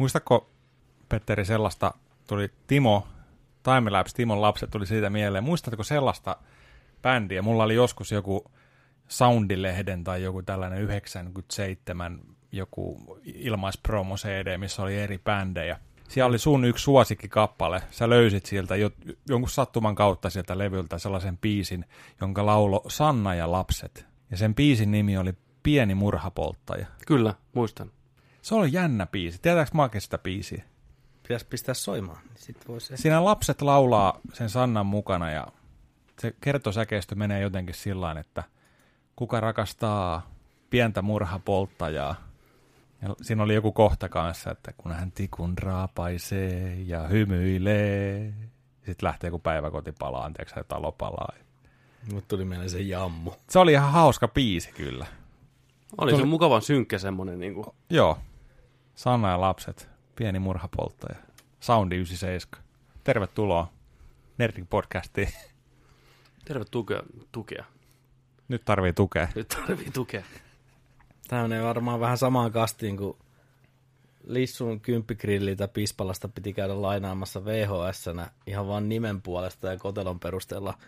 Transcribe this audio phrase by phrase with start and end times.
[0.00, 0.50] Muistatko,
[1.08, 1.94] Petteri, sellaista,
[2.26, 3.06] tuli Timo,
[3.62, 5.44] Timelapse, Timon lapset tuli siitä mieleen.
[5.44, 6.36] Muistatko sellaista
[7.02, 7.42] bändiä?
[7.42, 8.44] Mulla oli joskus joku
[9.08, 12.20] Soundilehden tai joku tällainen 97
[12.52, 15.80] joku ilmaispromo CD, missä oli eri bändejä.
[16.08, 17.82] Siellä oli sun yksi suosikkikappale.
[17.90, 18.90] Sä löysit sieltä jo,
[19.28, 21.84] jonkun sattuman kautta sieltä levyltä sellaisen biisin,
[22.20, 24.06] jonka laulo Sanna ja lapset.
[24.30, 26.86] Ja sen biisin nimi oli Pieni murhapolttaja.
[27.06, 27.90] Kyllä, muistan.
[28.42, 29.38] Se oli jännä biisi.
[29.42, 30.64] Tiedätkö Make sitä biisiä?
[31.22, 32.18] Pitäisi pistää soimaan.
[32.24, 35.46] Niin sit vois Siinä lapset laulaa sen Sannan mukana ja
[36.18, 38.44] se kertosäkeistö menee jotenkin sillä että
[39.16, 40.30] kuka rakastaa
[40.70, 42.14] pientä murhapolttajaa.
[43.02, 48.34] Ja siinä oli joku kohta kanssa, että kun hän tikun raapaisee ja hymyilee,
[48.86, 51.32] sitten lähtee kun päiväkoti palaa, anteeksi, ja talo palaa.
[52.12, 53.32] Mut tuli mieleen se jammu.
[53.50, 55.06] Se oli ihan hauska biisi kyllä.
[55.98, 56.22] Oli tuli...
[56.22, 57.66] se mukavan synkkä semmonen niin kuin...
[57.90, 58.18] Joo.
[59.00, 61.18] Sanna ja lapset, pieni murhapolttaja.
[61.60, 62.64] Soundi 97.
[63.04, 63.72] Tervetuloa
[64.38, 65.28] Nerdin podcastiin.
[66.44, 67.64] Tervetuloa tukea.
[68.48, 69.28] Nyt tarvii tukea.
[69.34, 70.22] Nyt tarvii tukea.
[71.28, 73.16] Tämä menee varmaan vähän samaan kastiin kuin
[74.24, 78.04] Lissun kymppigrilliltä Pispalasta piti käydä lainaamassa vhs
[78.46, 80.78] ihan vain nimen puolesta ja kotelon perusteella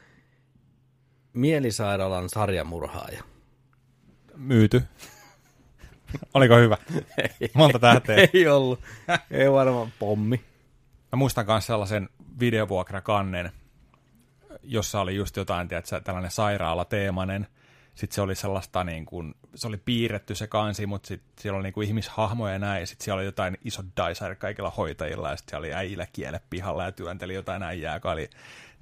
[1.32, 3.22] mielisairaalan sarjamurhaaja.
[4.36, 4.82] Myyty.
[6.34, 6.76] Oliko hyvä?
[7.54, 8.16] Monta tähteä.
[8.34, 8.80] Ei ollut.
[9.30, 10.40] Ei varmaan pommi.
[11.12, 12.08] Mä muistan myös sellaisen
[12.40, 13.52] videovuokrakannen,
[14.62, 17.46] jossa oli just jotain, tiedätkö, tällainen sairaala-teemainen–
[17.94, 21.62] sitten se oli sellaista niin kuin, se oli piirretty se kansi, mutta sitten siellä oli
[21.62, 25.36] niin kuin ihmishahmoja ja näin, ja sitten siellä oli jotain iso dicer kaikilla hoitajilla, ja
[25.36, 28.30] sitten siellä oli äijillä kiele pihalla ja työnteli jotain äijää, joka oli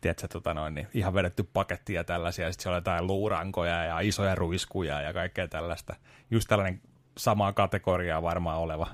[0.01, 3.85] tiedätkö, tota noin, niin ihan vedetty paketti ja tällaisia, ja sitten siellä oli jotain luurankoja
[3.85, 5.97] ja isoja ruiskuja ja kaikkea tällaista.
[6.31, 6.81] Just tällainen
[7.17, 8.87] samaa kategoriaa varmaan oleva.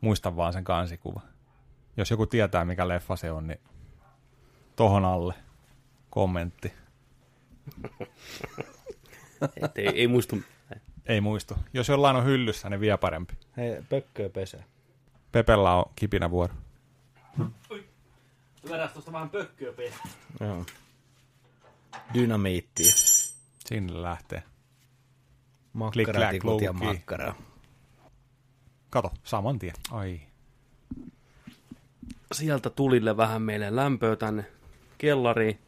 [0.00, 1.20] Muistan vaan sen kansikuva.
[1.96, 3.60] Jos joku tietää, mikä leffa se on, niin
[4.76, 5.34] tohon alle
[6.10, 6.72] kommentti.
[9.62, 10.36] Et ei, ei muistu.
[11.06, 11.56] Ei muistu.
[11.72, 13.34] Jos jollain on hyllyssä, niin vielä parempi.
[13.56, 14.64] Hei, pökköä pesee.
[15.32, 16.54] Pepellä on kipinä vuoro.
[18.70, 20.00] Vedäs tuosta vähän pökköä pesee.
[20.40, 20.64] Joo.
[22.14, 22.92] Dynamiittia.
[23.66, 24.42] Sinne lähtee.
[25.76, 27.34] Makkaratikut ja makkaraa.
[28.90, 29.74] Kato, saman tien.
[29.90, 30.20] Ai.
[32.32, 34.44] Sieltä tulille vähän meille lämpöä tänne
[34.98, 35.58] kellariin.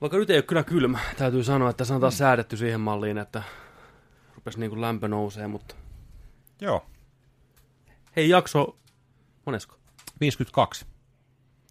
[0.00, 2.18] Vaikka nyt ei ole kyllä kylmä, täytyy sanoa, että se on taas mm.
[2.18, 3.42] säädetty siihen malliin, että
[4.34, 5.74] rupesi niin kuin lämpö nousee, mutta...
[6.60, 6.86] Joo.
[8.16, 8.76] Hei, jakso...
[9.46, 9.76] Monesko?
[10.20, 10.86] 52.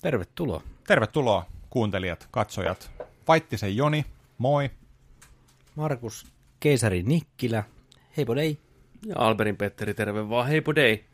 [0.02, 0.62] Tervetuloa.
[0.88, 2.92] Tervetuloa, kuuntelijat, katsojat.
[3.28, 4.06] Vaittisen Joni,
[4.38, 4.70] moi.
[5.76, 6.34] Markus
[6.66, 7.64] Keisari Nikkilä,
[8.18, 8.59] heipä dei.
[9.06, 11.06] Ja Alberin Petteri, terve vaan, heipä dei.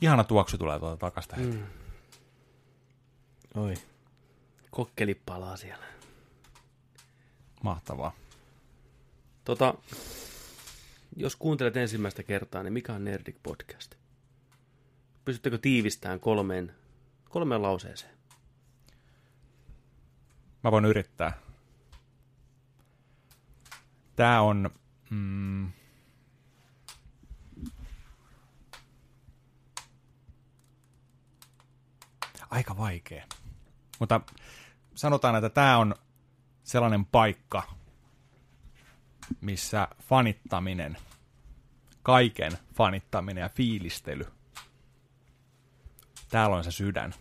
[0.00, 1.36] Ihana tuoksu tulee tuolta takasta.
[1.36, 1.62] Mm.
[3.54, 3.74] Oi.
[4.70, 5.84] Kokkeli palaa siellä.
[7.62, 8.12] Mahtavaa.
[9.44, 9.74] Tota,
[11.16, 13.94] jos kuuntelet ensimmäistä kertaa, niin mikä on Nerdik Podcast?
[15.24, 16.74] Pystyttekö tiivistämään kolmeen,
[17.28, 18.12] kolmeen lauseeseen?
[20.64, 21.45] Mä voin yrittää.
[24.16, 24.70] Tää on...
[25.10, 25.72] Mm,
[32.50, 33.24] aika vaikea.
[33.98, 34.20] Mutta
[34.94, 35.94] sanotaan, että tämä on
[36.64, 37.62] sellainen paikka,
[39.40, 40.96] missä fanittaminen,
[42.02, 44.26] kaiken fanittaminen ja fiilistely,
[46.28, 47.14] täällä on se sydän.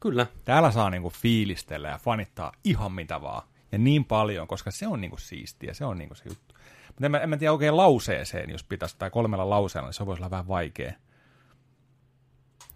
[0.00, 0.26] Kyllä.
[0.44, 3.51] Täällä saa niinku fiilistellä ja fanittaa ihan mitä vaan.
[3.72, 6.54] Ja niin paljon, koska se on niinku siistiä, se on niinku se juttu.
[6.86, 10.06] Mutta en, mä, en mä tiedä oikein lauseeseen, jos pitäisi, tai kolmella lauseella, niin se
[10.06, 10.92] voisi olla vähän vaikea.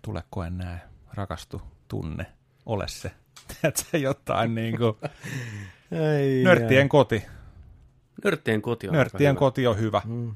[0.03, 0.81] Tule koe näe,
[1.15, 2.27] rakastu, tunne,
[2.67, 3.11] ole se.
[3.49, 4.97] Tiedätkö, jotain niin kuin...
[5.93, 6.89] Ei, Nörttien ei.
[6.89, 7.25] koti.
[8.25, 9.39] Nörttien koti on Nörttien hyvä.
[9.39, 10.03] koti on hyvä.
[10.04, 10.34] Mm.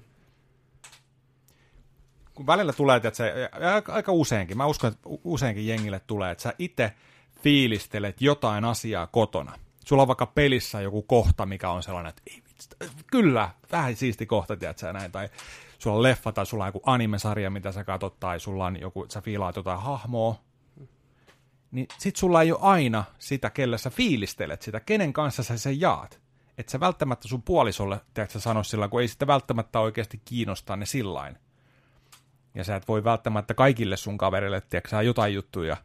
[2.34, 3.50] Kun välillä tulee, että se,
[3.88, 6.92] aika useinkin, mä uskon, että useinkin jengille tulee, että sä itse
[7.42, 9.52] fiilistelet jotain asiaa kotona.
[9.90, 12.42] Sulla on vaikka pelissä joku kohta, mikä on sellainen, että ei,
[13.10, 15.28] kyllä, vähän siisti kohta, tiedätkö, näin, tai
[15.78, 19.06] sulla on leffa tai sulla on joku animesarja, mitä sä katsot, tai sulla on joku,
[19.08, 20.40] sä fiilaat jotain hahmoa,
[21.70, 25.80] niin sit sulla ei ole aina sitä, kellä sä fiilistelet sitä, kenen kanssa sä sen
[25.80, 26.20] jaat.
[26.58, 30.86] Että sä välttämättä sun puolisolle, tiedätkö sä sillä, kun ei sitä välttämättä oikeasti kiinnostaa ne
[30.86, 31.38] sillain.
[32.54, 35.76] Ja sä et voi välttämättä kaikille sun kaverille, tiedätkö sä jotain juttuja,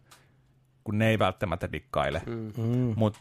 [0.83, 2.21] kun ne ei välttämättä dikkaile.
[2.25, 2.53] Mm.
[2.57, 2.93] mm.
[2.95, 3.19] Mutta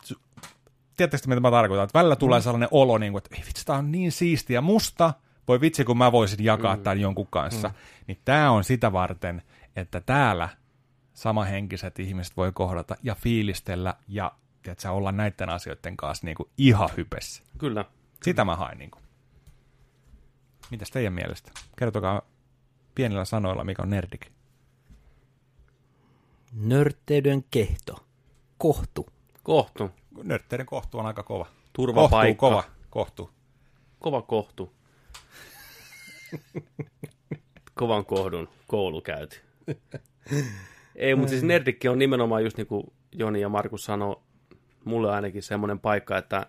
[0.96, 1.84] tiedätkö mitä mä tarkoitan?
[1.84, 2.42] Että välillä tulee mm.
[2.42, 5.14] sellainen olo, niin kuin, että ei vitsi, tää on niin siistiä musta,
[5.48, 6.82] voi vitsi kun mä voisin jakaa mm.
[6.82, 7.74] tämän jonkun kanssa, mm.
[8.06, 9.42] niin tämä on sitä varten,
[9.76, 10.48] että täällä
[11.14, 14.32] samahenkiset ihmiset voi kohdata ja fiilistellä ja
[14.62, 17.42] tiedätkö, olla näiden asioiden kanssa niin kuin ihan hypessä.
[17.58, 17.84] Kyllä.
[18.22, 18.78] Sitä mä hain.
[18.78, 19.04] Niin kuin.
[20.70, 21.52] Mitäs teidän mielestä?
[21.78, 22.22] Kertokaa
[22.94, 24.26] pienillä sanoilla, mikä on nerdik.
[26.52, 28.06] Nörtteyden kehto.
[28.58, 29.06] Kohtu.
[29.42, 29.90] Kohtu.
[30.22, 31.46] Nörtteiden kohtu on aika kova.
[31.72, 32.40] Turvapaikka.
[32.40, 32.64] Kohtuu, kova.
[32.90, 33.30] Kohtu.
[33.98, 34.72] Kova kohtu.
[37.74, 39.40] Kovan kohdun koulu käyty.
[40.96, 44.16] Ei, mutta siis Nerdikki on nimenomaan just niin kuin Joni ja Markus sanoi,
[44.84, 46.46] mulle ainakin semmoinen paikka, että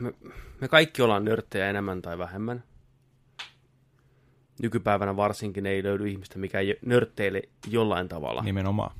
[0.00, 0.14] me,
[0.60, 2.64] me kaikki ollaan nörttejä enemmän tai vähemmän.
[4.62, 8.42] Nykypäivänä varsinkin ei löydy ihmistä, mikä ei nörtteile jollain tavalla.
[8.42, 8.99] Nimenomaan.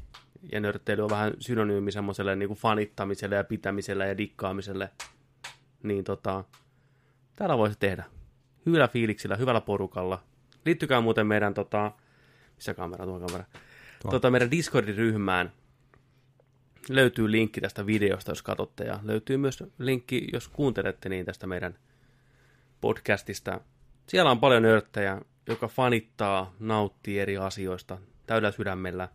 [0.53, 4.91] Ja nörtteily on vähän synonyymi semmoiselle niin kuin fanittamiselle ja pitämiselle ja dikkaamiselle.
[5.83, 6.45] Niin tota,
[7.37, 8.05] täällä voisi tehdä.
[8.67, 10.23] Hyvällä fiiliksillä, hyvällä porukalla.
[10.65, 11.93] Liittykää muuten meidän, tota,
[12.57, 13.45] missä kamera, tuo kamera,
[14.03, 14.11] Tuo.
[14.11, 15.53] tota, meidän Discordin ryhmään.
[16.89, 21.79] Löytyy linkki tästä videosta, jos katsotte, ja löytyy myös linkki, jos kuuntelette niin tästä meidän
[22.81, 23.61] podcastista.
[24.07, 29.09] Siellä on paljon nörttejä, joka fanittaa, nauttii eri asioista täydellä sydämellä.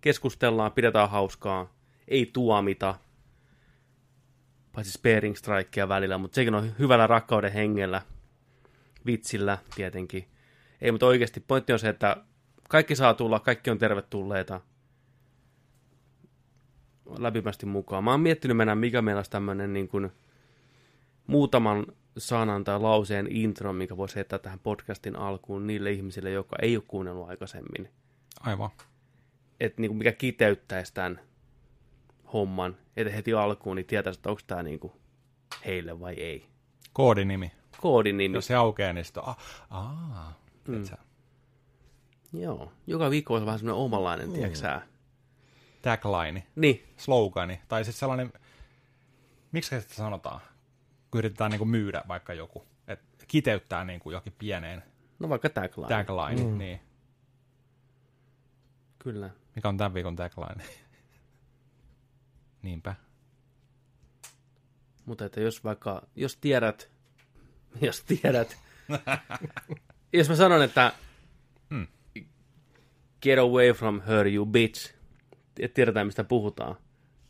[0.00, 1.74] Keskustellaan, pidetään hauskaa,
[2.08, 2.94] ei tuomita,
[4.72, 8.02] paitsi sparing strikea välillä, mutta sekin on hyvällä rakkauden hengellä,
[9.06, 10.28] vitsillä tietenkin.
[10.80, 12.16] Ei, mutta oikeasti pointti on se, että
[12.68, 14.60] kaikki saa tulla, kaikki on tervetulleita
[17.18, 18.04] lämpimästi mukaan.
[18.04, 20.12] Mä oon miettinyt mennä, mikä meillä olisi tämmöinen niin kuin
[21.26, 21.86] muutaman
[22.18, 26.84] sanan tai lauseen intro, mikä voisi heittää tähän podcastin alkuun niille ihmisille, jotka ei ole
[26.88, 27.88] kuunnellut aikaisemmin.
[28.40, 28.70] Aivan.
[29.60, 31.20] Että niin kuin mikä kiteyttäisi tämän
[32.32, 34.92] homman, että heti alkuun niin tietäisi, että onko tämä niin kuin
[35.66, 36.48] heille vai ei.
[36.92, 37.52] Koodinimi.
[37.80, 38.36] Koodinimi.
[38.36, 39.34] Jos se aukeaa, niin sitten on,
[39.70, 40.34] ah,
[40.68, 40.84] mm.
[42.32, 42.72] Joo.
[42.86, 44.34] Joka viikko on vähän semmoinen omanlainen, mm.
[44.34, 44.80] tiedätkö
[45.82, 46.84] tagline, Niin.
[46.96, 48.32] slogani, tai sitten sellainen,
[49.52, 50.40] miksi sitä sanotaan,
[51.10, 54.82] kun yritetään niin kuin myydä vaikka joku, että kiteyttää niin kuin jokin pieneen
[55.18, 55.88] No vaikka tagline.
[55.88, 56.58] tagline, mm.
[56.58, 56.80] niin.
[58.98, 59.30] Kyllä.
[59.58, 60.64] Mikä on tämän viikon tagline?
[62.62, 62.94] Niinpä.
[65.04, 66.90] Mutta että jos vaikka, jos tiedät,
[67.80, 68.58] jos tiedät,
[70.12, 70.92] jos mä sanon, että
[71.70, 71.86] Hmm.
[73.22, 74.94] get away from her, you bitch,
[75.60, 76.76] et tiedetään mistä puhutaan,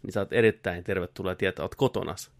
[0.02, 2.30] niin sä oot erittäin tervetullut ja tietää, oot kotonas.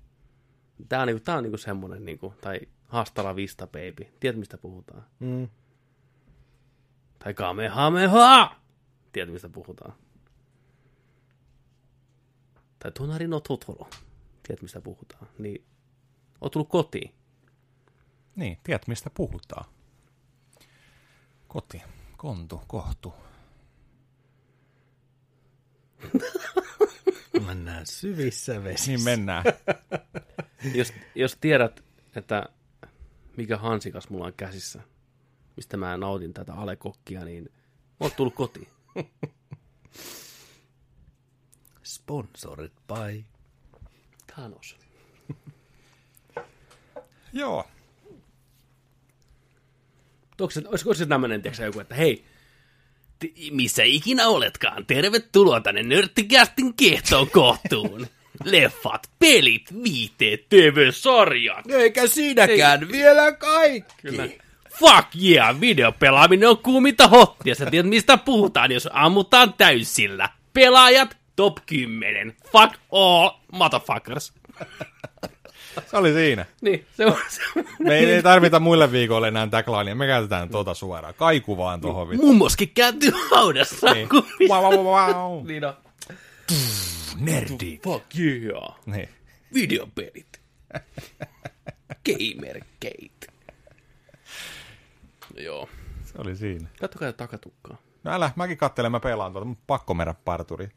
[0.88, 4.06] Tää on, niinku, tää on niinku semmonen, niinku, tai hastala vista, baby.
[4.20, 5.04] Tiedät, mistä puhutaan.
[5.20, 5.48] Mm.
[7.18, 8.67] Tai kamehameha!
[9.12, 9.92] Tiedät, mistä puhutaan.
[12.78, 13.90] Tai Tonari no Totoro.
[14.42, 15.28] Tiedät, mistä puhutaan.
[15.38, 15.64] Niin,
[16.40, 17.14] oot tullut kotiin.
[18.36, 19.64] Niin, tiedät mistä puhutaan.
[21.48, 21.82] Koti,
[22.16, 23.14] kontu, kohtu.
[27.46, 28.90] Mennään syvissä vesissä.
[28.90, 29.44] Niin mennään.
[30.74, 31.84] Jos, jos tiedät,
[32.16, 32.48] että
[33.36, 34.80] mikä hansikas mulla on käsissä,
[35.56, 37.52] mistä mä nautin tätä alekokkia, niin
[38.00, 38.68] oot tullut kotiin.
[41.82, 43.24] Sponsored by.
[44.34, 44.76] Thanos.
[47.32, 47.64] Joo.
[50.40, 52.24] Onko se, olisiko se tämmöinen, tiedätkö, joku, että hei,
[53.50, 58.06] missä ikinä oletkaan, tervetuloa tänne Nörttikästin kehtoon kohtuun.
[58.44, 61.70] Leffat, pelit, viiteet, TV-sarjat.
[61.70, 62.88] Eikä siinäkään Ei.
[62.88, 63.94] vielä kaikki.
[64.02, 64.28] Kyllä.
[64.78, 67.54] Fuck yeah, videopelaaminen on kuuminta hottia.
[67.54, 70.28] Sä tiedät, mistä puhutaan, jos ammutaan täysillä.
[70.52, 72.36] Pelaajat top 10.
[72.52, 74.32] Fuck all motherfuckers.
[75.90, 76.46] Se oli siinä.
[76.60, 77.42] Niin, se on se.
[77.78, 81.14] Me ei, ei tarvita muille viikoille enää taglinea, me käytetään tuota suoraan.
[81.14, 82.26] Kaiku vaan tohon vittu.
[82.26, 83.94] Mummoskin kääntyy haudassa.
[83.94, 84.08] Niin.
[84.48, 85.46] wow, wow, wow.
[85.46, 85.74] niin on.
[87.16, 87.80] Nerdi.
[87.84, 88.76] Fuck yeah.
[88.86, 89.08] Niin.
[89.54, 90.40] Videopelit.
[92.06, 93.37] Gamergate.
[95.40, 95.68] Joo.
[96.04, 96.68] Se oli siinä.
[96.80, 97.76] Kattokaa takatukkaa.
[98.04, 100.68] No älä, mäkin kattelen, mä pelaan tuota, mutta pakko mennä parturi.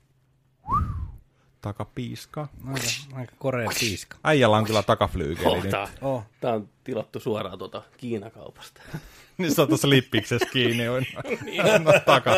[1.61, 2.47] Takapiiska.
[2.67, 2.79] Aika,
[3.13, 4.17] aika korea piiska.
[4.23, 5.71] Äijällä on kyllä takaflyykeli Oh, nyt.
[5.71, 6.23] tää, Oh.
[6.41, 8.81] tää on tilattu suoraan tuota Kiinakaupasta.
[9.37, 10.87] Niin se on tuossa lippiksessä kiinni.
[10.89, 11.03] On.
[11.83, 12.31] no, taka,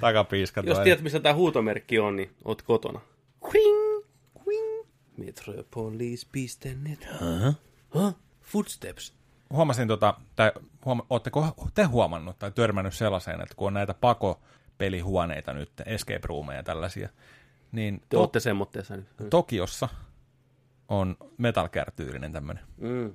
[0.00, 0.62] takapiiska.
[0.66, 3.00] Jos tiedät, missä tämä huutomerkki on, niin oot kotona.
[3.44, 4.04] Quing,
[4.46, 4.86] quing.
[5.16, 7.06] Metropolis.net.
[7.20, 7.54] Huh?
[7.94, 8.14] Huh?
[8.42, 9.14] Footsteps.
[9.52, 10.52] Huomasin, tota, tai
[10.84, 16.58] huoma, ootteko te huomannut tai törmännyt sellaiseen, että kun on näitä pakopelihuoneita nyt, escape roomeja
[16.58, 17.08] ja tällaisia,
[17.72, 19.06] niin Te to- ootte semmoitteessa nyt.
[19.30, 19.88] Tokiossa
[20.88, 21.68] on Metal
[22.32, 22.64] tämmöinen.
[22.76, 23.14] Mm.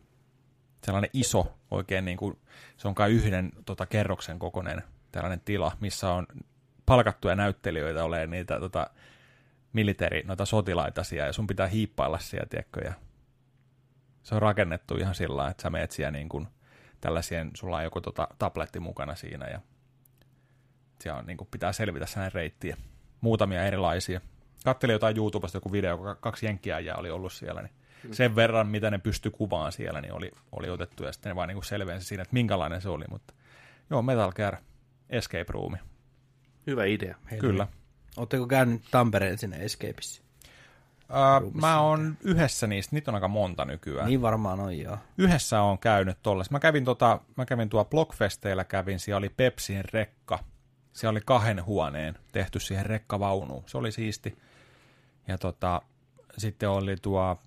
[0.84, 2.38] sellainen iso oikein, niin kuin,
[2.78, 6.28] se on kai yhden tota, kerroksen kokoinen tällainen tila, missä on
[6.86, 8.90] palkattuja näyttelijöitä olemaan niitä tota,
[9.74, 12.94] militeri, noita sotilaita siellä, ja sun pitää hiippailla siellä, tiedätkö, ja
[14.28, 16.48] se on rakennettu ihan sillä että sä meet siellä niin kuin
[17.02, 19.62] tällaisien, sulla on joku tota, tabletti mukana siinä, ja
[21.02, 22.78] siellä on, niin kuin, pitää selvitä sellainen reittiä.
[23.22, 24.22] Muutamia erilaisia.
[24.64, 27.72] Kattelin jotain YouTubesta joku video, kun kaksi jenkkiä oli ollut siellä, niin
[28.14, 31.50] sen verran, mitä ne pysty kuvaan siellä, niin oli, oli otettu, ja sitten ne vaan
[31.50, 33.34] niin selvensi siinä, että minkälainen se oli, mutta
[33.90, 34.58] joo, Metal Gear
[35.10, 35.78] Escape Room.
[36.68, 37.16] Hyvä idea.
[37.32, 37.68] Hei, Kyllä.
[38.18, 40.27] Oletteko käynyt Tampereen sinne Escapeissa?
[41.10, 44.08] Uh, mä oon yhdessä niistä, niitä on aika monta nykyään.
[44.08, 44.98] Niin varmaan on, joo.
[45.18, 46.52] Yhdessä on käynyt tolles.
[46.52, 50.40] Mä kävin, tota, mä kävin tuo Blockfesteillä, kävin, siellä oli Pepsin rekka.
[50.94, 53.64] Siellä oli kahden huoneen tehty siihen rekkavaunuun.
[53.66, 54.38] Se oli siisti.
[55.28, 55.82] Ja tota,
[56.38, 57.40] sitten oli tuo,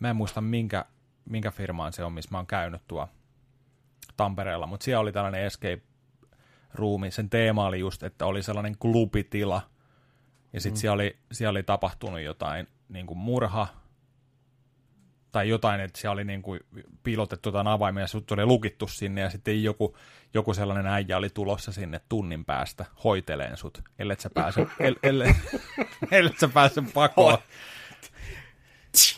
[0.00, 0.84] mä en muista minkä,
[1.24, 3.08] minkä firmaan se on, missä mä oon käynyt tuo
[4.16, 5.82] Tampereella, mutta siellä oli tällainen escape
[6.74, 7.10] ruumi.
[7.10, 9.62] Sen teema oli just, että oli sellainen klubitila,
[10.52, 10.80] ja sitten mm.
[10.80, 13.66] siellä, oli, siellä oli tapahtunut jotain niin kuin murha,
[15.32, 16.60] tai jotain, että siellä oli niin kuin
[17.02, 19.96] piilotettu jotain avaimia, ja sut oli lukittu sinne, ja sitten joku,
[20.34, 25.34] joku sellainen äijä oli tulossa sinne tunnin päästä hoiteleen sut, ellei sä pääse, el, ellei,
[26.10, 27.38] ellei sä pääse pakoon.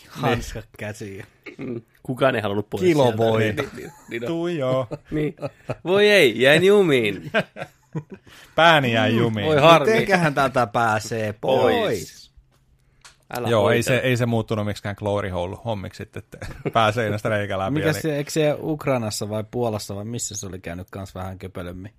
[0.08, 1.26] Hanska käsiin.
[1.58, 1.82] Mm.
[2.02, 3.40] Kukaan ei halunnut pois Kilo voi.
[3.40, 4.86] Niin, niin, niin, niin, Tuu joo.
[5.10, 5.36] niin.
[5.84, 7.30] Voi ei, jäin jumiin.
[8.54, 9.46] Pääni jäi jumiin.
[9.46, 9.90] Voi harmi.
[9.90, 11.76] Mitenköhän tätä pääsee pois?
[11.76, 12.25] pois.
[13.30, 17.28] Älä Joo, ei se, ei se muuttunut miksikään glory hole hommiksi sitten, että pääsee seinästä
[17.28, 17.70] reikä läpi.
[17.70, 21.92] Mikä se, eikö se Ukrainassa vai Puolassa vai missä se oli käynyt kans vähän köpölömmin?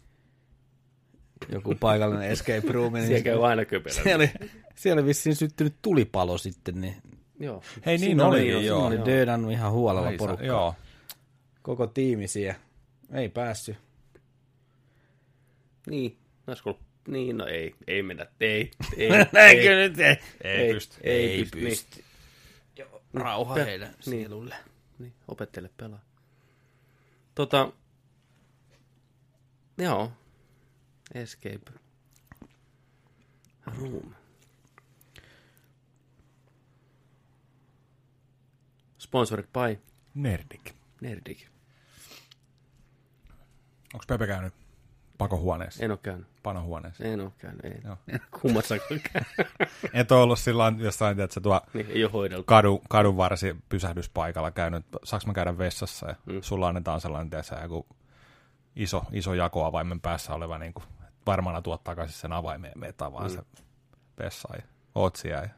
[1.51, 2.93] Joku paikallinen escape room.
[2.93, 4.03] Niin siellä käy aina köpölömmin.
[4.03, 6.95] Siellä oli, siellä oli vissiin syttynyt tulipalo sitten, niin
[7.39, 7.61] Joo.
[7.85, 8.85] Hei niin oli, oli, joo.
[8.85, 10.47] oli dödannut ihan huolella Aisa, porukkaa.
[10.47, 10.75] Joo.
[11.61, 12.59] Koko tiimi siellä.
[13.13, 13.77] Ei päässyt.
[15.89, 16.17] Niin,
[16.47, 20.17] olisiko niin, no ei, ei mennä, ei, ei, Näinkö nyt ei?
[20.43, 20.97] Ei, ei pysty.
[21.03, 21.59] Ei, ei pysty.
[21.59, 21.95] pysty.
[21.95, 22.05] Niin.
[22.77, 24.03] Joo, rauha Pe- heidän niin.
[24.03, 24.55] sielulle.
[24.99, 26.01] Niin, opettele pelaa.
[27.35, 27.71] Tota,
[29.77, 30.11] joo,
[31.13, 31.71] Escape
[33.77, 34.13] Room.
[38.97, 39.79] Sponsored by
[40.13, 40.71] Nerdik.
[41.01, 41.47] Nerdik.
[43.93, 44.53] Onko Pepe käynyt
[45.17, 45.85] pakohuoneessa?
[45.85, 46.27] En ole käynyt.
[46.43, 47.03] Panohuoneessa?
[47.03, 47.81] En ole käynyt, ei.
[47.83, 47.97] Joo.
[48.41, 49.53] Kummassakaan käynyt.
[49.93, 54.85] Et ole ollut silloin jossain, että tuo niin, ei ole kadu, kadun varsi pysähdyspaikalla käynyt,
[55.03, 56.41] saaks mä käydä vessassa ja mm.
[56.41, 57.85] sulla annetaan sellainen, tiedä, joku
[58.75, 60.85] iso, iso jakoavaimen päässä oleva, niin kuin,
[61.25, 63.35] varmana tuot takaisin sen avaimeen ja meet vaan mm.
[63.35, 63.41] se
[64.19, 64.61] vessa ja
[64.95, 65.49] oot siellä ja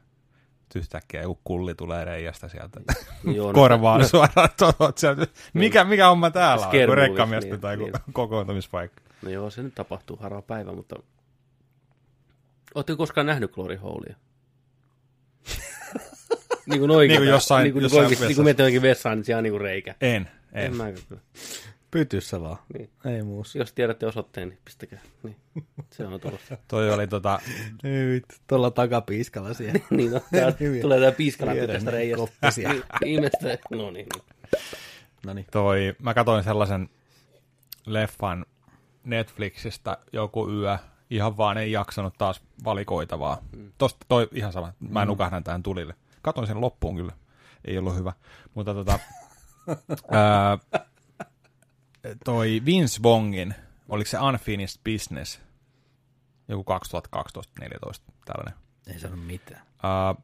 [0.74, 2.80] yhtäkkiä joku kulli tulee reijästä sieltä
[3.24, 4.48] Joo, no, korvaan no, suoraan.
[4.56, 5.26] Tot, sieltä.
[5.54, 7.92] Mikä, mikä homma täällä on, rekkamiestä niin, tai niin.
[8.12, 9.02] kokoontumispaikka?
[9.22, 10.96] No joo, se nyt tapahtuu harva päivä, mutta
[12.74, 14.16] Oletteko koskaan nähnyt Glory Holea?
[16.66, 17.08] niin kuin oikein.
[17.08, 19.44] Niin kuin jossain, niin kuin, jossain oikein, niin kuin menet johonkin vessaan, niin siellä on
[19.44, 19.94] niin kuin reikä.
[20.00, 20.64] En, en.
[20.64, 21.20] En mä kyllä.
[21.90, 22.58] Pytyssä vaan.
[22.78, 22.90] Niin.
[23.04, 23.58] Ei muussa.
[23.58, 25.00] Jos tiedätte osoitteen, niin pistäkää.
[25.22, 25.36] Niin.
[25.90, 26.58] Se on tulossa.
[26.68, 27.40] Toi oli tota...
[27.82, 29.80] Nyt, tuolla takapiiskalla siellä.
[29.90, 32.26] niin, no, tää, tulee tää piiskalampi tästä reiästä.
[32.26, 32.72] Koppisia.
[32.72, 33.58] niin, ihmettä.
[33.70, 34.06] No niin.
[35.26, 35.46] No niin.
[35.50, 36.88] Toi, mä katsoin sellaisen
[37.86, 38.46] leffan
[39.04, 40.78] Netflixistä joku yö,
[41.10, 43.38] ihan vaan ei jaksanut taas valikoitavaa.
[43.56, 43.72] Mm.
[43.78, 45.08] Tosta toi ihan sama, mä mm.
[45.08, 45.94] nukahdan tähän tulille.
[46.22, 47.12] Katoin sen loppuun kyllä,
[47.64, 48.12] ei ollut hyvä.
[48.54, 48.98] Mutta tota,
[50.10, 50.58] ää,
[52.24, 53.54] toi Vince Vongin,
[53.88, 55.40] oliko se Unfinished Business,
[56.48, 58.54] joku 2012-2014, tällainen.
[58.86, 59.62] Ei sano mitään.
[59.82, 60.14] Ää,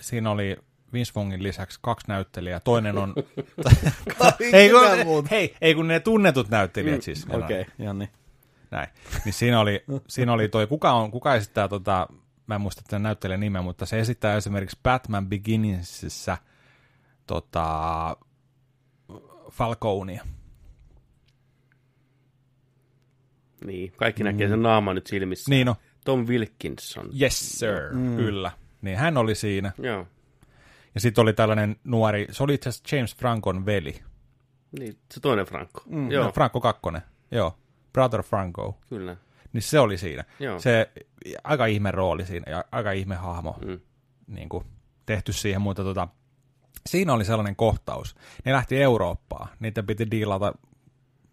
[0.00, 0.56] siinä oli
[0.94, 2.60] Vince Vongin lisäksi kaksi näyttelijää.
[2.60, 3.14] Toinen on...
[4.52, 4.70] ei,
[5.04, 7.26] kun, hei, ei kun ne tunnetut näyttelijät mm, siis.
[7.30, 8.08] Okei, okay, Janni.
[8.70, 8.88] Näin.
[9.24, 12.06] Niin siinä oli, siinä oli toi, kuka, on, kuka esittää tota,
[12.46, 16.38] mä en muista sen näyttelijän nimeä, mutta se esittää esimerkiksi Batman Beginningsissä
[17.26, 18.16] tota,
[19.50, 20.24] Falconia.
[23.64, 24.26] Niin, kaikki mm.
[24.26, 25.50] näkee sen naaman nyt silmissä.
[25.50, 25.76] Niin no.
[26.04, 27.10] Tom Wilkinson.
[27.20, 27.92] Yes, sir.
[27.92, 28.16] Mm.
[28.16, 28.52] Kyllä.
[28.82, 29.72] Niin hän oli siinä.
[29.78, 30.06] Joo.
[30.94, 34.02] Ja sitten oli tällainen nuori, se oli itse asiassa James Francon veli.
[34.78, 35.82] Niin, se toinen Franco.
[35.86, 36.10] Mm.
[36.10, 36.24] Joo.
[36.24, 37.58] No, Franco kakkonen, joo.
[37.92, 38.78] Brother Franco.
[38.88, 39.16] Kyllä.
[39.52, 40.24] Niin se oli siinä.
[40.40, 40.58] Joo.
[40.58, 40.90] Se
[41.44, 43.80] aika ihme rooli siinä ja aika ihme hahmo mm.
[44.26, 44.64] niin kuin,
[45.06, 46.08] tehty siihen, mutta tota,
[46.86, 48.14] siinä oli sellainen kohtaus.
[48.44, 50.54] Ne lähti Eurooppaan, niitä piti diilata,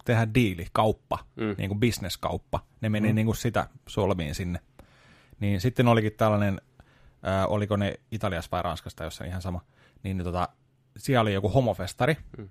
[0.06, 1.56] tehdä diili, kauppa, mm.
[1.58, 2.60] niin kuin bisneskauppa.
[2.82, 3.16] Ne meni mm.
[3.16, 4.60] niin kuin sitä solmiin sinne.
[5.40, 6.62] Niin sitten olikin tällainen
[7.24, 9.62] ää, oliko ne Italiassa vai Ranskasta, jossa ihan sama,
[10.04, 10.50] niin, niin tota,
[10.98, 12.50] siellä oli joku homofestari, mm.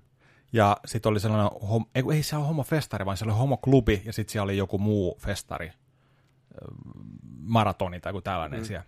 [0.53, 4.12] Ja sitten oli sellainen, hom- ei, ei se ole homofestari, vaan se oli homoklubi, ja
[4.12, 5.73] sitten siellä oli joku muu festari, ö,
[7.39, 8.65] maratoni tai joku tällainen mm.
[8.65, 8.85] siellä.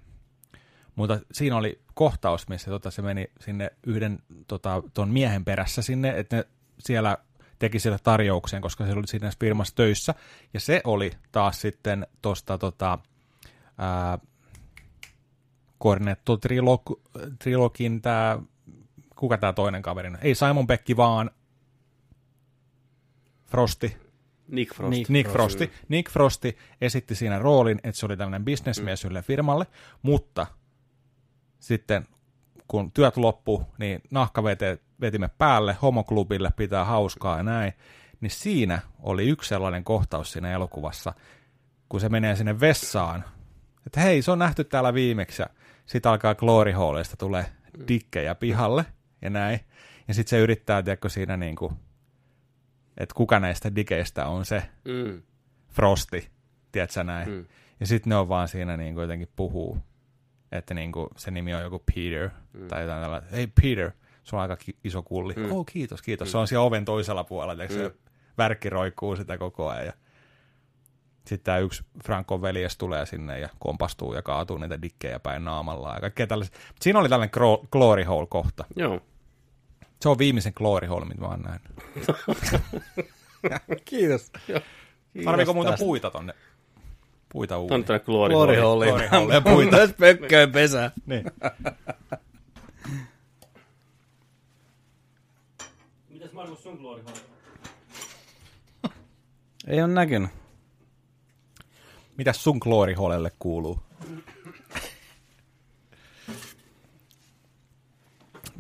[0.95, 6.19] Mutta siinä oli kohtaus, missä tota, se meni sinne yhden tota, ton miehen perässä sinne,
[6.19, 6.45] että ne
[6.79, 7.19] siellä
[7.59, 10.15] teki sille tarjouksen, koska se oli siinä firmassa töissä.
[10.55, 12.99] Ja se oli taas sitten tuosta tota,
[13.79, 14.19] ää,
[15.83, 16.83] Cornetto Trilog,
[17.39, 18.39] Trilogin tämä,
[19.17, 20.19] kuka tämä toinen kaveri on?
[20.21, 21.31] Ei Simon Beck, vaan
[23.47, 23.97] Frosti.
[24.49, 24.91] Nick Frost.
[24.91, 25.71] Nick Nick Frosti.
[25.89, 29.67] Nick Frosti esitti siinä roolin, että se oli tällainen bisnesmies yhdelle firmalle,
[30.03, 30.47] mutta
[31.59, 32.07] sitten
[32.69, 37.73] kun työt loppu, niin nahkavete vetimme päälle, homoklubille pitää hauskaa ja näin,
[38.21, 41.12] niin siinä oli yksi sellainen kohtaus siinä elokuvassa,
[41.89, 43.25] kun se menee sinne vessaan,
[43.87, 45.49] että hei, se on nähty täällä viimeksi, ja
[45.92, 47.46] sitten alkaa Glory Hallista tulee
[47.88, 48.84] dikkejä pihalle
[49.22, 49.61] ja näin,
[50.08, 51.75] ja sitten se yrittää, tiedätkö, siinä niin kuin,
[52.99, 55.22] että kuka näistä dikeistä on se Mm.
[55.68, 56.28] Frosti,
[56.72, 57.46] tiedätkö näin, Mm.
[57.80, 59.78] ja sitten ne on vaan siinä niin kuin jotenkin puhuu,
[60.52, 62.68] että niin kuin se nimi on joku Peter, mm.
[62.68, 63.90] tai jotain tällaista, hei Peter,
[64.22, 65.34] sulla on aika iso kulli.
[65.34, 65.52] Mm.
[65.52, 66.28] Oh, kiitos, kiitos.
[66.28, 66.30] Mm.
[66.30, 67.70] Se on siellä oven toisella puolella, mm.
[67.75, 67.94] se
[68.38, 69.87] värkki roikkuu sitä koko ajan.
[69.87, 69.92] Ja
[71.26, 75.95] sitten tämä yksi Frankon veljes tulee sinne ja kompastuu ja kaatuu niitä dikkejä päin naamalla
[75.95, 76.59] ja kaikkea tällaista.
[76.69, 78.64] Mut Siinä oli tällainen gro- glory hole kohta.
[78.76, 79.00] Joo.
[80.00, 81.73] Se on viimeisen glory hole, mitä mä oon nähnyt.
[83.85, 84.33] Kiitos.
[85.25, 85.85] Tarviiko muuta tästä.
[85.85, 86.35] puita tonne?
[87.33, 87.85] Puita uuniin.
[87.85, 88.61] tuonne Glory Glory.
[88.61, 88.95] Halliin.
[89.11, 89.76] Glory ja puita.
[89.76, 90.91] Myös pökköön pesä.
[91.07, 91.25] Niin.
[96.09, 97.17] Mitäs Markus sun Glory Hall?
[99.67, 100.31] Ei ole näkynyt.
[102.16, 103.78] Mitäs sun glory holelle kuuluu?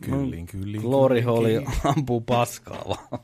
[0.00, 0.80] Kyllin, kyllin.
[0.82, 1.66] Kyllin.
[1.84, 3.20] ampuu paskaa vaan.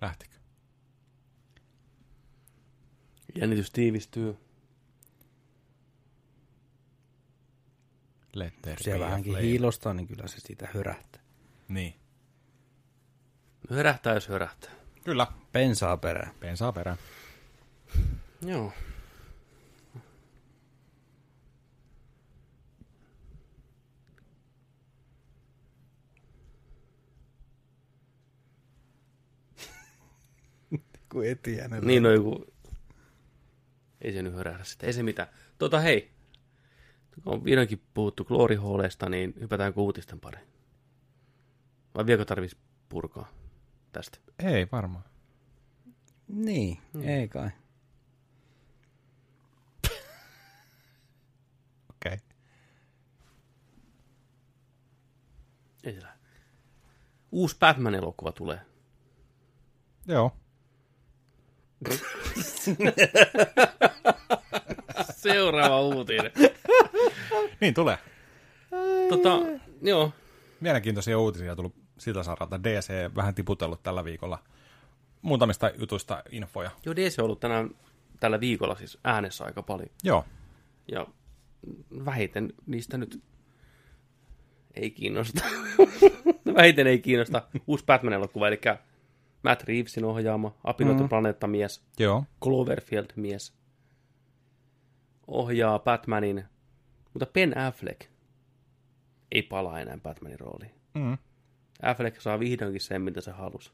[0.00, 0.36] Lähtikö?
[3.34, 4.49] Jännitys tiivistyy.
[8.34, 9.46] Let there Siellä be a vähänkin flame.
[9.46, 11.22] hiilostaa, niin kyllä se siitä hörähtää.
[11.68, 11.94] Niin.
[13.70, 14.70] Hörähtää jos hörähtää.
[15.04, 15.26] Kyllä.
[15.52, 16.34] Pensaa perään.
[16.40, 16.96] Pensaa perään.
[18.46, 18.72] Joo.
[31.12, 31.86] Kun etiäinen.
[31.86, 32.46] Niin on joku...
[34.00, 34.86] Ei se nyt hörähdä sitä.
[34.86, 35.28] Ei se mitään.
[35.58, 36.10] Tota hei.
[37.26, 40.46] On vihdoinkin puhuttu Glory Hallista, niin hypätään uutisten pariin.
[41.94, 43.28] Vai vieläkö tarvitsisi purkaa
[43.92, 44.18] tästä?
[44.38, 45.04] Ei varmaan.
[46.28, 47.50] Niin, ei kai.
[51.90, 52.14] Okei.
[52.14, 52.18] Okay.
[55.84, 55.98] Ei.
[57.32, 58.60] Uusi Batman-elokuva tulee.
[60.06, 60.36] Joo.
[65.20, 66.32] Seuraava uutinen.
[67.60, 67.98] Niin tulee.
[69.08, 69.38] tota,
[69.82, 70.12] joo.
[70.60, 72.62] Mielenkiintoisia uutisia tullut siltä saralta.
[72.62, 74.38] DC vähän tiputellut tällä viikolla
[75.22, 76.70] muutamista jutuista infoja.
[76.84, 77.70] Joo, DC on ollut tänään
[78.20, 79.90] tällä viikolla siis äänessä aika paljon.
[80.04, 80.24] Joo.
[80.92, 81.06] Ja
[82.04, 83.22] vähiten niistä nyt
[84.74, 85.44] ei kiinnosta.
[86.56, 88.60] vähiten ei kiinnosta uusi Batman-elokuva, eli
[89.42, 91.08] Matt Reevesin ohjaama, Apinoiden mm.
[91.08, 92.24] planeettamies, Joo.
[92.44, 93.59] Cloverfield-mies
[95.30, 96.44] ohjaa Batmanin,
[97.14, 98.00] mutta Ben Affleck
[99.32, 100.70] ei palaa enää Batmanin rooliin.
[100.94, 101.18] Mm.
[101.82, 103.72] Affleck saa vihdoinkin sen, mitä se halusi.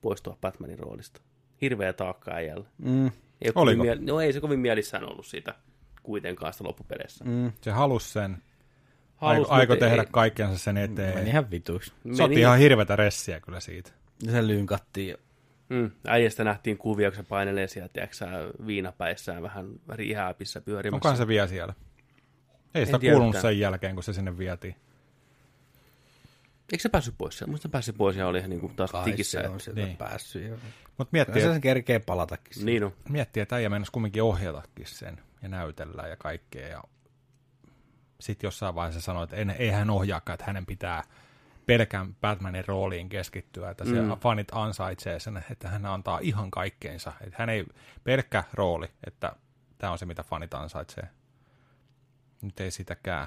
[0.00, 1.20] Poistua Batmanin roolista.
[1.60, 2.66] Hirveä taakka äijällä.
[2.78, 3.12] Mm, Ei
[3.48, 3.82] ole Oliko?
[3.84, 5.54] kovin miel- no ei se kovin mielissään ollut siitä
[6.02, 7.24] kuitenkaan sitä loppupeleissä.
[7.24, 7.52] mm.
[7.60, 8.36] Se halusi sen.
[9.16, 11.14] Halus, Aiko, aiko tehdä ei- kaikkensa sen eteen.
[11.14, 11.92] Meni ihan vituiksi.
[12.12, 13.90] Se otti ihan hirveätä ressiä kyllä siitä.
[14.22, 15.16] Ja se lynkattiin.
[15.68, 20.96] Mm, äijästä nähtiin kuvia, kun se painelee sieltä, tiedätkö, viinapäissään vähän rihääpissä pyörimässä.
[20.96, 21.74] Onkohan se vielä siellä?
[22.74, 23.42] Ei sitä kuulunut yhtään.
[23.42, 24.76] sen jälkeen, kun se sinne vietiin.
[26.72, 27.50] Eikö se päässyt pois sieltä?
[27.50, 29.42] Musta se päässyt pois ja oli ihan niin kuin taas Kai tikissä.
[29.42, 29.96] se on sieltä Niin.
[29.96, 30.42] päässyt.
[30.48, 30.50] Jo.
[30.50, 30.64] Mutta
[30.96, 32.66] Kyllä miettii, se et, sen kerkee palatakin.
[32.66, 32.92] Niin on.
[33.08, 36.68] miettii, että äijä mennessä kumminkin ohjatakin sen ja näytellään ja kaikkea.
[36.68, 36.82] Ja
[38.20, 41.04] sitten jossain vaiheessa sanoi, että en, ei hän ohjaakaan, että hänen pitää
[41.66, 44.08] pelkän Batmanin rooliin keskittyä, että se Mm.
[44.20, 47.12] fanit ansaitsee sen, että hän antaa ihan kaikkeensa.
[47.20, 47.66] Että hän ei
[48.04, 49.32] pelkkä rooli, että
[49.78, 51.08] tämä on se, mitä fanit ansaitsee.
[52.42, 53.26] Nyt ei sitäkään.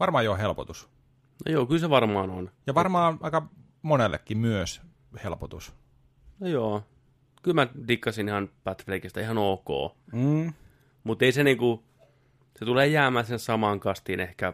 [0.00, 0.88] Varmaan jo helpotus.
[1.46, 2.50] No joo, kyllä se varmaan on.
[2.66, 3.48] Ja varmaan aika
[3.82, 4.82] monellekin myös,
[5.24, 5.74] helpotus.
[6.40, 6.84] No joo.
[7.42, 9.68] Kyllä mä dikkasin ihan Pat Flakeista ihan ok.
[10.12, 10.52] Mm.
[11.04, 11.84] Mutta ei se niinku,
[12.58, 14.52] se tulee jäämään sen samaan kastiin ehkä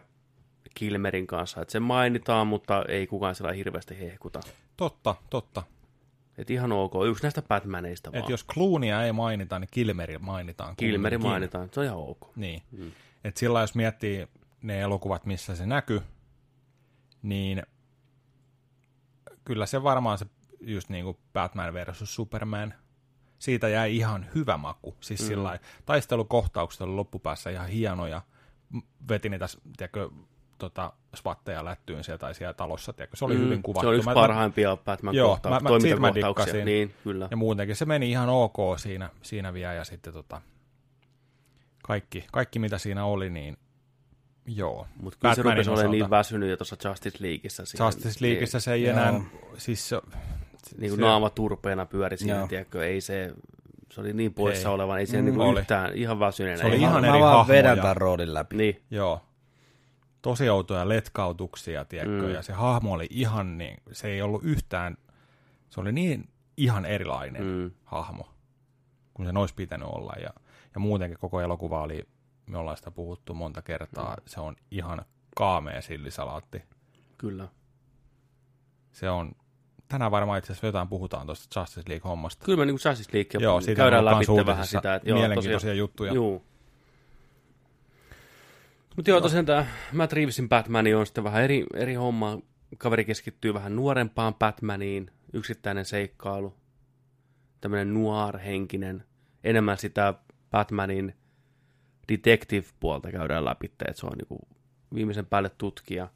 [0.79, 1.61] Kilmerin kanssa.
[1.61, 4.39] Että se mainitaan, mutta ei kukaan sillä hirveästi hehkuta.
[4.77, 5.63] Totta, totta.
[6.37, 8.23] Et ihan ok, yksi näistä Batmaneista vaan.
[8.23, 10.75] Et jos Cloonia ei mainita, niin Kilmeri mainitaan.
[10.75, 12.35] Kilmeri mainitaan, se on ihan ok.
[12.35, 12.63] Niin.
[12.71, 12.91] Mm.
[13.23, 14.27] Et sillä jos miettii
[14.61, 16.01] ne elokuvat, missä se näkyy,
[17.21, 17.63] niin
[19.45, 20.25] kyllä se varmaan se
[20.61, 22.73] just niin kuin Batman versus Superman,
[23.39, 24.95] siitä jäi ihan hyvä maku.
[24.99, 25.27] Siis mm.
[25.27, 28.21] sillä taistelukohtaukset oli loppupäässä ihan hienoja.
[29.09, 29.45] Veti niitä,
[29.77, 30.09] tiedätkö,
[30.59, 33.17] tota, spatteja lättyyn sieltä tai siellä talossa, tiedätkö?
[33.17, 33.39] se oli mm.
[33.41, 33.81] hyvin kuvattu.
[33.81, 36.45] Se oli yksi Mä- parhaimpia Batman Joo, kohta- mä- mä- siitä mä toimintakohtauksia.
[36.45, 36.65] dikkasin.
[36.65, 37.27] Niin, kyllä.
[37.31, 40.41] Ja muutenkin se meni ihan ok siinä, siinä vielä ja sitten tota,
[41.83, 43.57] kaikki, kaikki mitä siinä oli, niin
[44.45, 44.87] joo.
[45.01, 47.65] Mutta kyllä se Batmanin rupesi olemaan niin väsynyt jo tuossa Justice Leagueissa.
[47.65, 47.85] siihen.
[47.85, 48.91] Justice Leagueissa se ei Joo.
[48.91, 49.21] enää,
[49.57, 50.01] siis se,
[50.77, 52.47] niin kuin se- naama turpeena pyöri siinä, Joo.
[52.47, 53.33] tiedätkö, ei se,
[53.91, 54.75] se oli niin poissa Ei.
[54.75, 56.61] olevan, ei se mm, niin yhtään ihan väsyneenä.
[56.61, 57.57] Se oli ihan mä eri vaan hahmoja.
[57.57, 58.55] vedän tämän roolin läpi.
[58.55, 59.21] Niin, joo,
[60.21, 62.33] tosi outoja letkautuksia, tiedätkö, Mm.
[62.33, 64.97] ja se hahmo oli ihan niin, se ei ollut yhtään,
[65.69, 68.29] se oli niin ihan erilainen mm, hahmo,
[69.13, 70.29] kun se olisi pitänyt olla, ja,
[70.73, 72.03] ja muutenkin koko elokuva oli,
[72.45, 74.21] me ollaan sitä puhuttu monta kertaa, Mm.
[74.25, 75.05] se on ihan
[75.35, 76.61] kaamea sillisalaatti.
[77.17, 77.47] kyllä.
[78.91, 79.31] Se on,
[79.87, 82.45] tänään varmaan itse asiassa jotain puhutaan tuosta Justice League-hommasta.
[82.45, 84.95] Kyllä me niin Justice League Joo, siitä käydään läpi vähän sitä.
[84.95, 86.13] Että, joo, mielenkiintoisia tosiaan, juttuja.
[86.13, 86.43] Juu.
[88.95, 92.39] Mutta joo, tosiaan tämä Matt Reevesin Batman on sitten vähän eri, eri homma.
[92.77, 96.53] Kaveri keskittyy vähän nuorempaan Batmaniin, yksittäinen seikkailu,
[97.61, 99.03] tämmöinen noir-henkinen,
[99.43, 100.13] enemmän sitä
[100.51, 101.15] Batmanin
[102.11, 104.39] detective-puolta käydään läpi, että se on niinku
[104.93, 106.07] viimeisen päälle tutkija.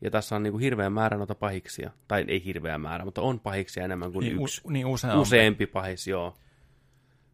[0.00, 3.84] Ja tässä on niinku hirveä määrä noita pahiksia, tai ei hirveä määrä, mutta on pahiksia
[3.84, 4.60] enemmän kuin Niin, yksi.
[4.64, 5.20] u, niin useampi.
[5.22, 6.36] Useampi pahis, joo.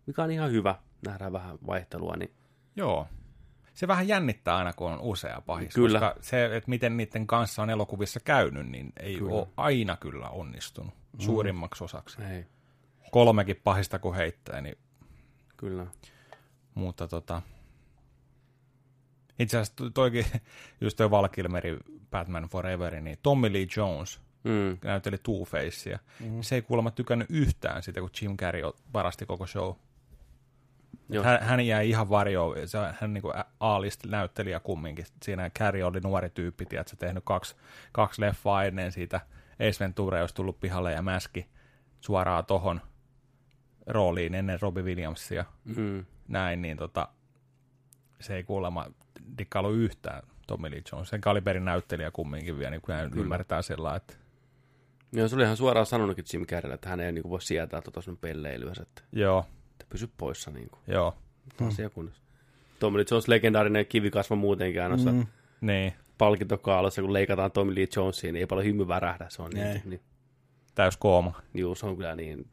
[0.07, 0.75] Mikä on ihan hyvä,
[1.07, 2.31] nähdään vähän vaihtelua, niin
[2.77, 3.07] Joo.
[3.75, 5.75] Se vähän jännittää aina, kun on usea pahis.
[5.75, 6.01] Kyllä.
[6.01, 9.33] Koska se, että miten niiden kanssa on elokuvissa käynyt, niin ei Kyllä.
[9.33, 12.23] ole aina kyllä onnistunut suurimmaksi osaksi.
[12.23, 12.45] ei,
[13.11, 14.79] Kolmekin pahista kun heittää, niin
[15.57, 15.87] kyllä.
[16.75, 17.43] Mutta tota,
[19.39, 20.25] itse asiassa to- toikin,
[20.81, 21.79] just toi Val Kilmerin
[22.11, 24.79] Batman Forever, niin Tommy Lee Jones Mm.
[24.85, 25.99] näytteli Two-Facea.
[26.21, 26.43] Mm.
[26.43, 29.75] Se ei kuulemma tykännyt yhtään sitä, kun Jim Carrey varasti koko show.
[31.25, 32.68] Hän, hän jäi ihan varjoon.
[32.68, 35.07] Se, hän niin kuin A-list näyttelijä kumminkin.
[35.22, 37.57] Siinä Carrey oli nuori tyyppi, tiedätkö, tehnyt kaksi,
[37.92, 39.20] kaksi leffaa ennen siitä.
[39.55, 41.46] Ace Ventura olisi tullut pihalle ja mäski
[42.01, 42.81] suoraan tohon
[43.87, 46.05] rooliin ennen Robbie Williamsia Mm.
[46.29, 47.09] näin, niin tota,
[48.20, 48.87] se ei kuulemma
[49.38, 51.09] dikkailu yhtään Tommy Lee Jones.
[51.09, 54.14] Sen kaliberin näyttelijä kumminkin vielä, niin kuin ymmärtää sillä että
[55.12, 57.83] Joo, se oli ihan suoraan sanonutkin Jim Carreylle, että hän ei niin kuin, voi sietää
[57.83, 59.46] tuota sun pelleilyä, että, joo,
[59.83, 61.14] että pysy poissa niin kuin, joo,
[61.66, 62.23] asia kunnossa.
[62.79, 65.27] Tommy Lee Jones legendaarinen kivikasva muutenkin aina mm.
[65.61, 69.27] niin, palkintokaalossa, kun leikataan Tommy Lee Jonesiin, niin ei paljon hymy värähdä.
[69.29, 69.64] Se on Ei.
[69.64, 70.01] niin, niin,
[70.75, 71.42] täys kooma.
[71.55, 72.49] juu, se on kyllä niin,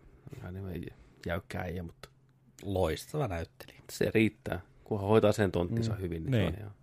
[0.51, 0.93] niin
[1.25, 2.09] jäykkää äijä, mutta
[2.63, 3.79] Loistava näyttelijä.
[3.91, 4.61] se riittää.
[4.83, 5.99] Kunhan hoitaa sen tonttinsa mm.
[5.99, 6.43] hyvin, niin, Niin.
[6.43, 6.73] se on ihan...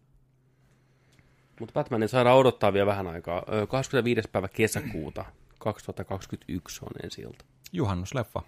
[1.60, 3.42] Mutta Batmanin saadaan odottaa vielä vähän aikaa.
[3.52, 4.28] Ö, 25.
[4.32, 5.24] päivä kesäkuuta
[5.58, 7.44] 2021 on ensi ilta.
[7.72, 8.42] Juhannusleffa.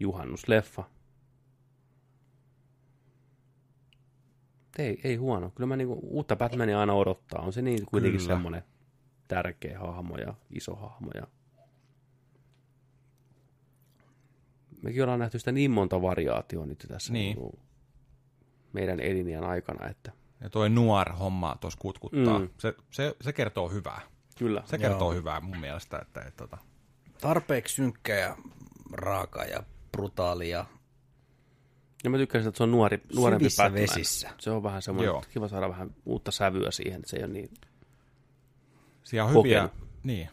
[0.00, 0.84] Juhannusleffa.
[4.78, 5.50] Ei, ei huono.
[5.50, 7.42] Kyllä mä niinku uutta Batmania aina odottaa.
[7.42, 8.34] On se niin kuitenkin Kyllä.
[8.34, 8.62] semmoinen
[9.28, 11.10] tärkeä hahmo ja iso hahmo.
[11.14, 11.26] Ja...
[14.82, 17.24] Mekin ollaan nähty sitä niin monta variaatioa nyt tässä Niin.
[17.36, 17.58] niinku
[18.72, 22.38] meidän elinjän aikana, että Ja toi nuor homma tuossa kutkuttaa.
[22.38, 22.48] Mm.
[22.58, 24.00] Se, se, se, kertoo hyvää.
[24.38, 24.62] kyllä.
[24.66, 26.58] Se kertoo hyvää mun mielestä, että, että, että
[27.20, 28.36] Tarpeeksi synkkä ja
[28.92, 29.62] raaka ja
[29.92, 30.64] brutaali ja
[32.04, 33.82] Ja mä tykkään sitä, että se on nuori, nuorempi Syvissä Batman.
[33.82, 34.30] vesissä.
[34.38, 35.18] Se on vähän semmoinen, Joo.
[35.18, 37.50] että kiva saada vähän uutta sävyä siihen, että se ei ole niin...
[39.04, 39.68] siellä on hyviä,
[40.02, 40.28] niin,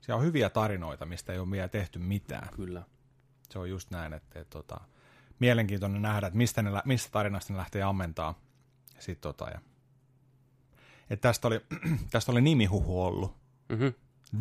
[0.00, 2.48] siellä on hyviä tarinoita, mistä ei ole vielä tehty mitään.
[2.56, 2.82] Kyllä.
[3.50, 4.80] Se on just näin, että, että, että
[5.38, 8.34] mielenkiintoinen nähdä, että mistä, ne, mistä tarinasta ne lähtee ammentaa.
[8.96, 9.60] Ja sit, tota, ja,
[11.10, 11.60] että tästä oli,
[12.10, 13.36] tästä oli nimihuhu ollut.
[13.68, 13.94] Mm-hmm.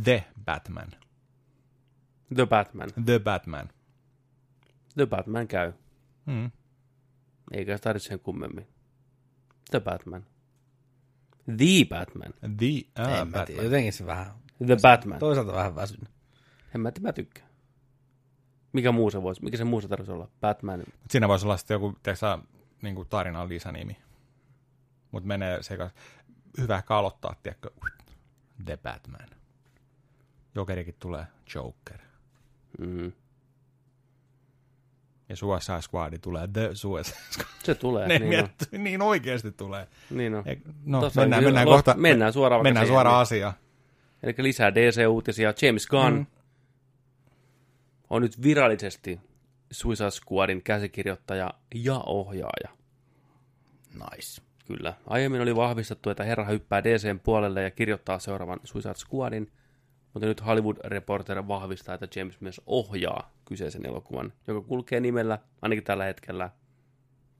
[0.03, 0.91] The Batman.
[2.35, 2.89] The Batman.
[3.05, 3.69] The Batman.
[4.95, 5.73] The Batman käy.
[6.27, 6.51] Mm.
[7.51, 8.67] Eikä se tarvitse sen kummemmin.
[9.71, 10.25] The Batman.
[11.57, 12.33] The Batman.
[12.57, 13.63] The en uh, tiedä, Batman.
[13.63, 14.33] jotenkin se vähän,
[14.65, 15.19] The Batman.
[15.19, 16.09] toisaalta vähän väsynyt.
[16.75, 17.47] En mä, mä tykkään.
[18.73, 20.29] Mikä muu se voisi, mikä se muu se tarvitsisi olla?
[20.41, 20.79] Batman.
[20.79, 22.39] Mut siinä voisi olla sitten joku teksä,
[22.81, 23.97] niin kuin tarinan lisänimi.
[25.11, 25.89] Mutta menee sekä
[26.57, 27.69] hyvä ehkä aloittaa, tiedätkö,
[28.65, 29.29] The Batman.
[30.55, 31.99] Jokerikin tulee Joker.
[32.79, 33.11] Mm.
[35.29, 37.47] Ja Suicide Squad tulee The Suicide Squad.
[37.63, 38.49] Se tulee, Ne niin, niin, on.
[38.71, 39.87] miet, niin oikeasti tulee.
[40.09, 40.43] niin on.
[40.45, 43.53] Ei- No, Tossa mennään, mennään, lo- kohta, mennään suoraan mennään suoraan asiaan.
[44.23, 45.53] Eli lisää DC-uutisia.
[45.61, 46.25] James Gunn mm.
[48.09, 49.19] on nyt virallisesti
[49.71, 52.69] Suicide Squadin käsikirjoittaja ja ohjaaja.
[53.93, 54.41] Nice.
[54.65, 54.93] Kyllä.
[55.07, 59.51] Aiemmin oli vahvistettu, että herra hyppää DCn puolelle ja kirjoittaa seuraavan Suicide Squadin,
[60.17, 65.83] mutta nyt Hollywood Reporter vahvistaa, että James myös ohjaa kyseisen elokuvan, joka kulkee nimellä, ainakin
[65.83, 66.49] tällä hetkellä,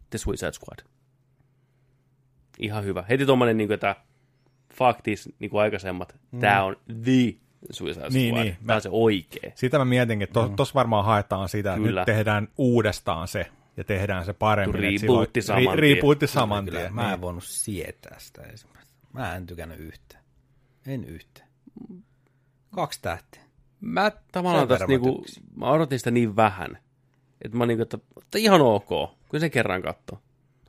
[0.09, 0.79] The Suicide Squad.
[2.59, 3.03] Ihan hyvä.
[3.09, 3.95] Heti tuommoinen, niin kuin, että
[4.73, 6.39] fuck this, niin kuin aikaisemmat, mm.
[6.39, 7.35] tämä on the
[7.71, 8.43] Suicide Niin, Squad.
[8.45, 8.55] niin.
[8.55, 9.51] Tämä Mä- on se oikea.
[9.55, 12.01] Sitä mä mietinkin, että to, tossa varmaan haetaan sitä, että Kyllä.
[12.01, 13.45] nyt tehdään uudestaan se
[13.77, 14.99] ja tehdään se paremmin.
[14.99, 15.97] silloin- saman ri, tien.
[15.97, 16.95] Rebootti saman Kyllä, tien.
[16.95, 17.21] mä en niin.
[17.21, 18.93] voinut sietää sitä ensimmäistä.
[19.13, 20.23] Mä en tykännyt yhtään.
[20.87, 21.47] En yhtään.
[22.75, 23.43] Kaksi tähteä.
[23.82, 25.25] Mä tavallaan tästä niinku,
[25.56, 26.77] mä odotin sitä niin vähän,
[27.41, 28.88] että mä niinku, että, että ihan ok,
[29.30, 30.21] kun sen kerran katsoo.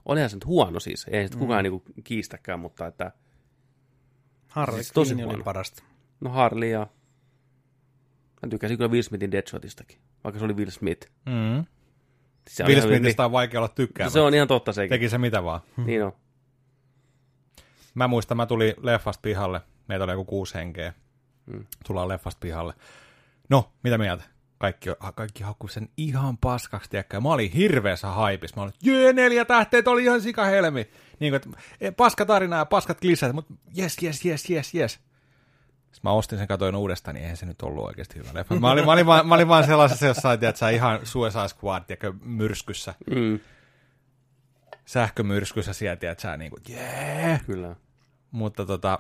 [0.05, 3.13] Olihan se nyt huono siis, ei sitä kukaan niinku kiistäkään, mutta että
[4.49, 5.83] Harley Siis tosi oli parasta.
[6.21, 6.87] no Harley ja
[8.43, 11.09] mä tykkäsin kyllä Will Smithin Deadshotistakin, vaikka se oli Will Smith.
[11.27, 11.65] Mm.
[12.49, 14.13] Se on Will Smithistä on vaikea olla tykkäämään.
[14.13, 14.89] Se on ihan totta sekin.
[14.89, 15.61] Teki se mitä vaan.
[15.87, 16.13] Niin on.
[17.95, 19.61] Mä muistan, mä tulin leffasta pihalle.
[19.89, 20.93] Meitä oli joku kuusi henkeä.
[21.53, 21.67] Mm.
[21.87, 22.75] Tullaan leffasta pihalle.
[23.49, 24.25] No, mitä mieltä?
[24.59, 27.21] Kaikki, kaikki hakkui sen ihan paskaksi, tiedäkö?
[27.21, 28.57] Mä olin hirveässä haipissa.
[28.57, 30.91] Mä olin, jee, neljä tähteet oli ihan sikahelmi.
[31.21, 31.49] Niin kuin, että
[31.81, 34.93] e, paska tarina ja paskat kliseet, mutta jes, jes, jes, jes, jes.
[34.93, 38.55] Sitten mä ostin sen, katoin uudestaan, niin eihän se nyt ollut oikeasti hyvä leffa.
[38.55, 42.13] Mä olin, mä olin, vaan, mä olin vaan sellaisessa jossain, tiedätkö, ihan Suicide Squad, tiedätkö,
[42.25, 42.95] myrskyssä.
[43.11, 43.41] Mm,
[44.85, 47.41] Sähkömyrskyssä siellä, tiedätkö, niin kuin, jee.
[47.47, 47.77] kyllä.
[48.31, 48.99] Mutta tota,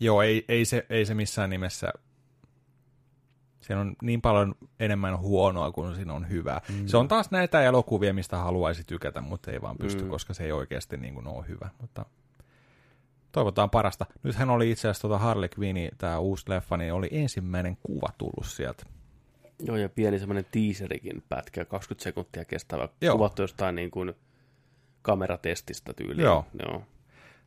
[0.00, 1.92] joo, ei, ei, se, ei se missään nimessä,
[3.60, 6.60] siinä on niin paljon enemmän huonoa kuin siinä on hyvää.
[6.68, 6.86] Mm.
[6.86, 10.10] Se on taas näitä elokuvia, mistä haluaisi tykätä, mutta ei vaan pysty, mm.
[10.10, 11.68] Koska se ei oikeasti niin kuin ole hyvä.
[11.80, 12.06] Mutta
[13.32, 14.06] toivotaan parasta.
[14.22, 18.46] Nythän oli itse asiassa tota Harley Quinn, tämä uusi leffa, niin oli ensimmäinen kuva tullut
[18.46, 18.86] sieltä.
[19.58, 22.90] Joo, ja pieni semmoinen teaserikin pätkä, 20 sekuntia kestävä, Joo.
[23.00, 23.16] Joo.
[23.16, 24.14] kuvattu jostain niin kuin
[25.02, 26.24] kameratestistä tyyliin.
[26.24, 26.46] Joo.
[26.62, 26.82] Joo.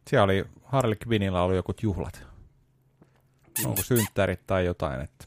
[0.08, 2.28] Siellä oli, Harley Quinnilla oli joku juhlat.
[3.66, 5.26] Onko synttärit tai jotain, että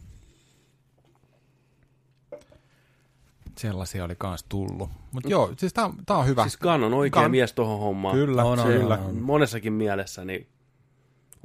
[3.58, 4.90] sellaisia oli kans tullut.
[5.12, 6.42] Mutta joo, siis tää, on- tää on hyvä.
[6.42, 8.16] Siis Gunn on oikea Gunn- mies tuohon hommaan.
[8.16, 8.94] Kyllä, On, on, kyllä.
[8.94, 9.16] on, on.
[9.16, 10.48] monessakin mielessä, niin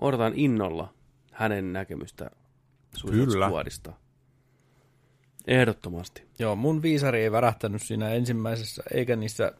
[0.01, 0.93] odotan innolla
[1.31, 2.29] hänen näkemystä
[2.95, 3.47] Suicide Kyllä.
[3.47, 3.93] Squadista.
[5.47, 6.23] Ehdottomasti.
[6.39, 9.51] Joo, mun viisari ei värähtänyt siinä ensimmäisessä, eikä niissä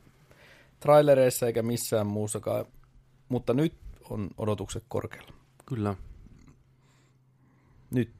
[0.80, 2.66] trailereissa, eikä missään muussakaan.
[3.30, 3.74] Mutta nyt
[4.10, 5.32] on odotukset korkealla.
[5.66, 5.96] Kyllä.
[7.91, 8.13] Nyt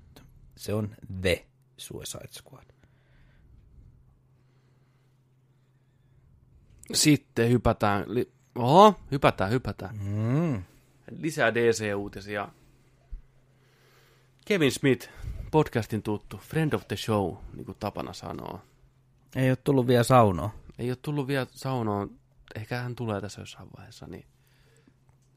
[0.58, 1.45] se on The
[1.78, 2.65] Suicide Squad.
[6.93, 9.97] Sitten hypätään, li- oho, hypätään, hypätään.
[9.97, 10.63] Mm.
[11.12, 12.49] Lisää DC-uutisia.
[14.45, 15.10] Kevin Smith,
[15.51, 18.60] podcastin tuttu, friend of the show, niin kuin tapana sanoo.
[19.36, 20.49] Ei ole tullut vielä saunoa.
[20.78, 22.19] Ei ole tullut vielä saunoon,
[22.56, 24.25] ehkä hän tulee tässä jossain vaiheessa, niin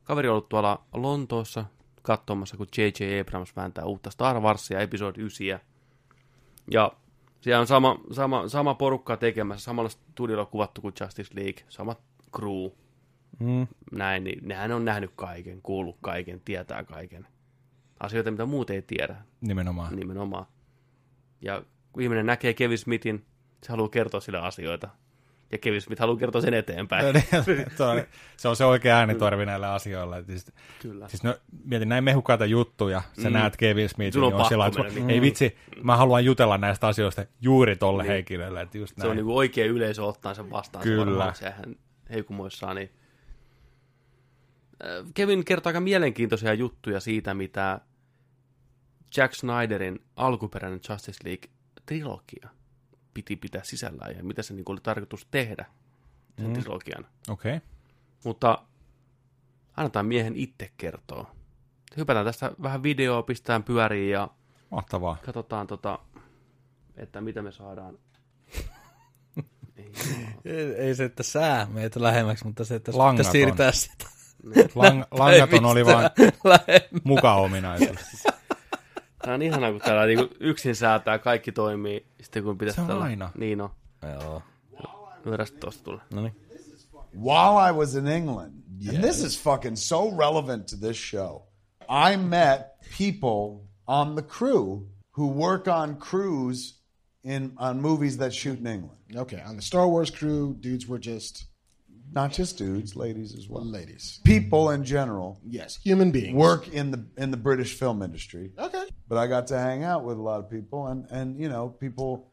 [0.04, 1.64] kaveri on ollut tuolla Lontoossa
[2.02, 3.20] katsomassa, kun J.J.
[3.20, 5.60] Abrams vääntää uutta Star Warsia, episode 9.
[6.70, 6.92] Ja
[7.40, 11.96] siellä on sama, sama, sama porukka tekemässä, samalla studiolla kuvattu kuin Justice League, sama
[12.36, 12.70] crew,
[13.38, 13.66] Mm.
[13.92, 17.26] näin, niin nehän on nähnyt kaiken, kuullut kaiken, tietää kaiken.
[18.00, 19.96] Asioita, mitä muut ei tiedä, Nimenomaan.
[19.96, 20.46] nimenomaan.
[21.40, 23.24] Ja kun ihminen näkee Kevin Smithin,
[23.62, 24.88] se haluaa kertoa sille asioita.
[25.52, 27.06] Ja Kevin Smith haluaa kertoa sen eteenpäin.
[27.76, 28.02] Se on-
[28.36, 30.24] se on se oikea äänitorvi näille asioille.
[30.26, 31.08] Siis, Kyllä.
[31.08, 31.34] siis no,
[31.64, 33.32] mietin näin mehukkaita juttuja, sä mm.
[33.34, 36.58] näet Kevin Smithin, on niin on sillä, että mennä, mä- ei vitsi, mä haluan jutella
[36.58, 38.12] näistä asioista juuri tolle Niin.
[38.12, 38.60] henkilölle.
[38.60, 39.26] Että just Se on näin.
[39.26, 40.82] niin oikea yleisö ottaa sen vastaan.
[40.82, 41.04] Kyllä.
[41.04, 41.76] Se varmaan sehän
[42.10, 42.76] heikumoissaan.
[42.76, 42.90] Niin...
[44.84, 47.80] Äh, Kevin kertoo aika mielenkiintoisia juttuja siitä, mitä
[49.16, 52.48] Jack Snyderin alkuperäinen Justice League-trilogia
[53.22, 55.64] piti pitää sisällään ja mitä se niin kuin oli tarkoitus tehdä
[56.38, 56.52] sen mm.
[56.52, 57.06] trilogian.
[57.28, 57.56] Okei.
[57.56, 57.68] Okay.
[58.24, 58.64] Mutta
[59.76, 61.30] annetaan miehen itse kertoa.
[61.96, 64.28] Hypätään tästä vähän videoa, pistetään pyöriin ja
[64.70, 65.16] Mahtavaa.
[65.24, 65.98] katsotaan, tota,
[66.96, 67.98] että mitä me saadaan.
[69.76, 69.92] Ei,
[70.44, 73.32] Ei, ei se, että sää meitä lähemmäksi, mutta se, että Langaton.
[73.32, 74.04] siirtää sitä.
[74.74, 76.10] Lang, langaton oli vaan
[77.04, 77.98] mukaominaisuus.
[79.22, 82.86] Tämä on ihanaa, kun täällä niinku yksin säätää, kaikki toimii, sitten kun pitäisi Se on
[82.86, 83.04] tällä...
[83.04, 83.30] aina.
[83.38, 83.70] Niin on.
[84.20, 84.42] Joo.
[85.44, 86.00] Sitten tuosta tulee.
[86.14, 86.48] No niin.
[87.12, 88.62] while I was in England.
[88.88, 91.44] And this is fucking so relevant to this show.
[91.88, 96.74] I met people on the crew who work on crews
[97.24, 98.98] in on movies that shoot in England.
[99.16, 101.46] Okay, on the Star Wars crew, dudes were just
[102.12, 103.64] Not just dudes, ladies as well.
[103.64, 104.20] ladies.
[104.24, 106.34] People in general Yes, human beings.
[106.34, 108.52] work in the in the British film industry.
[108.58, 108.84] Okay.
[109.08, 111.68] But I got to hang out with a lot of people, and and you know,
[111.68, 112.32] people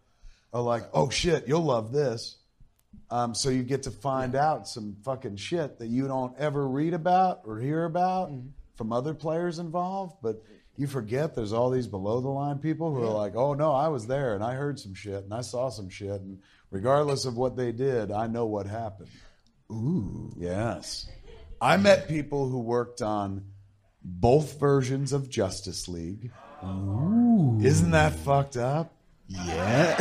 [0.53, 2.37] are like, "Oh shit, you'll love this."
[3.09, 6.93] Um, so you get to find out some fucking shit that you don't ever read
[6.93, 8.31] about or hear about
[8.75, 10.41] from other players involved, but.
[10.77, 13.87] You forget there's all these below the line people who are like, oh no, I
[13.87, 16.19] was there and I heard some shit and I saw some shit.
[16.19, 19.07] And regardless of what they did, I know what happened.
[19.71, 20.31] Ooh.
[20.37, 21.07] Yes.
[21.61, 23.45] I met people who worked on
[24.03, 26.31] both versions of Justice League.
[26.63, 27.59] Ooh.
[27.61, 28.93] Isn't that fucked up?
[29.27, 29.95] Yeah.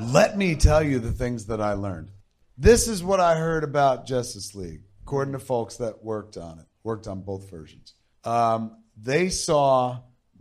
[0.00, 2.10] Let me tell you the things that I learned.
[2.56, 6.66] This is what I heard about Justice League, according to folks that worked on it,
[6.82, 7.94] worked on both versions.
[8.24, 9.98] Um, they saw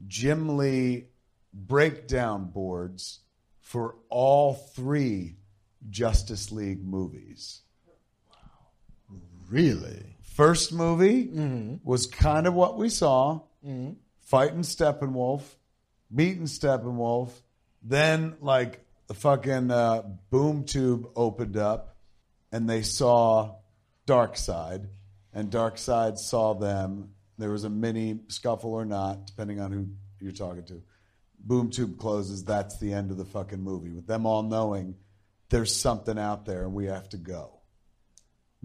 [0.08, 1.08] Jim Lee
[1.54, 3.20] breakdown boards
[3.60, 5.38] for all three
[5.90, 7.62] Justice League movies.
[9.50, 10.16] really?
[10.22, 11.30] First movie
[11.84, 13.42] was kind of what we saw
[14.22, 15.44] fighting Steppenwolf,
[16.10, 17.30] meeting Steppenwolf.
[17.84, 21.98] Then, like, the fucking uh, boom tube opened up
[22.52, 23.56] and they saw
[24.08, 24.88] Darkseid,
[25.34, 27.10] and Darkseid saw them.
[27.38, 29.88] There was a mini scuffle or not, depending on who
[30.20, 30.82] you're talking to.
[31.40, 32.44] Boom tube closes.
[32.44, 34.96] That's the end of the fucking movie, with them all knowing
[35.50, 37.60] there's something out there and we have to go.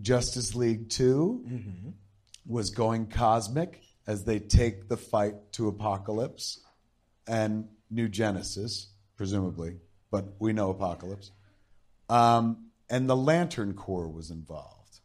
[0.00, 1.44] Justice League 2
[2.46, 6.60] was going cosmic as they take the fight to Apocalypse
[7.26, 9.76] and New Genesis, presumably,
[10.10, 11.30] but we know Apocalypse.
[12.08, 15.00] Um, and the Lantern Corps was involved.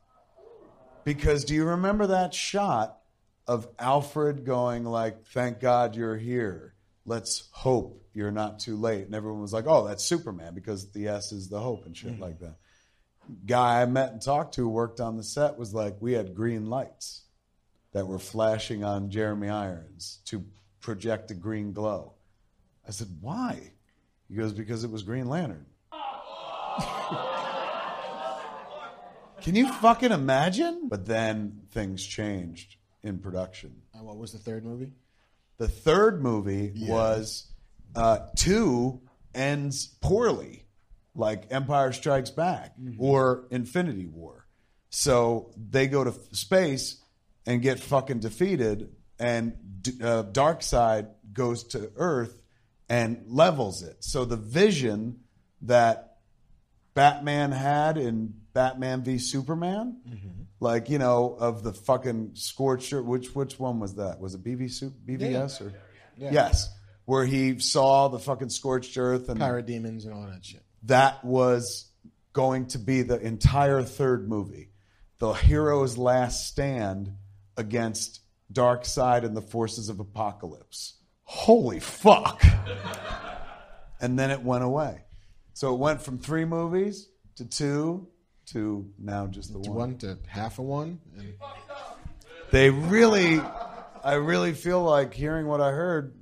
[1.03, 2.99] Because do you remember that shot
[3.47, 6.75] of Alfred going like, "Thank God you're here.
[7.05, 11.07] Let's hope you're not too late." And everyone was like, "Oh, that's Superman because the
[11.07, 12.21] S is the hope and shit mm-hmm.
[12.21, 12.55] like that."
[13.45, 16.69] Guy I met and talked to worked on the set was like, "We had green
[16.69, 17.23] lights
[17.91, 20.43] that were flashing on Jeremy Irons to
[20.81, 22.13] project a green glow."
[22.87, 23.71] I said, "Why?"
[24.27, 25.65] He goes, "Because it was Green Lantern."
[29.43, 30.87] Can you fucking imagine?
[30.87, 33.81] But then things changed in production.
[33.93, 34.91] And what was the third movie?
[35.57, 37.51] The third movie was
[37.95, 39.01] uh, two
[39.35, 40.65] ends poorly,
[41.15, 44.45] like Empire Strikes Back or Infinity War.
[44.89, 47.01] So they go to f- space
[47.45, 52.41] and get fucking defeated, and D- uh, Darkseid goes to Earth
[52.89, 54.03] and levels it.
[54.03, 55.21] So the vision
[55.63, 56.17] that
[56.93, 59.97] Batman had in Batman v Superman,
[60.59, 63.03] like you know, of the fucking scorched earth.
[63.05, 64.19] Which which one was that?
[64.19, 64.69] Was it BV
[65.07, 65.73] BVS or
[66.33, 66.69] yes,
[67.05, 70.63] where he saw the fucking scorched earth and Parademons and all that shit.
[70.83, 71.89] that was
[72.33, 74.71] going to be the entire third movie,
[75.19, 77.13] the hero's last stand
[77.57, 80.95] against Dark Side and the forces of Apocalypse.
[81.23, 82.43] Holy fuck!
[84.01, 85.01] and then it went away.
[85.53, 88.07] So it went from three movies to two
[88.47, 89.75] to now just the one.
[89.75, 90.99] One to half a one.
[91.17, 91.33] And
[92.51, 93.39] They really,
[94.03, 96.13] I really feel like hearing what I heard,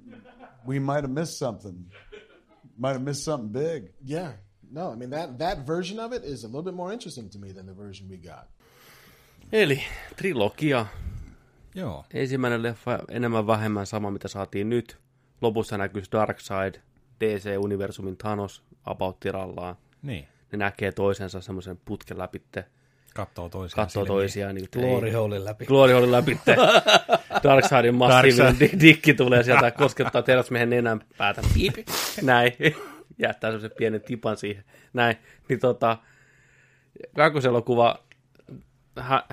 [0.65, 1.75] we might have missed something.
[2.77, 3.91] Might have missed something big.
[4.05, 4.33] yeah.
[4.71, 7.39] No, I mean that that version of it is a little bit more interesting to
[7.39, 8.47] me than the version we got.
[9.51, 9.79] Eli
[10.15, 10.85] trilogia.
[11.75, 12.05] Joo.
[12.13, 14.97] Ensimmäinen leffa enemmän vähemmän sama, mitä saatiin nyt.
[15.41, 16.75] Lopussa näkyisi Darkseid,
[17.19, 19.75] DC-universumin Thanos, about tirallaan.
[20.01, 20.27] Niin.
[20.51, 22.65] Ne näkee toisensa semmoisen putken läpitte,
[23.15, 23.85] Kattoo toisiaan.
[23.85, 24.17] katsoo silmiin.
[24.19, 24.55] toisiaan.
[24.55, 25.65] Niin, Glory Holein läpi.
[25.65, 26.55] Glory Hole läpitte.
[27.43, 28.71] Darkseidin massiivinen Darkseid.
[28.71, 31.41] di- dikki tulee sieltä ja koskettaa teräsmiehen nenän päätä.
[31.53, 31.73] Piip.
[32.21, 32.51] Näin.
[33.19, 34.63] Jättää semmoisen pienen tipan siihen.
[34.93, 35.15] Näin.
[35.49, 35.97] Niin tota,
[37.15, 38.03] kakkoselokuva,
[38.99, 39.23] hä,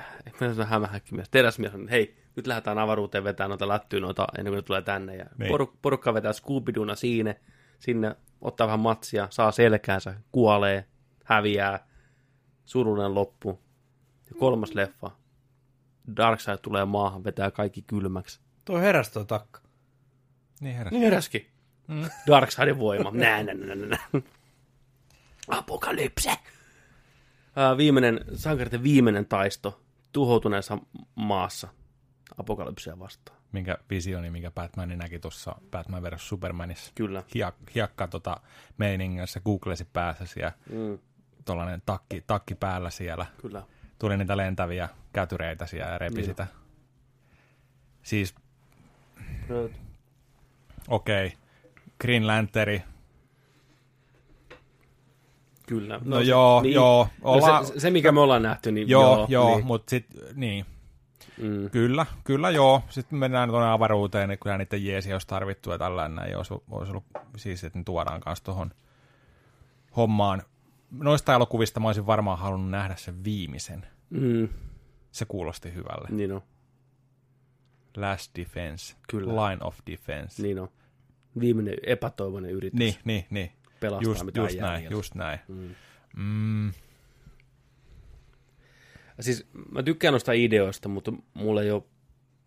[0.41, 4.57] mä sanon hämähäkkimies, teräsmies on, hei, nyt lähdetään avaruuteen vetämään noita lättyä noita ennen kuin
[4.59, 5.17] ne tulee tänne.
[5.17, 5.49] Ja Niin.
[5.49, 7.35] poruk, porukka vetää scooby siinä,
[7.79, 10.85] sinne ottaa vähän matsia, saa selkäänsä, kuolee,
[11.25, 11.87] häviää,
[12.65, 13.61] surullinen loppu.
[14.29, 15.11] Ja kolmas leffa,
[16.17, 18.41] Darkseid tulee maahan, vetää kaikki kylmäksi.
[18.65, 19.61] Tuo heräsi tuo takka.
[20.61, 20.91] Niin heräs.
[20.91, 21.47] Niin heräskin.
[21.89, 22.11] Mm.
[22.27, 23.11] Darkseidin voima.
[23.11, 24.23] Nää, nää, nää, nää.
[25.49, 26.31] Apokalypse.
[27.57, 29.81] Ää, viimeinen, sankarten viimeinen taisto
[30.13, 30.79] tuhoutuneessa
[31.15, 31.69] maassa
[32.39, 33.39] apokalypsia vastaan.
[33.53, 36.29] Minkä visioni, minkä Batman näki tuossa Batman vs.
[36.29, 36.93] Supermanissa.
[36.95, 37.23] Kyllä.
[37.35, 38.41] Hiak, hiakka tota
[38.79, 40.99] meiningissä, googlesi päässä ja Mm,
[41.45, 43.27] tuollainen takki, takki päällä siellä.
[43.43, 43.63] kyllä.
[43.99, 46.25] Tuli niitä lentäviä kätyreitä siellä ja repi Niin.
[46.25, 46.47] sitä.
[48.03, 48.35] Siis
[50.89, 51.27] okei.
[51.27, 51.39] Okay.
[52.01, 52.83] Green Lanteri.
[55.67, 56.01] Kyllä.
[56.05, 57.09] No, joo, joo.
[57.23, 59.67] No Ollaan, se, se, mikä me ollaan nähty, niin joo, joo, joo niin.
[59.67, 60.67] mutta sitten, niin.
[61.39, 61.71] Mm.
[61.71, 62.83] Kyllä, kyllä joo.
[62.89, 66.91] Sitten mennään tuonne avaruuteen, niin kyllä niiden jeesi olisi tarvittu ja tällainen näin olisi, olisi
[66.91, 67.05] ollut
[67.37, 68.71] siis, että ne tuodaan kanssa tuohon
[69.97, 70.43] hommaan.
[70.91, 73.87] Noista elokuvista mä olisin varmaan halunnut nähdä sen viimeisen.
[74.11, 74.49] Mm.
[75.11, 76.09] Se kuulosti hyvälle.
[76.11, 76.43] Niin on.
[77.97, 78.97] Last Defense.
[79.09, 79.49] Kyllä.
[79.49, 80.43] Line of Defense.
[80.43, 80.69] Niin on.
[81.41, 83.27] Viimeinen epätoivoinen yritys niin, niin.
[83.31, 83.53] niin.
[83.81, 84.97] pelastaa Just, mitä just näin, jäljellä.
[84.97, 85.39] just näin.
[85.49, 85.75] Mm.
[86.17, 86.73] Mm,
[89.21, 91.83] Siis mä tykkään noista ideoista, mutta mulla ei ole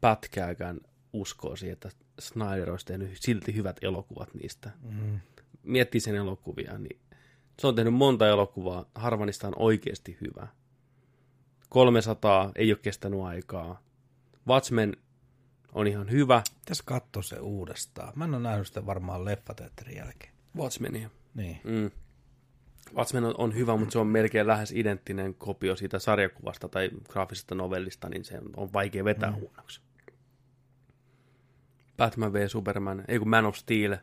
[0.02, 0.80] pätkääkään
[1.14, 1.90] uskoa siihen, että
[2.20, 4.72] Snyder olisi tehnyt silti hyvät elokuvat niistä.
[4.84, 5.20] Mm.
[5.64, 7.00] Miettii sen elokuvia, niin
[7.60, 10.48] se on tehnyt monta elokuvaa, harva niistä on oikeasti hyvä.
[11.70, 13.82] 300 ei ole kestänyt aikaa.
[14.48, 14.98] Watchmen
[15.74, 16.44] on ihan hyvä.
[16.60, 18.14] Pitäisi katsoa se uudestaan.
[18.16, 20.34] Mä en ole nähnyt sitä varmaan leffateatterin jälkeen.
[20.58, 21.10] Watchmenia.
[21.34, 21.62] Niin.
[21.64, 21.92] Mm.
[22.96, 27.56] Watchmen on, on hyvä, mutta se on melkein lähes identtinen kopio siitä sarjakuvasta tai graafisesta
[27.56, 29.38] novellista, niin se on vaikea vetää mm.
[29.38, 29.82] huonoksi.
[31.98, 33.98] Batman v Superman, ei kun Man of Steel.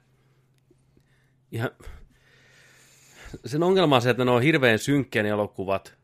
[1.52, 1.70] Ihan...
[3.46, 5.94] Sen ongelma on se, että ne on hirveän synkkiä ne elokuvat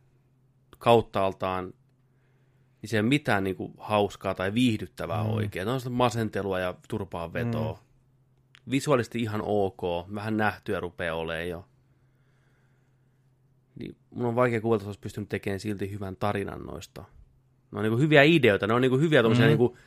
[0.78, 1.74] kauttaaltaan,
[2.82, 5.30] niin se ei ole mitään niin kuin, hauskaa tai viihdyttävää mm.
[5.30, 5.66] oikein.
[5.66, 7.72] Ne on sitä masentelua ja turpaa vetoa.
[7.72, 8.70] Mm.
[8.70, 9.82] Visuaalisesti ihan ok,
[10.14, 11.64] vähän nähtyä rupeaa olemaan jo
[13.78, 17.04] niin mun on vaikea kuvata, että olisi pystynyt tekemään silti hyvän tarinan noista.
[17.72, 19.58] Ne on niin hyviä ideoita, ne on niin hyviä tommosia mm.
[19.58, 19.78] niin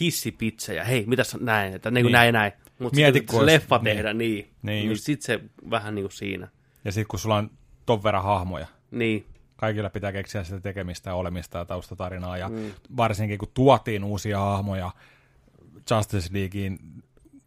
[0.00, 0.84] hissipitsejä.
[0.84, 2.12] Hei, mitäs näin, että niin Niin.
[2.12, 2.52] näin näin.
[2.82, 3.84] Mutta Mieti, sitten kun se olisi- leffa niin.
[3.84, 5.04] tehdä, niin, Niin, niin, niin just.
[5.04, 6.48] sit se vähän niin kuin siinä.
[6.84, 7.50] ja sitten kun sulla on
[7.86, 9.26] ton verran hahmoja, Niin,
[9.56, 12.70] kaikilla pitää keksiä sitä tekemistä ja olemista ja taustatarinaa, ja mm.
[12.96, 14.90] varsinkin kun tuotiin uusia hahmoja
[15.90, 16.78] Justice Leagueen,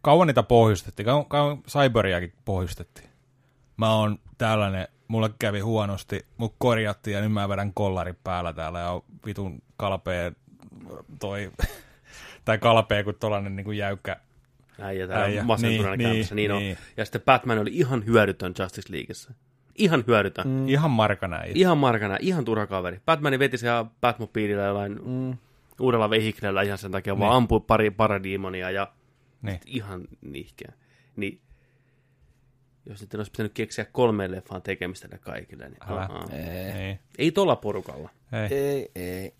[0.02, 3.08] kauan niitä pohjustettiin, kauan, kauan Cyberiakin pohjustettiin.
[3.76, 8.78] Mä oon tällainen, mulle kävi huonosti, mut korjattiin ja nyt mä vedän kollari päällä täällä
[8.78, 10.32] ja on vitun kalpea
[11.20, 11.50] toi,
[12.44, 14.16] tai kalpea kuin tollanen niin kuin jäykkä.
[14.80, 15.06] Äijä Äijä.
[15.06, 16.34] täällä masentuneena Niin, käymässä.
[16.34, 16.78] Niin, niin, niin niin.
[16.96, 19.34] Ja sitten Batman oli ihan hyödytön Justice Leagueissä.
[19.74, 20.48] Ihan hyödytön.
[20.48, 20.68] Mm.
[20.68, 21.56] Ihan marka näin.
[21.56, 23.00] Ihan markana, ihan turha kaveri.
[23.06, 23.66] Batman veti se
[24.00, 25.36] Batmobiililla jollain mm.
[25.80, 27.20] uudella vehiklellä ihan sen takia, niin.
[27.20, 28.92] vaan ampui pari paradimonia ja
[29.42, 29.60] Niin.
[29.66, 30.72] ihan nihkeä.
[31.16, 31.40] Niin
[32.86, 36.08] jos sitten olisi pitänyt keksiä kolme leffan tekemistä ne kaikille, niin Älä.
[36.12, 36.34] uh-uh.
[36.34, 36.98] Ei.
[37.18, 38.10] ei tolla porukalla.
[38.32, 38.58] Ei.
[38.58, 39.34] Ei, ei.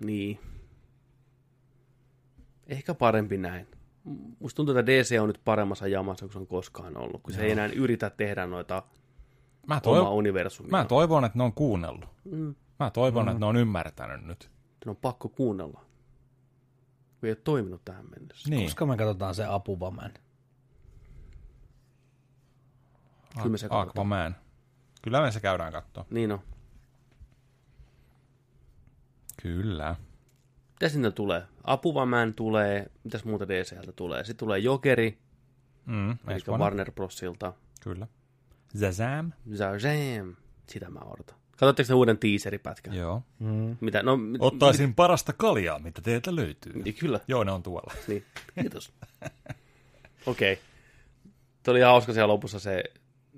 [0.00, 0.38] Niin.
[2.70, 3.66] Ehkä parempi näin.
[4.40, 7.42] Musta tuntuu, että DC on nyt paremmassa jamassa kuin se on koskaan ollut, kun se
[7.44, 8.82] ei enää yritä tehdä noita
[9.66, 10.70] Mä, omaa toiv- universumia.
[10.70, 12.08] mä toivon, että ne on kuunnellut.
[12.24, 12.54] Mm.
[12.78, 14.50] Mä toivon, että ne on ymmärtänyt nyt.
[14.86, 15.80] Ne on pakko kuunnella.
[17.20, 18.50] Kun ei ole toiminut tähän mennessä.
[18.50, 18.64] Niin.
[18.64, 20.14] Koska me katsotaan se apuvamen.
[23.34, 23.66] Kyllä me se.
[23.70, 24.36] Aquaman.
[25.02, 26.04] Kyllä me se käydään katsoa.
[26.10, 26.40] Niin on.
[29.42, 29.96] Kyllä.
[30.72, 31.42] Mitä sinne tulee?
[31.64, 34.24] Apuvaman tulee, mitäs muuta DCltä tulee?
[34.24, 35.18] Sitten tulee Jokeri,
[35.86, 36.58] Mm, eli.
[36.58, 37.52] Warner Brosilta.
[37.82, 38.06] Kyllä.
[38.78, 39.32] Zazam.
[39.54, 40.34] Zazam.
[40.66, 41.36] Sitä mä odotan.
[41.56, 42.94] Katsotteko te uuden teaseripätkän?
[42.94, 43.22] Joo.
[43.80, 44.02] Mitä?
[44.02, 46.72] No, mit- Ottaisin parasta kaljaa, mitä teiltä löytyy.
[46.82, 47.20] Niin, kyllä.
[47.28, 47.94] Joo, ne on tuolla.
[48.08, 48.24] Niin,
[48.60, 48.92] kiitos.
[50.26, 50.52] Okei.
[50.52, 50.64] Okay.
[51.62, 52.84] Tuo oli hauska siellä lopussa se,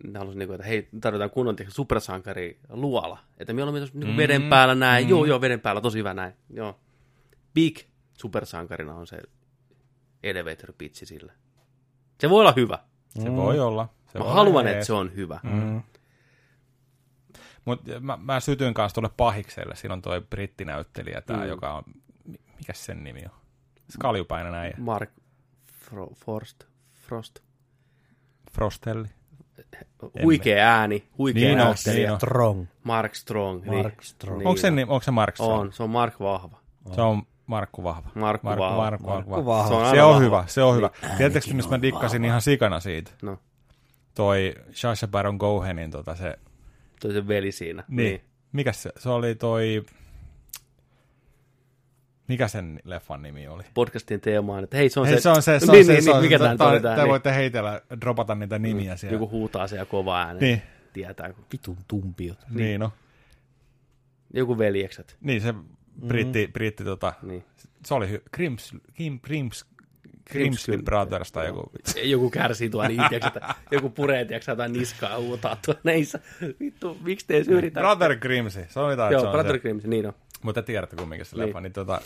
[0.05, 3.19] ne halusi niinku, että hei, tarvitaan kunnon supersankari luola.
[3.39, 5.09] Että me olemme tuossa niinku veden päällä näin.
[5.09, 6.33] Joo, joo, veden päällä, tosi hyvä näin.
[6.51, 6.79] Joo.
[7.55, 7.79] Big
[8.23, 9.23] supersankarina on se
[10.23, 11.33] elevator pitchi sille.
[12.21, 12.79] Se voi olla hyvä.
[13.09, 13.89] Se voi olla.
[14.13, 15.41] Se Mä voi haluan, olla että se on hyvä.
[15.43, 15.83] Mm.
[17.65, 19.77] Mut mä, mä sytyin kanssa tuolle pahikselle.
[19.77, 21.49] Siinä on toi brittinäyttelijä, tää, Mm.
[21.49, 21.83] joka on,
[22.25, 23.39] mi- mikäs sen nimi on?
[23.91, 24.75] Skaljupäinen äijä.
[24.79, 25.11] Mark
[25.85, 26.65] Fro- Forst,
[26.95, 27.39] Frost.
[28.53, 29.09] Frostelli.
[30.23, 32.01] Huikea ääni, huikea Niin on, näyttelijä.
[32.03, 32.17] niin on.
[32.21, 32.67] Strong.
[32.85, 33.65] Mark Strong.
[33.67, 33.97] Mark niin.
[34.03, 34.39] Strong.
[34.39, 34.79] Niin Onko se, on.
[34.79, 35.61] onko se Mark Strong?
[35.61, 36.61] On, se on Mark Vahva.
[36.95, 38.11] Se on Markku Vahva.
[38.15, 38.77] Markku Markku, Vahva.
[38.77, 39.63] Markku, Markku, Markku Vahva.
[39.63, 39.69] Vahva.
[39.69, 40.25] Se on Se on vahva.
[40.25, 40.91] hyvä, se on hyvä.
[41.17, 43.11] Tiedättekö, mistä mä dikkasin ihan sikana siitä?
[43.23, 43.39] No,
[44.15, 46.39] Toi Sasha Baron Cohenin tota se,
[47.01, 47.85] toi se veli siinä.
[47.89, 48.21] niin.
[48.53, 49.83] Mikäs se, se oli toi,
[52.29, 53.63] mikä sen leffan nimi oli?
[53.75, 55.21] Podcastin teema on, että hei, se on Hei, se.
[55.21, 56.81] se on se, se on niin, se, niin, se on niin, mikä se, tämä oli
[56.81, 57.09] tai Niin.
[57.09, 59.15] voitte heitellä, dropata niitä nimiä siellä.
[59.15, 60.41] Joku huutaa siellä kova ääni.
[60.41, 60.63] Niin,
[60.93, 61.33] Tietää.
[61.33, 62.39] kun- Vitun tumpiot.
[62.51, 62.93] niin, no.
[64.35, 65.17] Joku veljekset.
[65.21, 65.55] Niin se
[66.07, 67.45] britti, britti tota, Niin.
[67.87, 69.65] se oli hy- Crims, Kim, Crims,
[70.31, 71.71] Grimsby Grimsby Brothers tai joku.
[72.03, 76.21] Joku kärsii tuolla niin, tiiäks, että joku puree, tiiäks, jotain niskaa huutaa neissä.
[76.61, 77.81] Vittu, miksi te edes yritä?
[77.81, 79.59] Brother Grimsy, se oli taas, Joo, se on Brother.
[79.61, 80.13] Grimm, niin on.
[80.43, 81.47] Mutta tiedätte kumminkin se Niin.
[81.47, 82.01] leffa, niin tota,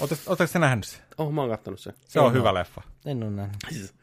[0.00, 1.00] Oletteko te nähnyt sen?
[1.18, 1.92] Oh, mä oon kattonut sen.
[2.06, 2.82] Se on hyvä leffa.
[3.06, 3.56] En ole nähnyt.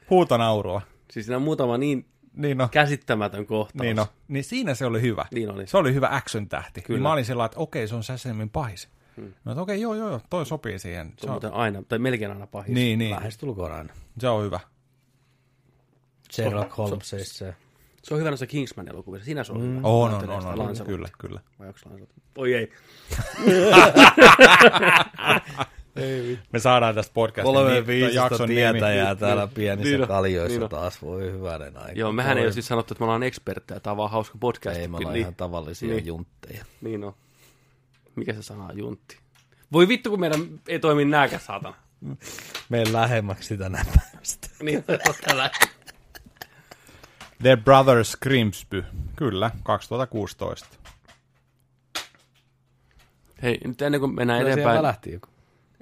[0.10, 0.82] Huutonaurua.
[1.12, 2.06] Siis siinä on muutama niin
[2.36, 2.68] Niin no.
[2.72, 3.82] käsittämätön kohtaus.
[3.82, 4.08] Niin, no.
[4.28, 5.26] niin siinä se oli hyvä.
[5.32, 5.68] Niin oli.
[5.68, 6.82] Se oli hyvä action-tähti.
[6.82, 6.98] Kyllä.
[6.98, 8.90] Niin mä olin sillä että okei, se on Sassamin pahis.
[9.16, 9.34] Hmm.
[9.46, 11.08] No, että okei, joo, joo, joo, toi sopii siihen.
[11.08, 12.72] Se Se on on, muuten aina, tai melkein aina pahis.
[12.74, 13.94] niin, niin, Lähestulkoon aina.
[14.20, 14.60] se on hyvä.
[16.32, 17.54] Sherlock Holmesissa.
[18.04, 19.26] Se on hyvä noissa Kingsman-elokuvissa.
[19.26, 19.80] Siinä se on hyvä.
[19.84, 20.88] On, on, on, on, Lancelot.
[20.90, 21.40] kyllä, kyllä.
[21.60, 22.10] Vai Lancelot?
[22.38, 22.72] Oi ei.
[26.52, 29.20] Me saadaan tästä podcastista Kolme niin- jakson tietäjää nimi.
[29.20, 30.70] täällä pienissä niin on, kaljoissa niin on.
[30.70, 31.02] taas.
[31.02, 31.92] Voi hyvänen aika.
[32.00, 33.80] Joo, mehän ei ole siis sanottu, että me ollaan eksperttejä.
[33.80, 34.78] Tämä on vaan hauska podcast.
[34.80, 36.06] Ei, me ollaan niin, ihan tavallisia Niin.
[36.06, 36.66] juntteja.
[36.82, 37.14] niin on.
[38.16, 39.18] Mikä se sana on, juntti?
[39.72, 41.76] Voi vittu, kun meidän ei toimi nääkä, saatana.
[42.70, 44.48] Meen lähemmäksi sitä näppäystä.
[44.64, 44.84] Niin,
[45.28, 45.50] tällä.
[47.42, 48.86] The Brothers Grimsby.
[49.16, 50.68] Kyllä, 2016.
[53.44, 55.28] Hei, nyt ennen kuin mennään Kyllä eteenpäin, siellä lähti joku.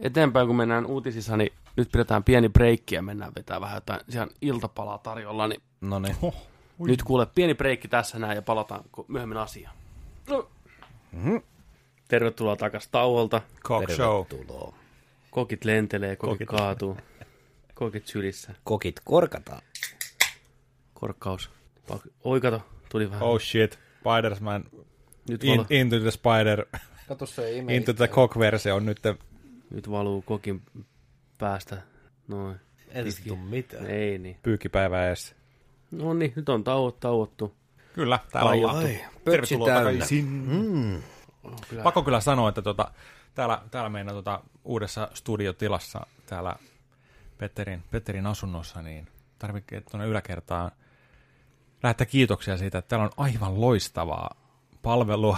[0.04, 4.34] Eteenpäin, kun mennään uutisissa, niin nyt pidetään pieni breikki ja mennään vetää vähän jotain siellä
[4.42, 6.16] iltapalaa tarjolla, niin No niin.
[6.22, 6.36] Oh,
[6.80, 9.76] nyt kuule pieni breikki tässä näin ja palataan myöhemmin asiaan.
[11.12, 11.36] Mhm.
[12.08, 13.42] Tervetuloa takaisin tauolta.
[13.64, 14.26] Cock Show.
[14.26, 14.76] Tervetuloa.
[15.32, 16.60] Kokit lentelee, kokit, Kokit.
[16.60, 16.98] kaatuu.
[17.74, 18.54] Kokit sylissä.
[18.64, 19.62] Kokit korkataan.
[20.94, 21.50] Korkkaus.
[21.92, 23.24] Pak- Oi kato, tuli vähän.
[23.24, 23.80] Oh shit.
[24.00, 24.64] Spider-Man
[25.30, 26.66] Nyt, in, Into the Spider,
[27.08, 29.00] Kato se Into the Cock-versio on nyt
[29.74, 30.62] nyt valuu kokin
[31.38, 31.82] päästä.
[32.28, 32.60] Noin.
[32.90, 33.86] Ei se tuu mitään.
[33.86, 34.38] Ei niin.
[34.44, 35.36] pyykkipäivä edes.
[35.92, 37.56] No niin, nyt on tauot, tauottu.
[37.94, 38.78] Kyllä, täällä Ai, ollaan.
[38.78, 40.26] ai, Tervetuloa takaisin.
[40.26, 41.02] Mm.
[41.70, 41.84] Kyllä.
[41.84, 42.92] Pakko kyllä sanoa, että tota,
[43.36, 46.56] täällä, täällä meidän tota, uudessa studiotilassa, täällä
[47.38, 49.08] Petterin, Petterin asunnossa, niin
[49.40, 50.72] tarvitsee tuonne yläkertaan
[51.84, 54.36] lähettää kiitoksia siitä, että täällä on aivan loistavaa
[54.82, 55.38] palvelua,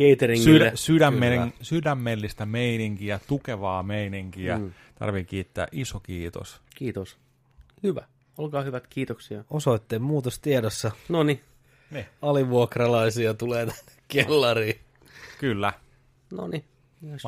[0.00, 0.58] Cateringille.
[0.58, 4.58] sydä, sydämen, sydämellistä meininkiä, tukevaa meininkiä.
[4.58, 4.72] Mm.
[4.98, 6.60] Tarvii kiittää, iso kiitos.
[6.74, 7.18] Kiitos.
[7.82, 8.02] Hyvä.
[8.38, 9.44] Olkaa hyvät, kiitoksia.
[9.50, 10.90] Osoitteen muutos tiedossa.
[11.08, 11.40] No niin.
[12.22, 14.80] Alivuokralaisia tulee tänne kellariin.
[15.38, 15.72] Kyllä.
[16.32, 16.64] no niin.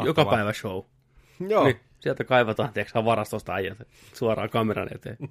[0.05, 0.83] Joka päivä show.
[1.49, 1.65] Joo.
[1.65, 3.79] Niin, sieltä kaivataan, tiedätkö, varastosta äijät
[4.13, 5.19] suoraan kameran eteen.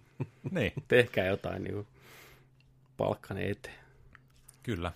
[0.51, 1.87] Niin, Tehkää jotain niin
[2.97, 3.75] palkkane eteen.
[4.63, 4.91] kyllä.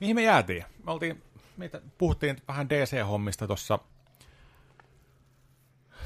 [0.00, 0.64] Mihin me jäätiin?
[0.84, 1.22] Me oltiin,
[1.56, 3.78] meitä, puhuttiin vähän DC-hommista tuossa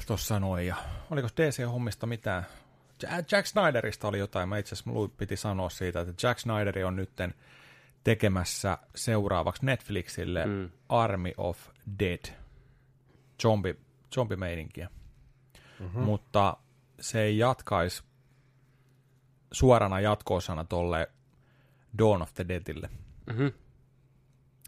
[0.07, 0.75] tossa noin, ja
[1.11, 2.45] oliko DC-hommista mitään?
[3.03, 6.95] Ja- Jack Snyderista oli jotain, mä itse asiassa piti sanoa siitä, että Jack Snyderi on
[6.95, 7.33] nytten
[8.03, 10.69] tekemässä seuraavaksi Netflixille mm.
[10.89, 11.67] Army of
[11.99, 12.35] Dead,
[13.41, 13.79] zombi,
[14.15, 14.89] zombimeininkiä.
[15.79, 16.01] Mm-hmm.
[16.01, 16.57] Mutta
[16.99, 18.03] se ei jatkaisi
[19.51, 21.11] suorana jatko-osana tolle
[21.97, 22.89] Dawn of the Deadille.
[23.25, 23.47] Mhm.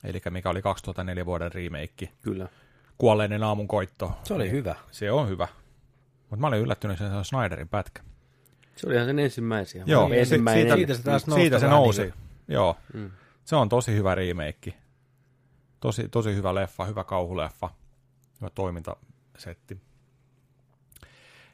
[0.03, 2.09] Eli mikä oli 2004 vuoden remake.
[2.21, 2.47] Kyllä.
[2.97, 4.11] Kuolleinen aamun koitto.
[4.23, 4.75] Se oli hyvä.
[4.91, 5.47] Se on hyvä.
[6.19, 8.01] Mutta mä olin yllättynyt, että se on Snyderin pätkä.
[8.75, 9.83] Se oli ihan sen ensimmäisiä.
[9.87, 10.61] Joo, Vai ensimmäinen.
[10.63, 12.01] siitä, siitä se taas nousi siitä se nousi.
[12.01, 12.13] niin
[12.47, 12.77] Joo.
[12.93, 13.11] Mm.
[13.43, 14.73] Se on tosi hyvä remake.
[15.79, 17.69] Tosi, tosi hyvä leffa, hyvä kauhuleffa,
[18.41, 19.81] hyvä toimintasetti.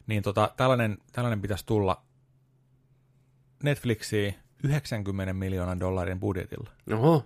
[0.08, 2.02] Niin tota, tällainen, tällainen pitäisi tulla
[3.64, 6.70] Netflixiin 90 miljoonan dollarin budjetilla.
[6.94, 7.26] Oho,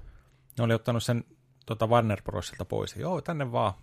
[0.59, 1.23] Ne oli ottanut sen
[1.65, 2.95] tota Warner Brosilta pois.
[2.95, 3.73] Joo, tänne vaan.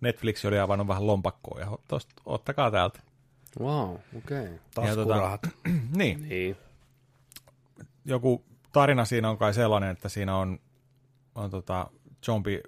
[0.00, 3.00] Netflix oli avannut vähän lompakkoa ja tosta, ottakaa täältä.
[3.60, 4.44] wow, okei.
[4.44, 4.58] Okay.
[4.74, 5.40] Taskurahat.
[5.96, 6.56] Niin, Niin.
[8.04, 10.60] joku tarina siinä on kai sellainen, että siinä on,
[11.34, 11.90] on tota
[12.24, 12.62] zombi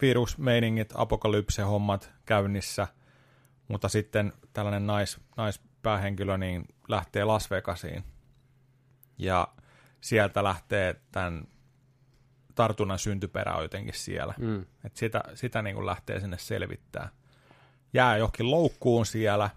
[0.00, 2.88] virusmeiningit, apokalypse-hommat käynnissä,
[3.68, 8.04] mutta sitten tällainen nais, naispäähenkilö niin lähtee Las Vegasiin
[9.18, 9.48] ja
[10.00, 11.46] sieltä lähtee tämän
[12.54, 14.34] tartunnan syntyperä on jotenkin siellä.
[14.38, 14.66] Mm.
[14.84, 17.08] Et sitä, sitä niin kuin lähtee sinne selvittää.
[17.92, 19.50] Jää johonkin loukkuun siellä,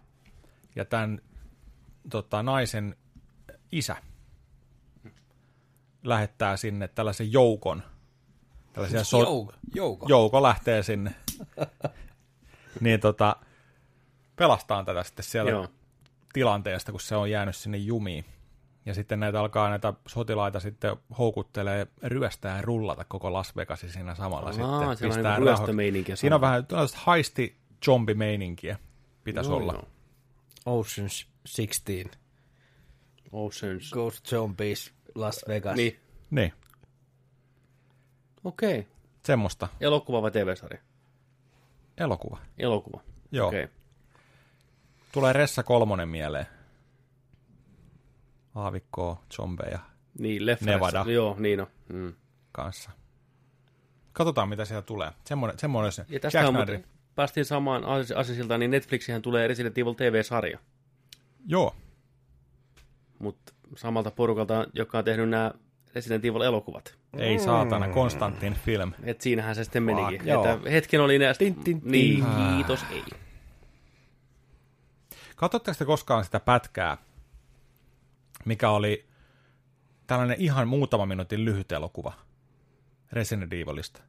[0.76, 1.22] ja tämän
[2.10, 2.96] tota, naisen
[3.72, 3.96] isä
[6.04, 7.84] lähettää sinne tällaisen joukon.
[8.74, 9.54] Tällaisia so- Jouko.
[9.76, 10.06] Jouko.
[10.10, 11.16] jouko lähtee sinne.
[12.82, 13.36] niin tota,
[14.36, 15.68] pelastaa tätä sitten siellä Joo.
[16.34, 18.26] tilanteesta, kun se on jäänyt sinne jumiin.
[18.88, 24.16] Ja sitten näitä alkaa näitä sotilaita sitten houkuttelee ryöstää ja rullata koko Las Vegasin siinä
[24.16, 25.10] samalla Aa, sitten.
[25.10, 28.78] pistää ryöstömeininkiä Siinä on vähän tällaista haisti zombimeininkiä
[29.24, 29.74] pitäisi Joo, olla.
[29.74, 29.88] joo.
[30.84, 32.18] Ocean's 16.
[33.32, 33.92] Oceans.
[33.92, 35.76] Ghost Zombies Las Vegas.
[35.76, 36.00] Niin,
[36.32, 36.54] Niin,
[38.44, 38.80] okei.
[38.80, 38.92] Okay.
[39.26, 40.80] semmoista Elokuva vai TV-sarja?
[41.98, 42.38] elokuva.
[42.58, 43.02] Elokuva.
[43.32, 43.48] Joo.
[43.48, 43.64] Okei.
[43.64, 43.76] Okay.
[45.12, 46.46] Tulee Ressa kolmonen mieleen.
[48.58, 49.80] Aavikkoa, zombeja
[50.20, 50.66] Niin, leffa.
[50.66, 51.06] Nevada.
[51.08, 51.68] Joo, niin on.
[51.94, 52.14] Mm.
[52.52, 52.92] kanssa.
[54.14, 55.12] Katsotaan, mitä siellä tulee.
[55.26, 56.84] Semmoinen, semmoinen se Ja tästä Jack on
[57.16, 60.60] päästiin samaan as- asiasiltaan, niin Netflixihän tulee Resident Evil TV-sarja.
[61.46, 61.76] Joo,
[63.20, 65.52] Mutta samalta porukalta, joka on tehnyt nämä
[65.96, 66.98] Resident Evil-elokuvat.
[67.18, 68.92] ei saatana, Konstantin film.
[69.04, 70.18] Et siinähän se sitten menikin.
[70.18, 70.46] Fuck, joo.
[70.46, 71.46] että hetken oli näistä...
[71.46, 71.92] Tin, tin, tin.
[71.92, 73.04] Niin, kiitos, ei.
[75.36, 76.98] Katsotteko te koskaan sitä pätkää,
[78.48, 79.08] mikä oli
[80.08, 82.14] tällainen ihan muutama minuutin lyhyt elokuva
[83.12, 84.02] Resident Evilista?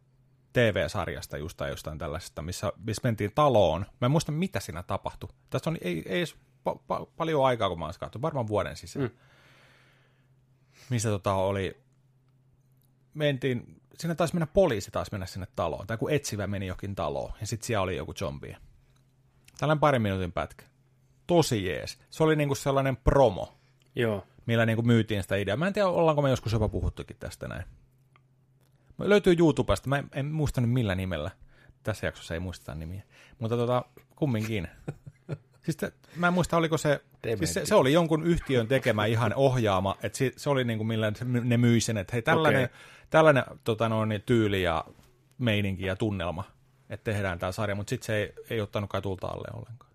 [0.52, 3.86] TV-sarjasta just tai jostain tällaisesta, missä, missä mentiin taloon.
[4.00, 5.28] Mä en muista, mitä siinä tapahtui.
[5.50, 6.36] Tässä on ei, ei edes
[6.68, 9.06] pa- pa- paljon aikaa, kun mä oon katsonut, varmaan vuoden sisään.
[9.06, 9.16] Mm.
[10.90, 11.80] Missä tota oli,
[13.14, 17.32] mentiin, siinä taisi mennä poliisi taas mennä sinne taloon, tai kun etsivä meni jokin taloon,
[17.40, 18.56] ja sitten siellä oli joku zombi.
[19.58, 20.64] Tällainen parin minuutin pätkä.
[21.26, 21.98] Tosi jees.
[22.10, 23.57] Se oli niinku sellainen promo,
[23.98, 24.26] Joo.
[24.46, 25.56] millä niinku myytiin sitä ideaa.
[25.56, 27.64] Mä en tiedä, ollaanko me joskus jopa puhuttukin tästä näin.
[28.98, 31.30] Löytyy YouTubesta, mä en, en muista nyt millä nimellä.
[31.82, 33.02] Tässä jaksossa ei muisteta nimiä.
[33.38, 33.84] Mutta tota,
[34.16, 34.68] kumminkin.
[35.64, 37.00] Siis te, mä en muista, oliko se,
[37.38, 41.12] siis se, se, oli jonkun yhtiön tekemä ihan ohjaama, että se, se oli niinku millä
[41.16, 42.76] se- ne myi sen, että hei tällainen, Okei.
[43.10, 44.84] tällainen tota noin, tyyli ja
[45.38, 46.44] meininki ja tunnelma,
[46.90, 49.87] että tehdään tämä sarja, mutta sitten se ei, ei ottanut kai tulta alle ollenkaan.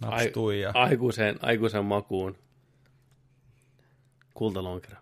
[0.00, 0.70] Napstui ja...
[0.74, 2.36] Aikuisen, aikuisen makuun.
[4.34, 4.96] Kultalonkero.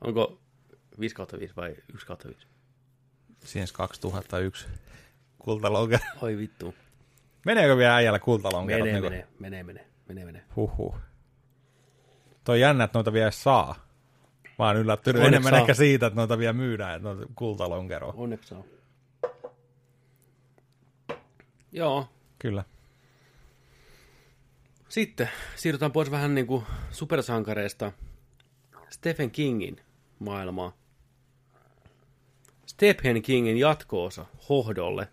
[0.00, 0.38] Onko
[1.00, 2.46] 5 kautta 5 vai 1 kautta 5?
[3.44, 4.66] Since 2001
[5.38, 6.04] kultalonkero.
[6.22, 6.74] Oi vittu.
[7.46, 8.84] Meneekö vielä äijällä kultalonkero?
[8.84, 10.44] Menee, menee, menee, menee, menee, menee.
[10.56, 10.96] Huhhuh.
[12.44, 13.74] Toi jännä, että noita vielä saa.
[14.58, 15.60] Mä oon yllättynyt Onneksi enemmän saa.
[15.60, 18.14] ehkä siitä, että noita vielä myydään, että noita kultalonkeroa.
[18.16, 18.64] Onneksi on.
[21.72, 22.08] Joo.
[22.38, 22.64] Kyllä.
[24.88, 27.92] Sitten siirrytään pois vähän niin kuin supersankareista
[28.90, 29.80] Stephen Kingin
[30.18, 30.72] maailmaa.
[32.66, 35.08] Stephen Kingin jatkoosa Hohdolle,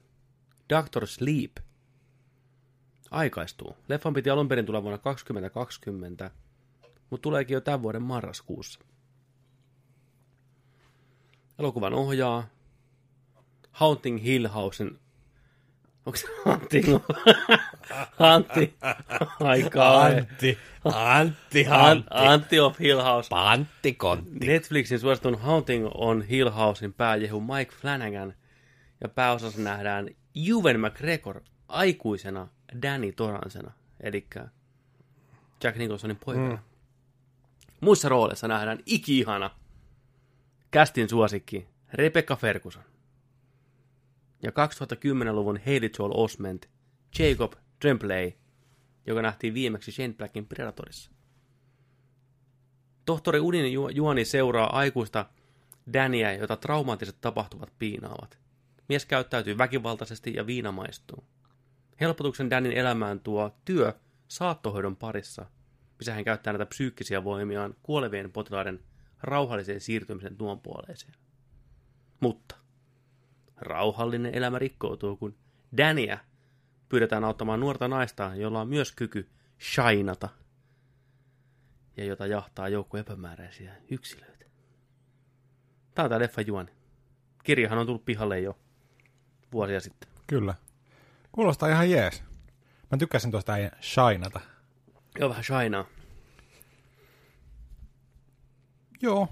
[0.70, 1.58] Doctor Sleep,
[3.12, 3.78] aikaistuu.
[3.88, 6.32] Leffan piti alun perin tulla vuonna 2020,
[7.10, 8.80] mutta tuleekin jo tämän vuoden marraskuussa.
[11.60, 12.48] Elokuvan ohjaa
[13.72, 15.00] Haunting Hill Housen
[16.06, 16.86] Onko se Hunting?
[18.20, 18.76] Antti.
[19.40, 20.06] Aikaa.
[20.06, 20.58] Antti,
[20.94, 23.30] Antti, An- Antti of Hill House.
[23.30, 24.48] Pantti Kontti.
[24.48, 28.34] Netflixin suositun Haunting on Hill Housein pääjehu Mike Flanagan.
[29.02, 32.48] Ja pääosassa nähdään Juven McGregor aikuisena
[32.82, 34.28] Danny Toransena, eli
[35.64, 36.50] Jack Nicholsonin poikana.
[36.50, 36.60] Mm.
[37.82, 39.50] Muissa rooleissa nähdään iki-ihana
[40.72, 42.84] kästin suosikki Rebecca Ferguson.
[44.44, 46.70] Ja 2010-luvun Haley Joel Osment,
[47.20, 47.54] Jacob
[47.84, 48.32] Tremblay,
[49.06, 51.12] joka nähtiin viimeksi Shane Blackin Predatorissa.
[53.06, 55.26] Tohtori Udin ju- juoni seuraa aikuista
[55.94, 58.40] Daniä, jota traumaattiset tapahtuvat piinaavat.
[58.90, 61.24] Mies käyttäytyy väkivaltaisesti ja viina maistuu.
[62.02, 63.94] Helpotuksen Danin elämään tuo työ
[64.28, 65.46] saattohoidon parissa,
[66.00, 68.80] missä hän käyttää näitä psyykkisiä voimiaan kuolevien potilaiden
[69.22, 71.14] rauhalliseen siirtymisen tuon puoleeseen.
[72.20, 72.56] Mutta
[73.58, 75.36] rauhallinen elämä rikkoutuu, kun
[75.78, 76.18] Dania
[76.94, 79.30] pyydetään auttamaan nuorta naista, jolla on myös kyky
[79.74, 80.30] shainata
[81.98, 84.46] ja jota jahtaa joukko epämääräisiä yksilöitä.
[85.96, 86.72] Tämä on tämä leffa juoni.
[87.44, 88.58] Kirjahan on tullut pihalle jo
[89.52, 90.10] vuosia sitten.
[90.28, 90.56] Kyllä.
[91.32, 92.24] Kuulostaa ihan jees.
[92.92, 94.40] Mä tykkäsin tuosta äijän shainata.
[95.20, 95.86] Joo, vähän shainaa.
[99.02, 99.28] Joo.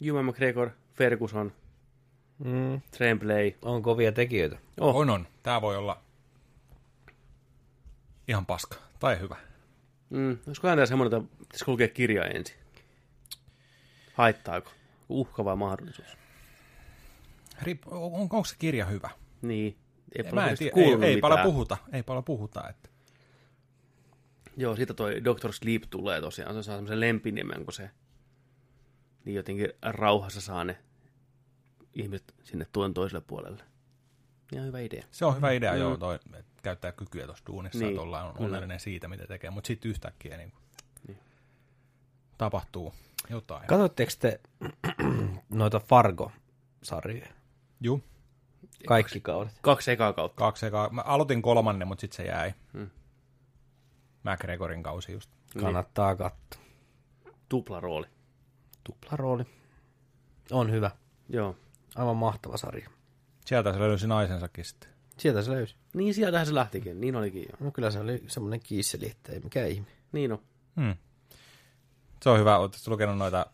[0.00, 1.52] Ewan McGregor, Ferguson,
[2.38, 3.52] Mm, Tremblay.
[3.62, 4.58] on kovia tekijöitä.
[4.80, 5.26] Oh, On on.
[5.42, 6.05] Tää voi olla
[8.28, 8.76] ihan paska.
[9.00, 9.36] Tai hyvä.
[10.10, 12.56] mm, olisiko aina semmoinen, että pitäisikö lukea kirja ensin?
[14.14, 14.70] Haittaako?
[15.08, 16.08] Uhka vai mahdollisuus?
[17.62, 19.10] Riip, on, onko se kirja hyvä?
[19.42, 19.76] Niin.
[20.16, 20.76] Ei paljon en tiedä.
[20.76, 21.76] Ei, ei paljon puhuta.
[21.92, 22.68] Ei paljon puhuta.
[22.68, 22.88] Että.
[24.56, 26.54] Joo, siitä toi Doctor Sleep tulee tosiaan.
[26.54, 27.90] Se saa semmoisen lempinimen, kun se
[29.24, 30.78] niin jotenkin rauhassa saa ne
[31.94, 33.62] ihmiset sinne tuen toiselle puolelle.
[34.52, 35.04] Ihan hyvä idea.
[35.10, 35.78] Se on hyvä idea, Mm.
[35.78, 36.28] joo, toi, että
[36.66, 38.46] käyttää kykyä tuossa duunissa, Niin, niin, että ollaan kyllä.
[38.46, 39.50] onnellinen siitä, mitä tekee.
[39.50, 40.52] Mutta sitten yhtäkkiä niin,
[41.08, 41.18] Niin.
[42.38, 42.94] tapahtuu
[43.30, 43.66] jotain.
[43.66, 44.40] Katsotteko te
[45.60, 47.26] noita Fargo-sarjoja?
[47.80, 48.02] Juu,
[48.86, 49.58] Kaikki kaudet.
[49.62, 50.38] Kaksi ekaa kautta.
[50.38, 50.88] kaksi ekaa.
[50.88, 52.54] Mä aloitin kolmannen, mutta sitten se jäi.
[52.72, 52.80] Hmm.
[52.80, 52.90] Hmm.
[54.32, 55.30] McGregorin kausi just.
[55.60, 56.62] Kannattaa katsoa.
[57.48, 58.06] Tupla rooli.
[58.84, 59.44] Tuplarooli.
[60.50, 60.90] On hyvä.
[61.28, 61.56] Joo.
[61.96, 62.90] Aivan mahtava sarja.
[63.44, 64.95] Sieltä se löysi naisensakin sitten.
[65.18, 65.76] Sieltä se löysi.
[65.94, 67.00] Niin sieltähän se lähtikin.
[67.00, 67.56] Niin olikin jo.
[67.60, 69.86] No kyllä se oli semmoinen kiisseli, että ei mikään ihme.
[70.12, 70.38] Niin on.
[70.80, 70.94] Hmm.
[72.22, 73.46] Se on hyvä, oletko lukenut noita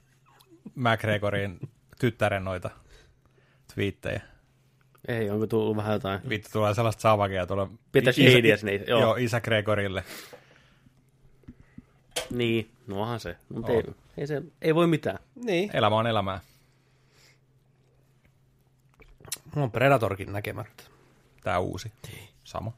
[0.74, 1.60] McGregorin
[2.00, 2.70] tyttären noita
[3.74, 4.22] twiittejä.
[5.08, 6.20] Ei, onko tullut vähän jotain?
[6.28, 7.70] Vittu, tulee sellaista savakia tuolla.
[7.92, 9.00] Peter isä- sinne, joo.
[9.00, 10.04] Joo, isä Gregorille.
[12.30, 13.36] Niin, no onhan se.
[13.48, 13.78] Mutta On.
[13.78, 13.84] ei,
[14.16, 15.18] ei, se, ei voi mitään.
[15.34, 15.70] Niin.
[15.76, 16.40] Elämä on elämää.
[19.54, 20.84] Mulla on Predatorkin näkemättä.
[21.44, 21.92] Tää uusi.
[22.44, 22.72] Sama.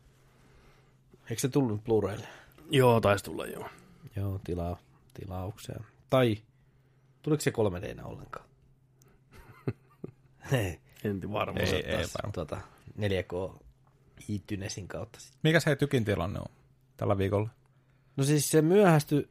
[1.30, 2.26] Eikö se tullut Blu-raylle?
[2.70, 3.68] Joo, taisi tulla joo.
[4.16, 4.76] Joo, tilaa,
[5.14, 5.84] tilaukseen.
[6.10, 6.36] Tai
[7.22, 8.46] tuliko se 3 d ollenkaan?
[10.52, 11.66] Ei, En tiedä varmaan.
[11.66, 12.32] Ei, ei varmaan.
[12.32, 12.60] Tuota,
[12.98, 13.58] 4K
[14.28, 15.18] iTunesin kautta.
[15.42, 16.46] Mikä se tykin tilanne on
[16.96, 17.48] tällä viikolla?
[18.16, 19.28] No siis se myöhästyi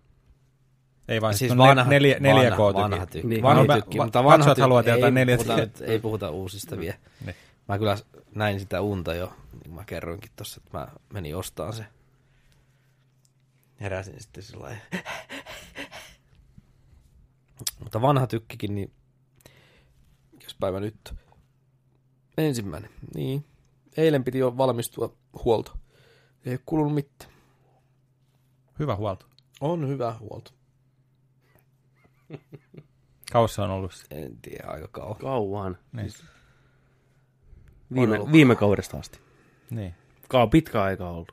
[1.08, 3.18] Ei vaan Siis siis vanha, neljä, neljä k vanha, vanha tykki.
[3.18, 3.30] Niin.
[3.30, 4.62] Niin, vanha No, tykki, va- mutta va- vanha katsojat tykki.
[4.62, 6.96] haluaa tietää ei, neljä- puhuta, nyt, ei puhuta uusista vielä.
[7.26, 7.36] Niin.
[7.68, 7.98] Mä kyllä
[8.36, 11.86] näin sitä unta jo, niin kuin mä kerroinkin tossa, että mä menin ostamaan se.
[13.82, 14.82] Heräsin sitten sillä lailla.
[17.80, 18.94] Mutta vanha tykkikin, niin
[20.32, 21.14] mikäs päivä nyt?
[22.38, 23.46] Ensimmäinen, niin.
[23.98, 25.74] Eilen piti jo valmistua huolto.
[26.46, 27.32] Ei ole kulunut mitään.
[28.80, 29.26] Hyvä huolto.
[29.62, 30.52] On hyvä huolto.
[33.32, 34.06] Kaussa on ollut.
[34.12, 35.18] En tiedä, aika kauan.
[35.18, 35.78] Kauan.
[35.92, 36.12] Niin.
[37.96, 38.32] Viime, ollut.
[38.32, 39.20] viime kaudesta asti.
[39.70, 39.94] niin.
[40.30, 41.32] Kaa pitkä aika ollut.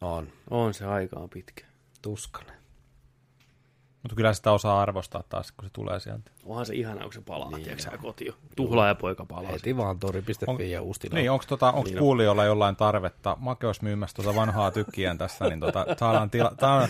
[0.00, 0.28] On.
[0.50, 1.64] On se aika on pitkä.
[2.02, 2.56] Tuskanen.
[4.02, 6.30] Mutta kyllä sitä osaa arvostaa taas, kun se tulee sieltä.
[6.44, 8.34] Onhan se ihanaa, kun se palaa, niin tiedätkö kotiin.
[8.56, 9.50] Tuhlaa ja poika palaa.
[9.52, 11.14] Heti vaan tori.fi On- ja Uustila.
[11.14, 12.00] Niin, onko tota, onks Niin on.
[12.00, 16.88] kuulijoilla jollain tarvetta Make myymässä tuota vanhaa tykkiään tässä, niin tota, saadaan tila, tää on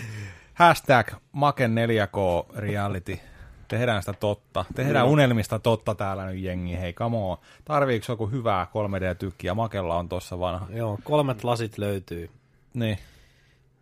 [0.55, 3.21] hashtag Make 4K reality.
[3.69, 4.65] Tehdään sitä totta.
[4.75, 5.13] Tehdään Joo.
[5.13, 6.79] unelmista totta täällä nyt jengi.
[6.79, 7.37] Hei, come on.
[7.65, 9.55] Tarviiko joku hyvää 3D-tykkiä?
[9.55, 10.67] Makella on tossa vanha.
[10.71, 12.31] Joo, kolmet lasit löytyy.
[12.75, 12.99] Niin,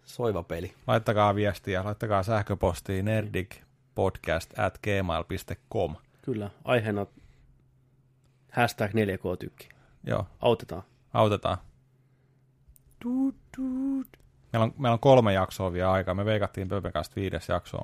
[0.04, 0.74] Soiva peli.
[0.86, 5.96] laittakaa viestiä, laittakaa sähköpostiin nerdicpodcast at gmail.com.
[6.22, 7.06] Kyllä, aiheena
[8.52, 9.68] hashtag 4K-tykki.
[10.06, 10.82] Joo, Autetaan.
[11.14, 11.58] autetaan.
[14.52, 16.14] Meillä on, meillä on kolme jaksoa vielä aikaa.
[16.14, 17.78] Me veikattiin että viides jakso.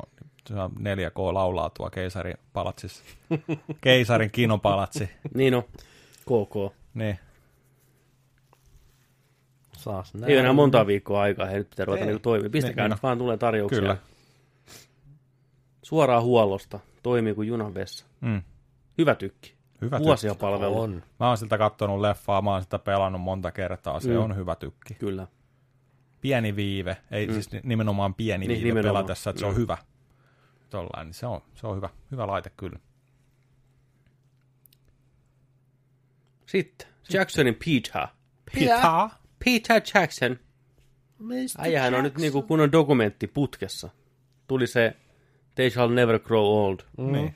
[0.50, 3.04] On- Se on 4K laulaa tuo keisarin palatsissa.
[3.80, 5.10] Keisarin kinopalatsi.
[5.34, 5.62] Niin on,
[6.20, 6.74] KK.
[6.94, 7.18] Niin.
[9.72, 12.06] Saas Ei ole enää montaa viikkoa aikaa, hei nyt pitää ruveta Ei.
[12.06, 12.50] niinku toimia.
[12.50, 13.80] Pistäkää Niin, nyt vaan tulee tarjouksia.
[13.80, 13.96] Kyllä.
[15.82, 18.06] Suoraan huollosta, toimii kuin junan vessa.
[18.20, 18.42] Mm.
[18.98, 19.54] Hyvä tykki.
[19.80, 20.40] Hyvä Vuosia tykki.
[20.40, 20.80] palvelu.
[20.80, 21.02] On.
[21.20, 24.00] Mä oon siltä kattonut leffaa, mä oon sitä pelannut monta kertaa.
[24.00, 24.18] Se Mm.
[24.20, 24.94] on hyvä tykki.
[24.94, 25.26] Kyllä.
[26.20, 27.32] Pieni viive, ei mm.
[27.32, 29.04] siis ni- nimenomaan pieni Niin, viive nimenomaan.
[29.04, 29.56] pelatessa, että se on Mm.
[29.58, 29.76] hyvä.
[30.70, 32.78] Tollain, niin se on, se on hyvä, hyvä laite kyllä.
[36.46, 38.06] Sitten Jacksonin Peter.
[38.54, 39.10] Pitää.
[39.44, 40.36] Peter Jackson.
[41.58, 43.90] Äijähän on nyt niinku kunnon dokumentti putkessa.
[44.46, 44.96] Tuli se
[45.54, 47.12] They Shall Never Grow Old Mm.
[47.12, 47.34] Niin.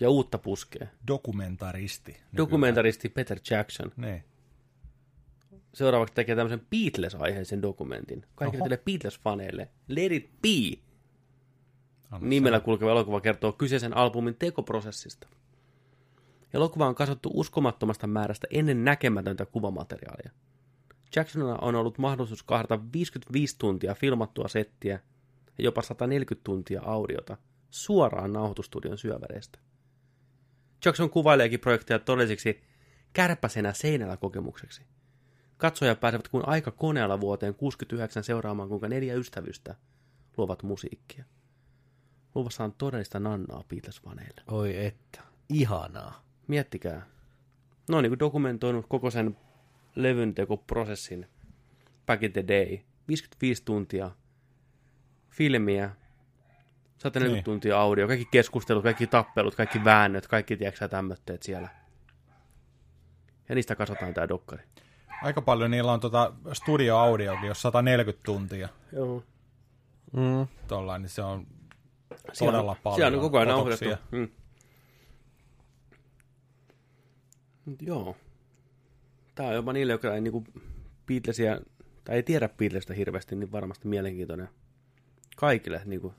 [0.00, 0.88] ja uutta puskee.
[1.06, 2.12] Dokumentaristi.
[2.12, 2.36] nykyään.
[2.36, 3.92] Dokumentaristi Peter Jackson.
[3.96, 4.24] Niin.
[5.74, 8.26] Seuraavaksi tekee tämmöisen Beatles-aiheisen dokumentin.
[8.34, 9.68] Kaikille Beatles-faneille.
[9.88, 10.82] Let it be.
[12.12, 15.28] Anna Nimellä kulkeva elokuva kertoo kyseisen albumin tekoprosessista.
[16.54, 20.30] Elokuva on kasvattu uskomattomasta määrästä ennen näkemätöntä kuvamateriaalia.
[21.16, 25.00] Jacksonilla on ollut mahdollisuus kahdata 55 tuntia filmattua settiä
[25.58, 27.36] ja jopa 140 tuntia audiota
[27.70, 29.58] suoraan nauhoitustudion syöväreistä.
[30.84, 32.62] Jackson kuvaileekin projekteja todellisiksi
[33.12, 34.82] kärpäsenä seinällä kokemukseksi.
[35.56, 39.74] Katsojat pääsevät kuin aika koneella vuoteen 69 seuraamaan, kuinka neljä ystävystä
[40.36, 41.24] luovat musiikkia.
[42.34, 44.42] Luvassa on todellista nannaa Beatles-faneille.
[44.48, 45.20] Oi että.
[45.48, 46.24] Ihanaa.
[46.48, 47.06] Miettikää.
[47.88, 49.36] No niin kuin dokumentoinut koko sen
[49.94, 51.28] levyn tekoprosessin
[52.06, 52.78] back in the day.
[53.08, 54.10] 55 tuntia
[55.30, 55.90] filmiä,
[56.98, 57.44] 140 Niin.
[57.44, 61.68] tuntia audio, kaikki keskustelut, kaikki tappelut, kaikki väännöt, kaikki tiedätkö tämmöitteet siellä.
[63.48, 64.64] Ja niistä kasvataan tää dokkari.
[65.22, 69.22] Aika paljon niillä on tota studio-audiokin, jos 140 tuntia Joo.
[70.12, 70.46] Mm.
[70.68, 71.46] tollain, niin se on
[72.32, 73.96] Siellä todella on, paljon Siellä on koko ajan nauhoitettu.
[74.10, 74.28] Mm.
[77.64, 78.16] Mut Joo.
[79.34, 80.44] Tää on jopa niille, jotka ei niinku
[81.06, 81.60] Beatlesia,
[82.04, 84.48] tai ei tiedä Beatlesista hirveästi, niin varmasti mielenkiintoinen.
[85.36, 86.14] Kaikille niinku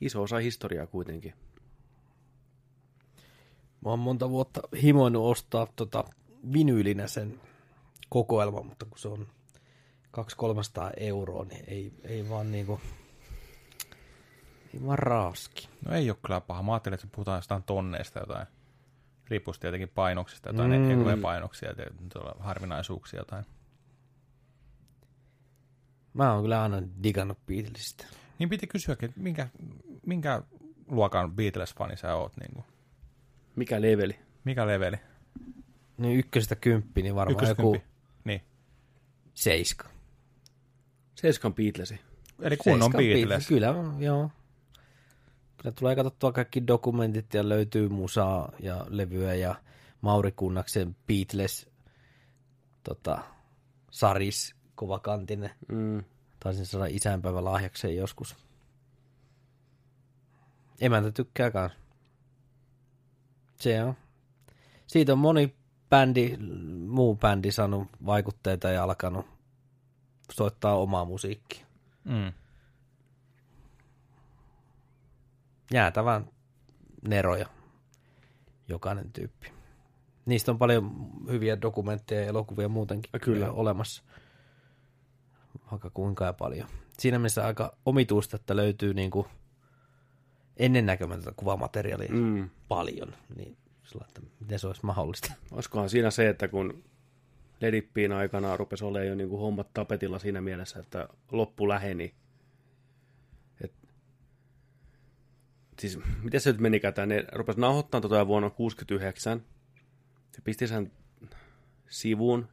[0.00, 1.34] iso osa historiaa kuitenkin.
[3.84, 6.04] Mä oon monta vuotta himoinut ostaa tota
[6.52, 7.40] vinyylinä sen
[8.08, 9.26] kokoelman, mutta kun se on
[10.18, 10.22] 200-300
[10.96, 12.99] euroa, niin ei, ei vaan niinku, ei
[14.86, 15.68] vaan raaski.
[15.84, 16.62] No ei ole kyllä paha.
[16.62, 18.46] Mä ajattelin, että puhutaan jostain tonneista jotain.
[19.28, 20.70] Riippuu tietenkin painoksista, jotain
[21.16, 21.20] Mm.
[21.22, 21.74] painoksia ja
[22.12, 23.46] tuolla harvinaisuuksia jotain.
[26.14, 28.06] Mä oon kyllä aina digannut Beatlesista.
[28.38, 29.48] Niin piti kysyäkin, että minkä,
[30.06, 30.42] minkä
[30.88, 32.36] luokan Beatles-fani sä oot?
[32.36, 32.64] Niin kuin?
[33.56, 34.18] Mikä leveli?
[34.44, 34.96] Mikä leveli?
[35.98, 37.90] Niin ykkösestä kymppi, niin varmaan joku Ykköskymppi.
[38.24, 38.42] Niin.
[39.34, 39.88] seiska.
[41.14, 42.00] Seiskan Beatlesi.
[42.42, 43.46] Eli kunnon Seiskan Beatles.
[43.48, 44.30] Kyllä, joo.
[45.62, 49.54] Kyllä tulee katsottua kaikki dokumentit ja löytyy musaa ja levyä ja
[50.00, 51.70] Mauri Kunnaksen Beatles
[52.84, 53.18] tota,
[53.90, 55.50] saris kovakantinen.
[55.68, 56.04] Mm.
[56.40, 58.36] Taisin saada isänpäivä lahjakseen joskus.
[60.80, 61.72] Emäntä tykkää kans.
[63.56, 63.94] Se on.
[64.86, 65.54] Siitä on moni
[65.90, 66.36] bändi,
[66.86, 69.26] muu bändi saanut vaikutteita ja alkanut
[70.32, 71.66] soittaa omaa musiikkia.
[72.04, 72.32] Mm.
[75.74, 76.30] Jäätävän
[77.08, 77.46] neroja
[78.68, 79.52] jokainen tyyppi.
[80.26, 83.50] Niistä on paljon hyviä dokumentteja ja elokuvia muutenkin kyllä.
[83.52, 84.02] olemassa.
[85.70, 86.68] Vaikka kuinka ja paljon.
[86.98, 89.26] Siinä mielessä aika omituista, että löytyy niinku
[90.56, 92.50] ennennäkemätöntä kuvamateriaalia Mm.
[92.68, 93.14] paljon.
[93.36, 95.32] Niin sillä, että miten se olisi mahdollista.
[95.52, 96.84] Olisikohan siinä se, että kun
[97.60, 102.14] Ledippiin aikana rupesi olemaan jo niin kuin hommat tapetilla siinä mielessä, että loppu läheni.
[105.80, 106.94] Siis, miten se nyt menikään?
[106.94, 107.06] tää?
[107.06, 109.44] Ne rupesi nauhoittamaan tota vuonna 69.
[110.32, 110.92] Se pisti sen
[111.88, 112.48] sivuun.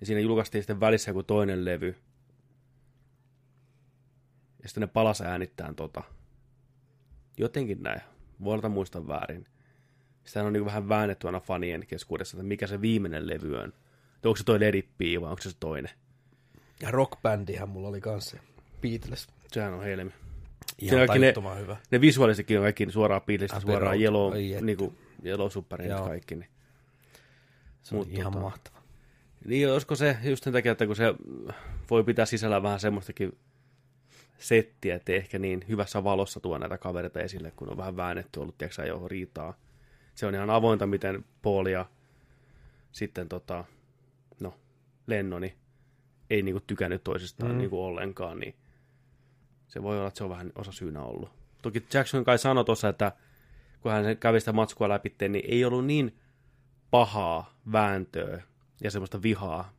[0.00, 1.96] Ja siinä julkaistiin sitten välissä joku toinen levy.
[4.62, 6.02] Ja sitten ne palas äänittään tota.
[7.38, 8.00] Jotenkin näin.
[8.44, 9.46] Voilta muistaa väärin.
[10.24, 13.72] Sitä on niin vähän väännetty aina fanien keskuudessa, että mikä se viimeinen levy on.
[14.14, 14.88] Että onko se toi Let
[15.20, 15.90] vai onko se se toinen?
[16.82, 18.36] Ja rockbändihän mulla oli kanssa.
[18.80, 19.28] Beatles.
[19.52, 20.12] Sehän on helmi.
[20.78, 21.26] Ihan kaikki ne-
[21.58, 21.76] hyvä.
[21.90, 24.60] Ne visuaalisikin on kaikki suoraan Beatlesista, Abbey suoraan että.
[24.60, 24.96] niin kuin
[25.50, 26.06] Submarine Joo.
[26.06, 26.34] kaikki.
[26.34, 26.48] Niin.
[27.82, 28.78] Se on Mut ihan tota- mahtava.
[29.44, 31.14] niin olisiko se just sen takia, että kun se
[31.90, 33.38] voi pitää sisällä vähän semmoistakin
[34.38, 38.58] settiä, että ehkä niin hyvässä valossa tuo näitä kavereita esille, kun on vähän väännetty ollut,
[38.58, 39.54] tiedätkö jo riitaa.
[40.14, 41.86] Se on ihan avointa, miten Paul ja
[42.92, 43.64] sitten tota,
[44.40, 44.54] no,
[45.06, 45.54] Lennoni
[46.30, 47.58] ei niinku tykännyt toisistaan mm.
[47.58, 48.54] niinku ollenkaan, niin
[49.72, 51.30] se voi olla, että se on vähän osa syynä ollut.
[51.62, 53.12] Toki Jackson kai sanoi tuossa, että
[53.80, 56.16] kun hän kävi sitä matskua läpi, niin ei ollut niin
[56.90, 58.42] pahaa vääntöä
[58.82, 59.72] ja semmoista vihaa,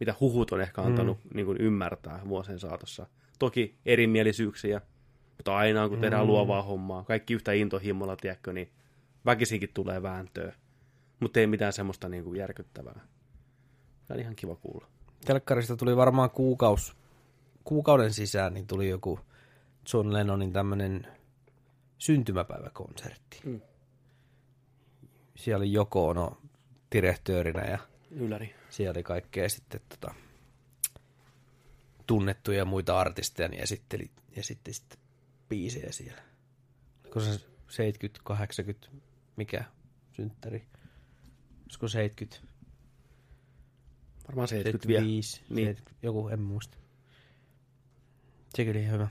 [0.00, 1.30] mitä huhut on ehkä antanut mm.
[1.34, 3.06] niin kuin ymmärtää vuosien saatossa.
[3.38, 4.80] Toki erimielisyyksiä,
[5.36, 6.28] mutta aina kun tehdään mm.
[6.28, 8.72] luovaa hommaa, kaikki yhtä intohimolla, tiedätkö, niin
[9.26, 10.54] väkisinkin tulee vääntöä.
[11.20, 13.00] Mutta ei mitään semmoista niin kuin järkyttävää.
[14.06, 14.86] Tämä on ihan kiva kuulla.
[15.24, 16.96] Telkkarista tuli varmaan kuukaus,
[17.64, 19.20] kuukauden sisään, niin tuli joku
[19.92, 21.06] John Lennonin tämmönen
[21.98, 23.40] syntymäpäiväkonsertti.
[23.44, 23.60] Mm.
[25.36, 26.40] Siellä oli Joko Ono
[26.92, 27.78] direktöörinä ja
[28.10, 28.54] Ylläri.
[28.70, 30.14] siellä oli kaikkea sitten tota,
[32.06, 34.98] tunnettuja muita artisteja, niin esitteli, esitti sitten
[35.48, 36.22] biisejä siellä.
[37.04, 38.88] Oliko se 70, 80,
[39.36, 39.64] mikä
[40.12, 40.66] synttäri?
[41.64, 42.52] Olisiko 70?
[44.28, 45.00] Varmaan 70 vielä.
[45.00, 45.66] 75, Niin.
[45.66, 45.84] niin.
[46.02, 46.76] joku, en muista.
[48.54, 49.08] Sekin oli ihan hyvä.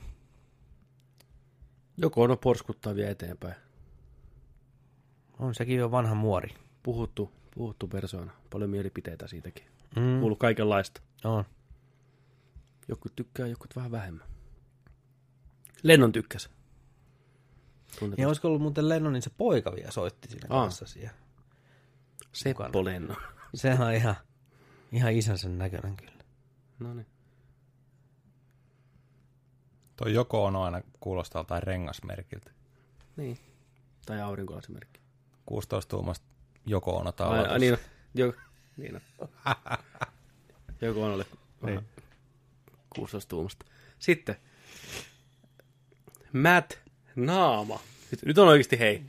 [1.96, 3.54] Joko on porskuttaa vielä eteenpäin.
[5.38, 6.54] On sekin jo vanha muori.
[6.82, 8.32] Puhuttu, puhuttu persoona.
[8.50, 9.66] Paljon mielipiteitä siitäkin.
[9.96, 10.20] Mm.
[10.20, 11.00] Kuuluu kaikenlaista.
[11.24, 11.44] On.
[12.88, 14.26] Jokut tykkää, jokut vähän vähemmän.
[15.82, 16.50] Lennon tykkäs.
[17.98, 18.22] Tunnetusti.
[18.22, 20.62] Ja olisiko ollut muuten Lennonin se poika vielä soitti siinä Aa.
[20.62, 21.16] kanssa siellä.
[22.32, 23.16] Seppo Lennon.
[23.54, 24.14] Sehän on ihan,
[24.92, 26.12] ihan isänsä näköinen kyllä.
[26.78, 27.06] No niin.
[29.96, 32.50] Toi joko on aina kuulostaa jotain rengasmerkiltä.
[33.16, 33.38] Niin.
[34.06, 35.00] Tai aurinkolasimerkki.
[35.46, 36.26] 16 tuumasta
[36.66, 37.52] joko on Ai, aloitus.
[37.52, 37.78] ai, niin.
[38.14, 38.32] Jo,
[38.76, 39.28] niin on.
[40.80, 41.26] Joko on ollut
[41.62, 41.80] Niin.
[42.96, 43.66] 16 tuumasta.
[43.98, 44.36] Sitten.
[46.32, 46.72] Matt
[47.16, 47.80] Naama.
[48.10, 49.02] Nyt, nyt on oikeasti hei.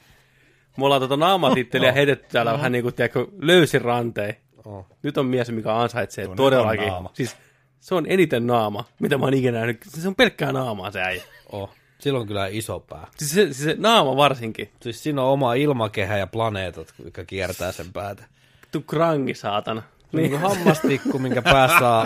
[0.78, 4.36] Me ollaan tota naamatitteliä heitetty täällä vähän niin kuin tiedätkö, löysin ranteen.
[4.66, 4.86] Oh.
[5.04, 6.94] Nyt on mies, mikä ansaitsee Tuo todellakin.
[7.14, 7.36] Siis
[7.80, 9.78] se on eniten naama, mitä mä oon ikinä nähnyt.
[9.88, 11.24] Se on pelkkää naamaa se äijä.
[11.52, 11.70] oh.
[12.00, 13.08] Sillä on kyllä iso pää.
[13.18, 14.72] Siis se, siis se naama varsinkin.
[14.82, 18.24] Siis siinä on oma ilmakehä ja planeetat, jotka kiertää sen päätä.
[18.72, 19.82] Tu krangi, saatana.
[19.82, 20.30] Se on niin.
[20.30, 22.06] kuin hammastikku, minkä päässä on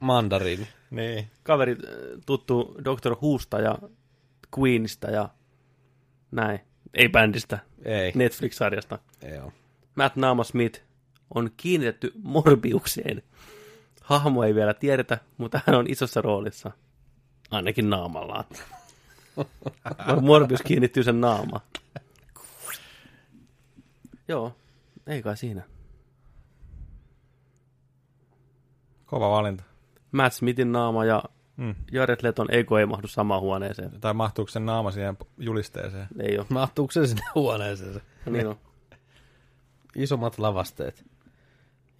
[0.00, 0.68] mandariini.
[0.90, 1.30] Niin.
[1.42, 1.78] Kaveri äh,
[2.26, 3.16] tuttu Dr.
[3.22, 3.78] Whosta ja
[4.58, 5.28] Queenista ja
[6.30, 6.60] näin.
[6.94, 8.12] Ei bändistä, Ei.
[8.14, 8.98] Netflix-sarjasta.
[9.22, 9.52] Ei ole.
[9.94, 10.80] Matt Naama Smith
[11.34, 13.22] on kiinnitetty Morbiukseen.
[14.04, 16.70] Hahmo ei vielä tiedetä, mutta hän on isossa roolissa.
[17.50, 18.44] Ainakin naamallaan.
[20.20, 21.60] Morbius kiinnittyy sen naamaan.
[24.28, 24.56] Joo,
[25.06, 25.62] ei kai siinä.
[29.06, 29.62] Kova valinta.
[30.12, 31.22] Matt Smithin naama ja
[31.56, 31.74] Mm.
[31.92, 34.00] Jared Leton ego ei mahdu samaan huoneeseen.
[34.00, 36.06] Tai mahtuuko sen naama siihen julisteeseen?
[36.20, 36.46] Ei ole.
[36.48, 38.00] Mahtuuko se sinne huoneeseen?
[38.30, 38.56] Niin on.
[39.96, 41.04] Isommat lavasteet.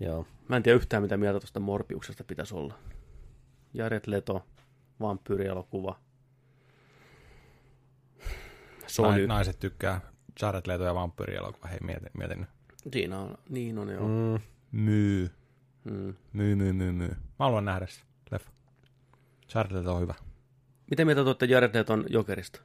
[0.01, 0.27] Joo.
[0.49, 2.75] Mä en tiedä yhtään, mitä mieltä tuosta Morbiuksesta pitäisi olla.
[3.75, 4.47] Jared Leto,
[5.01, 5.99] vampyyrielokuva.
[9.15, 9.29] Nyt.
[9.29, 10.01] Naiset tykkää
[10.43, 11.69] Jared Leto ja vampyyrielokuva.
[11.69, 12.49] Hei, mietin, mietin nyt.
[12.93, 14.09] Siinä on, niin on joo.
[14.09, 14.41] Mm.
[14.73, 15.31] Myy.
[15.85, 16.15] Mm.
[16.33, 17.09] Myy, myy, myy, myy.
[17.09, 18.51] Mä haluan nähdä se leffa.
[19.55, 20.15] Jared Leto on hyvä.
[20.91, 22.61] Miten mieltä tuotte Jared Leton Jokerista?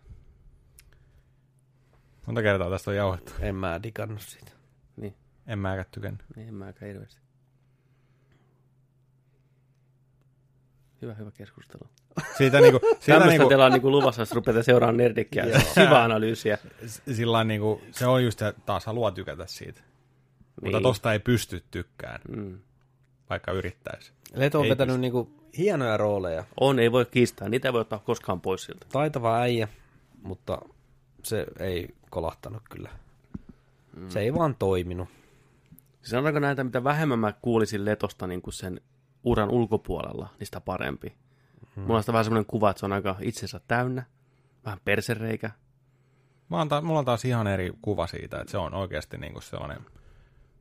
[2.25, 3.34] Monta kertaa tästä on jauhettu.
[3.39, 4.51] En mä digannut siitä.
[5.49, 6.21] En mäkään tykännyt.
[6.35, 7.21] niin en mäkään hirveästi.
[11.01, 11.89] Hyvä, hyvä keskustelu.
[12.37, 15.45] Siitä niinku, siitä Tämmöistä niinku, teillä on niinku luvassa, jos rupeatte seuraamaan nerdikkiä.
[15.75, 16.57] Hyvä analyysiä.
[17.13, 19.81] sillä niinku, se on just, että taas haluaa tykätä siitä.
[19.81, 19.87] Niin.
[20.63, 22.59] Mutta tosta ei pysty tykkään, Mm.
[23.29, 24.11] vaikka yrittäisi.
[24.33, 25.01] Leto on Ei vetänyt pysty.
[25.01, 26.43] niinku hienoja rooleja.
[26.59, 27.49] On, ei voi kiistää.
[27.49, 28.85] Niitä ei voi ottaa koskaan pois siltä.
[28.91, 29.67] Taitava äijä,
[30.23, 30.61] mutta
[31.23, 32.89] se ei kolahtanut kyllä.
[33.95, 34.09] Mm.
[34.09, 35.07] Se ei vaan toiminut.
[36.10, 38.82] Sanotaanko näitä, mitä vähemmän mä kuulisin Letosta niin kuin sen
[39.24, 41.14] uran ulkopuolella, niin sitä parempi.
[41.76, 41.84] Hmm.
[41.84, 44.03] Mulla on sitä vähän semmoinen kuva, että se on aika itsensä täynnä,
[44.66, 45.51] vähän persereikä.
[46.49, 49.80] Mä ta- mulla on taas ihan eri kuva siitä, että se on oikeasti niinku sellainen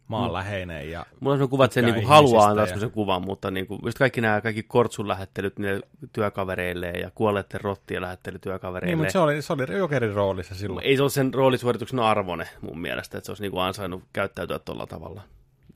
[0.09, 3.23] maanläheinen ja Mulla on semmoinen kuva, että se niin kuin haluaa antaa ja- semmoisen kuvan,
[3.23, 5.81] mutta niin kuin, just kaikki nämä kaikki kortsun lähettelyt niille
[6.13, 8.97] työkavereilleen ja kuolleiden rottien lähettely Niin, työkavereille.
[8.97, 10.87] mutta se oli, se oli Jokerin roolissa silloin.
[10.87, 14.59] Ei se ole sen roolisuorituksen arvone mun mielestä, että se olisi niin kuin ansainnut käyttäytyä
[14.59, 15.23] tuolla tavalla.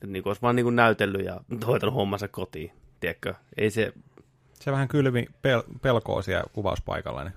[0.07, 3.33] Niin kuin olisi vaan niin kuin näytellyt ja hoitanut hommansa kotiin, tiedätkö?
[3.57, 3.93] Ei se,
[4.53, 7.23] Se vähän kylvi pel- pelkoa siellä kuvauspaikalla.
[7.23, 7.33] Niin.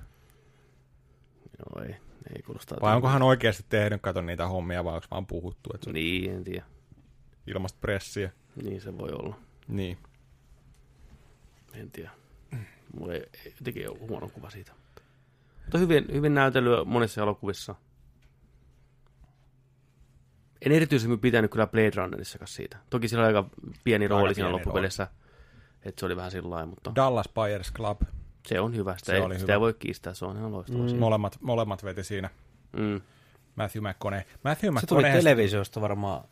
[1.59, 1.97] joo ei,
[2.37, 2.79] ei kuulostaa.
[2.81, 6.45] Vai onko hän oikeasti tehnyt, kato niitä hommia, vai onko vaan puhuttu, että Niin, en
[6.45, 6.65] tiedä.
[7.47, 8.31] ilmasta pressiä.
[8.63, 9.37] Niin se voi olla.
[9.69, 9.99] Niin.
[11.75, 12.11] En tiedä.
[12.99, 14.73] Mulla ei, ei jotenkin ole huono kuva siitä.
[15.63, 17.75] Mutta hyvin, hyvin näytelyä monissa elokuvissa.
[20.63, 22.77] En erityisemmin pitänyt kyllä Blade Runnerissakaan siitä.
[22.91, 23.51] Toki sillä oli aika
[23.85, 25.09] pieni rooli siinä loppupelissä.
[25.83, 28.03] Että se oli vähän sillä lailla, mutta Dallas Buyers Club.
[28.47, 28.97] se on hyvä.
[28.97, 29.53] Sitä, Se ei, oli sitä hyvä.
[29.53, 30.83] ei voi kiistää, se on ihan loistava.
[30.83, 30.97] Mm.
[30.97, 32.31] Molemmat, molemmat veti siinä.
[32.77, 33.01] Mm.
[33.57, 34.33] Matthew McConaughey.
[34.45, 36.25] Matthew Se tuli televisiosta varmaan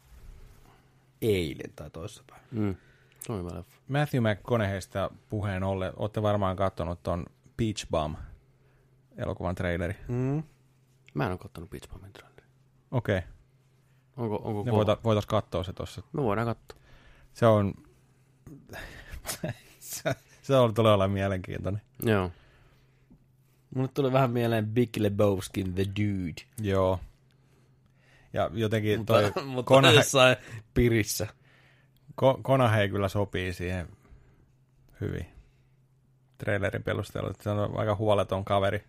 [1.23, 2.43] eilen tai toissapäin.
[2.51, 2.77] Mm.
[3.21, 3.73] Se on hyvä leffa.
[3.89, 8.17] Matthew McConaugheysta puheen ollen, olette varmaan katsonut ton Beach Bum
[9.17, 9.97] elokuvan traileri.
[10.09, 10.43] Mm.
[11.15, 12.47] Mä en ole kattonut Beach Bombin traileria.
[12.91, 13.31] Okei, okay.
[14.17, 14.77] Onko, onko ne kova?
[14.77, 16.03] voita, voitais katsoa se tossa.
[16.13, 16.79] Me voidaan katsoa.
[17.33, 17.75] Se on...
[19.79, 21.83] se, se on, tulee olla mielenkiintoinen.
[22.03, 22.31] Joo.
[23.75, 26.43] Mulle tuli vähän mieleen Big Lebowskin The Dude.
[26.61, 27.01] Joo.
[28.33, 30.37] Ja jotenkin toi Mutta, mutta Conaughey, jossain
[30.75, 31.27] pirissä.
[32.23, 33.89] Ko- Conaughey kyllä sopii siihen
[35.01, 35.27] hyvin.
[36.39, 38.85] Trailerin perusteella, se on aika huoleton kaveri.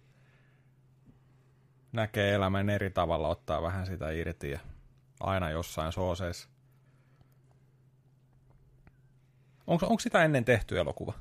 [1.91, 4.59] Näkee elämän eri tavalla, ottaa vähän sitä irti ja
[5.20, 6.49] aina jossain sooseissa.
[9.68, 11.13] Onko, onko sitä ennen tehty elokuva?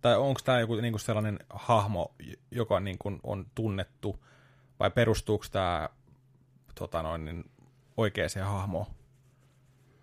[0.00, 2.14] Tai onko tämä joku niinku sellainen hahmo,
[2.50, 4.24] joka niinku on tunnettu,
[4.80, 5.88] vai perustuuko tämä
[6.74, 7.50] tota noin, niin
[7.96, 8.86] oikeaan hahmoon?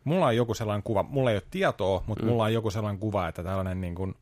[0.03, 2.29] Mulla on joku sellainen kuva, mulla ei ole tietoa, mutta mm.
[2.29, 4.15] mulla on joku sellainen kuva, että tällainen niin kuin,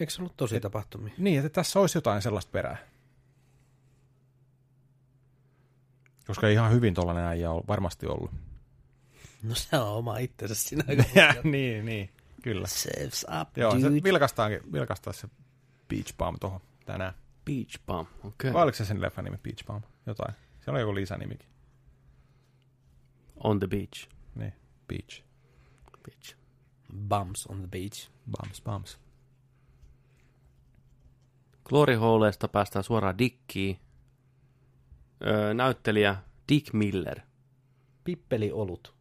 [0.00, 1.14] Eikö se ollut tosi tapahtumia?
[1.18, 2.76] niin, että tässä olisi jotain sellaista perää.
[6.26, 8.30] Koska ihan hyvin tuollainen äijä on varmasti ollut.
[9.42, 10.84] No se on oma itsensä siinä.
[11.44, 12.10] niin, niin,
[12.42, 12.66] kyllä.
[12.66, 14.02] Saves up, Joo, se dude.
[14.02, 15.28] vilkastaankin, vilkastaa se
[15.88, 17.14] Beach Bum tuohon tänään.
[17.44, 18.28] Beach Bomb, okei.
[18.28, 18.52] Okay.
[18.52, 19.82] Vai oliko se sen leffan nimi Beach Bum?
[20.06, 20.34] Jotain.
[20.60, 21.48] Siellä on joku lisänimikin.
[23.36, 24.08] On the beach.
[24.34, 24.52] Niin,
[24.88, 25.22] Beach.
[26.04, 26.36] beach.
[27.08, 28.10] Bums on the beach.
[28.30, 28.98] Bums, bums.
[31.64, 33.78] Glory Holeista päästään suoraan Dickiin.
[35.22, 36.16] Öö, näyttelijä
[36.48, 37.20] Dick Miller.
[38.04, 38.96] Pippeli olut.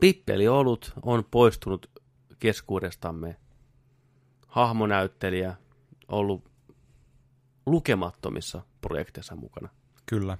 [0.00, 1.90] Pippeli Olut on poistunut
[2.38, 3.36] keskuudestamme.
[4.46, 5.54] Hahmonäyttelijä,
[6.08, 6.50] ollut
[7.66, 9.68] lukemattomissa projekteissa mukana.
[10.06, 10.38] Kyllä.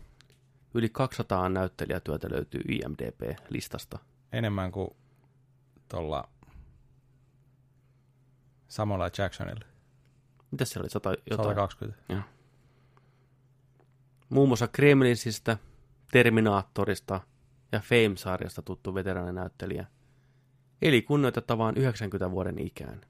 [0.74, 3.98] Yli 200 näyttelijätyötä löytyy IMDB-listasta.
[4.32, 4.90] Enemmän kuin
[5.88, 6.28] tuolla
[8.68, 9.10] Samuel.
[9.18, 9.66] Jacksonilla.
[10.50, 10.90] Mitäs siellä oli?
[10.90, 11.48] 100, jotain?
[11.48, 12.02] 120.
[12.08, 12.22] Joo.
[14.28, 15.58] Muun muassa Kremlinsistä,
[16.12, 17.20] Terminaattorista
[17.72, 19.86] ja Fame-sarjasta tuttu veteraaninäyttelijä.
[20.82, 23.00] Eli kunnioitettavaan 90 vuoden ikään.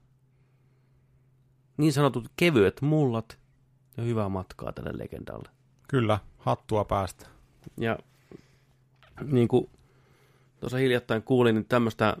[1.77, 3.39] Niin sanotut kevyet mullat
[3.97, 5.49] ja hyvää matkaa tälle legendalle.
[5.87, 7.27] Kyllä, hattua päästä.
[7.77, 7.97] Ja
[9.23, 9.69] niin kuin
[10.59, 12.17] tuossa hiljattain kuulin, niin tämmöistä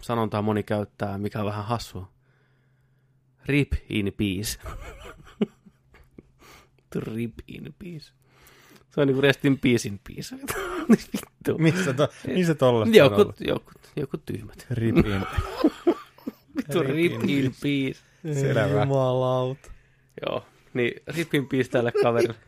[0.00, 2.08] sanontaa moni käyttää, mikä on vähän hassua.
[3.46, 4.58] Rip in peace.
[7.00, 8.12] Rip in peace.
[8.90, 10.36] Se on niin kuin rest in peace in peace.
[10.90, 11.58] Vittu.
[11.58, 13.16] Missä, to, missä tollaista on ollut?
[13.18, 14.66] Jokut, jokut, jokut tyhmät.
[14.70, 15.04] Ripin.
[16.56, 18.00] Vittu rip in peace.
[18.40, 18.80] Selvä.
[18.80, 19.70] Jumalauta.
[20.26, 22.34] Joo, niin rip in peace tälle kaverille.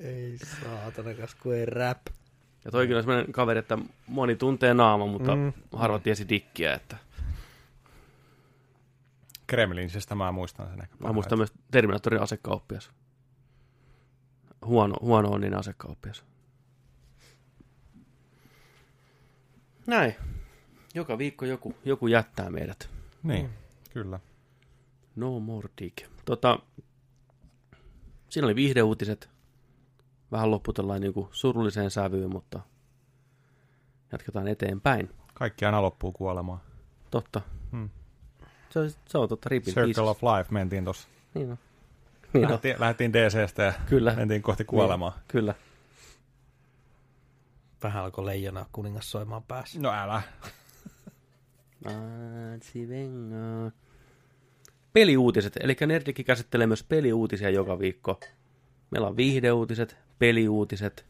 [0.00, 1.98] Ei saatana, kas kun ei rap.
[2.64, 5.52] Ja toikin on sellainen kaveri, että moni tuntee naama, mutta mm.
[5.72, 6.96] harva tiesi dikkiä, että
[9.50, 10.96] Kremlinsestä mä muistan sen ehkä.
[10.98, 12.90] Mä muistan myös Terminaattorin asekauppias.
[14.64, 16.24] Huono, huono on niin asekauppias.
[19.86, 20.14] Näin.
[20.94, 22.90] Joka viikko joku, joku jättää meidät.
[23.22, 23.50] Niin,
[23.92, 24.20] kyllä.
[25.16, 26.08] No more dick.
[26.24, 26.58] Tota,
[28.28, 29.30] siinä oli viihdeuutiset.
[30.32, 32.60] Vähän lopputellaan niin surulliseen sävyyn, mutta
[34.12, 35.10] jatketaan eteenpäin.
[35.34, 36.60] Kaikki aina loppuu kuolemaan.
[37.10, 37.40] Totta.
[38.70, 39.48] Se, on- se on totta.
[39.48, 41.08] Ripin Circle of Life mentiin tuossa.
[41.34, 41.58] Niin on.
[42.32, 42.50] Niin on.
[42.50, 44.14] Lähtiin, lähtiin DCstä ja Kyllä.
[44.14, 45.18] mentiin kohti kuolemaa.
[45.28, 45.54] Kyllä.
[47.82, 49.80] Vähän alkoi leijona kuningas soimaan päässä.
[49.80, 50.22] No älä.
[54.92, 58.20] Peliuutiset, eli Nerdikki käsittelee myös peliuutisia joka viikko.
[58.90, 61.06] Meillä on viihdeuutiset, peliuutiset,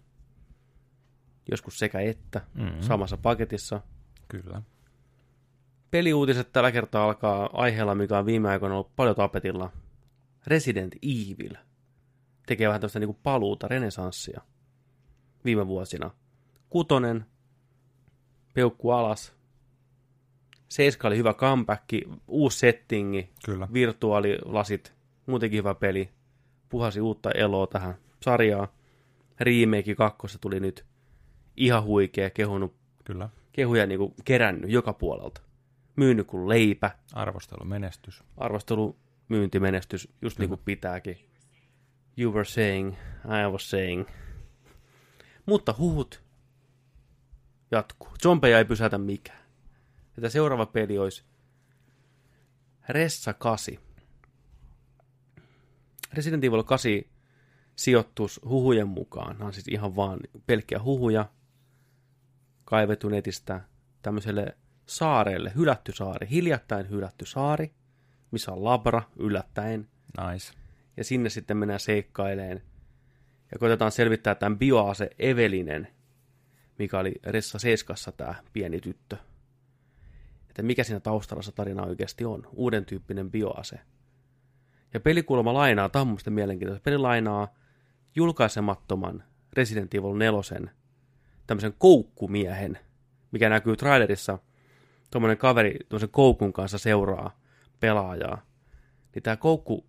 [1.50, 2.72] joskus sekä että, Mm.
[2.80, 3.80] samassa paketissa.
[4.28, 4.62] Kyllä.
[5.90, 9.72] Peliuutiset tällä kertaa alkaa aiheella, mikä on viime aikoina ollut paljon tapetilla.
[10.46, 11.54] Resident Evil
[12.46, 14.40] tekee vähän tämmöistä niinku paluuta, renesanssia
[15.44, 16.10] viime vuosina.
[16.70, 17.26] Kutonen,
[18.54, 19.34] peukku alas.
[20.68, 21.84] Seiska oli hyvä comeback,
[22.28, 23.68] uusi settingi, Kyllä.
[23.72, 24.94] virtuaalilasit,
[25.26, 26.10] muutenkin hyvä peli.
[26.68, 28.68] Puhasi uutta eloa tähän sarjaan.
[29.40, 30.84] Remake kakkosta tuli nyt
[31.56, 32.74] ihan huikea, kehunut,
[33.04, 33.28] Kyllä.
[33.52, 35.40] kehuja niinku kerännyt joka puolelta.
[35.96, 38.24] Myynyt kuin leipä, Arvostelu, menestys.
[38.36, 41.16] arvostelu, myyntimenestys, just niin kuin pitääkin.
[42.18, 44.06] You were saying, I was saying.
[45.46, 46.22] Mutta huhut
[47.70, 48.08] jatkuu.
[48.22, 49.40] Zombeja ei pysäytä mikään.
[50.18, 51.24] Että seuraava peli olisi
[52.88, 53.74] Ressa 8.
[56.12, 56.92] Resident Evil 8
[57.76, 59.32] sijoittus huhujen mukaan.
[59.32, 61.26] Nämä on siis ihan vaan pelkkiä huhuja
[62.64, 63.60] kaivettu netistä
[64.02, 64.56] tämmöiselle
[64.90, 67.72] saarelle, hylätty saari, hiljattain hylätty saari,
[68.30, 69.88] missä on labra yllättäen,
[70.18, 70.52] Nice.
[70.96, 72.62] ja sinne sitten mennään seikkaileen.
[73.52, 75.88] Ja koitetaan selvittää tämän bioase Evelinen,
[76.78, 79.16] mikä oli Ressa Seiskassa tämä pieni tyttö.
[80.48, 82.46] Että mikä siinä taustalla se tarina oikeasti on.
[82.52, 83.80] Uuden tyyppinen bioase.
[84.94, 87.54] Ja pelikuulemma lainaa, tämä on mielenkiintoista, peli lainaa
[88.14, 90.70] julkaisemattoman Resident Evil 4
[91.46, 92.78] tämmöisen koukkumiehen,
[93.32, 94.38] mikä näkyy trailerissa.
[95.10, 97.40] Tuommoinen kaveri tuommoisen koukun kanssa seuraa
[97.80, 98.42] pelaajaa.
[99.14, 99.86] Niin tämä koukku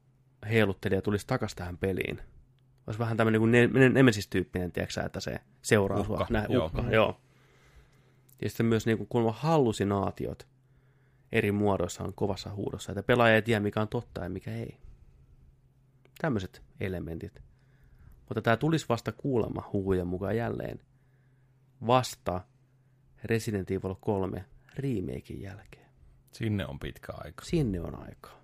[0.49, 2.21] heiluttelija tulisi takaisin tähän peliin.
[2.87, 6.27] Olisi vähän tämmöinen kuin ne- ne- Nemesis-tyyppinen, tiedätkö että se seuraa Uhka, sua.
[6.29, 6.65] Näin, joo.
[6.65, 7.21] uhka, joo.
[8.41, 10.47] Ja sitten myös niin kuin kuulemma hallusinaatiot
[11.31, 14.77] eri muodoissa on kovassa huudossa, että pelaaja ei tiedä, mikä on totta ja mikä ei.
[16.21, 17.41] Tämmöiset elementit.
[18.29, 20.79] Mutta tämä tulisi vasta kuulemma huhujen mukaan jälleen
[21.87, 22.41] vasta
[23.23, 24.45] Resident Evil 3
[24.75, 25.91] remakein jälkeen.
[26.31, 27.45] Sinne on pitkä aika.
[27.45, 28.41] Sinne on aikaa.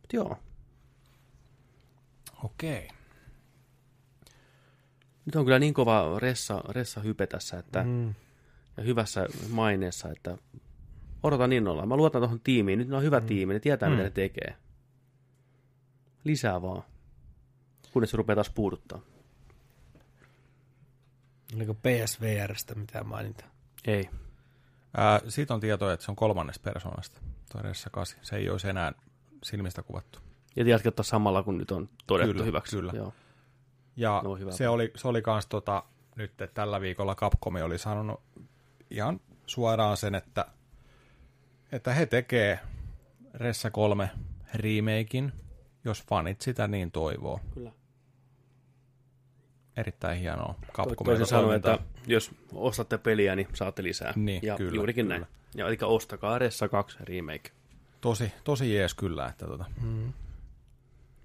[0.00, 0.36] Mut joo,
[2.44, 2.88] Okei.
[5.26, 8.14] nyt on kyllä niin kova ressa, ressa hype tässä, että, mm.
[8.76, 10.38] Ja hyvässä maineessa, että
[11.22, 11.86] odotan innolla.
[11.86, 12.78] Mä luotan tuohon tiimiin.
[12.78, 13.26] Nyt ne on hyvä mm.
[13.26, 13.92] tiimi, ne tietää, mm.
[13.92, 14.56] mitä ne tekee.
[16.24, 16.82] Lisää vaan.
[17.92, 19.00] Kunnes se rupeaa taas puuduttaa.
[21.56, 23.44] Oliko PSVRstä mitään mainita?
[23.86, 24.10] Ei.
[24.96, 27.20] Ää, siitä on tietoa, että se on kolmannesta persoonasta.
[27.54, 28.18] Ressa 8.
[28.22, 28.92] Se ei olisi enää
[29.44, 30.18] silmistä kuvattu.
[30.56, 32.76] Ja jatkettaisiin samalla, kun nyt on todettu Kyllä, hyväksi.
[32.76, 32.92] kyllä.
[32.96, 33.12] Joo.
[33.96, 34.52] Ja No, hyvä.
[34.52, 35.82] se oli, se oli kans tota,
[36.16, 38.20] nyt että tällä viikolla Capcom oli sanonut
[38.90, 40.46] ihan suoraan sen, että,
[41.72, 42.58] että he tekee
[43.34, 44.10] Ressa 3
[44.54, 45.32] remakein,
[45.84, 47.40] jos fanit sitä niin toivoo.
[47.54, 47.72] Kyllä.
[49.78, 54.12] Erittäin hienoa Capcomilta Toisin sanoen, että jos ostatte peliä, niin saatte lisää.
[54.16, 55.18] Niin, ja kyllä, juurikin kyllä.
[55.18, 55.32] näin.
[55.54, 57.50] Ja eli ostakaa Ressa 2 remake.
[58.00, 60.12] Tosi, tosi jees kyllä, että tota, mm.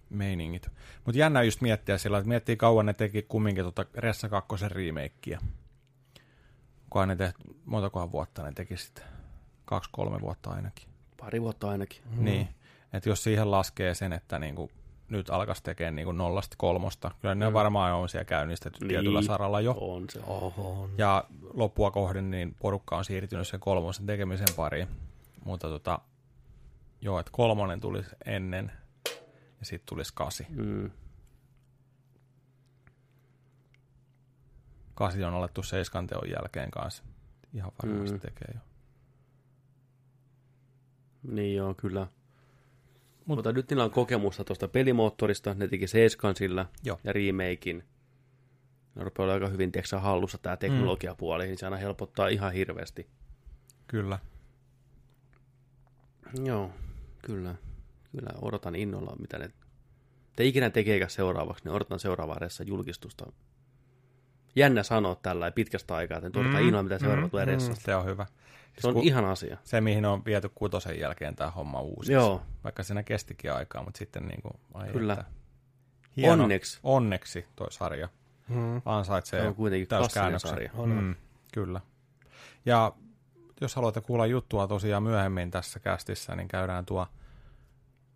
[0.10, 0.70] meiningit.
[1.06, 5.40] Mutta jännä just miettiä sillä, että miettii kauan ne teki kumminkin tota Ressa 2 remakeä.
[6.90, 9.04] Kunhan ne tehty, montakohan vuotta ne teki sitten?
[9.66, 10.88] Kaksi-kolme vuotta ainakin.
[11.20, 12.02] Pari vuotta ainakin.
[12.10, 12.26] Mm.
[12.26, 12.48] Niin,
[12.94, 14.72] että jos siihen laskee sen, että niinku
[15.14, 17.12] nyt alkaisi tekemään niin nollasta kolmosta.
[17.22, 17.54] Kyllä ne mm.
[17.54, 19.76] varmaan on siellä käynnistetty niin, tietyllä saralla jo.
[19.80, 20.20] On se.
[20.28, 20.90] On.
[20.98, 21.24] Ja
[21.54, 24.88] loppua kohden niin porukka on siirtynyt sen kolmosen tekemisen pariin.
[25.46, 26.00] Mutta tota,
[27.02, 28.72] joo, että kolmonen tulisi ennen
[29.60, 30.46] ja sitten tulisi kasi.
[30.50, 30.92] Mm.
[34.96, 37.04] Kasi on alettu seiskan teon jälkeen kanssa.
[37.54, 38.22] Ihan varmasti mm.
[38.22, 38.60] tekee jo.
[41.24, 42.08] Niin joo, kyllä.
[43.26, 47.00] Mutta nyt niillä on kokemusta tuosta pelimoottorista, ne teki Seiskan sillä Joo.
[47.04, 47.84] ja remakein.
[48.96, 53.08] Ne rupeaa olemaan aika hyvin tiedätkö, hallussa tämä teknologiapuoli, niin se aina helpottaa ihan hirveästi.
[53.88, 54.20] Kyllä.
[56.44, 56.72] Joo,
[57.22, 57.56] kyllä.
[58.12, 59.50] Kyllä, odotan innolla, mitä ne
[60.36, 63.32] te ikinä tekeekään seuraavaksi, niin odotan seuraavaa ressa julkistusta.
[64.56, 67.76] Jännä sanoa tällä pitkästä aikaa, että odotan mm, innolla, mitä seuraava tulee ressa.
[67.76, 68.26] Se on hyvä.
[68.78, 69.58] Se on ihan asia.
[69.64, 72.14] Se, mihin on viety kutosen jälkeen tämä homma uusi.
[72.14, 72.42] Joo.
[72.64, 75.14] Vaikka siinä kestikin aikaa, mutta sitten niin kuin, ai Kyllä.
[75.14, 75.26] Että.
[76.18, 76.80] Hieno, Onneksi.
[76.84, 78.10] Onneksi toi sarja.
[78.48, 78.82] Mm.
[78.86, 80.50] Ansaitsee Se on kuitenkin täyskäännöksen.
[80.50, 80.72] sarja.
[80.86, 81.16] Mm,
[81.54, 81.82] kyllä.
[82.66, 82.94] Ja
[83.62, 87.08] jos haluatte kuulla juttua tosiaan myöhemmin tässä kästissä, niin käydään tuo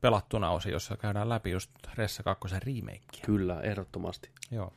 [0.01, 3.25] pelattuna osi, jossa käydään läpi just Ressa 2 remakea.
[3.25, 4.29] Kyllä, ehdottomasti.
[4.51, 4.73] Joo.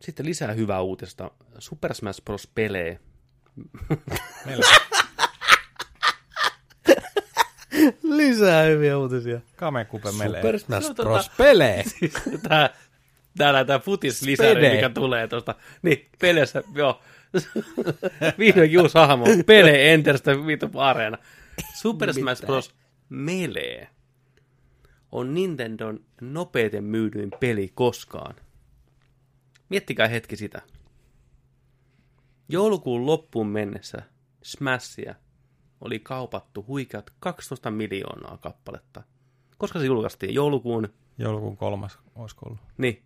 [0.00, 1.30] Sitten lisää hyvää uutista.
[1.58, 2.46] Super Smash Bros.
[2.54, 3.00] Pelee.
[4.46, 4.66] Meillä
[8.02, 9.40] Lisää hyviä uutisia.
[9.56, 10.40] Kamekupe melee.
[10.40, 11.30] Super Smash No, tota- Bros.
[11.36, 11.84] Pelee.
[12.48, 12.70] Tää,
[13.38, 15.54] täällä tää futislisäri, mikä tulee tuosta.
[15.82, 17.00] Niin, peleissä, joo.
[18.38, 19.24] Vihdoinkin uusi hahmo.
[19.46, 21.18] Pele Enter sitä vitu areena.
[21.74, 22.74] Super Smash Bros.
[23.08, 23.88] Melee
[25.12, 28.34] on Nintendon nopeiten myydyin peli koskaan.
[29.68, 30.62] Miettikää hetki sitä.
[32.48, 34.02] Joulukuun loppuun mennessä
[34.42, 35.14] Smashia
[35.80, 39.02] oli kaupattu huikeat 12 miljoonaa kappaletta.
[39.58, 40.34] Koska se julkaistiin?
[40.34, 42.60] Joulukuun Joulukuun kolmas olisiko ollut.
[42.78, 43.02] niin,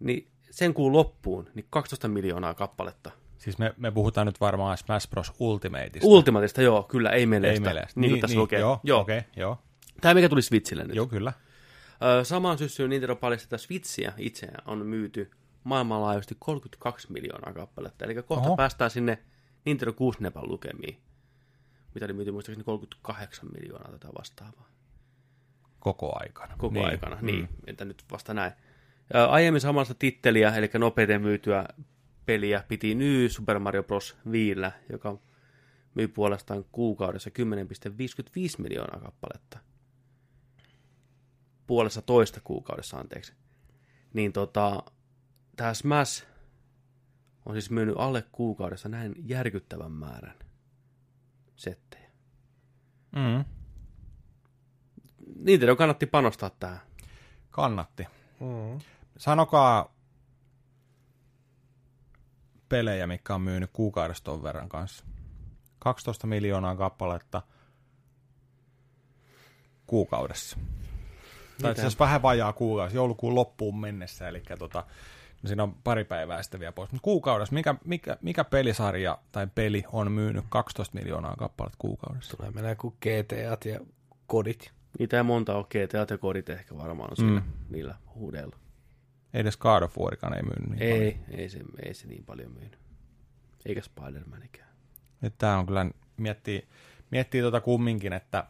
[0.00, 3.10] niin sen kuun loppuun, niin 12 miljoonaa kappaletta.
[3.38, 5.32] Siis me, me puhutaan nyt varmaan Smash Bros.
[5.38, 6.08] Ultimateista.
[6.08, 7.68] Ultimatista, joo, kyllä, ei meleestä.
[7.68, 8.00] Ei meleestä.
[8.00, 8.60] Niin, niin tässä lukee.
[8.60, 9.00] Joo, joo.
[9.00, 9.58] okei, okay, joo.
[10.00, 10.96] Tämä mikä tuli Switchille nyt.
[10.96, 11.32] Joo, kyllä.
[12.22, 15.30] Samaan syssyyn Nintendo paljasti, että Switchiä itseään on myyty
[15.64, 18.04] maailmanlaajuisesti 32 miljoonaa kappaletta.
[18.04, 18.56] Eli kohta Oho.
[18.56, 19.18] Päästään sinne
[19.64, 20.98] Nintendo 64 lukemiin.
[21.94, 24.68] Mitä oli myyty muistaakseni 38 miljoonaa tätä vastaavaa.
[25.80, 26.54] Koko aikana.
[26.58, 26.86] koko niin.
[26.86, 27.18] aikana.
[27.20, 28.52] Niin, että nyt vasta näin.
[29.14, 31.64] Ja aiemmin samasta titteliä, eli nopeiten myytyä
[32.26, 34.16] peliä, piti New Super Mario Bros.
[34.32, 35.18] Viillä, joka
[35.94, 39.58] myi puolestaan kuukaudessa 10,55 miljoonaa kappaletta.
[41.66, 43.32] Puolessa toista kuukaudessa, anteeksi.
[44.12, 44.82] Niin tota,
[45.58, 46.24] tämä Smash
[47.46, 50.34] on siis myynyt alle kuukaudessa näin järkyttävän määrän
[51.56, 52.10] settejä.
[53.16, 53.44] Mm.
[55.36, 56.80] Nintendo kannatti panostaa tähän.
[57.50, 58.06] Kannatti.
[58.40, 58.80] Mm.
[59.16, 59.94] Sanokaa
[62.68, 65.04] pelejä, mikä on myynyt kuukaudessa ton verran kanssa.
[65.78, 67.42] 12 miljoonaa kappaletta
[69.86, 70.58] kuukaudessa.
[71.62, 74.84] Tai itse vähän vajaa kuukausi, joulukuun loppuun mennessä, eli tota,
[75.42, 76.92] no siinä on pari päivää sitten vielä pois.
[76.92, 82.36] Mutta kuukaudessa, mikä, mikä, mikä pelisarja tai peli on myynyt 12 miljoonaa kappaletta kuukaudessa?
[82.36, 83.80] Tulee menee kuin GTAt ja
[84.26, 84.72] kodit.
[84.98, 87.52] Niitä ei monta ole GTA ja kodit ehkä varmaan on siinä, mm.
[87.70, 88.56] niillä huudeilla.
[89.34, 91.02] Ei edes God of Warkaan ei myynyt niin paljon.
[91.02, 92.78] Ei, ei se, ei se niin paljon myynyt.
[93.66, 94.68] Eikä Spider-Manikään.
[95.38, 95.86] Tämä on kyllä,
[96.16, 96.68] miettii,
[97.10, 98.44] miettii tota kumminkin, että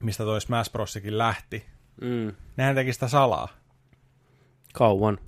[0.00, 1.66] mistä toi Smash Brosikin lähti.
[2.00, 2.34] Mm.
[2.56, 3.48] Nehän teki sitä salaa,
[4.78, 5.18] Kauan.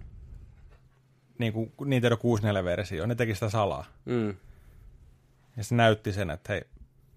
[1.38, 3.84] niin kuin Nintendo 64-versio, ne teki sitä salaa.
[4.04, 4.36] Mm.
[5.56, 6.62] Ja se näytti sen, että hei,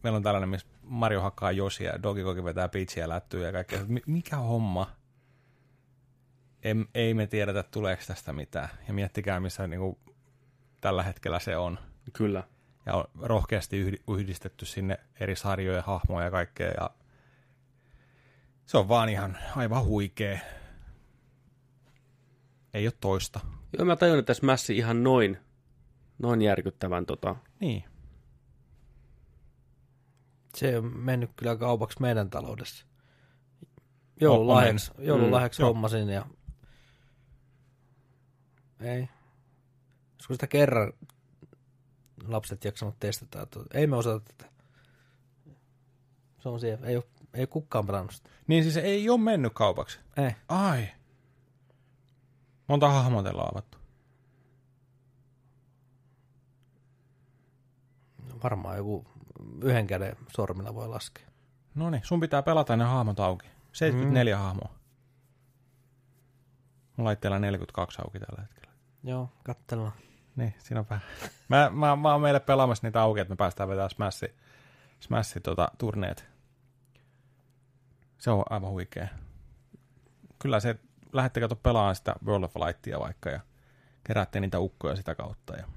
[0.04, 3.80] meillä on tällainen, missä Mario hakkaa Josia ja Donkey Kong vetää Peachia lättyä ja kaikkea.
[3.88, 4.92] Mi- Mikä homma?
[6.64, 8.70] Ei, ei me tiedetä, tuleeko tästä mitään.
[8.88, 9.98] Ja miettikää, missä niin kuin,
[10.82, 11.80] tällä hetkellä se on.
[12.14, 12.44] Kyllä.
[12.86, 16.72] Ja on rohkeasti yhdi- yhdistetty sinne eri sarjoja, hahmoja ja kaikkea.
[16.80, 16.90] Ja
[18.66, 20.40] se on vaan ihan aivan huikea.
[22.74, 23.40] Ei ole toista.
[23.78, 25.38] Joo, mä tajun, että Smash ihan noin,
[26.20, 27.36] noin järkyttävän tota.
[27.60, 27.84] Niin.
[30.56, 32.86] Se on mennyt kyllä kaupaksi meidän taloudessa.
[34.92, 35.74] On joululahjaksi Mm, joo.
[35.74, 36.26] hommasin ja...
[38.80, 39.10] Ei.
[40.14, 40.94] Olisiko sitä kerran
[42.28, 44.52] lapset jaksanut testata, että ei me osata tätä.
[46.40, 48.30] Se on siellä, ei ole, ei ole kukaan pelannut sitä.
[48.48, 50.00] Niin siis ei ole mennyt kaupaksi.
[50.18, 50.32] Ei.
[50.48, 50.88] Ai.
[52.68, 53.78] Monta hahmoa teillä on avattu?
[58.44, 59.06] Varmaan joku
[59.62, 61.28] yhden käden sormilla voi laskea.
[61.76, 63.48] No niin, sun pitää pelata ne hahmot auki.
[63.72, 64.42] 74 mm.
[64.42, 64.70] hahmoa.
[66.98, 68.74] Mulla laitteella 42 auki tällä hetkellä.
[69.04, 69.94] Joo, katsellaan.
[70.36, 71.06] Niin, siinä on vähän.
[71.50, 74.36] Mä, mä, mä oon meille pelaamassa niitä auki, että me päästään vetämään Smashi,
[75.00, 76.26] Smashi tota, turneet.
[78.18, 79.08] Se on aivan huikea.
[80.40, 80.80] Kyllä se,
[81.14, 83.40] lähettekö pelaamaan sitä World of Lightia vaikka ja
[84.04, 85.68] keräätte niitä ukkoja sitä kautta ja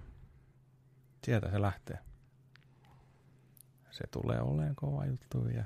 [1.24, 1.98] sieltä se lähtee.
[3.90, 5.64] Se tulee olemaan kova juttu ja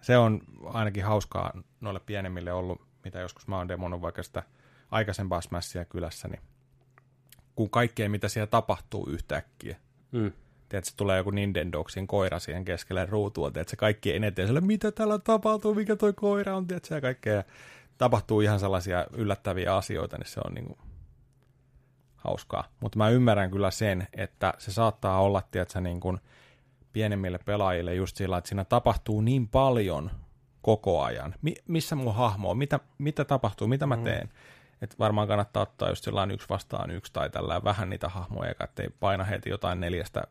[0.00, 4.42] se on ainakin hauskaa noille pienemmille ollut, mitä joskus mä oon demonut vaikka sitä
[4.90, 6.42] aikaisempaa Smashia kylässä, niin
[7.56, 9.76] kun kaikkea mitä siellä tapahtuu yhtäkkiä,
[10.12, 10.32] Mm.
[10.72, 14.92] Tiedätkö, se tulee joku Nintendoksin koira siihen keskelle ruutua, tiedätkö, se kaikki eniten sille, mitä
[14.92, 17.44] täällä tapahtuu, mikä toi koira on, tiedätkö, ja kaikkea.
[17.98, 20.78] Tapahtuu ihan sellaisia yllättäviä asioita, niin se on niin kuin
[22.16, 22.64] hauskaa.
[22.80, 26.18] Mutta mä ymmärrän kyllä sen, että se saattaa olla, tiedätkö, niin kuin
[26.92, 30.10] pienemmille pelaajille just sillä, että siinä tapahtuu niin paljon
[30.62, 31.34] koko ajan.
[31.42, 32.58] Mi- missä mun hahmo on?
[32.58, 33.68] Mitä, mitä tapahtuu?
[33.68, 34.28] Mitä mä teen?
[34.82, 38.88] Että varmaan kannattaa ottaa just sellainen yksi vastaan yksi tai tällä vähän niitä hahmoja, ettei
[39.00, 40.22] paina heti jotain neljästä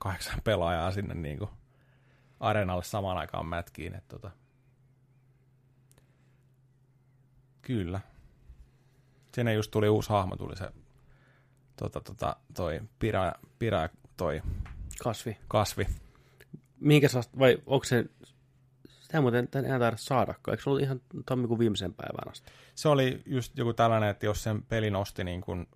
[0.00, 1.50] kahdeksan pelaajaa sinne niin kuin
[2.40, 3.94] areenalle samaan aikaan mätkiin.
[3.94, 4.30] Että tota.
[7.62, 8.00] Kyllä.
[9.34, 10.70] Sinne just tuli uusi hahmo, tuli se
[11.76, 14.42] tota, tota, toi pira, pira, toi
[15.02, 15.36] Kasvi.
[15.48, 15.86] kasvi.
[16.80, 18.04] Mihinkä saa, vai onko se,
[19.00, 20.52] sitä muuten en enää taida saadakaan.
[20.52, 22.52] Eikö se ollut ihan tammikuun viimeisen päivän asti?
[22.74, 25.66] Se oli just joku tällainen, että jos sen pelin osti niin kuin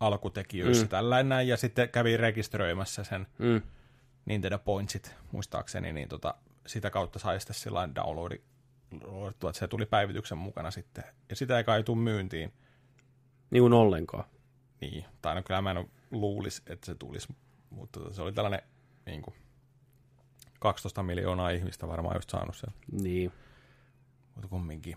[0.00, 0.88] alkutekijöissä mm.
[0.88, 3.62] tällainen näin, ja sitten kävi rekisteröimässä sen Mm.
[4.26, 6.34] Nintendo Pointsit, muistaakseni, niin tota,
[6.66, 8.40] sitä kautta sai sitten sillä downloadi,
[9.30, 11.04] että se tuli päivityksen mukana sitten.
[11.28, 12.52] Ja sitä ei kai tule myyntiin.
[13.50, 14.24] Niin kuin ollenkaan.
[14.80, 17.28] Niin, tai no kyllä mä en luulisi, että se tulisi,
[17.70, 18.62] mutta se oli tällainen
[19.06, 19.34] niin kuin
[20.60, 23.32] 12 miljoonaa ihmistä varmaan just saanut sen, Niin.
[24.34, 24.96] mutta kumminkin.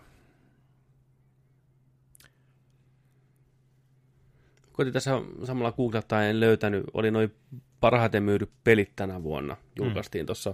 [4.78, 7.34] Koitin tässä samalla googlettaa en löytänyt, oli noin
[7.80, 9.58] parhaiten myydy pelit tänä vuonna.
[9.80, 10.26] Julkaistiin mm.
[10.26, 10.54] tuossa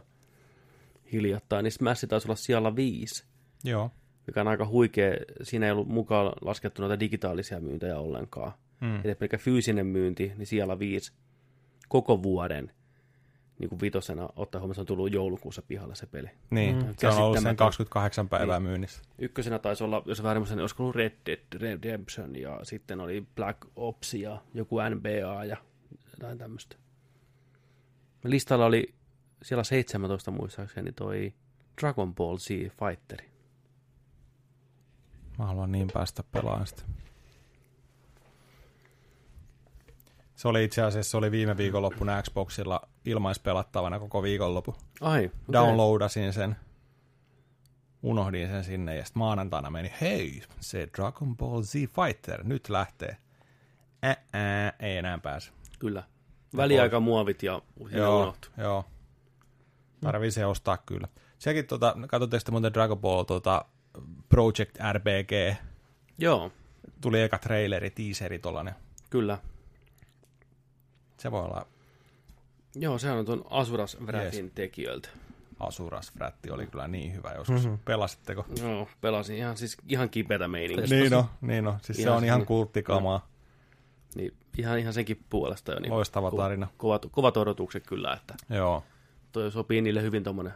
[1.12, 3.26] hiljattain, niin Smash taisi olla siellä viisi,
[3.64, 3.92] Joo.
[4.28, 5.14] mikä on aika huikea.
[5.42, 8.52] Siinä ei ollut mukaan laskettu noita digitaalisia myyntejä ollenkaan.
[8.82, 9.02] Mm.
[9.04, 11.14] Eli pelkkä fyysinen myynti, niin siellä viisi
[11.88, 12.72] koko vuoden
[13.60, 16.30] niin kuin vitosena, ottaa huomioon, se on tullut joulukuussa pihalle se peli.
[16.50, 16.94] Niin, mm.
[16.98, 17.56] se on ollut sen Käsittämätön.
[17.56, 18.70] 28 päivää niin.
[18.70, 19.02] myynnissä.
[19.20, 23.28] Ykkösenä taisi olla, jos väärin muistan, niin olisiko ollut Red Dead Redemption ja sitten oli
[23.36, 25.58] Black Ops ja joku NBA ja
[26.12, 26.76] jotain tämmöistä.
[28.24, 28.94] Listalla oli
[29.42, 31.34] siellä 17 muistaakseni toi
[31.82, 33.30] Dragon Ball Z Fighteri.
[35.40, 36.84] Mä haluan niin päästä pelaamaan sitä.
[40.44, 44.76] Se oli itse asiassa se oli viime viikonloppuna Xboxilla ilmaispelattavana koko viikonloppu.
[45.02, 45.30] Ai, okay.
[45.54, 46.56] Downloadasin sen,
[48.02, 53.18] unohdin sen sinne ja sitten maanantaina meni, hei, se Dragon Ball Z Fighter, nyt lähtee.
[54.02, 55.52] Ää, ää, ei enää pääse.
[55.80, 56.04] Kyllä.
[56.56, 58.48] Väliaikamuovit ja, ja Joo, unohtu.
[58.58, 58.86] joo.
[60.02, 61.08] Tarvii se ostaa kyllä.
[61.40, 63.66] Sekin, tota, katsotteko te muuten Dragon Ball tota,
[64.30, 65.58] Project RBG,
[66.18, 66.52] Joo,
[67.02, 68.76] tuli eka traileri, teaseri tollanen.
[69.10, 69.38] kyllä.
[71.24, 71.68] Se voi olla
[72.76, 75.10] Joo, sehän on tuon Asuras Wrathin tekijöiltä.
[75.60, 77.64] Asuras Frätti oli kyllä niin hyvä joskus.
[77.64, 77.80] Mm-hmm.
[77.86, 78.46] Pelasitteko?
[78.62, 81.00] Joo, pelasin ihan, siis ihan kipeätä meininkiä.
[81.00, 81.78] Niin no, niin no.
[81.82, 83.28] Siis se Ihan on ihan kulttikamaa.
[84.16, 85.80] Niin ihan, ihan senkin puolesta jo.
[85.80, 86.68] Niin Loistava tarina.
[86.78, 88.84] Kovat, kovat odotukset kyllä, että Joo.
[89.32, 90.54] toi sopii niille hyvin tommonen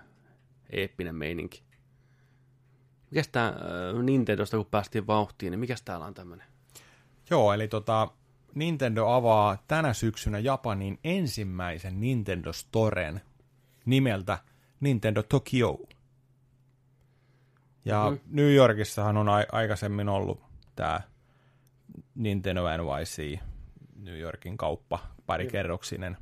[0.69, 1.63] eeppinen meininki.
[3.11, 6.47] Mikäs tää äh, Nintendosta, kun päästiin vauhtiin, niin mikäs täällä on tämmönen?
[7.29, 8.07] Joo, eli tota,
[8.55, 13.21] Nintendo avaa tänä syksynä Japanin ensimmäisen Nintendo Storen
[13.85, 14.37] nimeltä
[14.79, 15.79] Nintendo Tokyo.
[17.85, 18.19] Ja mm.
[18.29, 20.41] New Yorkissahan on a- aikaisemmin ollut
[20.75, 21.01] tämä
[22.15, 23.39] Nintendo NYC,
[23.95, 26.17] New Yorkin kauppa, parikerroksinen,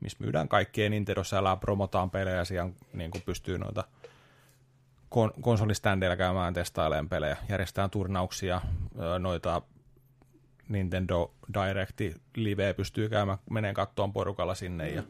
[0.00, 3.84] missä myydään kaikkea Nintendo sälää, promotaan pelejä, siellä niin kuin pystyy noita
[5.14, 8.60] kon- konsoliständeillä käymään testailemaan pelejä, järjestetään turnauksia,
[9.18, 9.62] noita
[10.72, 15.02] Nintendo Directi live pystyy käymään, meneen kattoon porukalla sinne ja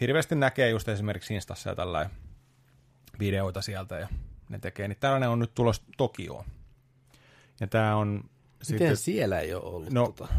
[0.00, 2.10] hirveästi näkee just esimerkiksi Instassa ja tällä
[3.18, 4.08] videoita sieltä ja
[4.48, 6.44] ne tekee, niin tällainen on nyt tulos Tokioon.
[7.60, 9.92] Ja tämä on Miten sitten, siellä ei ole ollut?
[9.92, 10.34] no, tota?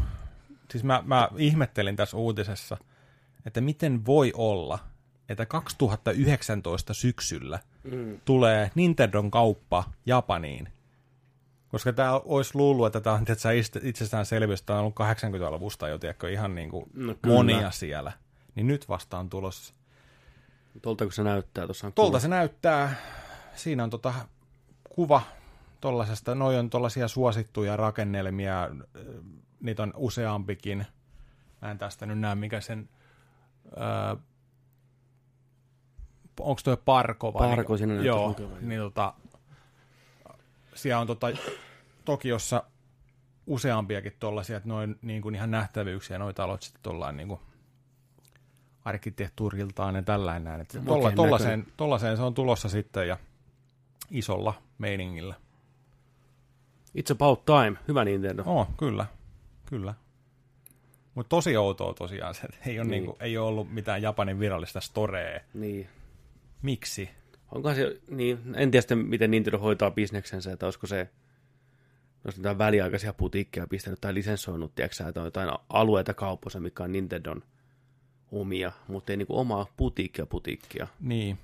[0.71, 2.77] siis mä, mä ihmettelin tässä uutisessa,
[3.45, 4.79] että miten voi olla,
[5.29, 8.21] että 2019 syksyllä mm.
[8.25, 10.69] tulee Nintendon kauppa Japaniin,
[11.71, 13.25] koska tämä olisi luullut, että tämä on
[13.81, 17.35] itsestäänselvyys, tämä on ollut 80-luvusta jo tiedätkö, ihan niin kuin No kyllä.
[17.35, 18.11] monia siellä.
[18.55, 19.73] Niin nyt vasta on tulossa.
[20.81, 22.19] Tolta kun se näyttää, tuossa on Tuolta kuva.
[22.19, 22.95] se näyttää,
[23.55, 24.13] siinä on tota
[24.89, 25.21] kuva
[25.81, 28.69] tollasesta, noi on tollaisia suosittuja rakennelmia,
[29.59, 30.85] niitä on useampikin.
[31.61, 32.89] Mä en tästä nyt näe, mikä sen,
[33.77, 34.15] öö,
[36.39, 37.49] onko toi Parko vai?
[37.49, 38.59] Parko Joo, lukevan, joo.
[38.61, 39.13] niin tota,
[40.81, 41.27] siellä on tota,
[42.05, 42.63] Tokiossa
[43.47, 47.39] useampiakin tollasia, että noin niin kuin ihan nähtävyyksiä, noi talot sitten tuollain niin kuin
[48.85, 50.61] arkkitehtuuriltaan ja tällainen näin.
[50.61, 53.17] Että tolla, tollaiseen, tollaiseen se on tulossa sitten ja
[54.11, 55.35] isolla meiningillä.
[56.97, 57.77] It's about time.
[57.87, 58.43] Hyvä Nintendo.
[58.45, 59.05] Oh, kyllä,
[59.65, 59.93] kyllä.
[61.15, 62.91] Mutta tosi outoa tosiaan se, että ei ole, Niin.
[62.91, 63.03] niin.
[63.03, 65.39] niinku, ei ole ollut mitään Japanin virallista storea.
[65.53, 65.89] Niin.
[66.61, 67.09] Miksi?
[67.51, 71.09] Onkohan se, niin, en tiedä sitten, miten Nintendo hoitaa bisneksensä, että olisiko se,
[72.25, 76.91] olisi jotain väliaikaisia putiikkeja pistänyt tai lisenssoinut, tiedätkö että on jotain alueita kaupoissa, mikä on
[76.91, 77.43] Nintendon
[78.31, 80.87] omia, mutta ei niinku omaa putiikkia putiikkia.
[80.99, 81.37] Niin,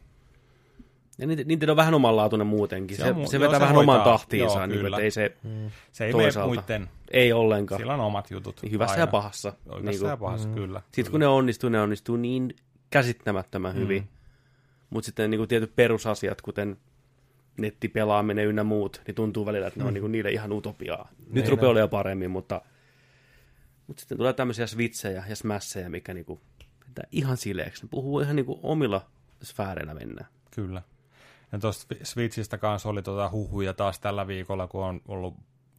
[1.17, 2.97] Ja Nint- Nintendo on vähän omanlaatuinen muutenkin.
[2.97, 3.95] Se, Se mu- se joo, vetää se vähän hoitaa.
[3.95, 5.37] oman tahtiinsa, Joo, niin kuin, ei se,
[5.91, 6.53] se ei mene Toisaalta.
[6.55, 7.81] muiden, ei ollenkaan.
[7.81, 8.59] sillä on omat jutut.
[8.61, 9.01] Niin hyvässä aina.
[9.03, 9.53] ja pahassa.
[9.65, 10.81] Joo, Niin Hyvässä kuin- ja pahassa, kyllä.
[10.91, 12.55] Sitten kun ne onnistuu, ne onnistuu niin
[12.89, 14.07] käsittämättömän hyvin.
[14.89, 16.77] Mutta sitten niin kuin tietyt perusasiat, kuten
[17.57, 21.09] nettipelaaminen ynnä muut, niin tuntuu välillä, että ne on niin kuin niille ihan utopiaa.
[21.19, 22.61] Nyt Niin rupeaa olemaan paremmin, mutta,
[23.87, 26.39] mutta sitten tulee tämmöisiä switchejä ja smässejä, mikä niin kuin,
[27.11, 27.83] ihan sileeksi.
[27.83, 29.05] Ne puhuu ihan niin kuin omilla
[29.43, 30.27] sfääreillä mennään.
[30.55, 30.81] Kyllä.
[31.51, 35.35] Ja tuosta Switchistä kanssa oli tuota huhuja taas tällä viikolla, kun on ollut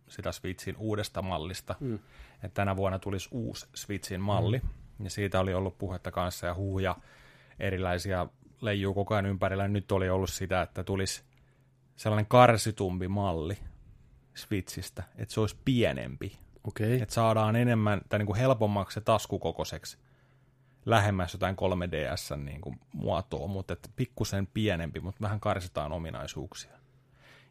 [0.08, 1.74] sitä Switchin uudesta mallista.
[1.80, 1.94] Mm.
[2.34, 4.58] Että tänä vuonna tulisi uusi Switchin malli.
[4.58, 5.04] Mm.
[5.04, 6.96] Ja siitä oli ollut puhetta kanssa ja huhuja
[7.60, 8.26] erilaisia
[8.60, 9.68] leijuu koko ajan ympärillä.
[9.68, 11.22] Nyt oli ollut sitä, että tulisi
[11.96, 13.58] sellainen karsitumpi malli
[14.34, 16.38] Switchistä, että se olisi pienempi.
[16.64, 17.00] Okay.
[17.00, 19.98] Että saadaan enemmän, tai niin kuin helpommaksi se taskukokoiseksi
[20.86, 26.72] lähemmäs jotain 3DS niin kuin muotoa, mutta että pikkusen pienempi, mutta vähän karsitaan ominaisuuksia.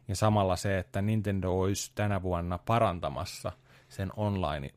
[0.08, 3.52] Ja samalla se, että Nintendo olisi tänä vuonna parantamassa
[3.88, 4.70] sen online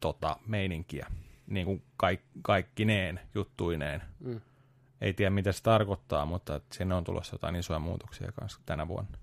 [0.00, 1.06] tota, meininkiä,
[1.46, 4.02] niin kuin kaik, kaikkineen juttuineen.
[4.20, 4.40] Mm.
[5.04, 9.18] Ei tiedä, mitä se tarkoittaa, mutta sinne on tulossa jotain isoja muutoksia kanssa tänä vuonna.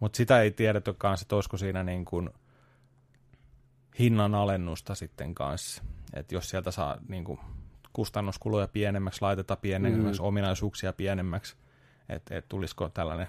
[0.00, 2.30] Mutta sitä ei tiedetä kanssa, että olisiko siinä niin kuin
[3.98, 5.82] hinnan alennusta sitten kanssa.
[6.14, 7.40] Että jos sieltä saa niin kuin
[7.92, 10.26] kustannuskuluja pienemmäksi, laitetaan pienemmäksi, mm.
[10.26, 11.56] ominaisuuksia pienemmäksi,
[12.08, 13.26] että et tulisiko tällainen...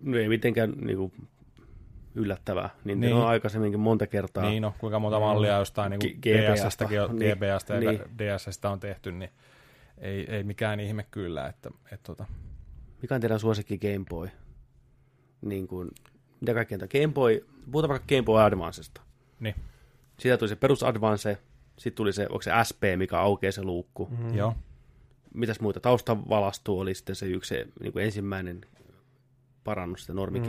[0.00, 1.12] No ei mitenkään niin kuin,
[2.18, 2.70] yllättävää.
[2.84, 3.14] Niin, Niin.
[3.14, 4.50] on aikaisemminkin monta kertaa.
[4.50, 6.26] Niin no, kuinka monta mallia jostain niin G-
[7.04, 7.28] on, Niin.
[7.28, 7.36] Ja
[7.80, 8.00] Niin.
[8.18, 9.30] DSstä on tehty, niin
[9.98, 12.24] ei, ei mikään ihme kyllä, että, että tota,
[13.02, 14.28] Mikä on teidän suosikki Game Boy?
[15.40, 15.90] Niin kuin,
[16.40, 19.00] mitä kaikkea on Game Boy, puhutaan vaikka Game Boy Advancesta.
[19.40, 19.54] niin,
[20.18, 21.38] Siitä tuli se perus Advance,
[21.78, 24.08] sitten tuli se, onko se SP, mikä aukeaa se luukku.
[24.10, 24.24] Mm.
[24.26, 24.34] mm.
[24.34, 24.54] joo.
[25.34, 25.80] Mitäs muita?
[25.80, 28.60] Taustavalastu oli sitten se yksi se, niin kuin ensimmäinen
[29.64, 30.44] parannus sitten normi Mm.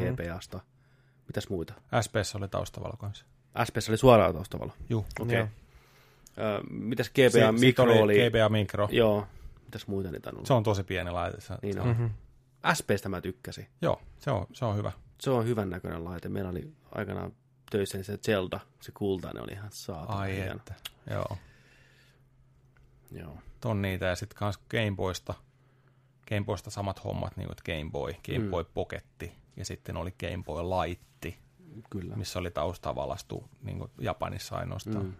[1.30, 1.74] Mitäs muita?
[2.02, 3.26] SPS oli taustavalo kanssa.
[3.68, 4.72] SP oli suoraan taustavalo.
[4.90, 5.06] Juu.
[5.20, 5.38] Okei.
[5.38, 5.44] Joo.
[5.44, 5.56] Okay.
[6.56, 8.00] Ö, mitäs GPA Sit- sit Micro oli?
[8.00, 8.30] oli?
[8.30, 8.88] GBA Micro.
[8.92, 9.28] Joo.
[9.66, 10.48] Mitäs muita niitä on ollut?
[10.48, 11.42] Se on tosi pieni laite.
[11.42, 11.88] Se, Niin se on.
[11.88, 12.10] Mm-hmm.
[12.74, 13.68] SPstä mä tykkäsin.
[13.82, 14.92] Joo, se on, se on hyvä.
[15.22, 16.30] Se on hyvän näköinen laite.
[16.30, 17.34] Meillä oli aikanaan
[17.72, 20.20] töissä se Zelda, se kultainen oli ihan saatana.
[20.20, 20.56] Ai hieno.
[20.56, 20.74] että.
[21.10, 21.38] Joo.
[23.12, 23.38] Joo.
[23.66, 25.34] on niitä, ja sitten kans Game Boysta,
[26.30, 28.50] Game Boysta samat hommat, niin kuin että Game Boy, Game Mm.
[28.50, 31.04] Boy Pocketti, ja sitten oli Game Boy Light,
[31.90, 32.16] Kyllä.
[32.16, 35.06] missä oli taustavalastu niin kuin Japanissa ainoastaan.
[35.06, 35.14] Mm.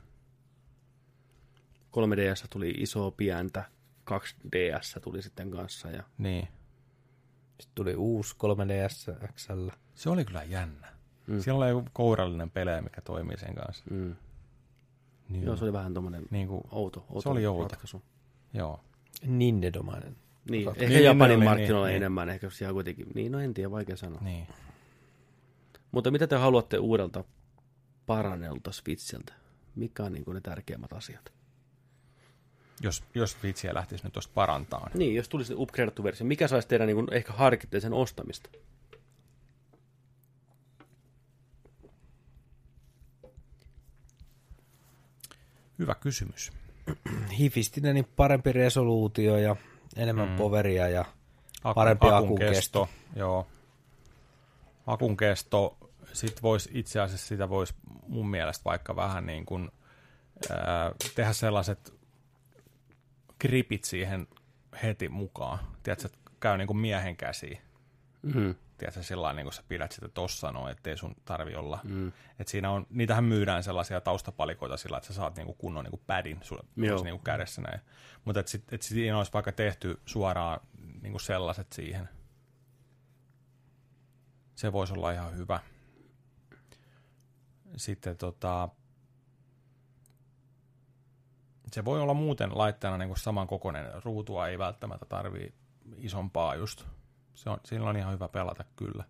[1.92, 3.64] 3DS tuli iso pientä,
[4.12, 5.92] 2DS tuli sitten kanssa.
[5.92, 6.04] Ja...
[6.18, 6.48] Niin.
[7.50, 9.68] Sitten tuli uusi 3DS XL.
[9.96, 10.88] Se oli kyllä jännä.
[11.28, 11.40] Mm.
[11.40, 13.84] Siellä oli joku kourallinen pelejä, mikä toimii sen kanssa.
[13.90, 14.16] Mm.
[15.30, 17.64] Niin, Joo, se oli vähän tommonen niin kuin, outo, outo Se oli outo.
[17.64, 18.02] ratkaisu.
[18.54, 18.80] joo.
[19.24, 20.16] Nintendomainen.
[20.50, 22.04] Niin, ehkä Niin, Japanin niin, markkinoilla niin, niin.
[22.04, 23.08] enemmän, ehkä siellä kuitenkin.
[23.16, 24.22] Niin, no en tiedä, vaikea sanoa.
[24.22, 24.48] Niin.
[25.92, 27.24] Mutta mitä te haluatte uudelta
[28.06, 29.34] parannelta Switcheltä?
[29.76, 31.34] Mikä on niin ne tärkeimmät asiat?
[32.82, 34.90] Jos, jos Switchiä lähtisi nyt tuosta parantaa.
[34.94, 38.50] Niin, jos tulisi upgradeattu versio, mikä saisi teidän niin ehkä harkitteen sen ostamista?
[45.80, 46.52] Hyvä kysymys.
[47.40, 49.56] Hifistinen, niin parempi resoluutio ja
[49.96, 50.36] enemmän mm.
[50.36, 51.06] poveria ja
[51.64, 52.90] Aku, Parempi akun akun kesto.
[53.16, 53.48] Joo.
[54.88, 55.78] Akun kesto,
[56.14, 57.74] sit vois, itse asiassa sitä voisi
[58.08, 59.72] mun mielestä vaikka vähän niin kuin,
[60.50, 61.94] ää, tehdä sellaiset
[63.42, 64.28] gripit siihen
[64.84, 65.60] heti mukaan.
[65.84, 67.62] Tiedätkö, että käy niin kuin miehen käsiin.
[68.22, 68.56] Mm.
[68.80, 71.80] Tiedätkö, sillä lailla, niin kuin sä pidät sitä tossa noin, ettei sun tarvi olla.
[71.84, 72.12] Mm.
[72.40, 76.40] Et siinä on, niitähän myydään sellaisia taustapalikoita sillä, että sä saat niinku kunnon niinku padin
[76.42, 76.92] sulla Joo.
[76.92, 77.80] olisi niinku kädessä näin.
[78.26, 80.60] Mutta et, sit, et siinä olisi vaikka tehty suoraan
[81.02, 82.10] niinku sellaiset siihen.
[84.56, 85.60] Se voisi olla ihan hyvä.
[87.76, 88.70] Sitten tota,
[91.72, 94.04] se voi olla muuten laitteena niin kuin saman kokoinen.
[94.04, 95.54] Ruutua ei välttämättä tarvii
[95.98, 96.86] isompaa just.
[97.40, 99.04] Se on, sillä on ihan hyvä pelata kyllä.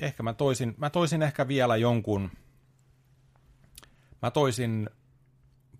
[0.00, 2.30] ehkä mä toisin, mä toisin ehkä vielä jonkun,
[4.22, 4.90] mä toisin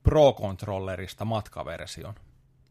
[0.03, 2.15] Pro-controllerista matkaversion.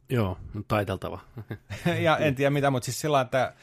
[0.10, 0.38] Joo,
[0.68, 1.20] taiteltava.
[2.06, 3.54] ja en tiedä mitä, mutta siis sillä että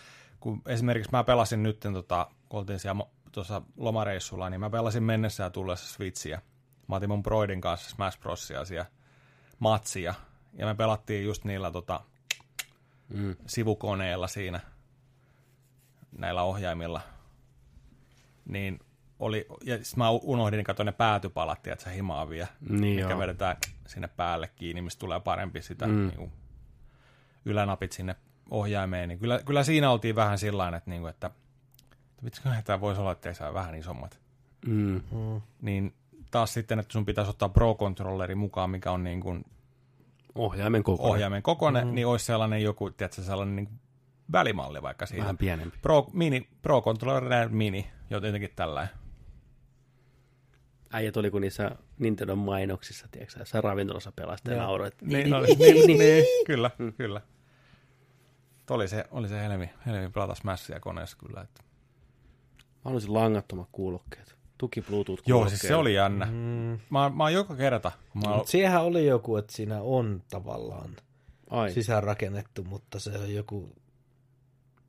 [0.40, 5.43] kun esimerkiksi mä pelasin nyt, tota, kun oltiin siellä tuossa lomareissulla, niin mä pelasin mennessä
[5.43, 6.43] ja tullessa Switchiä.
[6.89, 8.86] Mä otin mun Broidin kanssa Smash Brosia siellä
[9.59, 10.14] matsia,
[10.53, 12.01] ja me pelattiin just niillä tota,
[13.09, 13.37] Mm.
[13.47, 14.61] sivukoneilla siinä,
[16.19, 17.01] näillä ohjaimilla.
[18.47, 18.81] Niin
[19.19, 23.19] oli, ja sit mä unohdin katsoa ne päätypalat, että se himaa vie, Niin mikä joo.
[23.19, 23.57] vedetään
[23.87, 25.93] sinne päälle kiinni, mistä tulee parempi sitä Mm.
[25.93, 26.07] mm.
[26.07, 26.33] niin kuin,
[27.45, 28.16] ylänapit sinne
[28.51, 32.81] ohjaimeen, niin kyllä, kyllä siinä oltiin vähän sillä että, niin kuin, että, että mitsiköhän tämä
[32.81, 34.20] voisi olla, että ei saa vähän isommat.
[34.66, 35.01] Mm.
[35.62, 35.95] Niin
[36.31, 39.45] taas sitten, että sun pitäisi ottaa Pro-controlleri mukaan, mikä on niin kuin
[40.39, 41.02] Ohjaimen koko.
[41.02, 41.94] ohjaimen kokoinen, mm.
[41.94, 43.69] niin olisi sellainen joku, tiedätkö, sellainen niin
[44.32, 45.23] välimalli vaikka siinä.
[45.23, 45.78] Vähän pienempi.
[45.82, 48.94] Pro, mini, Pro Controller Mini, jotenkin tällainen.
[50.93, 55.02] Äijät oli kuin niissä Nintendo mainoksissa, tiedätkö sä, ravintolassa pelasta ja nauroit.
[55.02, 56.93] Niin, oli, niin, niin, niin, kyllä, mm.
[56.93, 57.20] kyllä.
[58.66, 61.40] Tuo Oli se, oli se helmi, helmi pelata Smashia koneessa kyllä.
[61.40, 61.62] Että.
[62.59, 64.38] Mä haluaisin langattomat kuulokkeet.
[64.59, 66.24] Tuki bluetooth Joo, siis se oli jännä.
[66.26, 66.78] Mm.
[66.90, 70.22] Mä, mä oon joka kerta, kun mä oon, Mut Siihenhän oli joku, että siinä on
[70.30, 70.90] tavallaan
[71.51, 73.72] Ai, sisäänrakennettu, mutta se on joku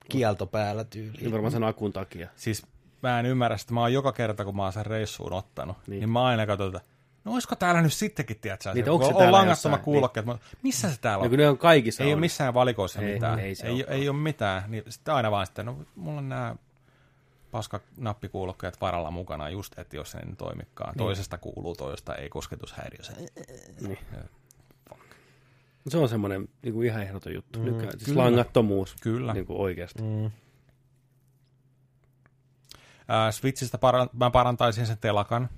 [0.10, 1.14] kielto päällä tyyliin.
[1.24, 2.30] niin varmaan sen akun takia.
[2.36, 2.66] siis
[3.04, 5.92] mä en ymmärrä sitä, mä oon joka kerta, kun mä oon sen reissuun ottanut, niin,
[5.92, 6.00] Niin.
[6.00, 6.82] niin mä aina katson, että
[7.26, 9.80] no olisiko täällä nyt sittenkin, tiedätkö, Niin, se, onko se on langattomat jossain?
[9.82, 11.30] kuulokkeet, mutta missä se täällä No on?
[11.30, 12.14] kun ne on kaikissa Ei on.
[12.14, 13.40] ole missään valikoissa Ei, mitään.
[13.40, 14.64] ei ei, ei ole mitään.
[14.68, 16.56] Niin sitten aina vaan sitten, no mulla on nämä
[17.52, 20.90] paska nappikuulokkeet varalla mukana just, että jos se ei toimikaan.
[20.90, 20.98] Niin.
[20.98, 23.04] Toisesta kuuluu, toista ei kosketushäiriö.
[23.04, 23.14] Se.
[23.88, 23.98] Niin.
[25.88, 27.60] Se on semmoinen niin kuin ihan ehdoton juttu.
[27.60, 28.96] Mm, Nykyään, siis langattomuus.
[29.02, 29.34] Kyllä.
[29.34, 30.02] Niin kuin oikeasti.
[30.02, 30.32] Mm.
[33.08, 35.50] Ää, Switchistä paran, mä parantaisin sen telakan.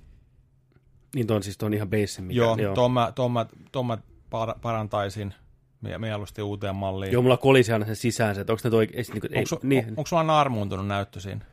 [1.15, 2.75] Niin tuon siis tuon ihan base, mikä, Joo, joo.
[2.75, 3.97] Ton, mä, ton, mä, ton mä
[4.29, 5.33] par- parantaisin
[5.81, 7.11] mie- mieluusti uuteen malliin.
[7.11, 9.89] Joo, mulla kolisi aina sen sisään että onko ne toi, ei, niin ei, niin, on,
[9.89, 11.45] onko sulla naarmuuntunut näyttö siinä?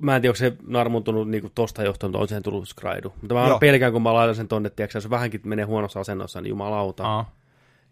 [0.00, 3.12] Mä en tiedä, onko se narmuntunut niin tosta johtuen, mutta on siihen tullut skraidu.
[3.20, 3.58] Mutta mä Joo.
[3.58, 7.04] pelkään, kun mä laitan sen tonne, tiedätkö, jos vähänkin menee huonossa asennossa, niin jumalauta.
[7.06, 7.32] Aa.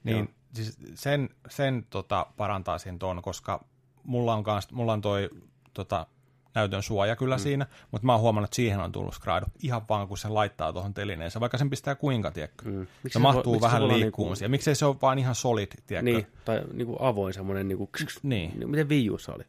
[0.04, 0.26] Niin Joo.
[0.52, 3.64] siis sen, sen tota, parantaisin ton, koska
[4.04, 5.30] mulla on, kans, mulla on toi
[5.74, 6.06] tota,
[6.54, 7.40] näytön suoja kyllä mm.
[7.40, 10.72] siinä, mutta mä oon huomannut, että siihen on tullut skraidu ihan vaan, kun se laittaa
[10.72, 12.64] tuohon telineeseen, vaikka sen pistää kuinka, tiedätkö.
[12.64, 12.72] Mm.
[12.78, 14.50] Miksi Se se mahtuu miksi se vähän liikkuun niinku- siellä.
[14.50, 16.10] Miksei se ole vaan ihan solid, tiedätkö.
[16.12, 17.90] Niin, tai niin kuin avoin semmoinen, niin kuin,
[18.22, 18.58] Niin.
[18.58, 18.70] niin.
[18.70, 19.44] miten Viijussa oli?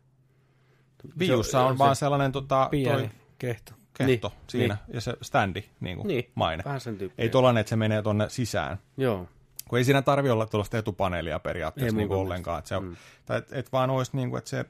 [1.19, 3.09] Viussa on se- vaan sellainen tota, Pieni toi
[3.39, 3.73] kehto.
[3.93, 6.63] kehto Niin, siinä, ja se standi, niin kuin Niin, maine.
[6.65, 6.97] vähän sen.
[7.17, 8.77] Ei tollanen, että se menee tonne sisään.
[8.97, 9.27] Joo.
[9.69, 12.59] Kun ei siinä tarvi olla tuollaista etupaneelia periaatteessa Ei niin mun ollenkaan.
[12.59, 12.95] Että se, Mm.
[13.25, 14.65] tai et, et vaan olisi niin kuin, että se,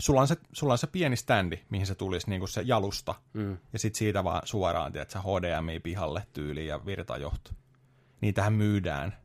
[0.00, 3.14] sulla on se, sulla on se pieni standi, mihin se tulisi niin kuin se jalusta,
[3.34, 3.56] Mm.
[3.72, 7.50] ja sitten siitä vaan suoraan, tiedät, sä HDMI pihalle tyyliin ja virtajohto.
[8.20, 9.16] Niitähän myydään,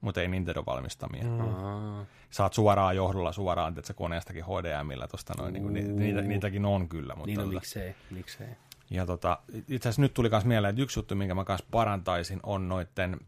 [0.00, 1.24] mutta ei Nintendo valmistamia.
[1.24, 1.40] Mm.
[1.40, 2.06] Aa.
[2.30, 6.88] Saat suoraan johdolla suoraan, että koneestakin HDMillä tosta noin, niin kuin, ni, niitä, niitäkin on
[6.88, 7.14] kyllä.
[7.14, 8.48] Mutta Niin, no tota, miksei, miksei.
[8.90, 12.40] ja tota, itse asiassa nyt tuli myös mieleen, että yksi juttu, minkä mä kanssa parantaisin,
[12.42, 13.20] on noitten,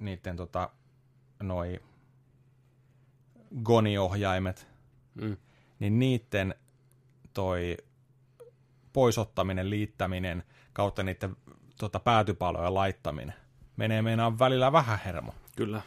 [0.00, 0.70] niitten tota,
[1.42, 1.80] noi
[3.62, 4.66] goniohjaimet,
[5.14, 5.36] Mm.
[5.78, 6.54] niin niitten
[7.34, 7.76] toi
[8.92, 10.42] poisottaminen, liittäminen
[10.72, 11.36] kautta niiden
[11.78, 13.34] tota, päätypalojen laittaminen
[13.76, 15.34] menee meinaan välillä vähän hermo.
[15.56, 15.82] Kyllä.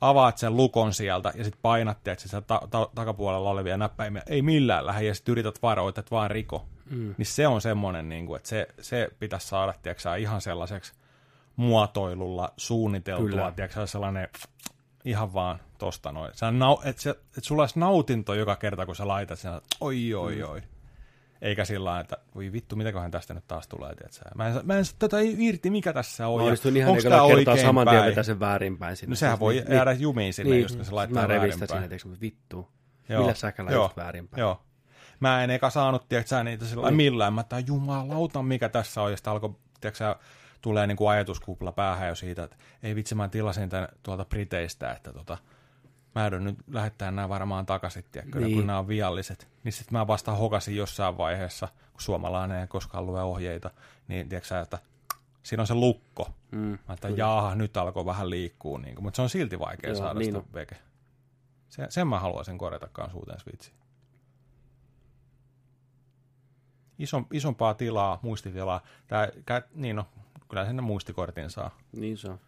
[0.00, 4.42] Avaat sen lukon sieltä ja sitten painat, että se ta- ta- takapuolella olevia näppäimiä ei
[4.42, 6.66] millään lähde ja sitten yrität varoita, että vaan riko.
[6.90, 7.14] Mm.
[7.18, 10.92] Niin se on semmoinen, niin kuin, että se, se pitäisi saada tiedätkö, ihan sellaiseksi
[11.56, 14.28] muotoilulla suunniteltua, tiedätkö, sellainen
[15.04, 16.30] ihan vaan tosta noin.
[16.34, 19.76] Sä nau, että, se, että sulla olisi nautinto joka kerta, kun sä laitat sen, että
[19.80, 20.62] oi, oi, Mm.
[21.42, 24.20] Eikä sillä lailla, että voi vittu, mitäköhän tästä nyt taas tulee, tiedätkö?
[24.34, 26.40] Mä en, mä en tätä irti, mikä tässä on.
[26.40, 29.10] Mä onnistuin ihan onks ekalla tää kertaa saman tien vetää sen väärinpäin sinne.
[29.10, 31.68] No sehän voi Siis jäädä jumiin sinne, niin, just kun se laittaa Mä revistän väärinpäin.
[31.68, 32.68] sinne, tiedätkö, mutta vittu.
[33.08, 34.40] Joo, Millä säkällä joo, just väärinpäin?
[34.40, 34.62] Joo.
[35.20, 36.96] Mä en eka saanut, tiedätkö sä, niitä sillä Niin.
[36.96, 37.32] millään.
[37.32, 39.10] Mä että jumalauta, mikä tässä on.
[39.10, 39.50] Ja sitten alkoi,
[39.80, 40.16] tiedätkö sä,
[40.60, 45.12] tulee niinku ajatuskupla päähän jo siitä, että ei vitsi, mä tilasin tän tuolta Briteistä, että
[45.12, 45.38] tota,
[46.14, 48.56] mä joudun nyt lähettää nämä varmaan takaisin, tiedätkö, Niin.
[48.56, 49.48] kun nämä on vialliset.
[49.64, 53.70] Niin sitten mä vasta hokasin jossain vaiheessa, kun suomalainen ei koskaan lue ohjeita,
[54.08, 54.78] niin tiedätkö että
[55.42, 56.34] siinä on se lukko.
[56.50, 59.90] Mm, Mä että jaaha, nyt alkoi vähän liikkuu, niin kuin, mutta se on silti vaikea
[59.90, 60.76] Joo, saada niin sitä veke.
[61.68, 63.76] Se, sen mä haluaisin korjata kans uuteen Switchiin.
[66.98, 68.80] Ison, isompaa tilaa, muistitilaa.
[69.06, 69.28] Tää,
[69.74, 70.06] niin no,
[70.48, 71.70] kyllä sinne muistikortin saa.
[71.92, 72.38] niin on.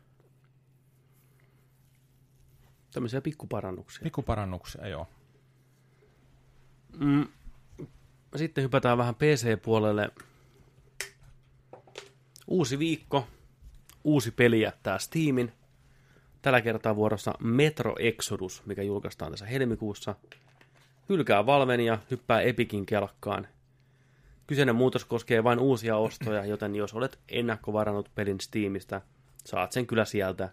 [2.90, 4.02] Tämmöisiä pikkuparannuksia.
[4.02, 5.06] Pikkuparannuksia, joo.
[6.98, 7.26] Mm.
[8.36, 10.10] sitten hypätään vähän PC-puolelle.
[12.46, 13.26] Uusi viikko,
[14.04, 15.52] uusi peli jättää Steamin.
[16.42, 20.14] Tällä kertaa vuorossa Metro Exodus, mikä julkaistaan tässä helmikuussa.
[21.08, 23.48] Hylkää Valven ja hyppää Epikin kelkkaan.
[24.46, 29.00] Kyseinen muutos koskee vain uusia ostoja, joten jos olet ennakkovarannut pelin Steamista,
[29.44, 30.48] saat sen kyllä sieltä.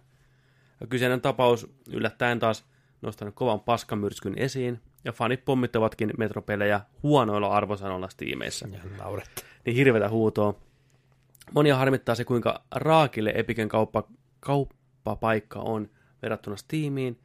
[0.80, 2.64] Ja kyseinen tapaus yllättäen taas
[3.02, 8.68] nostanut kovan paskamyrskyn esiin, ja fanit pommittavatkin metropelejä huonoilla arvosanoilla Steameissä.
[8.72, 8.80] Ja.
[9.64, 10.54] Niin hirvetä huutoa.
[11.54, 14.02] Monia harmittaa se, kuinka raakille Epiken kauppa,
[14.40, 15.90] kauppapaikka on
[16.22, 17.20] verrattuna Steamiin,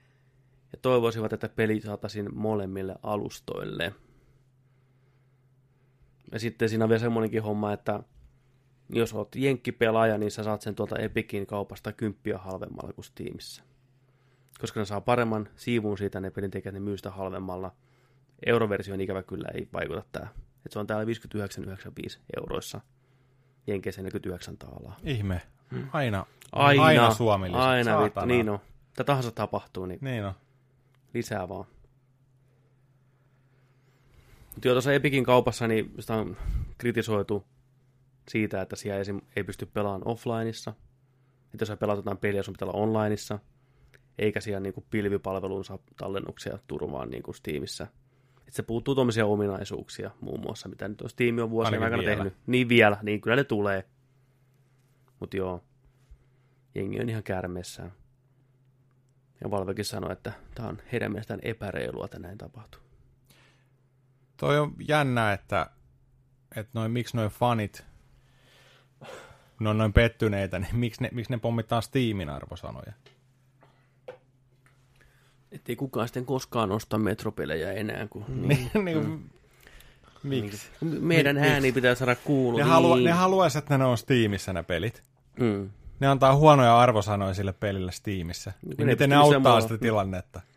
[0.72, 3.94] ja toivoisivat, että peli saataisiin molemmille alustoille.
[6.32, 8.04] Ja sitten siinä on vielä semmoinenkin homma, että
[8.95, 13.64] jos oot jenkkipelaaja, niin sä saat sen tuolta Epicin kaupasta kymppiä halvemmalla kuin Steamissa.
[14.61, 17.72] Koska ne saa paremman siivun siitä, ne pelintekijät ne myy sitä halvemmalla.
[18.45, 20.28] Euroversion ikävä kyllä ei vaikuta tää.
[20.65, 22.82] Et se on täällä 59,95 euroissa.
[23.68, 24.98] Jenkeissä 49 taalaa.
[25.03, 25.41] Ihme.
[25.94, 28.60] Aina, Aina, aina suomi Aina, vittu, niin on.
[28.95, 30.34] Tätä tahansa tapahtuu, niin Niin on.
[31.14, 31.65] lisää vaan.
[34.53, 36.38] Mutta joo, tuossa Epicin kaupassa niin sitä on
[36.78, 37.45] kritisoitu
[38.30, 39.22] siitä, että siellä esim.
[39.36, 40.74] ei pysty pelaamaan offlineissa.
[41.54, 43.40] Että jos sä pelaat jotain peliä, sun pitää olla onlineissa.
[44.18, 47.88] Eikä siellä niinku pilvipalveluun saa tallennuksia turvaan niinku Steamissa.
[48.38, 52.02] Että se puuttuu tuommoisia ominaisuuksia muun muassa, mitä nyt on Steam on vuosien Ainakin aikana
[52.02, 52.16] vielä.
[52.16, 52.34] tehnyt.
[52.48, 53.86] Niin vielä, niin kyllä ne tulee.
[55.20, 55.64] Mutta joo,
[56.76, 57.94] jengi on ihan kärmeessään.
[59.44, 62.82] Ja Valvekin sanoi, että tämä on heidän mielestään epäreilua, että näin tapahtuu.
[64.38, 65.70] Toi on jännä, että,
[66.56, 67.86] että noin, miksi noin fanit,
[69.64, 72.94] ne on noin pettyneitä, niin miksi ne, miksi ne pommittaa Steamin arvosanoja?
[75.52, 78.07] Että ei kukaan sitten koskaan osta metropelejä enää.
[78.10, 79.30] Kun, Niin, niin,
[80.23, 80.68] miksi?
[80.81, 82.60] meidän ääni pitää saada kuulua.
[82.60, 85.03] Ne, halua, ne haluaisi, että ne on Steamissa ne pelit.
[85.40, 85.69] mm.
[85.99, 88.52] Ne antaa huonoja arvosanoja sille pelille Steamissa.
[88.65, 90.40] Niin ne miten ne auttaa semmoilla- sitä tilannetta?
[90.40, 90.53] Ne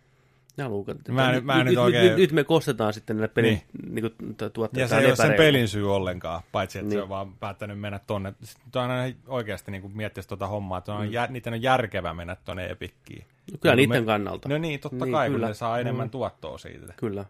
[0.62, 3.28] haluaa, että Mä en- mä en nyt, nyt oikein- nyt, nyt, me kostetaan sitten näille
[3.28, 3.94] pelin niin.
[3.94, 4.82] Niin kuin, tuotteille.
[4.84, 6.98] Ja se ei ole sen pelin syy ollenkaan, paitsi että niin.
[6.98, 8.34] se on vaan päättänyt mennä tonne.
[8.42, 12.36] Sitten on aina oikeasti niin miettisi tuota hommaa, että on, jär, niiden on järkevää mennä
[12.44, 13.24] tonne Epikkiin.
[13.52, 14.48] No Kyllä niiden me- kannalta.
[14.48, 15.48] No niin, totta Niin, kai, kun kyllä.
[15.48, 16.94] ne saa enemmän tuottoa siitä.
[16.96, 17.24] Kyllä.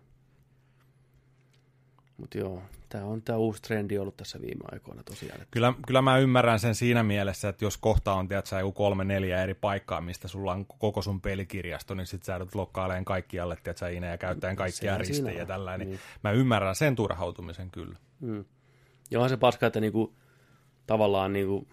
[2.17, 5.41] Mutta joo, tämä on tämä uusi trendi ollut tässä viime aikoina tosiaan.
[5.41, 9.05] Että Kyllä, kyllä mä ymmärrän sen siinä mielessä, että jos kohta on tiedätkö, joku kolme
[9.05, 13.57] neljä eri paikkaa, mistä sulla on koko sun pelikirjasto, niin sit sä joudut lokkailemaan kaikkialle,
[13.57, 15.89] tiedätkö, inejä käyttäen kaikkia Sehän siinä ristejä ja tällainen.
[15.89, 15.97] Niin.
[15.97, 16.21] Niin.
[16.25, 17.97] Mä ymmärrän sen turhautumisen kyllä.
[18.21, 18.45] Mm.
[19.11, 20.15] Ja onhan se paska, että niinku,
[20.87, 21.69] tavallaan niinku,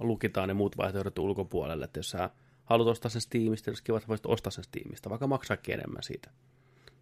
[0.00, 2.30] lukitaan ne muut vaihtoehdot ulkopuolelle, että jos sä
[2.64, 6.30] haluat ostaa sen Steamista, olisi kiva, että voisit ostaa sen Steamista, vaikka maksaakin enemmän siitä.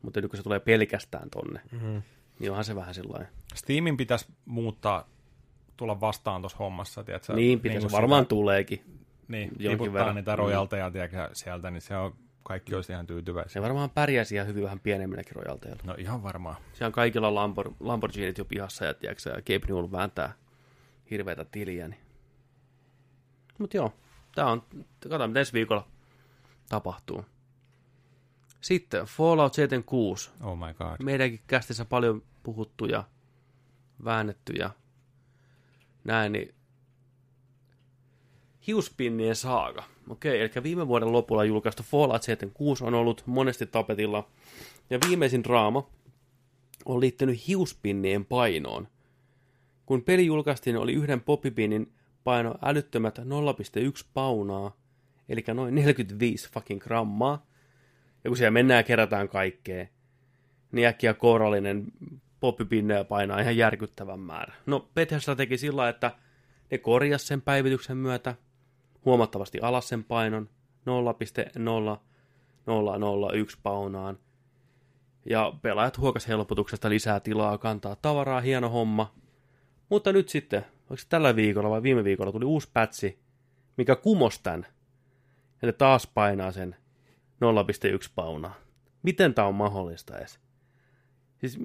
[0.02, 2.02] Mutta nyt kun se tulee pelkästään tonne, mm-hmm.
[2.38, 3.28] Niin onhan se vähän sellainen.
[3.54, 5.08] Steamin pitäisi muuttaa,
[5.76, 7.32] tulla vastaan tuossa hommassa, tiedätkö?
[7.34, 8.84] Niin pitäisi, kuin varmaan sitä- tuleekin.
[9.28, 10.14] niin, jonkin verran.
[10.14, 10.38] niitä Mm.
[10.38, 13.52] rojalteja tiedätkö, sieltä, niin se on, kaikki olisi ihan tyytyväisiä.
[13.52, 15.82] Se varmaan pärjäsi ihan hyvin vähän pienemmilläkin rojalteilla.
[15.84, 16.56] No ihan varmaan.
[16.72, 20.32] Siellä on kaikilla Lambor, Lamborghinit jo pihassa ja, tiedätkö, ja Cape Newell vääntää
[21.10, 21.88] hirveätä tiliä.
[21.88, 22.00] Niin.
[23.58, 23.92] Mutta joo,
[24.34, 24.62] tää on,
[25.02, 25.86] katsotaan mitä ensi viikolla
[26.68, 27.24] tapahtuu.
[28.66, 30.30] Sitten Fallout 76.
[30.42, 31.04] Oh my god.
[31.04, 33.04] Meidänkin kästissä paljon puhuttu ja
[34.04, 34.70] väännetty ja
[36.04, 36.54] näin, niin
[38.66, 39.84] hiuspinnien saaga.
[40.08, 44.28] Okei, eli viime vuoden lopulla julkaistu Fallout 76 on ollut monesti tapetilla,
[44.90, 45.90] ja viimeisin draama
[46.84, 48.88] on liittynyt hiuspinnien painoon.
[49.86, 51.92] Kun peli julkaistiin, oli yhden poppipinnin
[52.24, 53.24] paino älyttömät 0,1
[54.14, 54.76] paunaa,
[55.28, 57.46] eli noin 45 fucking grammaa.
[58.26, 59.86] Ja kun siellä mennään ja kerätään kaikkea,
[60.72, 61.84] niin äkkiä kourallinen
[62.40, 64.54] poppipinneja painaa ihan järkyttävän määrä.
[64.66, 66.12] No, Bethesda teki sillä, että
[66.70, 68.34] ne korjas sen päivityksen myötä
[69.04, 70.48] huomattavasti alas sen painon
[70.86, 74.18] 0,0001 paunaan.
[75.30, 79.14] Ja pelaajat huokas helpotuksesta lisää tilaa kantaa tavaraa, hieno homma.
[79.88, 83.18] Mutta nyt sitten, oliko se tällä viikolla vai viime viikolla tuli uusi pätsi,
[83.76, 84.66] mikä kumos tämän.
[85.62, 86.76] Ja ne taas painaa sen
[87.40, 88.54] 0,1 paunaa.
[89.02, 90.40] Miten tämä on mahdollista edes?
[91.38, 91.58] Siis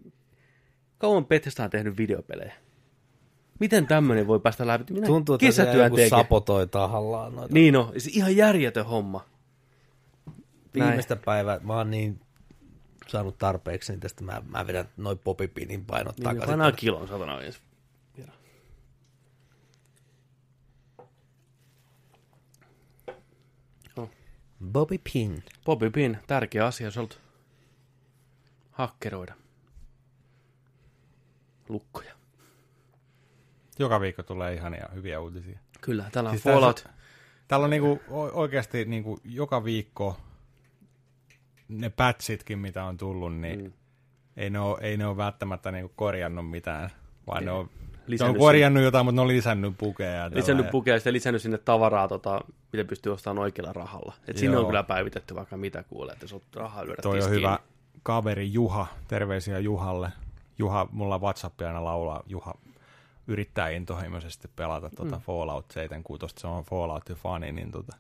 [0.98, 2.54] kauan Bethesda on tehnyt videopelejä.
[3.60, 4.94] Miten tämmöinen voi päästä läpi?
[4.94, 7.54] Minä Tuntuu, että se joku sapotoi tahallaan noita.
[7.54, 9.26] Niin on, siis ihan järjetön homma.
[10.74, 12.20] Viimeistä päivää mä oon niin
[13.08, 16.48] saanut tarpeeksi, niin tästä mä, mä vedän noin popipinin painot Niin, takaisin.
[16.48, 17.40] painaa kilon, satana.
[24.66, 25.44] Bobby Pin.
[25.66, 27.22] Bobby Pin, tärkeä asia, jos haluat
[28.72, 29.36] hakkeroida.
[31.70, 32.14] lukkoja.
[33.80, 35.60] Joka viikko tulee ihania hyviä uutisia.
[35.82, 36.76] Kyllä, täällä on Siis Fallout.
[36.76, 36.90] tässä-
[37.48, 38.02] Täällä on niinku
[38.32, 40.18] oikeasti niinku joka viikko
[41.68, 43.74] ne patchitkin, mitä on tullut, niin mm.
[44.38, 46.90] ei, ne ole, ei ne ole välttämättä niinku korjannut mitään,
[47.28, 47.70] vaan ne on,
[48.08, 50.12] ne on korjannut jotain, mutta ne on lisännyt pukeja.
[50.12, 50.72] ja Lisännyt tällainen.
[50.72, 52.42] pukeja ja sitten lisännyt sinne tavaraa, tota,
[52.74, 54.14] mitä pystyy ostamaan oikealla rahalla.
[54.28, 57.60] Et sinne on kyllä päivitetty vaikka mitä kuulee, että olet rahaa lyödä Toi on hyvä
[58.04, 60.10] kaveri Juha, terveisiä Juhalle.
[60.58, 62.54] Juha, mulla WhatsApp aina laulaa, Juha
[63.28, 65.22] yrittää intohimoisesti pelata tuota mm.
[65.22, 67.98] Fallout 76, se on Fallout-fani, niin tota,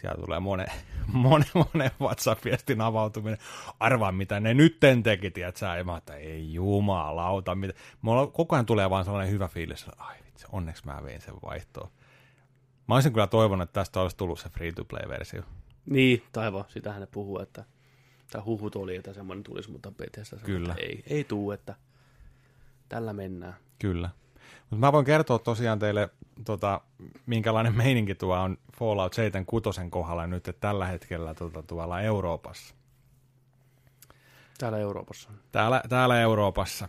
[0.00, 0.66] sieltä tulee monen,
[1.12, 3.38] monen, monen WhatsApp-viestin avautuminen.
[3.80, 5.66] Arvaa, mitä ne nytten teki, tiedätkö?
[5.66, 7.74] Ja mä että ei jumalauta, mitä.
[8.02, 11.34] Mulla koko ajan tulee vaan sellainen hyvä fiilis, että ai vitsi, onneksi mä vein sen
[11.42, 11.90] vaihtoon.
[12.88, 15.42] Mä olisin kyllä toivonut, että tästä olisi tullut se free-to-play-versio.
[15.86, 17.64] Niin, taiva, sitähän ne puhuu, että
[18.30, 20.72] tai huhut oli, että semmoinen tulisi, mutta Bethesda sanoi, Kyllä.
[20.72, 21.74] että ei, ei tuu, että
[22.88, 23.54] tällä mennään.
[23.78, 24.10] Kyllä.
[24.70, 26.08] Mutta mä voin kertoa tosiaan teille,
[26.44, 26.80] tota,
[27.26, 32.74] minkälainen meininki tuo on Fallout 76 kohdalla nyt että tällä hetkellä tota, tuolla Euroopassa.
[34.58, 35.30] Täällä Euroopassa.
[35.52, 36.88] Täällä, täällä Euroopassa.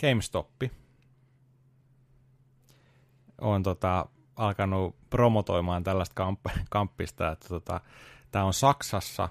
[0.00, 0.62] GameStop
[3.40, 4.06] on tota,
[4.36, 7.80] alkanut promotoimaan tällaista kamp- kamppista, että tota,
[8.30, 9.28] tämä on Saksassa,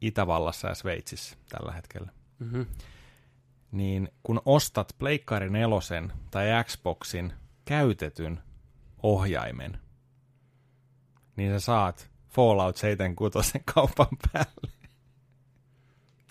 [0.00, 2.12] Itävallassa ja Sveitsissä tällä hetkellä.
[2.38, 2.66] Mm-hmm.
[3.72, 5.78] Niin kun ostat Pleikkari 4
[6.30, 7.32] tai Xboxin
[7.64, 8.40] käytetyn
[9.02, 9.78] ohjaimen,
[11.36, 14.72] niin sä saat Fallout 76 kaupan päälle.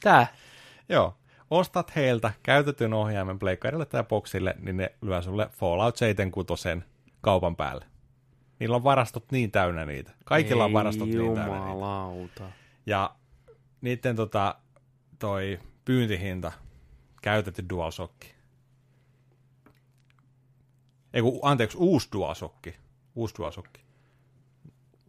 [0.01, 0.27] Tää?
[0.89, 1.17] Joo,
[1.49, 6.69] ostat heiltä käytetyn ohjaimen Pleikkarille tai Boxille, niin ne lyö sulle Fallout 76
[7.21, 7.85] kaupan päälle.
[8.59, 10.11] Niillä on varastot niin täynnä niitä.
[10.25, 11.69] Kaikilla on varastot Ei niin täynnä niitä.
[11.69, 12.51] Jumalauta.
[12.85, 13.15] Ja
[13.81, 14.55] niiden tota,
[15.19, 16.51] toi pyyntihinta,
[17.21, 18.15] käytetty DualShock.
[21.13, 22.67] Ei kun, anteeksi, uusi DualShock.
[23.15, 23.75] Uusi DualShock.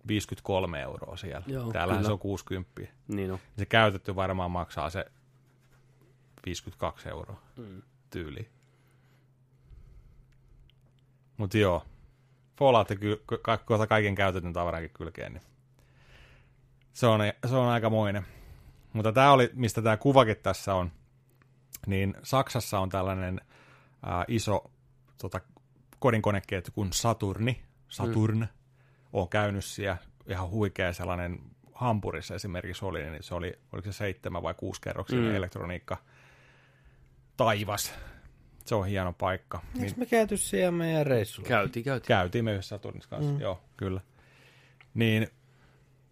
[0.09, 1.45] 53 euroa siellä.
[1.47, 2.09] Joo, Täällähän kyllä.
[2.09, 2.81] se on 60.
[3.09, 3.39] Niin on.
[3.59, 5.05] Se käytetty varmaan maksaa se
[6.47, 7.83] 52 euroa mm.
[8.11, 8.49] tyyli.
[11.37, 11.85] Mutta joo,
[12.59, 12.89] Fallout
[13.43, 15.43] ka- kohta kaiken käytetyn tavarankin kylkeen, niin
[16.93, 18.27] se on, se on aikamoinen.
[18.93, 20.93] Mutta tämä oli, mistä tämä kuvakin tässä on,
[21.87, 23.41] niin Saksassa on tällainen
[24.03, 24.71] ää, iso
[25.21, 25.41] tota,
[25.99, 28.49] kodinkoneketju kuin Saturni, Saturn, mm.
[29.13, 29.97] on käynyt siellä,
[30.29, 31.39] ihan huikea sellainen
[31.75, 35.35] Hampurissa esimerkiksi oli, niin se oli, oliko se seitsemän vai kuusi kerroksinen Mm.
[35.35, 35.97] elektroniikka
[37.37, 37.95] taivas.
[38.65, 39.61] Se on hieno paikka.
[39.75, 41.49] Niin Eikö me käyty siellä meidän reissulla?
[41.49, 42.09] Käytiin, käytiin.
[42.09, 43.41] käytiin me yhdessä Saturnissa kanssa, mm.
[43.41, 44.01] joo, kyllä.
[44.95, 45.29] Niin,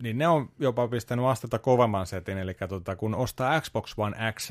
[0.02, 4.51] niin ne on jopa pistänyt astetta kovemman setin, eli tota, kun ostaa Xbox One X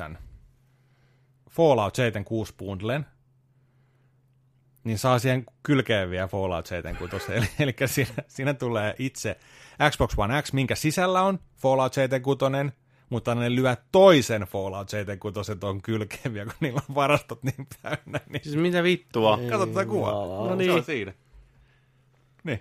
[1.49, 3.05] Fallout 76 bundlen,
[4.83, 7.33] niin saa siihen kylkeen vielä Fallout 76.
[7.33, 9.37] Eli, eli siinä, siinä tulee itse
[9.91, 12.75] Xbox One X, minkä sisällä on Fallout 76,
[13.09, 18.19] mutta ne lyö toisen Fallout 76 tuon kylkeen vielä, kun niillä on varastot niin täynnä.
[18.29, 19.39] Niin Siis mitä vittua?
[19.49, 20.47] Kato tätä kuvaa.
[20.47, 20.71] No niin.
[20.71, 21.13] Se on siinä.
[22.43, 22.59] Niin.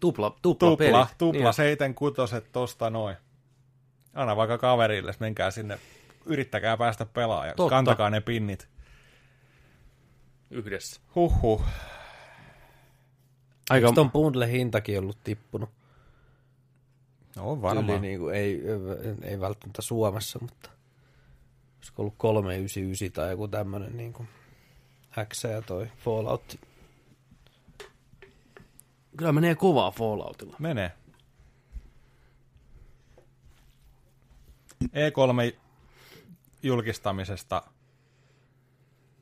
[0.00, 1.18] Tupla, tupla, Tupla, pelit.
[1.18, 1.54] tupla Niin.
[1.54, 3.16] seiten kutoset tosta noin.
[4.14, 5.78] Anna vaikka kaverille, menkää sinne,
[6.26, 7.56] yrittäkää päästä pelaajaksi.
[7.56, 7.70] Totta.
[7.70, 8.68] Kantakaa ne pinnit.
[10.50, 11.00] Yhdessä.
[11.14, 11.62] Huhhuh.
[13.70, 15.70] Aika, Eikö ton bundle hintakin ollut tippunut?
[17.36, 17.86] No on Varmaan.
[17.86, 17.98] varmaan.
[17.98, 18.62] Yli, niin kuin, ei,
[19.22, 20.70] ei välttämättä Suomessa, mutta
[21.78, 24.28] olisiko ollut 399 tai joku tämmönen niin kuin
[25.28, 26.60] X ja toi Fallout.
[29.16, 30.56] kyllä menee kovaa Falloutilla.
[30.58, 30.92] Menee.
[34.84, 35.56] E3
[36.62, 37.62] julkistamisesta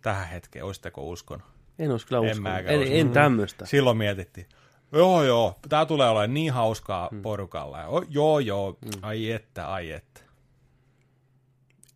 [0.03, 1.47] tähän hetkeen, olisitteko uskonut?
[1.79, 2.53] En olisi kyllä En uskonut.
[2.67, 3.01] En, uskonut.
[3.01, 3.67] en tämmöistä.
[3.67, 4.47] Silloin mietittiin,
[4.93, 7.23] joo joo, tää tulee olemaan niin hauskaa hmm.
[7.23, 7.87] porukalla.
[7.87, 9.03] O, joo joo, hmm.
[9.03, 10.21] ai että, ai että.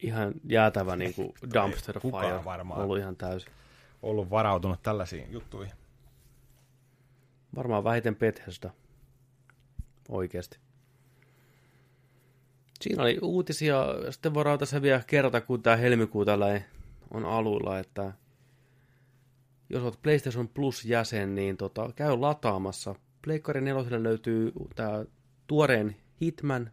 [0.02, 2.44] Ihan jäätävä niin kuin dumpster fire.
[2.44, 2.80] varmaan.
[2.80, 3.52] Ollut ihan täysin.
[4.02, 5.72] Ollut varautunut tällaisiin juttuihin.
[7.56, 8.70] Varmaan vähiten Bethesda.
[10.08, 10.58] Oikeasti.
[12.80, 16.60] Siinä oli uutisia, sitten voidaan tässä vielä kerrata, kun tämä helmikuu tällä
[17.10, 18.12] on alulla, että
[19.70, 22.94] jos olet PlayStation Plus-jäsen, niin tota, käy lataamassa.
[23.22, 25.04] Pleikkari 4 löytyy tämä
[25.46, 26.70] tuoreen Hitman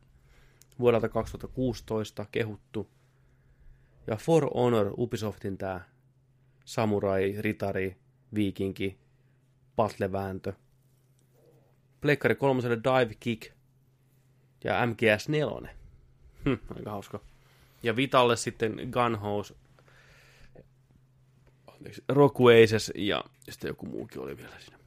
[0.79, 2.89] vuodelta 2016 kehuttu.
[4.07, 5.81] Ja For Honor Ubisoftin tämä
[6.65, 7.97] samurai, ritari,
[8.33, 8.97] viikinki,
[9.75, 10.53] patlevääntö.
[12.01, 13.51] Pleikkari kolmoselle Dive Kick
[14.63, 15.80] ja MGS 4.
[16.45, 17.19] Hm, aika hauska.
[17.83, 19.55] Ja Vitalle sitten Gunhouse
[22.09, 24.77] Rockwaises ja sitten joku muukin oli vielä siinä.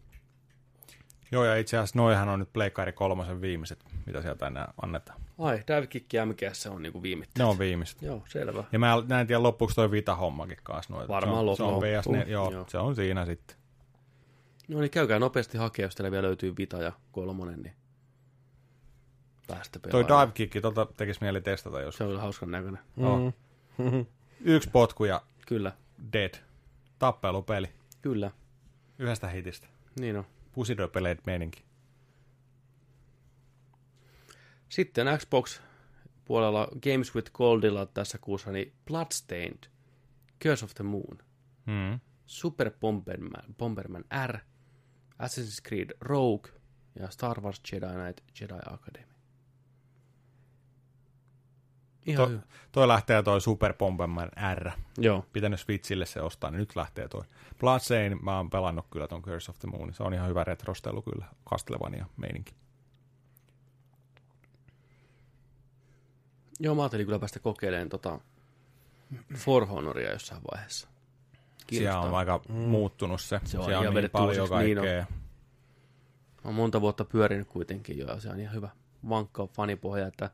[1.32, 5.20] Joo, ja itse asiassa noihan on nyt Pleikari kolmosen viimeiset, mitä sieltä enää annetaan.
[5.38, 7.42] Ai, Dive Kick ja MGS on niinku viimeittä.
[7.42, 8.02] Ne on viimeiset.
[8.02, 8.64] Joo, selvä.
[8.72, 10.94] Ja mä näin tiedä loppuksi toi Vita-hommakin kanssa.
[10.94, 11.08] Noita.
[11.08, 11.88] Varmaan se on, se on loppuu.
[11.88, 12.64] VS, ne, joo, Joo.
[12.68, 13.56] se on siinä sitten.
[14.68, 17.74] No niin, käykää nopeasti hakea, jos teillä vielä löytyy Vita ja kolmonen, niin
[19.46, 20.28] päästä Toi pelaamaan.
[20.28, 22.80] dive kick, tota tekisi mieli testata, jos Se on hauskan näköinen.
[22.96, 23.32] on.
[24.40, 25.72] Yksi potku ja Kyllä,
[26.12, 26.34] dead.
[26.98, 27.68] Tappelupeli.
[28.02, 28.30] kyllä.
[28.98, 29.66] Yhdestä hitistä.
[30.00, 30.24] Niin on.
[30.52, 31.64] Pusidopeleet meininki.
[34.68, 35.60] Sitten Xbox
[36.24, 39.58] puolella Games with Goldilla tässä kuussa, niin Bloodstained,
[40.42, 41.18] Curse of the Moon,
[41.66, 42.00] Mm.
[42.26, 44.38] Super Bomberman, Bomberman R,
[45.22, 46.50] Assassin's Creed Rogue
[46.98, 49.13] ja Star Wars Jedi Knight Jedi Academy.
[52.06, 52.42] Ihan To, hyvä.
[52.72, 54.70] toi lähtee toi Super Bomberman R.
[54.98, 57.22] Joo, Pitänyt Switchille se ostaa, niin nyt lähtee toi.
[57.60, 59.94] Bloodstained, mä oon pelannut kyllä ton Curse of the Moon.
[59.94, 61.24] Se on ihan hyvä retrostelu kyllä.
[61.50, 62.54] Castlevania meininki.
[66.60, 68.20] Joo, mä ajattelin kyllä päästä kokeilemaan tota
[69.36, 70.88] For Honoria jossain vaiheessa.
[70.88, 72.02] Siellä Kiinnostaa.
[72.08, 72.54] on aika mm.
[72.54, 73.40] muuttunut se.
[73.44, 75.06] Se on Siellä ihan on niin paljon niin kaikkea.
[76.34, 78.68] Mä oon monta vuotta pyörinyt kuitenkin jo, ja se on ihan hyvä
[79.08, 80.30] vankka fanipohja, että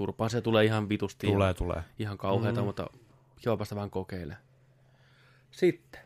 [0.00, 1.26] turpaa se tulee ihan vitusti.
[1.26, 1.82] ja tulee, tulee.
[1.98, 2.66] Ihan kauheata, mm.
[2.66, 2.86] mutta
[3.36, 4.42] kiva päästä vähän kokeilemaan.
[5.50, 6.00] Sitten.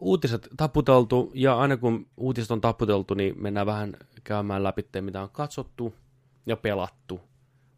[0.00, 5.30] Uutiset taputeltu, ja aina kun uutiset on taputeltu, niin mennään vähän käymään läpi, mitä on
[5.30, 5.94] katsottu
[6.46, 7.20] ja pelattu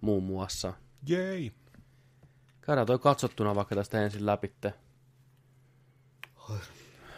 [0.01, 0.73] muun muassa.
[1.09, 1.53] Jei.
[2.61, 4.75] Käydään toi katsottuna vaikka tästä ensin läpitte.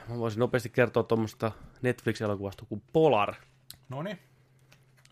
[0.09, 3.35] Mä voisin nopeasti kertoa tuommoista Netflix-elokuvasta kuin Polar.
[3.89, 4.19] Noni.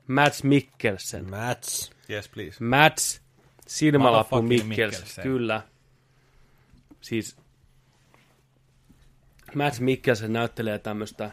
[0.07, 1.31] Mads Mikkelsen.
[1.31, 1.98] Mats.
[2.11, 2.65] Yes, please.
[2.65, 3.23] Mads
[3.67, 5.23] Silmälappu Motherfucking Mikkelsen.
[5.23, 5.63] Kyllä.
[7.01, 7.37] Siis
[9.55, 11.31] Mads Mikkelsen näyttelee tämmöistä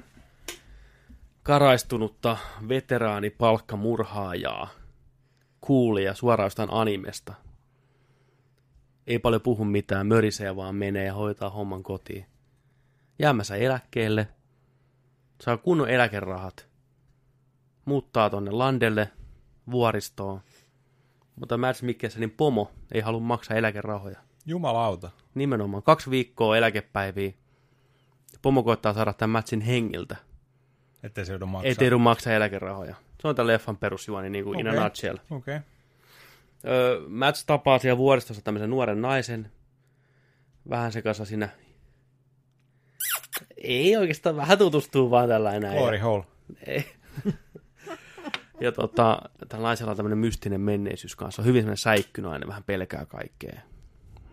[1.44, 2.38] karaistunutta
[2.70, 4.70] veteraanipalkkamurhaajaa.
[5.62, 7.34] Kuulia suoraan animesta.
[9.08, 12.26] Ei paljon puhu mitään, mörisee vaan menee ja hoitaa homman kotiin.
[13.20, 14.28] Jäämässä eläkkeelle.
[15.42, 16.68] Saa kunnon eläkerahat.
[17.86, 19.12] Muuttaa tonne landelle,
[19.72, 20.42] vuoristoon.
[21.36, 24.20] Mutta Mads Mikkelsenin pomo ei halua maksaa eläkerahoja.
[24.46, 25.10] Jumalauta.
[25.36, 27.32] Nimenomaan kaksi viikkoa eläkepäiviä.
[28.42, 30.16] Pomo koittaa saada tämän Matsin hengiltä.
[31.04, 31.68] Ettei se joudu maksaa.
[31.68, 32.96] Ei teidu maksaa eläkerahoja.
[33.22, 34.74] Se on tämän leffan perusjuoni niin kuin okay.
[34.74, 35.18] in a nutshell.
[35.30, 35.60] Okay.
[36.68, 39.52] Öö, Mats tapaa siellä vuoristossa tämmöisen nuoren naisen.
[40.70, 41.50] Vähän se kanssa siinä...
[43.58, 45.78] Ei oikeastaan vähän tutustuu vaan tällainen.
[45.78, 46.24] Glory hole.
[46.68, 46.86] Ei.
[48.60, 51.42] ja tota, tällä naisella on tämmöinen mystinen menneisyys kanssa.
[51.42, 53.62] On hyvin semmoinen säikkynainen, vähän pelkää kaikkea.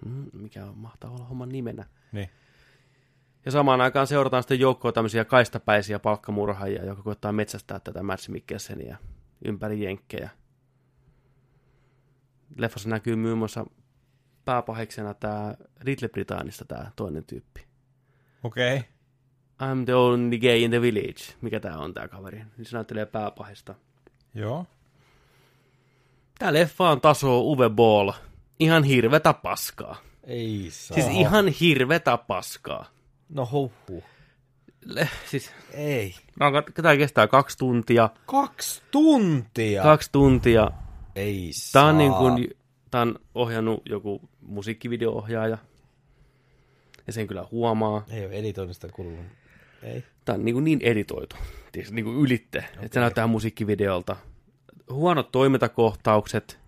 [0.05, 1.87] Hmm, mikä on, mahtaa olla homman nimenä.
[2.13, 2.31] Niin.
[3.45, 8.97] Ja samaan aikaan seurataan sitten joukkoa tämmöisiä kaistapäisiä palkkamurhaajia, joka koittaa metsästää tätä Mads Mikkelsenia
[9.45, 10.31] ympäri jenkkejä.
[12.57, 13.67] Leffassa näkyy muun muassa
[14.45, 15.55] pääpahiksena tämä
[15.85, 17.67] Little Britanista tämä toinen tyyppi.
[18.43, 18.77] Okei.
[18.77, 18.89] Okay.
[19.63, 21.35] I'm the only gay in the village.
[21.41, 22.45] Mikä tää on tää kaveri?
[22.57, 23.75] Niin se näyttelee pääpahista.
[24.35, 24.67] Joo.
[26.39, 28.11] Tää leffa on taso Uwe Ball.
[28.61, 29.97] Ihan hirvetä paskaa.
[30.25, 30.95] Ei saa.
[30.95, 32.87] Siis ihan hirvetä paskaa.
[33.29, 34.05] No huhu.
[34.85, 36.15] Le- siis, Ei.
[36.41, 36.47] no,
[36.83, 38.11] tää kestää kaksi tuntia.
[38.27, 39.83] Kaksi tuntia.
[39.83, 40.71] Kaksi tuntia.
[41.17, 41.87] Ei Tää saa.
[41.87, 42.49] on, niin kuin,
[42.91, 45.59] tää on ohjannut joku musiikkivideoohjaaja.
[47.07, 48.05] Ja sen kyllä huomaa.
[48.11, 49.27] Ei ole editoinnista kulunut.
[49.83, 50.05] Ei.
[50.25, 51.37] Tää on niin, kuin niin editoitu.
[51.75, 52.59] Siis niin kuin ylitte.
[52.59, 52.85] Okay.
[52.85, 54.17] Että se näyttää musiikkivideolta.
[54.91, 56.59] Huonot toimintakohtaukset.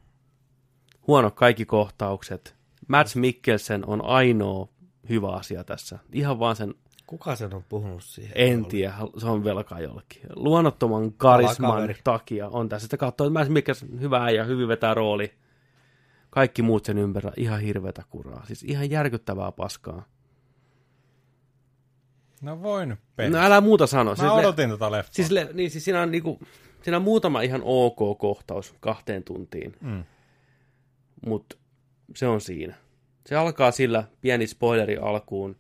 [1.07, 2.55] Huonot kaikki kohtaukset.
[2.89, 4.69] Mads Mikkelsen on ainoa
[5.09, 5.99] hyvä asia tässä.
[6.13, 6.75] Ihan vaan sen,
[7.07, 8.33] Kuka sen on puhunut siihen?
[8.35, 10.23] en tiedä, se on velkaa jollekin.
[10.37, 12.85] Luonnottoman karisman takia on tässä.
[12.87, 15.35] Sitä katsoo, että Mads Mikkelsen hyvä ja hyvin vetää rooli.
[16.31, 18.47] Kaikki muut sen ympärillä ihan hirvetä kuraa.
[18.47, 20.05] Siis ihan järkyttävää paskaa.
[22.41, 22.99] No voi nyt.
[23.31, 24.11] No älä muuta sano.
[24.11, 25.13] Mä Siis le- odotin tota leffaa.
[25.15, 26.39] Siis, le- niin, siis siinä, on niinku,
[26.83, 30.05] siinä on muutama ihan ok kohtaus kahteen tuntiin, Mm.
[31.27, 31.57] mutta
[32.17, 32.75] se on siinä.
[33.27, 35.57] Se alkaa sillä, pieni spoileri alkuun,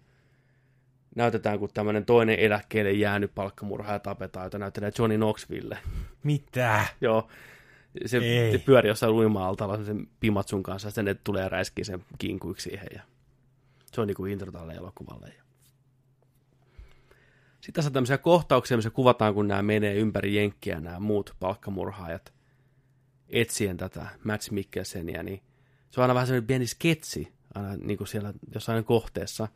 [1.16, 5.78] näytetään, kun tämmöinen toinen eläkkeelle jäänyt palkkamurhaaja tapetaan, jota näyttelee Johnny Knoxville.
[6.22, 6.84] Mitä?
[7.00, 7.28] Joo,
[8.06, 8.58] se Ei.
[8.58, 13.02] pyörii jossain uima-altalla sen pimatsun kanssa, ja sitten ne tulee räiskiä sen kinkuiksi siihen, ja
[13.92, 15.32] se on niinku intro tälle elokuvalle.
[15.36, 15.43] Ja
[17.64, 22.34] sitten tässä on tämmöisiä kohtauksia, missä kuvataan, kun nämä menee ympäri jenkkiä, nämä muut palkkamurhaajat,
[23.28, 25.42] etsien tätä Mads Mikkelseniä, niin
[25.90, 29.48] se on aina vähän semmoinen pieni sketsi, aina niin kuin siellä jossain kohteessa,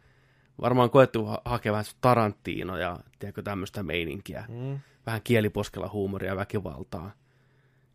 [0.60, 4.44] Varmaan koettu ha- hakea vähän Tarantino ja tiedätkö, tämmöistä meininkiä.
[4.48, 4.78] Mm.
[5.06, 7.12] Vähän kieliposkella huumoria ja väkivaltaa.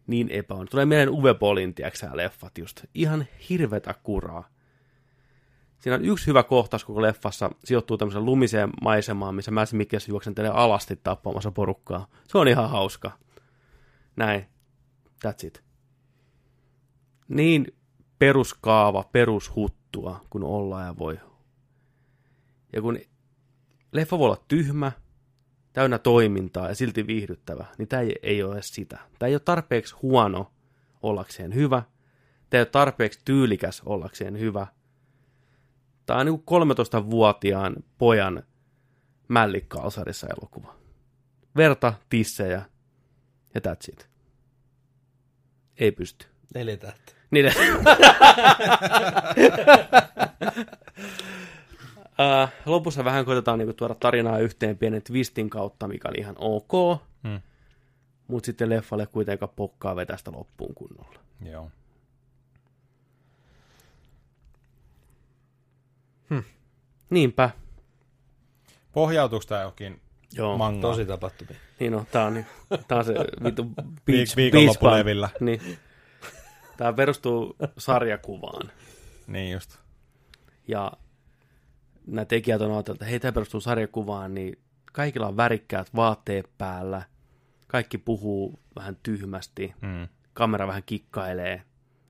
[0.08, 0.68] Niin epäon.
[0.72, 2.86] Tulee mieleen Uwe Bollin, tiedätkö leffat just.
[2.94, 4.50] Ihan hirvetä kuraa.
[5.84, 10.52] Siinä on yksi hyvä kohtaus koko leffassa, sijoittuu tämmöiseen lumiseen maisemaan, missä Mads Mikkelsen juoksentelee
[10.52, 12.08] alasti tappamassa porukkaa.
[12.28, 13.12] Se on ihan hauska.
[14.16, 14.46] Näin.
[15.26, 15.64] That's it.
[17.28, 17.76] Niin
[18.20, 21.20] peruskaava, perushuttua, kun ollaan ja voi.
[22.74, 23.00] Ja kun
[23.92, 24.92] leffa voi olla tyhmä,
[25.74, 29.00] täynnä toimintaa ja silti viihdyttävä, niin tämä ei, ei ole edes sitä.
[29.20, 30.52] Tämä ei ole tarpeeksi huono
[31.02, 31.84] ollakseen hyvä.
[32.50, 34.68] Tämä ei ole tarpeeksi tyylikäs ollakseen hyvä.
[36.06, 38.44] Tämä on niin kuin 13-vuotiaan pojan
[39.28, 40.76] mällikkalsarissa elokuva.
[41.58, 42.66] Verta, tissejä
[43.56, 44.10] ja that's it.
[45.78, 46.26] Ei pysty.
[46.56, 47.16] Neljä tähteä.
[47.32, 47.46] Niin.
[47.46, 47.54] uh,
[52.66, 57.02] lopussa vähän koitetaan niinku tuoda tarinaa yhteen pienen twistin kautta, mikä oli ihan ok.
[57.24, 57.42] Hmm.
[58.28, 61.20] Mutta sitten leffalle kuitenkaan pokkaa vetää sitä loppuun kunnolla.
[61.52, 61.72] Joo.
[67.10, 67.50] Niinpä.
[68.94, 70.02] Pohjautuuko tämä jokin
[70.34, 70.58] Joo.
[70.58, 70.82] manga?
[70.82, 71.56] Tosi tapahtumia.
[71.80, 72.46] Niin on, tää on, niin,
[72.88, 73.14] tää on se
[73.44, 75.30] vittu Viik- beach, viikonloppulevillä.
[75.40, 75.62] Niin.
[76.78, 78.72] Tää perustuu sarjakuvaan.
[79.28, 79.78] Niin just.
[80.68, 80.92] Ja
[82.08, 84.60] nämä tekijät on ajatellut, että hei, tämä perustuu sarjakuvaan, niin
[84.94, 87.02] kaikilla on värikkäät vaatteet päällä.
[87.68, 89.74] Kaikki puhuu vähän tyhmästi.
[89.82, 90.08] Mm.
[90.34, 91.62] Kamera vähän kikkailee.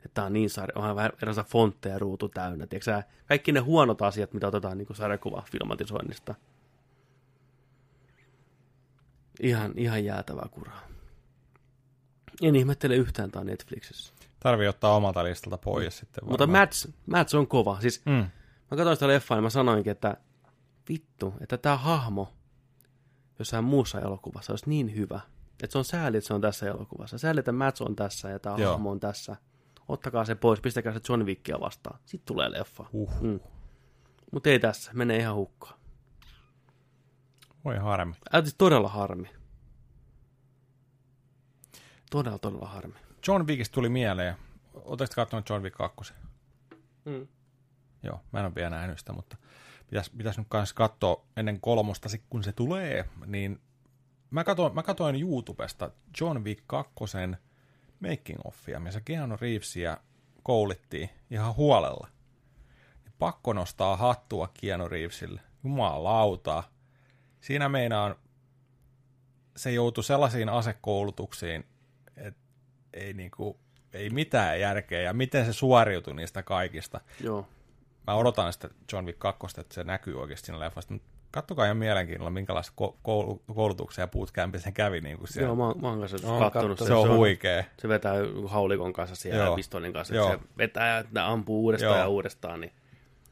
[0.05, 2.67] Että on niin sarja, onhan vähän erilaisia fontteja ruutu täynnä.
[2.67, 6.35] Tiedätkö kaikki ne huonot asiat, mitä otetaan niin sarjakuva filmatisoinnista.
[9.41, 10.81] Ihan, ihan jäätävää kuraa.
[12.41, 14.13] En ihmettele yhtään, tämä Netflixissä.
[14.39, 16.25] Tarvii ottaa omalta listalta pois sitten.
[16.25, 16.61] Mutta varmaan.
[16.61, 17.77] Mats, Mats on kova.
[17.81, 18.25] Siis Mm.
[18.71, 20.17] Mä katsoin sitä leffaa ja mä sanoinkin, että
[20.89, 22.33] vittu, että tämä hahmo
[23.39, 25.19] jossain muussa elokuvassa olisi niin hyvä,
[25.63, 27.17] että se on sääli, että se on tässä elokuvassa.
[27.17, 29.35] Sääli, että Mats on tässä ja tämä hahmo on tässä.
[29.87, 31.99] Ottakaa se pois, pistäkää se John Wickia vastaan.
[32.05, 32.85] Sitten tulee leffa.
[32.93, 33.21] Uh.
[33.21, 33.39] Mm.
[34.31, 35.79] Mutta ei tässä, menee ihan hukkaan.
[37.65, 38.13] Voi harmi.
[38.35, 39.29] Äh, todella harmi.
[42.11, 42.93] Todella, todella harmi.
[43.27, 44.35] John Wickista tuli mieleen.
[44.73, 46.13] Oletteko katsonut John Wick 2?
[47.05, 47.27] Mm.
[48.03, 49.37] Joo, mä en ole vielä nähnyt sitä, mutta
[49.87, 53.61] pitäisi pitäis nyt kanssa katsoa ennen kolmosta, sit kun se tulee, niin
[54.31, 55.91] mä katoin, mä katoin YouTubesta
[56.21, 56.91] John Wick 2
[58.09, 59.97] making offia, missä Keanu Reevesia
[60.43, 62.07] koulittiin ihan huolella.
[63.03, 65.41] Niin pakko nostaa hattua Keanu Reevesille.
[65.63, 66.63] Jumalautaa.
[67.41, 68.15] Siinä meinaan
[69.55, 71.65] se joutui sellaisiin asekoulutuksiin,
[72.17, 72.41] että
[72.93, 73.59] ei, niinku,
[73.93, 77.47] ei mitään järkeä, ja miten se suoriutui niistä kaikista Joo.
[78.07, 80.93] mä odotan sitä John Wick 2, että se näkyy oikeasti siinä leffassa.
[80.93, 85.01] Mutta kattokaa ihan mielenkiinnolla, minkälaista ko- koulu- koulutuksia ja bootcampia se kävi.
[85.01, 85.47] Niin kuin siellä.
[85.47, 86.87] Joo, mä, mä oon kanssa Oon kattonut sen.
[86.87, 87.63] se on huikea.
[87.79, 88.13] Se vetää
[88.47, 89.49] haulikon kanssa siellä Joo.
[89.51, 90.15] ja pistolin kanssa.
[90.15, 90.29] Joo.
[90.31, 91.99] Se vetää ja ampuu uudestaan Joo.
[91.99, 92.61] ja uudestaan.
[92.61, 92.71] Niin.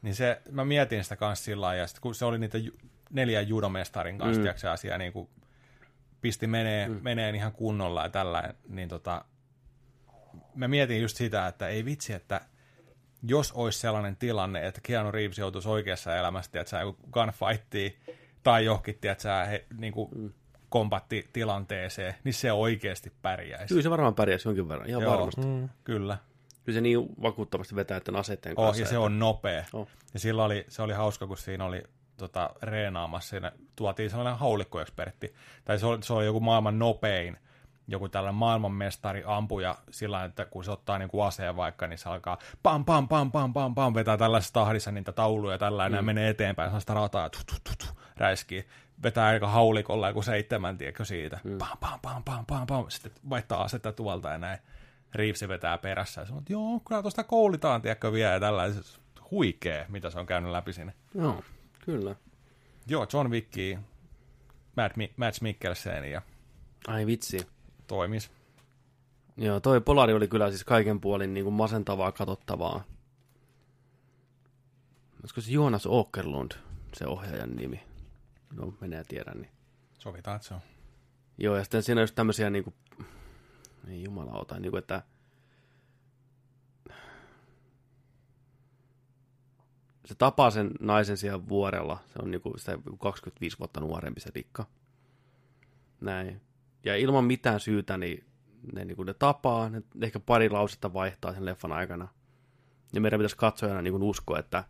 [0.02, 2.72] Niin se, mä mietin sitä kanssa sillä lailla, ja sit kun se oli niitä ju-
[3.10, 4.42] neljän judomestarin kanssa, mm.
[4.42, 5.28] tiiäksä, asia niin kuin
[6.20, 6.98] pisti menee, mm.
[7.02, 9.24] menee ihan kunnolla ja tällä, niin tota,
[10.54, 12.40] mä mietin just sitä, että ei vitsi, että
[13.22, 16.80] jos olisi sellainen tilanne, että Keanu Reeves joutuisi oikeassa elämässä, että sä
[17.12, 17.96] gunfightiin
[18.42, 20.32] tai johonkin, että sä he, niin kuin mm.
[20.68, 23.68] kompatti tilanteeseen, niin se oikeasti pärjäisi.
[23.68, 25.12] Kyllä se varmaan pärjäsi jonkin verran, ihan Joo.
[25.12, 25.40] varmasti.
[25.40, 25.68] Mm.
[25.84, 26.18] Kyllä.
[26.64, 28.82] Kyllä se niin vakuuttavasti vetää tämän asetteen Oh, kanssa.
[28.82, 29.64] ja se on nopea.
[29.72, 29.88] Oh.
[30.14, 31.82] Ja sillä oli, se oli hauska, kun siinä oli
[32.16, 35.34] tota, reenaamassa, siinä tuotiin sellainen haulikkoekspertti,
[35.64, 37.36] tai se oli, se oli joku maailman nopein,
[37.88, 42.08] joku tällainen maailmanmestari ampuja sillä että kun se ottaa niin kuin aseen vaikka, niin se
[42.08, 45.96] alkaa pam, pam, pam, pam, pam, pam, vetää tällaisessa tahdissa niitä tauluja tällainen, mm.
[45.96, 48.68] ja menee eteenpäin, sellaista rataa, tu, tu, tu, tu, räiskii,
[49.02, 51.58] vetää aika haulikolla joku seitsemän, tiedätkö siitä, mm.
[51.58, 54.58] pam, pam, pam, pam, pam, pam, sitten vaihtaa asetta tuolta ja näin.
[55.14, 58.82] Reevesi vetää perässä ja sanoo, että joo, kyllä tuosta koulitaan, tiedätkö, vielä, ja tällainen
[59.30, 60.94] huikee, mitä se on käynyt läpi sinne.
[61.14, 61.42] Joo,
[61.84, 62.16] kyllä.
[62.86, 63.78] Joo, John Wicki,
[64.76, 66.22] Matt, Mi- Matt Mikkelsen ja
[66.88, 67.46] Ai vitsi.
[67.86, 68.30] Toimis.
[69.36, 72.84] Joo, toi Polari oli kyllä siis kaiken puolin niin kuin masentavaa, katsottavaa.
[75.20, 76.52] Olisiko se Jonas Åkerlund,
[76.94, 77.80] se ohjaajan nimi?
[78.56, 79.40] No, menee tiedän.
[79.40, 79.52] Niin.
[79.98, 80.60] Sovitaan, että se on.
[81.38, 82.74] Joo, ja sitten siinä on just tämmöisiä niin kuin,
[83.88, 85.02] ei jumalauta, niin kuin, että
[90.04, 91.98] se tapaa sen naisen siellä vuorella.
[92.06, 94.66] Se on niinku sitä 25 vuotta nuorempi se likka.
[96.00, 96.40] Näin.
[96.84, 98.24] Ja ilman mitään syytä, niin
[98.74, 102.08] ne, niinku, ne tapaa, ne ehkä pari lausetta vaihtaa sen leffan aikana.
[102.94, 104.64] Ja meidän pitäisi katsojana niinku uskoa, että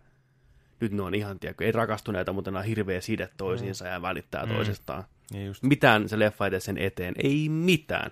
[0.81, 4.47] nyt ne on ihan, tiedätkö, ei rakastuneita, mutta ne on hirveä side toisiinsa ja välittää
[4.47, 4.53] Mm.
[4.55, 5.05] toisistaan.
[5.33, 8.11] Niin just Mitään se leffa edes sen eteen, ei mitään.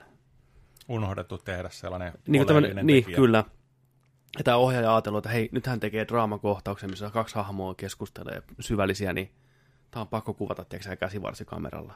[0.88, 3.44] unohdettu tehdä sellainen Niin, kuin tämmönen, oleellinen niin kyllä.
[4.38, 9.12] Ja tämä ohjaaja ajatellut, että hei, nyt hän tekee draamakohtauksen, missä kaksi hahmoa keskustelee syvällisiä,
[9.12, 9.30] niin
[9.90, 11.94] tämä on pakko kuvata, tiedätkö, käsivarsikameralla.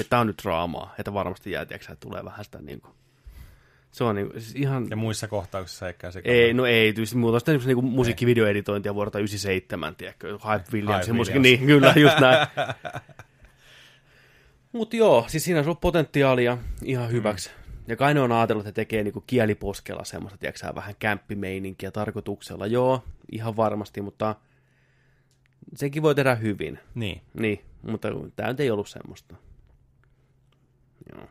[0.00, 1.66] Että tämä on nyt draamaa, että varmasti jää,
[2.00, 2.94] tulee vähän sitä niin kuin,
[3.92, 4.86] se on niin, siis ihan...
[4.90, 6.20] Ja muissa kohtauksissa ei käsi.
[6.24, 11.16] Ei, no ei, tietysti muuta sitä niin niinku musiikkivideoeditointia vuodelta 97, tiedätkö, Hype Williams, Hype
[11.16, 11.60] musiikki, Williams.
[11.60, 12.46] niin, kyllä, just näin.
[14.72, 17.50] Mutta joo, siis siinä on ollut potentiaalia ihan hyväksi.
[17.50, 17.84] Mm.
[17.88, 22.66] Ja kai ne on ajatellut, että tekee niinku kieliposkella semmoista, tiedätkö vähän kämppimeininkiä tarkoituksella.
[22.66, 24.34] Joo, ihan varmasti, mutta
[25.74, 26.78] sekin voi tehdä hyvin.
[26.94, 27.20] Niin.
[27.34, 29.34] Niin, mutta tämä nyt ei ollut semmoista.
[31.12, 31.28] Joo.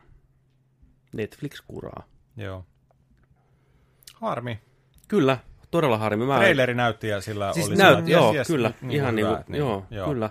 [1.12, 2.04] Netflix kuraa.
[2.36, 2.64] Joo.
[4.14, 4.60] Harmi.
[5.08, 5.38] Kyllä,
[5.70, 6.26] todella harmi.
[6.26, 9.28] Mä Traileri näytti ja sillä Siis oli näyt, sellainen, joo, yes, kyllä, niin ihan hyvä,
[9.28, 10.08] niinku, että joo, joo.
[10.08, 10.30] kyllä.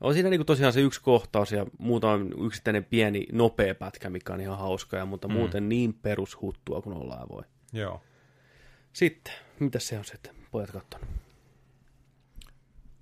[0.00, 4.40] On siinä niinku tosiaan se yksi kohtaus ja muutama yksittäinen pieni nopea pätkä, mikä on
[4.40, 5.34] ihan hauska, ja, mutta mm.
[5.34, 7.42] muuten niin perushuttua kuin ollaan voi.
[7.72, 8.02] Joo.
[8.92, 11.08] Sitten, mitä se on sitten, pojat kattonut?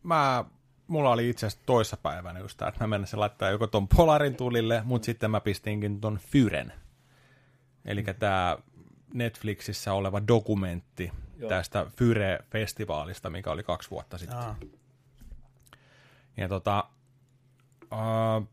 [0.02, 0.44] Mä,
[0.86, 4.82] mulla oli itse asiassa toissapäivänä just tää, että mä menisin laittaa joko ton Polarin tulille,
[4.84, 6.72] mutta sitten mä pistinkin ton Fyren.
[7.84, 8.58] Eli tämä
[9.14, 11.48] Netflixissä oleva dokumentti Joo.
[11.48, 14.38] tästä Fyre-festivaalista, mikä oli kaksi vuotta sitten.
[14.38, 14.56] Aa.
[16.36, 16.84] Ja tota,
[17.92, 18.48] äh,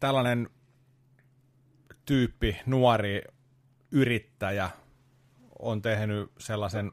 [0.00, 0.50] tällainen
[2.04, 3.22] tyyppi, nuori
[3.90, 4.70] yrittäjä,
[5.58, 6.92] on tehnyt sellaisen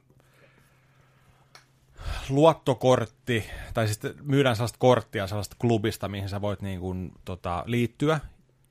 [2.29, 8.19] luottokortti, tai sitten myydään sellaista korttia sellaista klubista, mihin sä voit niin kuin, tota, liittyä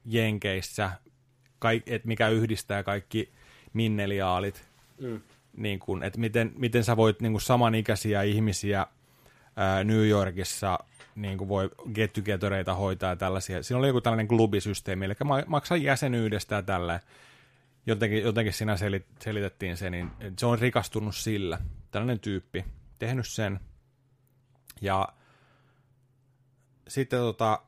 [0.04, 0.90] Jenkeissä,
[1.58, 3.32] kaik, et mikä yhdistää kaikki
[3.72, 4.64] minneliaalit,
[5.00, 5.20] mm.
[5.56, 8.86] niin kuin, että miten, miten sä voit niin kuin samanikäisiä ihmisiä
[9.56, 10.78] ää, New Yorkissa
[11.14, 12.18] niin kuin voi get
[12.78, 13.62] hoitaa ja tällaisia.
[13.62, 17.00] Siinä oli joku tällainen klubisysteemi, eli ma- maksaa jäsenyydestä ja tällä.
[17.86, 21.58] Jotenkin, jotenkin siinä selit, selitettiin se, niin se on rikastunut sillä.
[21.90, 22.64] Tällainen tyyppi,
[22.98, 23.60] tehnyt sen.
[24.80, 25.08] Ja
[26.88, 27.62] sitten tota,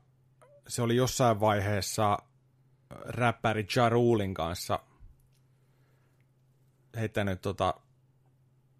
[0.68, 2.18] se oli jossain vaiheessa
[2.90, 4.78] räppäri Ja Rulein kanssa
[6.96, 7.74] heittänyt tota,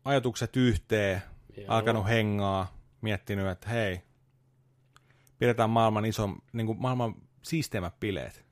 [0.04, 1.22] ajatukset yhteen,
[1.56, 1.66] Joo.
[1.68, 4.02] alkanut hengaa, miettinyt, että hei,
[5.38, 8.46] pidetään maailman iso, niin kuin maailman siisteimmät bileet.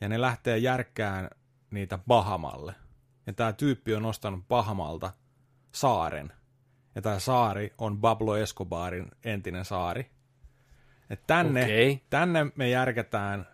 [0.00, 1.30] Ja ne lähtee järkkään
[1.70, 2.74] niitä Bahamalle.
[3.26, 5.12] Ja tämä tyyppi on ostanut Bahamalta
[5.72, 6.32] saaren.
[6.98, 10.10] Ja tämä saari on Pablo Escobarin entinen saari.
[11.10, 12.02] Et tänne, Okei.
[12.10, 13.46] tänne me järkätään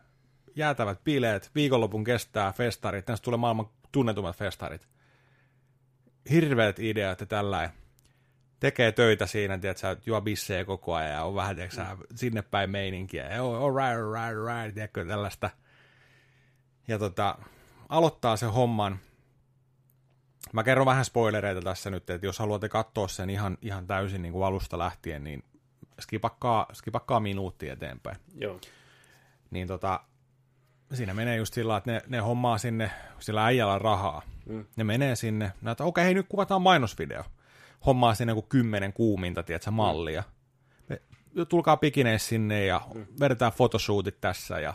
[0.57, 4.89] jäätävät bileet, viikonlopun kestää festarit, tästä tulee maailman tunnetummat festarit.
[6.31, 7.71] Hirveät ideat ja tällä
[8.61, 11.85] tekee töitä siinä, tiedätkö, juo bissejä koko ajan ja on vähän, tiedätkö,
[12.15, 13.29] sinne päin meininkiä.
[13.29, 15.51] Ja all right, all right, all right, tiedätkö, tällaista.
[16.89, 17.39] Ja tota,
[17.89, 18.99] aloittaa sen homman.
[20.55, 24.33] Mä kerron vähän spoilereita tässä nyt, että jos haluatte katsoa sen ihan, ihan täysin niin
[24.33, 25.45] kuin alusta lähtien, niin
[26.01, 28.17] skipakkaa, skipakkaa minuutti eteenpäin.
[28.35, 28.61] Joo.
[29.51, 30.01] Niin tota,
[30.93, 34.23] siinä menee just sillä, että ne, ne hommaa sinne, sillä äijällä rahaa.
[34.47, 34.65] Mm.
[34.77, 37.25] Ne menee sinne, näitä, okei, hei, nyt kuvataan mainosvideo.
[37.87, 40.23] Hommaa sinne kuin kymmenen kuuminta, tiedätkö, mallia.
[40.89, 41.01] Me,
[41.49, 43.07] tulkaa pikineissä sinne ja mm.
[43.21, 44.75] vedetään fotoshootit tässä ja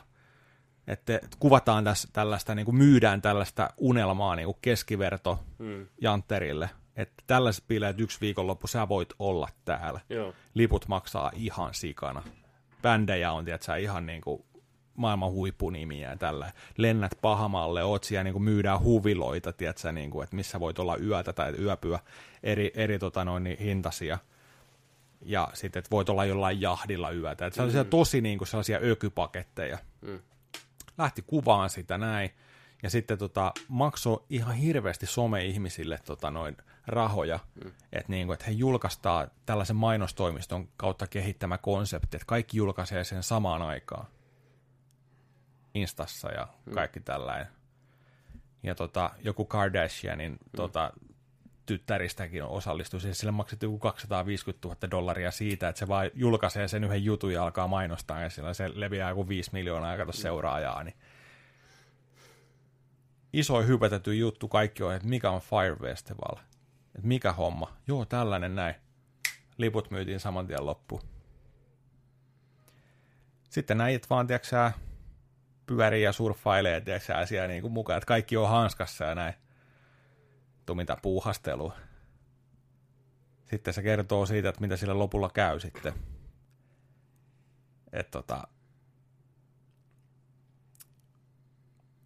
[0.89, 5.87] että kuvataan tässä tällaista, niin kuin myydään tällaista unelmaa niin kuin keskiverto mm.
[6.01, 6.69] jantterille.
[6.95, 9.99] Että tällaiset bileet yksi viikonloppu sä voit olla täällä.
[10.09, 10.33] Joo.
[10.53, 12.23] Liput maksaa ihan sikana.
[12.81, 14.43] Bändejä on, tiedätkö, ihan niin kuin
[14.95, 16.51] maailman huippunimiä ja tällä.
[16.77, 20.97] Lennät Pahamalle, oot siellä niin kuin myydään huviloita, tiedätkö, niin kuin, että missä voit olla
[20.97, 21.99] yötä tai yöpyä
[22.43, 24.17] eri, eri tota noin, niin hintaisia.
[25.21, 27.45] Ja sitten, että voit olla jollain jahdilla yötä.
[27.45, 27.89] Että sellaisia mm.
[27.89, 29.77] tosi niin kuin sellaisia ökypaketteja.
[30.01, 30.19] Mm.
[30.99, 32.29] Lähti kuvaan sitä näin.
[32.83, 36.57] Ja sitten tota, maksoi ihan hirveästi some-ihmisille tota, noin
[36.87, 37.71] rahoja, mm.
[37.91, 43.61] että niinku, et he julkaistaan tällaisen mainostoimiston kautta kehittämä konsepti, että kaikki julkaisee sen samaan
[43.61, 44.05] aikaan.
[45.73, 47.03] Instassa ja kaikki mm.
[47.03, 47.47] tällainen.
[48.63, 50.37] Ja tota, joku Kardashianin mm.
[50.55, 50.93] tota,
[51.73, 53.01] tyttäristäkin osallistui.
[53.01, 57.33] Siis sille maksettiin joku 250 000 dollaria siitä, että se vaan julkaisee sen yhden jutun
[57.33, 60.95] ja alkaa mainostaa, ja sillä se leviää joku 5 miljoonaa ja kato seuraajaa, niin
[63.33, 66.35] iso hypätetty juttu kaikki on, että mikä on Fire Festival,
[66.95, 68.75] että mikä homma, joo tällainen näin,
[69.57, 71.01] liput myytiin saman tien loppuun.
[73.49, 74.71] Sitten näit vaan, tiedätkö
[75.65, 79.33] pyörii ja surffailee, tiedätkö siellä niin kuin mukaan, että kaikki on hanskassa ja näin.
[80.69, 81.75] Tuu mitä puuhastelua.
[83.49, 85.93] sitten se kertoo siitä, että mitä sille lopulla käy sitten.
[87.93, 88.47] Että tota,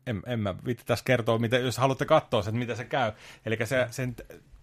[0.07, 3.11] en, en mä viitti tässä kertoa, mitä, jos haluatte katsoa sen, mitä se käy.
[3.45, 4.15] Eli se, sen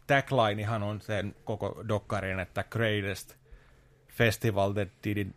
[0.06, 3.34] taglinehan on sen koko dokkarin, että greatest
[4.08, 5.34] festival that didn't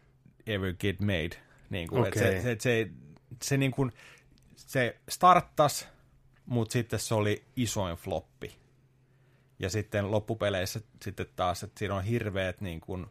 [0.47, 1.41] ever get made.
[1.69, 2.21] Niin kuin, okay.
[2.21, 2.89] se, se, se,
[3.41, 3.91] se, niin kuin,
[4.55, 5.92] se starttas,
[6.45, 8.55] mutta sitten se oli isoin floppi.
[9.59, 13.05] Ja sitten loppupeleissä sitten taas, että siinä on hirveät niin kuin,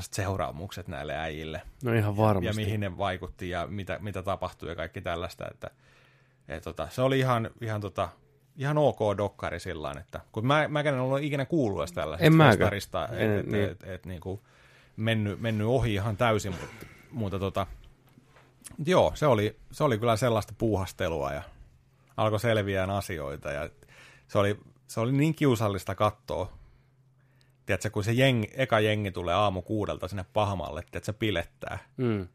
[0.00, 1.62] seuraamukset näille äijille.
[1.84, 2.46] No ihan varmasti.
[2.46, 5.44] Ja, ja mihin ne vaikutti ja mitä, mitä tapahtui ja kaikki tällaista.
[5.50, 5.70] Että,
[6.48, 8.08] et, tota, se oli ihan, ihan, tota,
[8.56, 13.08] ihan ok dokkari sillä että kun mä, mä en ollut ikinä kuullut edes tällaisesta festarista,
[13.08, 13.64] että et, niin.
[13.64, 14.40] et, et, et, niin kuin
[14.96, 17.66] mennyt, mennyt ohi ihan täysin, mutta, mutta tota,
[18.86, 21.42] joo, se oli, se oli kyllä sellaista puuhastelua ja
[22.16, 23.70] alkoi selviää asioita ja
[24.28, 26.52] se oli, se oli niin kiusallista katsoa,
[27.66, 31.78] tiedätkö, kun se jengi, eka jengi tulee aamu kuudelta sinne pahamalle, että se pilettää.
[31.96, 32.28] Mm.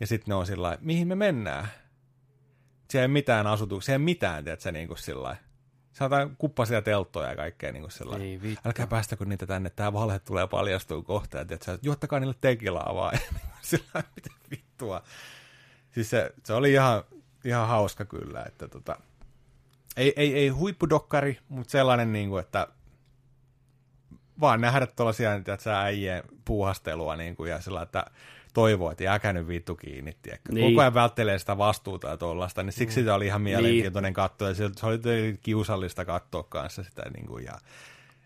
[0.00, 1.68] Ja sitten ne on sillä mihin me mennään?
[2.90, 5.36] Siellä ei mitään asutuksia, ei mitään, tiedätkö, niin kuin sillä
[5.92, 8.68] Saatan kuppasia telttoja ja kaikkea niin kuin sillä Ei vittu.
[8.68, 11.38] Älkää päästäkö niitä tänne, tämä valhe tulee paljastua kohta.
[11.38, 13.18] Ja tiedätkö, juottakaa niille tekilaa vaan.
[13.62, 15.02] sillä mitä vittua.
[15.90, 17.04] Siis se, se oli ihan,
[17.44, 18.96] ihan hauska kyllä, että tota,
[19.96, 22.68] ei, ei, ei huippudokkari, mutta sellainen, niin kuin, että
[24.40, 25.30] vaan nähdä tuollaisia,
[25.82, 28.04] äijien puuhastelua niin kuin, ja sillä, että
[28.54, 30.16] toivoo, että jääkä nyt vittu kiinni.
[30.52, 30.70] Niin.
[30.70, 33.04] Koko ajan välttelee sitä vastuuta ja tuollaista, niin siksi mm.
[33.04, 34.14] se oli ihan mielenkiintoinen niin.
[34.14, 37.58] katsoa, ja se oli kiusallista katsoa kanssa sitä, niin kuin, ja,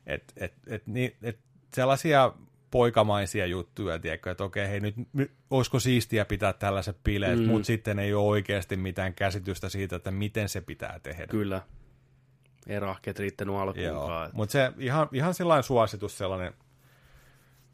[0.06, 1.38] et, et, et, niin, et
[1.74, 2.32] sellaisia
[2.74, 7.44] poikamaisia juttuja, tiedätkö, että okei, hei nyt, nyt olisiko siistiä pitää tällaiset bileet, mm.
[7.44, 11.26] mutta sitten ei ole oikeasti mitään käsitystä siitä, että miten se pitää tehdä.
[11.26, 11.62] Kyllä.
[12.66, 14.30] Ei rahkeet riittänyt alkuunkaan.
[14.32, 16.54] Mutta se ihan, ihan sellainen suositus, sellainen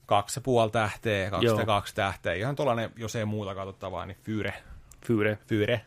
[0.07, 2.35] kaksi ja puoli tähteä, kaksi ja kaksi tähteä.
[2.35, 4.55] Ihan tuollainen, jos ei muuta katsottavaa, niin Fyre.
[5.07, 5.39] Fyre.
[5.47, 5.81] Fyre.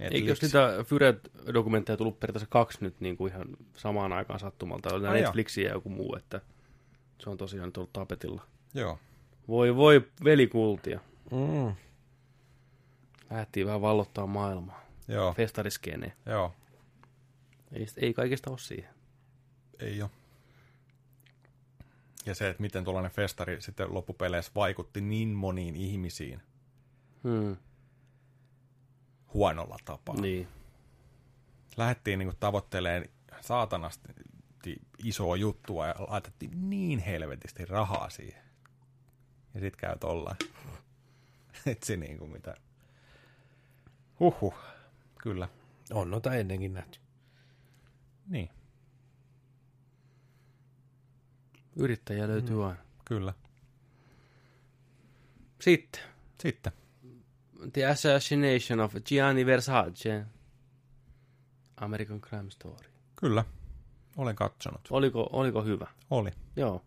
[0.00, 4.94] Eikö jos niitä Fyre-dokumentteja tullut periaatteessa kaksi nyt niin kuin ihan samaan aikaan sattumalta?
[4.94, 6.40] Oli Netflixiä ja joku muu, että
[7.22, 8.42] se on tosiaan nyt ollut tapetilla.
[8.74, 8.98] Joo.
[9.48, 11.00] Voi voi velikultia.
[11.30, 11.74] Mm.
[13.30, 14.82] Lähtiin vähän vallottaa maailmaa.
[15.08, 15.34] Joo.
[15.34, 16.12] Festariskeneen.
[16.26, 16.54] Joo.
[17.72, 18.94] Ei, ei kaikista ole siihen.
[19.78, 20.10] Ei ole.
[22.26, 26.42] Ja se, että miten tuollainen festari sitten loppupeleissä vaikutti niin moniin ihmisiin.
[27.22, 27.56] Hmm.
[29.34, 30.20] Huonolla tapaa.
[30.20, 30.48] Niin.
[31.76, 33.04] Lähdettiin niin tavoittelemaan
[33.40, 34.08] saatanasti
[35.04, 38.42] isoa juttua ja laitettiin niin helvetisti rahaa siihen.
[39.54, 40.36] Ja sit käy tollaan.
[41.66, 42.54] Et se niin kuin mitä.
[44.20, 44.54] Huhhuh.
[45.22, 45.48] Kyllä.
[45.92, 46.98] On noita ennenkin nähty.
[48.26, 48.50] Niin.
[51.76, 52.62] Yrittäjä löytyy mm.
[52.62, 52.80] aina.
[53.04, 53.34] Kyllä.
[55.60, 56.02] Sitten.
[56.42, 56.72] Sitten.
[57.72, 60.24] The Assassination of Gianni Versace.
[61.76, 62.88] American Crime Story.
[63.16, 63.44] Kyllä.
[64.16, 64.80] Olen katsonut.
[64.90, 65.86] Oliko, oliko hyvä?
[66.10, 66.30] Oli.
[66.56, 66.82] Joo.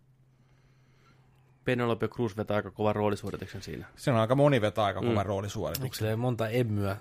[1.66, 3.88] Penelope Cruz vetää aika kovan roolisuorituksen siinä.
[3.96, 5.26] Se on aika moni vetää aika kovan mm.
[5.26, 6.08] roolisuorituksen.
[6.08, 6.98] Onko monta emmyä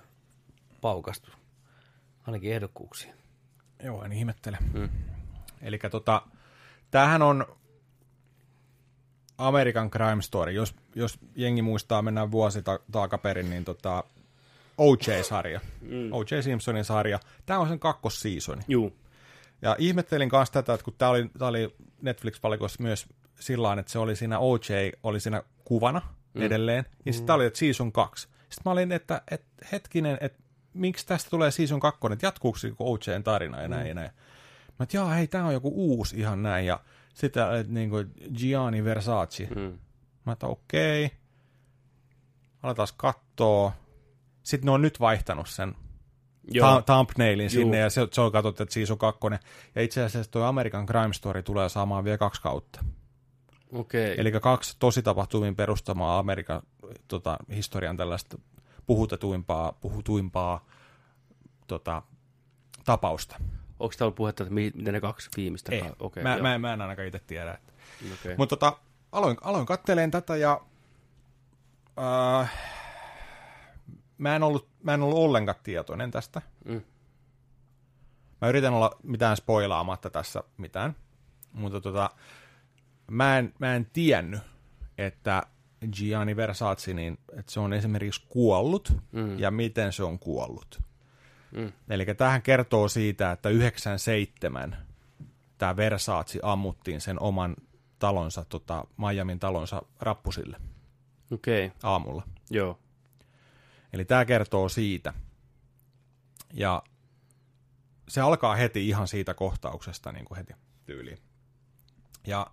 [0.80, 1.30] paukastu?
[2.26, 3.14] Ainakin ehdokkuuksia.
[3.82, 4.58] Joo, en ihmettele.
[4.72, 4.88] Mm.
[5.62, 6.22] Eli tota,
[6.90, 7.46] tämähän on
[9.38, 10.52] American Crime Story.
[10.52, 14.04] Jos, jos jengi muistaa, mennään vuosi ta- takaperin, niin tota,
[14.78, 15.60] OJ-sarja.
[15.80, 16.12] Mm.
[16.12, 16.40] O.J.
[16.40, 17.18] Simpsonin sarja.
[17.46, 18.62] Tämä on sen kakkosseasoni.
[18.68, 18.92] Juu.
[19.64, 23.06] Ja ihmettelin kanssa tätä, että kun tämä oli, tää oli Netflix-valikossa myös
[23.40, 26.02] sillä että se oli siinä OJ, oli siinä kuvana
[26.34, 26.42] mm.
[26.42, 27.36] edelleen, ja sitten mm.
[27.36, 28.22] oli, että season 2.
[28.22, 30.42] Sitten mä olin, että, että hetkinen, että
[30.74, 33.88] miksi tästä tulee season 2, että jatkuuko se OJn tarina ja näin mm.
[33.88, 34.10] ja näin.
[34.78, 36.80] Mä että jaa, hei, tämä on joku uusi ihan näin, ja
[37.14, 39.48] sitten että niin kuin Gianni Versace.
[39.56, 39.78] Mm.
[40.26, 41.18] Mä että okei, okay.
[42.62, 43.72] aletaan katsoa.
[44.42, 45.74] Sitten ne on nyt vaihtanut sen
[46.50, 46.82] Joo.
[46.82, 49.38] thumbnailin sinne, ja se, se on katsottu, että season kakkonen.
[49.74, 52.84] Ja itse asiassa tuo American Crime Story tulee saamaan vielä kaksi kautta.
[53.72, 54.14] Okei.
[54.18, 56.62] Eli kaksi tosi tapahtumiin perustamaa Amerikan
[57.08, 58.38] tota, historian tällaista
[58.86, 60.66] puhutetuimpaa, puhutuimpaa
[61.66, 62.02] tota,
[62.84, 63.36] tapausta.
[63.80, 65.74] Onko täällä puhetta, että miten ne kaksi viimeistä?
[65.74, 65.82] Ei.
[65.98, 67.54] Okay, mä, mä, mä en ainakaan itse tiedä.
[67.54, 67.72] Että.
[68.20, 68.34] Okay.
[68.38, 68.78] Mutta tota,
[69.12, 70.60] aloin, aloin katteleen tätä ja
[72.42, 72.52] äh,
[74.18, 76.42] mä, en ollut, mä en ollut ollenkaan tietoinen tästä.
[76.64, 76.82] Mm.
[78.40, 80.96] Mä yritän olla mitään spoilaamatta tässä mitään,
[81.52, 82.10] mutta tota,
[83.10, 84.40] mä, en, mä en tiennyt,
[84.98, 85.42] että
[85.92, 89.38] Gianni Versace, niin että se on esimerkiksi kuollut mm.
[89.38, 90.82] ja miten se on kuollut.
[91.50, 91.72] Mm.
[91.88, 94.76] Eli tähän kertoo siitä, että 97
[95.58, 97.56] tämä Versace ammuttiin sen oman
[97.98, 100.56] talonsa, tota, Miamin talonsa rappusille
[101.30, 101.78] Okei, okay.
[101.82, 102.22] aamulla.
[102.50, 102.78] joo.
[103.94, 105.12] Eli tämä kertoo siitä.
[106.52, 106.82] Ja
[108.08, 110.52] se alkaa heti ihan siitä kohtauksesta niin kuin heti
[110.84, 111.18] tyyliin.
[112.26, 112.46] Ja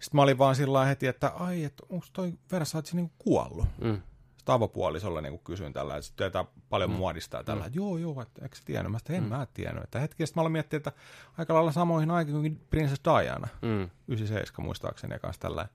[0.00, 3.66] sitten mä olin vaan sillä heti, että ai, että onko toi Versace niin kuollut?
[3.80, 4.02] Mm.
[4.36, 6.32] Sitten avopuolisolle niin kysyin tällä, että sitten
[6.68, 6.96] paljon mm.
[6.96, 7.74] muodista ja tällä, mm.
[7.74, 8.92] joo, joo, että eikö sä tiennyt?
[8.92, 9.28] Mä että en mm.
[9.28, 9.84] mä tiennyt.
[9.84, 10.92] Että hetki sitten mä aloin miettiä, että
[11.38, 13.90] aika lailla samoihin aikoihin kuin Princess Diana, Mm.
[14.08, 15.68] 97 muistaakseni ja kanssa tällä.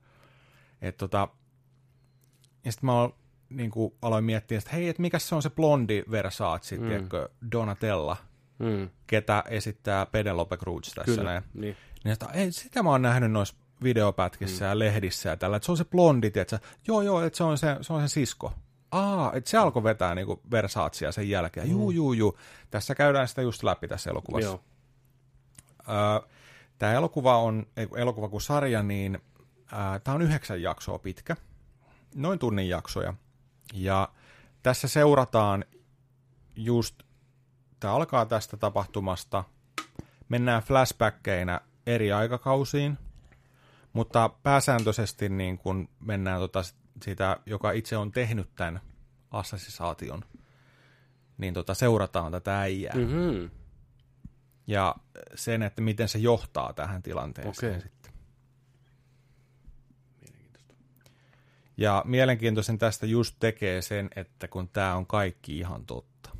[0.82, 1.28] Että tota,
[2.64, 5.50] ja sitten mä ol- niin kuin aloin miettiä, että hei, että mikä se on se
[5.50, 6.86] blondi Versace, mm.
[6.88, 8.16] tiedätkö, Donatella,
[8.58, 8.90] Mm.
[9.06, 11.42] ketä esittää Penelope Cruz tässä Kyllä, näin.
[11.54, 11.76] niin.
[12.04, 14.68] Niin että, ei, sitä mä oon nähnyt noissa videopätkissä mm.
[14.68, 16.58] ja lehdissä ja tällä, että se on se blondi, tiedätkö?
[16.86, 18.52] Joo, joo, että se on se, se, on se sisko.
[18.90, 21.66] Aa, että se alkoi vetää niinku Versacea sen jälkeen.
[21.66, 21.72] Mm.
[21.72, 22.38] Juu, juu, juu.
[22.70, 24.48] Tässä käydään sitä just läpi tässä elokuvassa.
[24.48, 24.60] Joo.
[25.88, 26.28] Öö,
[26.78, 29.18] Tämä elokuva on, kun elokuva kuin sarja, niin
[30.04, 31.36] tämä on yhdeksän jaksoa pitkä,
[32.14, 33.14] noin tunnin jaksoja.
[33.74, 34.08] Ja
[34.62, 35.64] tässä seurataan
[36.56, 37.02] just,
[37.80, 39.44] tämä alkaa tästä tapahtumasta,
[40.28, 42.98] mennään flashbackkeinä eri aikakausiin,
[43.92, 46.62] mutta pääsääntöisesti niin kun mennään tota
[47.02, 48.80] sitä, joka itse on tehnyt tämän
[49.30, 50.24] assasisaation,
[51.38, 53.50] niin tota seurataan tätä äijää Mm-hmm.
[54.66, 54.94] ja
[55.34, 57.80] sen, että miten se johtaa tähän tilanteeseen Okei.
[57.80, 58.12] sitten.
[61.78, 66.30] Ja mielenkiintoisen tästä just tekee sen, että kun tämä on kaikki ihan totta,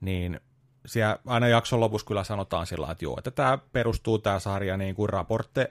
[0.00, 0.40] niin
[0.86, 4.94] siellä aina jakson lopussa kyllä sanotaan sillä että joo, että tämä perustuu tämä sarja niin
[4.94, 5.68] kuin raportte,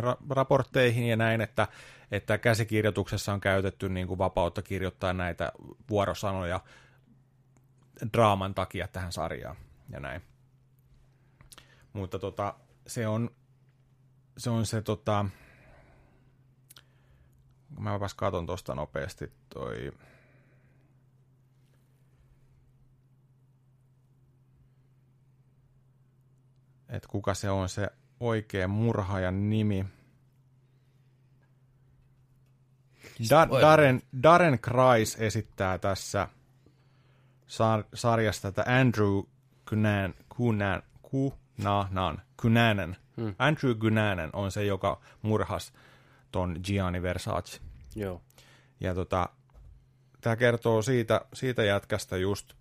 [0.00, 1.68] ra, raportteihin ja näin, että,
[2.10, 5.52] että käsikirjoituksessa on käytetty niin kuin vapautta kirjoittaa näitä
[5.90, 6.60] vuorosanoja
[8.12, 9.56] draaman takia tähän sarjaan
[9.90, 10.22] ja näin.
[11.92, 12.54] Mutta tota,
[12.86, 13.30] se on
[14.38, 15.26] se, on se tota,
[17.78, 19.92] mä vapas katon tosta nopeasti toi,
[26.88, 27.88] että kuka se on se
[28.20, 29.86] oikea murhaajan nimi.
[33.30, 36.28] Da- Darren, Darren Kreis esittää tässä
[37.46, 39.20] sar- sarjasta tätä Andrew
[39.66, 42.96] Cunan, Cunan, Cunanan, Cunanan.
[43.16, 43.34] Hmm.
[43.38, 45.72] Andrew Cunanan on se, joka murhas
[46.32, 47.60] ton Gianni Versace.
[47.96, 48.22] Joo.
[48.80, 49.28] Ja tota,
[50.20, 52.52] tämä kertoo siitä, siitä jätkästä just,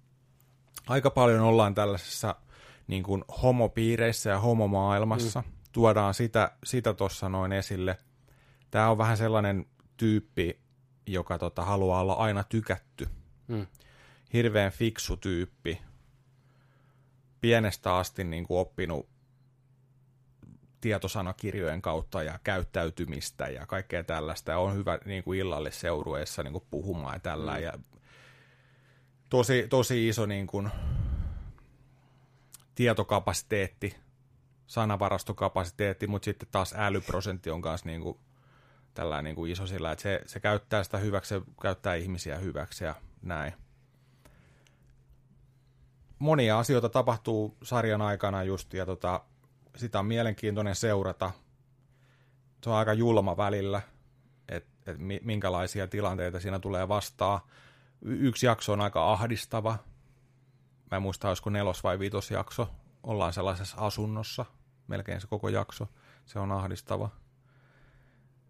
[0.88, 2.36] aika paljon ollaan tällaisessa
[2.88, 5.42] niin kuin homopiireissä ja homomaailmassa.
[5.42, 5.52] Mm.
[5.72, 7.98] Tuodaan sitä sitä tuossa noin esille.
[8.72, 9.66] Tämä on vähän sellainen
[9.98, 10.60] tyyppi,
[11.08, 13.08] joka tota, haluaa olla aina tykätty.
[13.48, 13.68] Mm.
[14.34, 15.82] Hirveän fiksu tyyppi.
[17.42, 19.10] Pienestä asti niin kuin oppinut
[20.86, 24.52] tietosanakirjojen kautta ja käyttäytymistä ja kaikkea tällaista.
[24.52, 27.56] Ja on hyvä niin kuin illalliseurueessa niin kuin puhumaan ja tällä.
[27.56, 27.64] Mm.
[27.64, 27.74] Ja
[29.30, 30.70] tosi, tosi iso niin kuin,
[32.76, 33.96] tietokapasiteetti,
[34.68, 38.18] sanavarastokapasiteetti, mutta sitten taas älyprosentti on myös niin kuin,
[38.94, 42.84] tällainen niin kuin iso sillä, että se, se käyttää sitä hyväksi, se käyttää ihmisiä hyväksi
[42.84, 43.54] ja näin.
[46.20, 49.22] Monia asioita tapahtuu sarjan aikana just, ja tota,
[49.76, 51.32] sitä on mielenkiintoinen seurata.
[52.64, 53.82] Se on aika julma välillä,
[54.50, 57.40] että et minkälaisia tilanteita siinä tulee vastaan.
[58.02, 59.78] Yksi jakso on aika ahdistava.
[60.92, 62.70] Mä en muista, olisiko nelos- vai vitosjakso.
[63.04, 64.46] Ollaan sellaisessa asunnossa,
[64.88, 65.88] melkein se koko jakso.
[66.26, 67.10] Se on ahdistava.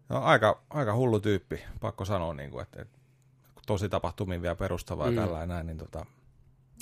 [0.08, 2.98] No, aika, aika hullu tyyppi, pakko sanoa, niin kuin, että, että
[3.66, 5.16] tosi tapahtumiin vielä perustavaa mm.
[5.16, 6.06] ja tällä näin, niin tota,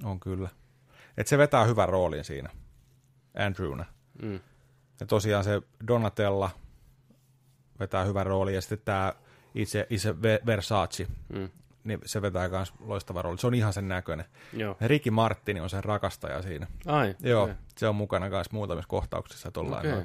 [0.04, 0.48] on kyllä.
[1.16, 2.50] Että se vetää hyvän roolin siinä,
[3.46, 3.84] Andrewna.
[4.22, 4.40] Mm.
[5.00, 6.50] Ja tosiaan se Donatella
[7.80, 9.12] vetää hyvän roolin, ja sitten tämä
[9.54, 10.14] itse, itse
[10.46, 11.50] Versace, Mm.
[11.84, 13.38] niin se vetää myös loistavan roolin.
[13.38, 14.26] Se on ihan sen näköinen.
[14.52, 14.76] Joo.
[14.80, 16.66] Ja Ricky Martin on sen rakastaja siinä.
[16.86, 17.14] Ai.
[17.20, 17.54] Joo, okei.
[17.76, 19.80] se on mukana myös muutamissa kohtauksissa tuollain.
[19.80, 19.92] Okei.
[19.92, 20.04] Okay.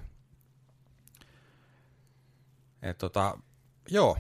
[2.82, 3.38] Et tota,
[3.90, 4.18] joo,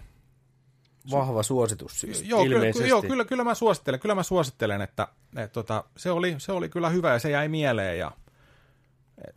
[1.11, 2.24] Vahva suositus siis.
[2.24, 2.90] joo, kyllä, ilmeisesti.
[2.90, 6.70] joo kyllä, kyllä, mä suosittelen, kyllä mä suosittelen, että et, tota, se, oli, se oli
[6.70, 8.11] kyllä hyvä ja se jäi mieleen ja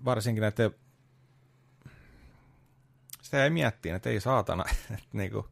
[0.05, 0.71] varsinkin, että
[3.23, 4.65] sitä jäi miettiin, että ei saatana,
[4.95, 5.49] että niinku,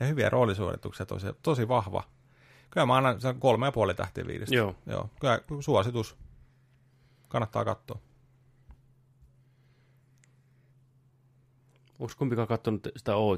[0.00, 2.02] ja hyviä roolisuorituksia, tosi, tosi vahva.
[2.70, 4.54] Kyllä mä annan sen kolme ja puoli tähtiä viidestä.
[4.54, 4.76] Joo.
[4.86, 6.16] Joo, kyllä suositus.
[7.28, 7.98] Kannattaa katsoa.
[11.98, 13.36] Onko kumpikaan katsonut sitä OJ?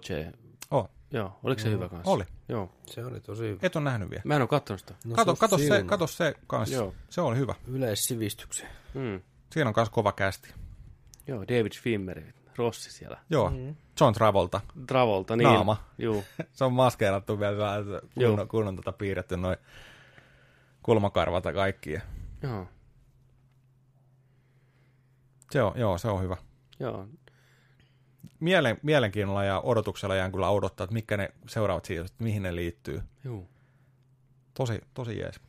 [0.70, 1.38] Oh, Joo.
[1.42, 2.10] Oliko se hyvä kanssa?
[2.10, 2.24] oli.
[2.48, 2.72] Joo.
[2.86, 3.58] Se oli tosi hyvä.
[3.62, 4.22] Et ole nähnyt vielä.
[4.24, 4.94] Mä en ole katsonut sitä.
[5.04, 6.74] No, kato, on kato, se, kato se kanssa.
[6.74, 6.94] Joo.
[7.10, 7.54] Se oli hyvä.
[7.66, 8.70] Yleissivistykseen.
[8.94, 9.20] Mm.
[9.52, 10.54] Siinä on myös kova kästi.
[11.26, 12.34] Joo, David Fimmeri.
[12.54, 13.18] Crossi siellä.
[13.30, 13.76] Joo, mm.
[14.00, 14.60] John Travolta.
[14.86, 15.44] Travolta, niin.
[15.44, 15.84] Naama.
[15.98, 16.24] Juu.
[16.52, 17.56] Se on maskeerattu vielä
[18.16, 18.30] Joo.
[18.30, 19.56] kunnon, kunnon tota piirretty noin
[20.82, 21.98] kulmakarvat ja kaikki.
[22.42, 22.66] Joo.
[25.50, 26.36] Se on, joo, se on hyvä.
[26.80, 27.08] Joo.
[28.40, 33.02] Mielen, mielenkiinnolla ja odotuksella jään kyllä odottaa, että mitkä ne seuraavat sijoitukset, mihin ne liittyy.
[33.24, 33.48] Juu.
[34.54, 35.40] Tosi, tosi jees.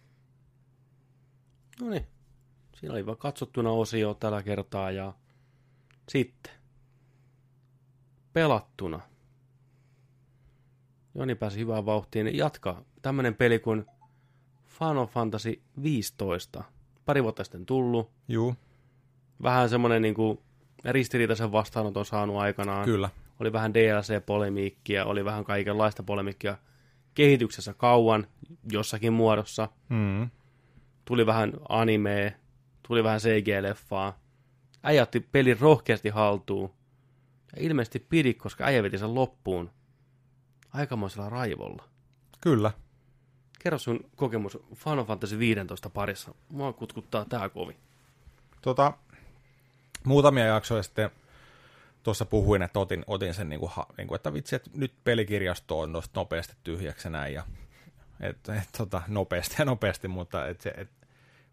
[1.81, 2.07] No niin.
[2.79, 5.13] Siinä oli vaan katsottuna osio tällä kertaa ja
[6.09, 6.53] sitten
[8.33, 8.99] pelattuna.
[11.15, 12.37] Joni pääsi hyvään vauhtiin.
[12.37, 13.85] Jatka tämmönen peli kuin
[14.65, 16.63] Final Fantasy 15.
[17.05, 18.11] Pari vuotta sitten tullut.
[18.27, 18.55] Juu,
[19.43, 20.43] Vähän semmonen niinku
[20.85, 22.85] ristiriitaisen vastaanoton saanut aikanaan.
[22.85, 23.09] kyllä.
[23.39, 26.57] Oli vähän DLC-polemiikkia, oli vähän kaikenlaista polemiikkia
[27.13, 28.27] kehityksessä kauan
[28.71, 29.69] jossakin muodossa.
[29.89, 30.29] Mm.
[31.05, 32.31] Tuli vähän animea,
[32.87, 34.13] tuli vähän CG-leffaa.
[34.83, 36.73] Äijä otti pelin rohkeasti haltuun.
[37.55, 39.71] Ja ilmeisesti pidi, koska äijä veti sen loppuun.
[40.73, 41.83] Aikamoisella raivolla.
[42.41, 42.71] Kyllä.
[43.59, 46.35] Kerro sun kokemus Final Fantasy 15 parissa.
[46.49, 47.77] Mua kutkuttaa tää kovin.
[48.61, 48.93] Tota,
[50.03, 51.09] muutamia jaksoja sitten
[52.03, 55.79] tuossa puhuin, että otin, otin sen, niin kuin, niin kuin, että vitsi, että nyt pelikirjasto
[55.79, 57.33] on nopeasti tyhjäksi näin.
[57.33, 57.43] Ja,
[58.19, 60.89] et, et, tota, nopeasti ja nopeasti, mutta et se, et,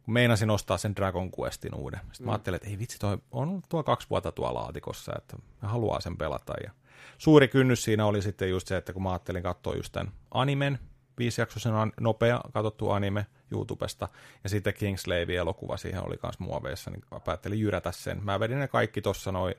[0.04, 2.00] kun meinasin ostaa sen Dragon Questin uuden.
[2.00, 2.26] Sitten mm.
[2.26, 5.68] mä ajattelin, että ei vitsi, toi on ollut tuo kaksi vuotta tuolla laatikossa, että mä
[5.68, 6.54] haluan sen pelata.
[6.64, 6.70] Ja
[7.18, 10.78] suuri kynnys siinä oli sitten just se, että kun mä ajattelin katsoa just tämän animen,
[11.18, 14.08] viisijaksoisen nopea katsottu anime YouTubesta,
[14.44, 18.24] ja sitten Kingslave-elokuva siihen oli myös muoveissa, niin mä päättelin jyrätä sen.
[18.24, 19.54] Mä vedin ne kaikki tuossa noin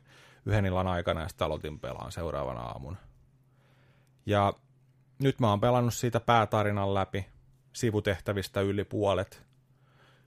[0.46, 2.98] yhden illan aikana, ja sitten aloitin pelaan seuraavana aamuna.
[4.26, 4.54] Ja
[5.20, 7.26] nyt mä oon pelannut siitä päätarinan läpi,
[7.74, 9.46] sivutehtävistä yli puolet.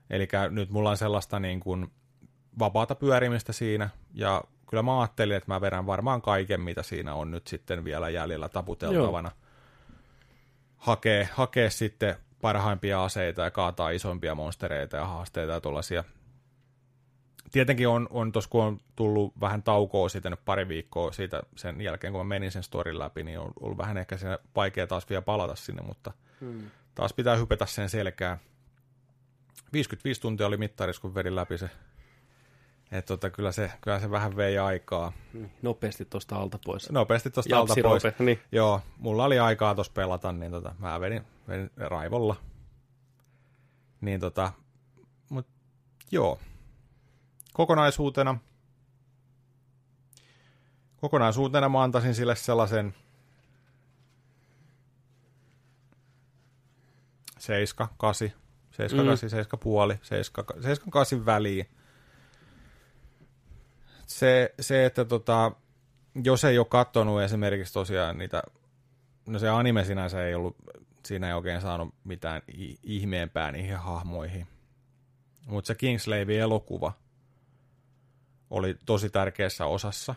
[0.09, 1.91] Eli nyt mulla on sellaista niin kuin
[2.59, 7.31] vapaata pyörimistä siinä, ja kyllä mä ajattelin, että mä vedän varmaan kaiken, mitä siinä on
[7.31, 9.31] nyt sitten vielä jäljellä taputeltavana.
[10.77, 16.03] Hakee, hakee sitten parhaimpia aseita ja kaataa isompia monstereita ja haasteita ja tuollaisia.
[17.51, 21.81] Tietenkin on, on tuossa, kun on tullut vähän taukoa siitä nyt pari viikkoa siitä sen
[21.81, 25.09] jälkeen, kun mä menin sen storin läpi, niin on ollut vähän ehkä siinä vaikea taas
[25.09, 26.71] vielä palata sinne, mutta Hmm.
[26.95, 28.37] taas pitää hypätä sen selkää.
[29.73, 31.69] 55 tuntia oli mittarissa, kun vedin läpi se.
[32.91, 35.13] Et tota, kyllä, se, kyllä se vähän vei aikaa.
[35.33, 36.91] Niin, Nopeasti tosta alta pois.
[36.91, 38.03] Nopeasti tuosta alta pois.
[38.19, 38.39] Niin.
[38.51, 42.35] Joo, mulla oli aikaa tuossa pelata, niin tota, mä vedin, vedin raivolla.
[44.01, 44.51] Niin tota,
[45.29, 45.47] mut
[46.11, 46.39] joo.
[47.53, 48.39] Kokonaisuutena,
[51.01, 52.95] kokonaisuutena mä antaisin sille sellaisen
[57.39, 58.31] 7, 8,
[58.87, 59.09] 7, Mm.
[59.09, 61.65] 8, 7 puoli, 7, 7, 8 väliin.
[64.05, 65.51] Se, se että tota,
[66.23, 68.43] jos ei ole katsonut esimerkiksi tosiaan niitä,
[69.25, 70.55] no se anime sinänsä ei ollut,
[71.05, 72.41] siinä ei oikein saanut mitään
[72.83, 74.47] ihmeempää niihin hahmoihin.
[75.47, 76.91] Mutta se Kingslave-elokuva
[78.49, 80.15] oli tosi tärkeässä osassa.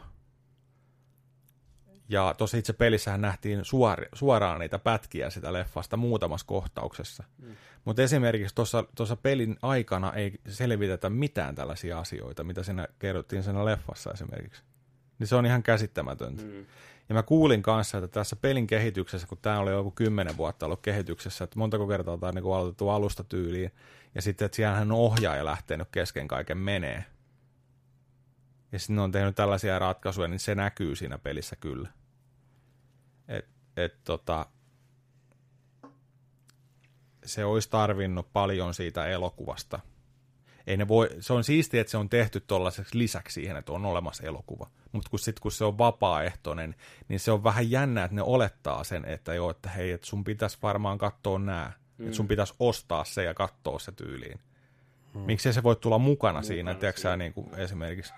[2.08, 7.24] Ja tosi itse pelissähän nähtiin suori, suoraan niitä pätkiä sitä leffasta muutamassa kohtauksessa.
[7.38, 7.56] Mm.
[7.84, 8.54] Mutta esimerkiksi
[8.94, 14.62] tuossa pelin aikana ei selvitetä mitään tällaisia asioita, mitä siinä kerrottiin siinä leffassa esimerkiksi.
[15.18, 16.42] Niin se on ihan käsittämätöntä.
[16.42, 16.66] Mm.
[17.08, 20.80] Ja mä kuulin kanssa, että tässä pelin kehityksessä, kun tämä oli joku kymmenen vuotta ollut
[20.80, 23.72] kehityksessä, että montako kertaa tämä on niin aloitettu alusta tyyliin,
[24.14, 27.04] ja sitten, että siellähän on ohjaaja lähtenyt kesken kaiken menee.
[28.72, 31.88] Ja sitten ne on tehnyt tällaisia ratkaisuja, niin se näkyy siinä pelissä kyllä.
[33.28, 34.46] Et, et tota,
[37.24, 39.80] se olisi tarvinnut paljon siitä elokuvasta.
[40.66, 43.84] Ei ne voi, se on siistiä, että se on tehty tuollaiseksi lisäksi siihen, että on
[43.84, 44.70] olemassa elokuva.
[44.92, 46.74] Mutta kun, sit, kun se on vapaaehtoinen,
[47.08, 50.24] niin se on vähän jännä, että ne olettaa sen, että joo, että hei, että sun
[50.24, 51.72] pitäisi varmaan katsoa nämä.
[51.98, 52.04] Mm.
[52.04, 54.40] Että sun pitäisi ostaa se ja katsoa se tyyliin.
[55.14, 55.20] Mm.
[55.20, 58.12] Miksi se voi tulla mukana, mukana siinä, tiedätkö niin kuin esimerkiksi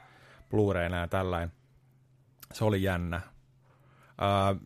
[0.54, 1.52] Blu-rayna ja tällainen.
[2.52, 3.20] Se oli jännä.
[4.18, 4.56] Ää,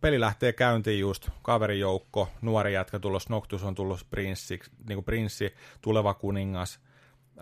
[0.00, 5.54] peli lähtee käyntiin just, kaverijoukko, nuori jätkä tulos, Noctus on tullut prinssi, niin kuin prinssi,
[5.80, 6.80] tuleva kuningas,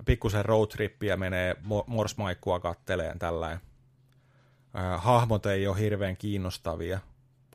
[0.04, 1.56] pikkusen roadtrippiä menee
[1.86, 3.60] morsmaikkua katteleen tällainen.
[4.76, 7.00] Äh, hahmot ei ole hirveän kiinnostavia.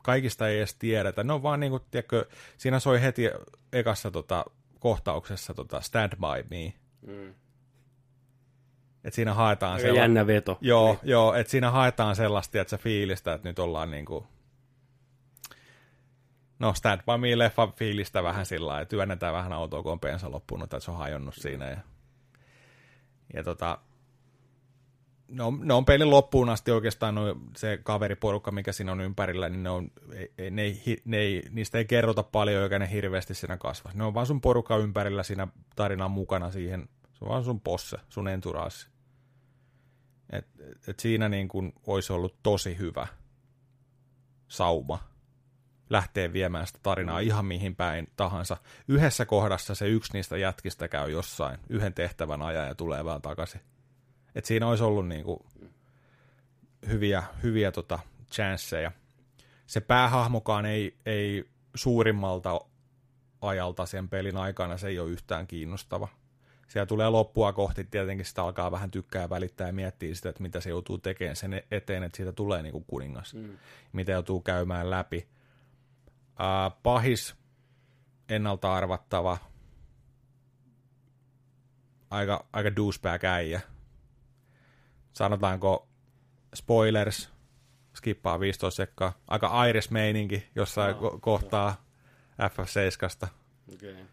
[0.02, 1.24] Kaikista ei edes tiedetä.
[1.24, 3.22] Ne on vaan niinku, tiedätkö, siinä soi heti
[3.72, 4.44] ekassa tota,
[4.80, 6.72] kohtauksessa tota, Stand By Me.
[7.06, 7.34] Mm.
[9.04, 10.58] Et siinä haetaan Aika jännä veto.
[10.60, 10.98] Joo, niin.
[11.02, 14.26] joo että siinä haetaan sellaista, että se fiilistä, että nyt ollaan niinku,
[16.58, 20.00] no Stand By Me leffa fiilistä vähän sillä lailla, että työnnetään vähän autoa, kun on
[20.00, 21.70] pensa loppunut, että se on hajonnut siinä.
[21.70, 21.78] Ja,
[23.34, 23.78] ja tota,
[25.28, 29.48] ne on, ne on pelin loppuun asti oikeastaan no, se kaveriporukka, mikä siinä on ympärillä,
[29.48, 29.90] niin ne on,
[30.38, 33.90] ei, ne ei, ne ei, niistä ei kerrota paljon, eikä ne hirveästi siinä kasva.
[33.94, 37.98] Ne on vaan sun porukka ympärillä siinä tarinan mukana siihen, se on vaan sun posse,
[38.08, 38.91] sun enturaassi.
[40.32, 40.46] Et,
[40.88, 43.06] et siinä niin kuin olisi ollut tosi hyvä
[44.48, 45.12] sauma
[45.92, 48.56] lähtee viemään sitä tarinaa ihan mihin päin tahansa.
[48.88, 53.60] Yhdessä kohdassa se yksi niistä jätkistä käy jossain yhden tehtävän ajan ja tulee vaan takaisin.
[54.34, 55.46] Et siinä olisi ollut niinku
[56.88, 57.98] hyviä, hyviä tota
[58.32, 58.92] chanceja.
[59.66, 61.44] Se päähahmokaan ei, ei
[61.74, 62.60] suurimmalta
[63.40, 66.08] ajalta sen pelin aikana, se ei ole yhtään kiinnostava.
[66.72, 70.60] Siellä tulee loppua kohti, tietenkin sitä alkaa vähän tykkää välittää ja miettiä sitä, että mitä
[70.60, 73.34] se joutuu tekemään sen eteen, että siitä tulee niin kuin kuningas.
[73.34, 73.58] Mm.
[73.92, 75.28] Mitä joutuu käymään läpi.
[76.30, 77.34] Uh, pahis,
[78.28, 79.38] ennalta arvattava,
[82.10, 83.60] aika, aika douchebag äijä.
[85.12, 85.88] Sanotaanko
[86.54, 87.30] spoilers,
[87.94, 89.12] skippaa 15 sekkaa.
[89.28, 91.84] Aika Iris-meininki jossain no, ko- kohtaa
[92.40, 93.28] FF7.
[93.74, 93.92] Okei.
[93.92, 94.04] Okay.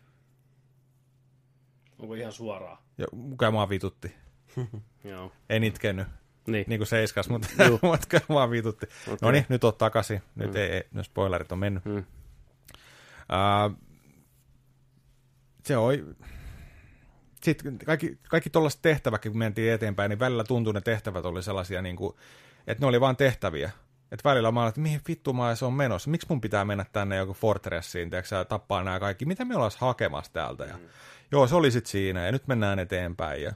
[2.00, 2.84] Onko ihan suoraa?
[2.98, 3.08] Ja,
[3.38, 4.16] kyllä mua vitutti.
[5.04, 5.32] Joo.
[5.50, 6.08] En itkenyt.
[6.48, 6.66] Niin.
[6.68, 7.48] Niin kuin seiskas, mutta,
[7.82, 8.86] mutta kyllä mua vitutti.
[9.08, 9.18] Okay.
[9.22, 10.22] No niin, nyt on takaisin.
[10.36, 10.56] Nyt mm.
[10.56, 11.86] ei, ei, nyt spoilerit on mennyt.
[11.86, 11.98] Mm.
[11.98, 13.78] Uh,
[15.66, 16.16] se on...
[17.44, 21.82] Sitten kaikki, kaikki tuollaiset tehtäväkin, kun mentiin eteenpäin, niin välillä tuntui ne tehtävät oli sellaisia,
[21.82, 22.16] niin kuin,
[22.68, 23.72] että ne oli vain tehtäviä.
[24.12, 26.10] Että välillä mä olin, että mihin vittu maa se on menossa?
[26.10, 29.26] Miksi mun pitää mennä tänne joku Fortressiin, tiedätkö, tappaa nämä kaikki?
[29.26, 30.64] Mitä me ollaan hakemassa täältä?
[30.66, 30.84] Ja, mm.
[31.32, 33.44] Joo, se oli sitten siinä, ja nyt mennään eteenpäin.
[33.44, 33.54] Ja...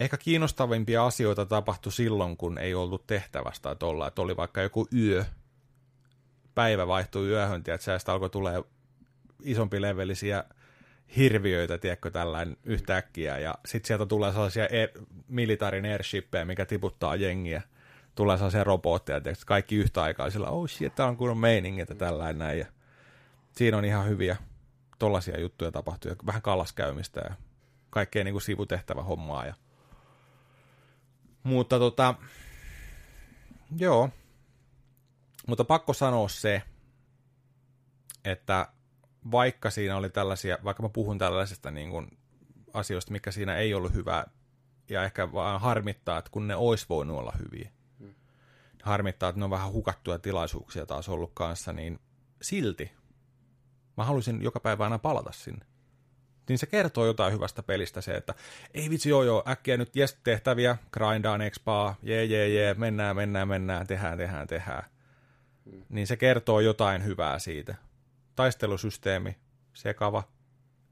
[0.00, 4.88] Ehkä kiinnostavimpia asioita tapahtui silloin, kun ei ollut tehtävästä, että, olla, että oli vaikka joku
[4.96, 5.24] yö,
[6.54, 8.62] päivä vaihtui yöhön, tiedätkö, ja alkoi tulee
[9.42, 10.44] isompi levelisiä
[11.16, 14.88] hirviöitä, tiedätkö, tällainen yhtäkkiä, ja sitten sieltä tulee sellaisia air,
[15.28, 17.62] militarin airshippeja, mikä tiputtaa jengiä,
[18.14, 22.38] tulee sellaisia robotteja, tiedätkö, kaikki yhtä aikaa, sillä oh shit, on kunnon meiningi, että tällainen
[22.38, 22.66] näin, ja
[23.52, 24.36] siinä on ihan hyviä
[24.98, 27.34] tollaisia juttuja tapahtuu, ja vähän kallaskäymistä ja
[27.90, 29.54] kaikkea niin kuin sivutehtävä hommaa, ja
[31.42, 32.14] mutta tota,
[33.76, 34.10] joo,
[35.46, 36.62] mutta pakko sanoa se,
[38.24, 38.68] että
[39.30, 42.18] vaikka siinä oli tällaisia, vaikka mä puhun tällaisista niin kuin
[42.72, 44.30] asioista, mikä siinä ei ollut hyvää,
[44.88, 47.70] ja ehkä vaan harmittaa, että kun ne olisi voinut olla hyviä.
[47.98, 48.14] Hmm.
[48.82, 51.98] Harmittaa, että ne on vähän hukattuja tilaisuuksia taas ollut kanssa, niin
[52.42, 52.92] silti
[53.96, 55.66] mä haluaisin joka päivä aina palata sinne.
[56.48, 58.34] Niin se kertoo jotain hyvästä pelistä se, että
[58.74, 63.48] ei vitsi joo joo, äkkiä nyt jes tehtäviä, grindaan expaa, jee jee jee, mennään, mennään,
[63.48, 64.82] mennään, tehdään, tehdään, tehdään.
[65.70, 65.82] Hmm.
[65.88, 67.74] Niin se kertoo jotain hyvää siitä
[68.36, 69.36] taistelusysteemi,
[69.74, 70.22] sekava,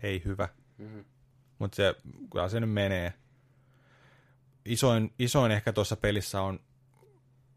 [0.03, 0.49] ei hyvä.
[0.79, 1.05] Mm-hmm.
[1.59, 1.95] Mutta se,
[2.33, 3.13] kyllä se nyt menee.
[4.65, 6.61] Isoin, isoin ehkä tuossa pelissä on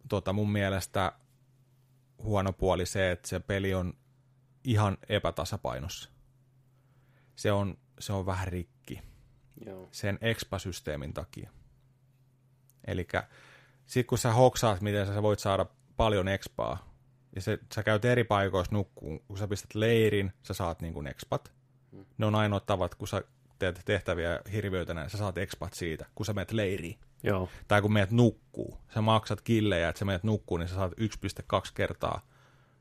[0.09, 1.11] tota, mun mielestä
[2.17, 3.93] huono puoli se, että se peli on
[4.63, 6.09] ihan epätasapainossa.
[7.35, 9.01] Se on, se on vähän rikki.
[9.65, 9.89] Joo.
[9.91, 11.49] Sen expa-systeemin takia.
[12.87, 13.07] Eli
[13.85, 15.65] sitten kun sä hoksaat, miten sä voit saada
[15.97, 16.87] paljon expaa,
[17.35, 19.19] ja se, sä käyt eri paikoissa nukkuun.
[19.19, 21.51] Kun sä pistät leirin, sä saat niin kuin expat.
[21.91, 22.05] Hmm.
[22.17, 23.21] Ne on ainoat tavat, kun sä
[23.59, 26.99] teet tehtäviä hirviöitä näin, sä saat expat siitä, kun sä meet leiriin.
[27.23, 27.49] Joo.
[27.67, 31.71] Tai kun meet nukkuu, sä maksat killejä, että sä meet nukkuu, niin sä saat 1,2
[31.73, 32.21] kertaa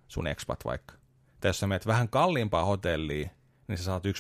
[0.09, 0.95] sun expat vaikka.
[1.41, 3.31] Tai jos sä meet vähän kalliimpaa hotelliin,
[3.69, 4.13] niin sä saat 1,5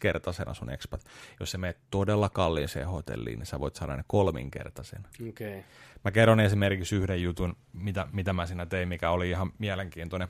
[0.00, 1.04] kertaisena sun expat.
[1.40, 5.08] Jos sä meet todella kalliiseen hotelliin, niin sä voit saada ne kolminkertaisena.
[5.28, 5.62] Okay.
[6.04, 10.28] Mä kerron esimerkiksi yhden jutun, mitä, mitä mä siinä tein, mikä oli ihan mielenkiintoinen.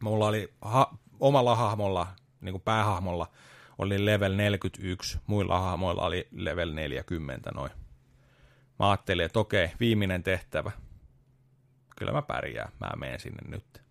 [0.00, 2.06] Mulla oli ha- omalla hahmolla,
[2.40, 3.30] niin kuin päähahmolla,
[3.78, 7.70] oli level 41, muilla hahmoilla oli level 40 noin.
[8.78, 10.70] Mä ajattelin, että okei, viimeinen tehtävä.
[11.96, 13.81] Kyllä mä pärjään, mä menen sinne nyt.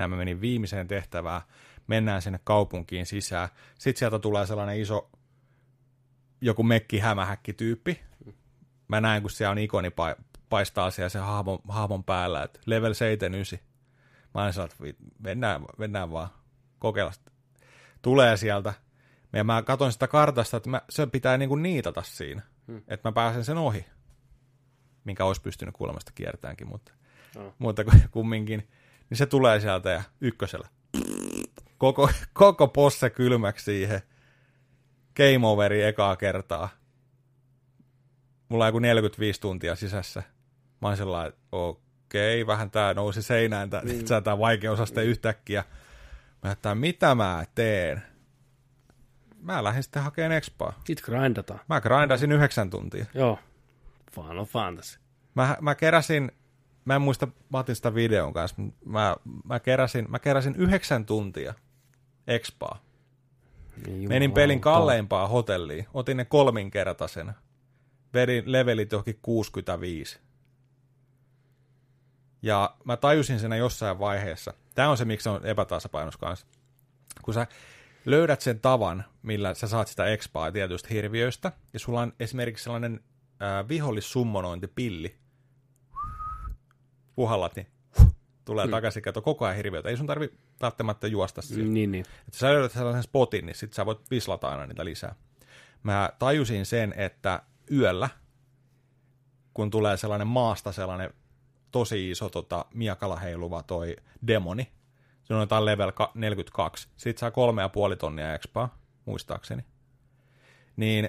[0.00, 1.42] Mä menin viimeiseen tehtävään,
[1.86, 3.48] mennään sinne kaupunkiin sisään.
[3.78, 5.10] Sitten sieltä tulee sellainen iso,
[6.40, 8.00] joku mekki hämähäkki tyyppi.
[8.88, 9.90] Mä näen, kun siellä on ikoni
[10.48, 13.58] paistaa siellä se hahmon, hahmon päällä, että level 79.
[14.34, 16.28] Mä olin että mennään, mennään vaan,
[16.78, 17.12] kokeilla.
[18.02, 18.74] Tulee sieltä.
[19.32, 22.82] Ja mä katsoin sitä kartasta, että mä, se pitää niinku niitata siinä, hmm.
[22.88, 23.86] että mä pääsen sen ohi.
[25.04, 26.92] Minkä olisi pystynyt kuulemasta kiertäänkin, mutta,
[27.36, 27.54] oh.
[27.58, 28.68] mutta kumminkin.
[29.10, 30.68] Niin se tulee sieltä ja ykkösellä.
[31.78, 34.02] Koko, koko posse kylmäksi siihen.
[35.16, 36.68] Game overi ekaa kertaa.
[38.48, 40.22] Mulla on joku 45 tuntia sisässä
[40.80, 44.22] Mä oon sellainen, että okei, vähän tää nousi seinään, tää, mm.
[44.24, 45.06] tää vaikeusaste mm.
[45.06, 45.64] yhtäkkiä.
[46.42, 48.02] Mä että mitä mä teen?
[49.42, 50.80] Mä lähdin sitten hakemaan expaa.
[50.84, 51.60] Sitten grindataan.
[51.68, 53.06] Mä grindasin yhdeksän tuntia.
[53.14, 53.38] Joo.
[54.12, 54.98] Final Fantasy.
[55.34, 56.32] Mä, mä keräsin,
[56.88, 61.54] mä en muista, mä otin sitä videon kanssa, mä, mä, keräsin, mä keräsin yhdeksän tuntia
[62.26, 62.82] expaa.
[64.08, 67.34] Menin pelin kalleimpaa hotelliin, otin ne kolminkertaisena.
[68.14, 70.18] Vedin levelit johonkin 65.
[72.42, 76.46] Ja mä tajusin siinä jossain vaiheessa, tämä on se, miksi se on epätasapainos kanssa,
[77.22, 77.46] kun sä
[78.04, 83.00] löydät sen tavan, millä sä saat sitä expaa tietystä hirviöistä, ja sulla on esimerkiksi sellainen
[83.42, 85.16] äh, vihollissummonointipilli,
[87.18, 87.66] puhallat, niin
[88.44, 88.70] tulee mm.
[88.70, 89.88] takaisin, kato koko ajan hirviötä.
[89.88, 91.74] Ei sun tarvi välttämättä juosta siihen.
[91.74, 92.04] Niin, niin.
[92.28, 95.14] Että sä löydät sellaisen spotin, niin sit sä voit vislata aina niitä lisää.
[95.82, 97.42] Mä tajusin sen, että
[97.72, 98.08] yöllä,
[99.54, 101.14] kun tulee sellainen maasta sellainen
[101.70, 103.96] tosi iso tota, miakalla heiluva toi
[104.26, 104.72] demoni,
[105.24, 109.64] se on jotain level ka- 42, sit saa kolme ja puoli tonnia expaa, muistaakseni.
[110.76, 111.08] Niin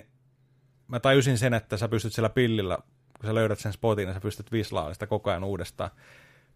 [0.87, 2.79] mä tajusin sen, että sä pystyt sillä pillillä,
[3.19, 5.91] kun sä löydät sen spotin, niin sä pystyt vislaamaan sitä koko ajan uudestaan.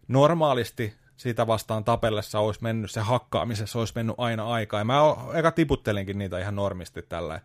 [0.08, 4.80] Normaalisti siitä vastaan tapellessa olisi mennyt, se hakkaamisessa olisi mennyt aina aikaa.
[4.80, 5.00] Ja mä
[5.34, 7.40] eka tiputtelinkin niitä ihan normisti tällä.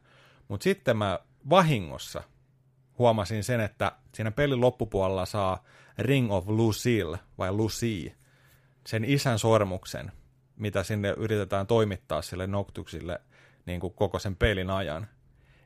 [0.48, 1.20] Mutta sitten mä
[1.50, 2.24] vahingossa
[2.98, 5.64] huomasin sen, että siinä pelin loppupuolella saa
[5.98, 8.16] Ring of Lucille, vai Lucie,
[8.88, 10.12] sen isän sormuksen,
[10.56, 13.22] mitä sinne yritetään toimittaa sille Noctuksille
[13.66, 15.08] niin kuin koko sen pelin ajan.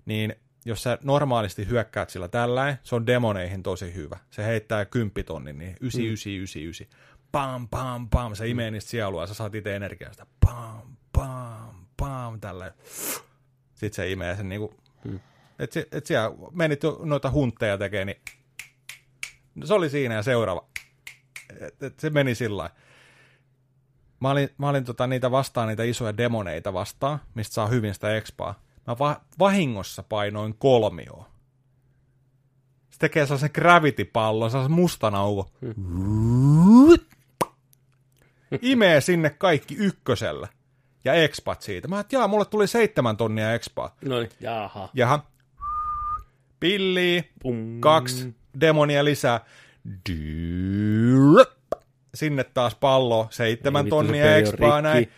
[0.05, 0.35] Niin
[0.65, 4.17] jos sä normaalisti hyökkäät sillä tällä, se on demoneihin tosi hyvä.
[4.29, 6.87] Se heittää kymppitonnin, niin 9999.
[7.31, 8.35] Pam, pam, pam.
[8.35, 10.25] Se imee niistä sielua, sä saat itse energiasta.
[10.45, 12.71] Pam, pam, pam, tällä.
[13.73, 14.73] Sitten se imee sen niinku...
[15.59, 18.21] Et, se- et siellä menit noita huntteja tekee, niin
[19.63, 20.67] se oli siinä ja seuraava.
[21.61, 22.69] Et, et se meni sillä.
[24.19, 28.15] Mä olin, mä olin tota, niitä vastaan, niitä isoja demoneita vastaan, mistä saa hyvin sitä
[28.15, 28.62] expaa.
[28.87, 31.25] Mä va- vahingossa painoin kolmioon.
[32.89, 35.45] Se tekee sellaisen gravity-pallon, sellaisen mustan aukon.
[38.61, 40.47] Imee sinne kaikki ykkösellä.
[41.05, 41.87] Ja expat siitä.
[41.87, 43.95] Mä että jaa, mulle tuli seitsemän tonnia expaa.
[44.05, 44.89] No niin, jaha.
[44.93, 45.25] Jaha.
[46.59, 47.79] Pilli, Pum.
[47.79, 49.39] kaksi demonia lisää.
[50.09, 51.45] Dyl.
[52.15, 55.11] Sinne taas pallo, seitsemän Ei tonnia expaa näin.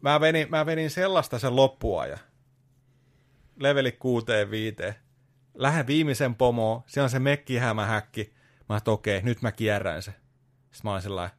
[0.00, 2.18] Mä venin, mä venin sellaista sen loppuajan.
[3.60, 4.94] Leveli kuuteen viiteen.
[5.54, 8.34] Lähden viimeisen pomoon, siellä on se mekkihämähäkki.
[8.68, 10.10] Mä että okei, nyt mä kierrän se.
[10.10, 11.36] Sitten mä olin sellainen,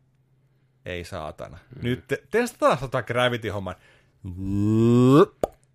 [0.85, 1.57] ei saatana.
[1.75, 1.83] Mm.
[1.83, 3.75] Nyt te- testataan tota Gravity-homman.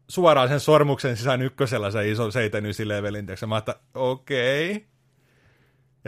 [0.09, 3.27] Suoraan sen sormuksen sisään ykkösellä se iso 79 levelin.
[3.47, 4.71] Mä että okei.
[4.71, 4.98] Okay.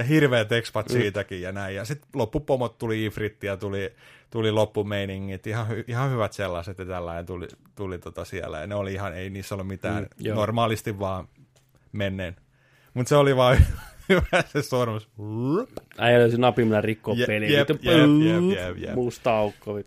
[0.00, 0.92] Ja hirveät expat Mm.
[0.92, 1.74] siitäkin ja näin.
[1.76, 3.92] Ja sitten loppupomot tuli Ifritti ja tuli,
[4.30, 5.46] tuli loppumeiningit.
[5.46, 8.60] Ihan, hy- ihan hyvät sellaiset ja tällainen tuli, tuli tota siellä.
[8.60, 10.02] Ja ne oli ihan, ei niissä ollut mitään.
[10.02, 10.36] Mm, joo.
[10.36, 11.28] normaalisti vaan
[11.92, 12.36] menneen.
[12.94, 13.56] Mutta se oli vaan
[14.08, 15.08] hyvä se sormus.
[15.98, 17.52] Äijä löysi napin, millä rikkoo Je- peli.
[17.52, 18.94] jep, jep, jep, jep, jep.
[18.94, 19.80] Musta aukko.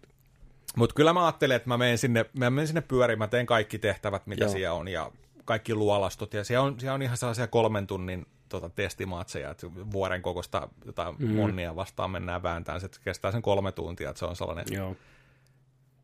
[0.76, 3.80] Mutta kyllä mä ajattelin, että mä menen sinne, mä menen sinne pyöriin, mä teen kaikki
[3.80, 4.52] tehtävät, mitä Joo.
[4.52, 5.12] siellä on, ja
[5.46, 10.22] kaikki luolastot, ja siellä on, siellä on ihan sellaisia kolmen tunnin tota, testimaatseja, että vuoren
[10.22, 11.36] kokosta jotain mm.
[11.36, 14.96] monnia vastaan mennään vääntään, se kestää sen kolme tuntia, että se on sellainen, Joo.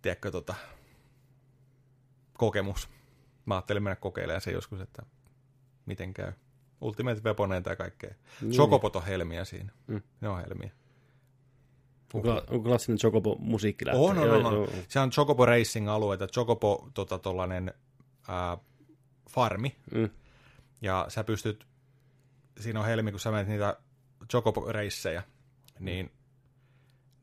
[0.02, 0.56] tiedätkö, tota,
[2.38, 2.90] kokemus.
[3.46, 5.04] Mä ajattelin mennä kokeilemaan se joskus, että
[5.86, 6.34] miten käy.
[6.82, 8.14] Ultimate Weaponeita ja kaikkea.
[8.42, 8.52] Niin.
[8.52, 9.72] Chocopot on helmiä siinä.
[9.88, 10.02] Mm.
[10.22, 10.72] Ne on helmiä.
[12.14, 14.54] Onko, onko klassinen Chocobo musiikki On, on, on, on.
[14.54, 17.74] Joo, Se on Chocobo Racing-alueita, Chocobo tota, tollanen,
[18.28, 18.58] ää,
[19.30, 20.10] farmi, Mm.
[20.82, 21.66] ja sä pystyt,
[22.64, 23.78] siinä on helmi, kun sä menet niitä
[24.32, 25.24] Chocobo-reissejä,
[25.80, 26.12] niin,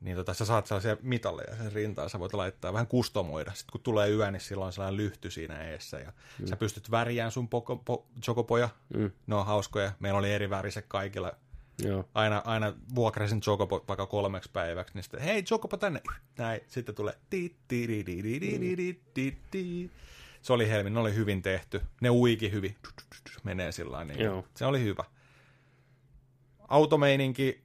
[0.01, 3.51] niin tota, sä saat sellaisia mitalleja sen rintaan, sä voit laittaa vähän kustomoida.
[3.53, 6.47] Sitten kun tulee yö, niin silloin on sellainen lyhty siinä eessä ja mm.
[6.47, 9.11] sä pystyt värjään sun poko, po, Chocoboja, mm.
[9.27, 9.91] ne on hauskoja.
[9.99, 11.31] Meillä oli eri väriset kaikilla.
[11.83, 12.09] Joo.
[12.13, 16.01] Aina, aina vuokrasin Chocobo vaikka kolmeksi päiväksi, niin sitten hei Chocobo tänne,
[16.37, 17.17] näin, sitten tulee
[20.41, 22.75] se oli helmi, ne oli hyvin tehty, ne uiki hyvin,
[23.43, 24.45] menee sillä niin Joo.
[24.55, 25.03] se oli hyvä.
[26.67, 27.61] Automeininki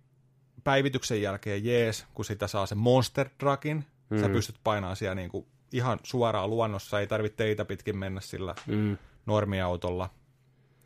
[0.65, 4.21] päivityksen jälkeen jees, kun sitä saa sen Monster Truckin, mm.
[4.21, 8.97] sä pystyt painamaan siellä niinku ihan suoraan luonnossa, ei tarvitse teitä pitkin mennä sillä Mm.
[9.27, 10.11] normiautolla.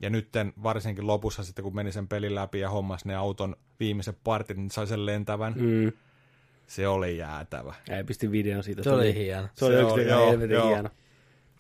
[0.00, 4.18] Ja nytten varsinkin lopussa sitten, kun meni sen pelin läpi ja hommas ne auton viimeiset
[4.24, 5.54] partit, niin sai sen lentävän.
[5.56, 5.92] Mm.
[6.66, 7.74] Se oli jäätävä.
[7.90, 8.82] Äijä pisti videon siitä.
[8.82, 9.48] Se oli hieno.
[9.54, 10.68] Se oli Se oli, joo, helvetin joo.
[10.68, 10.88] hieno.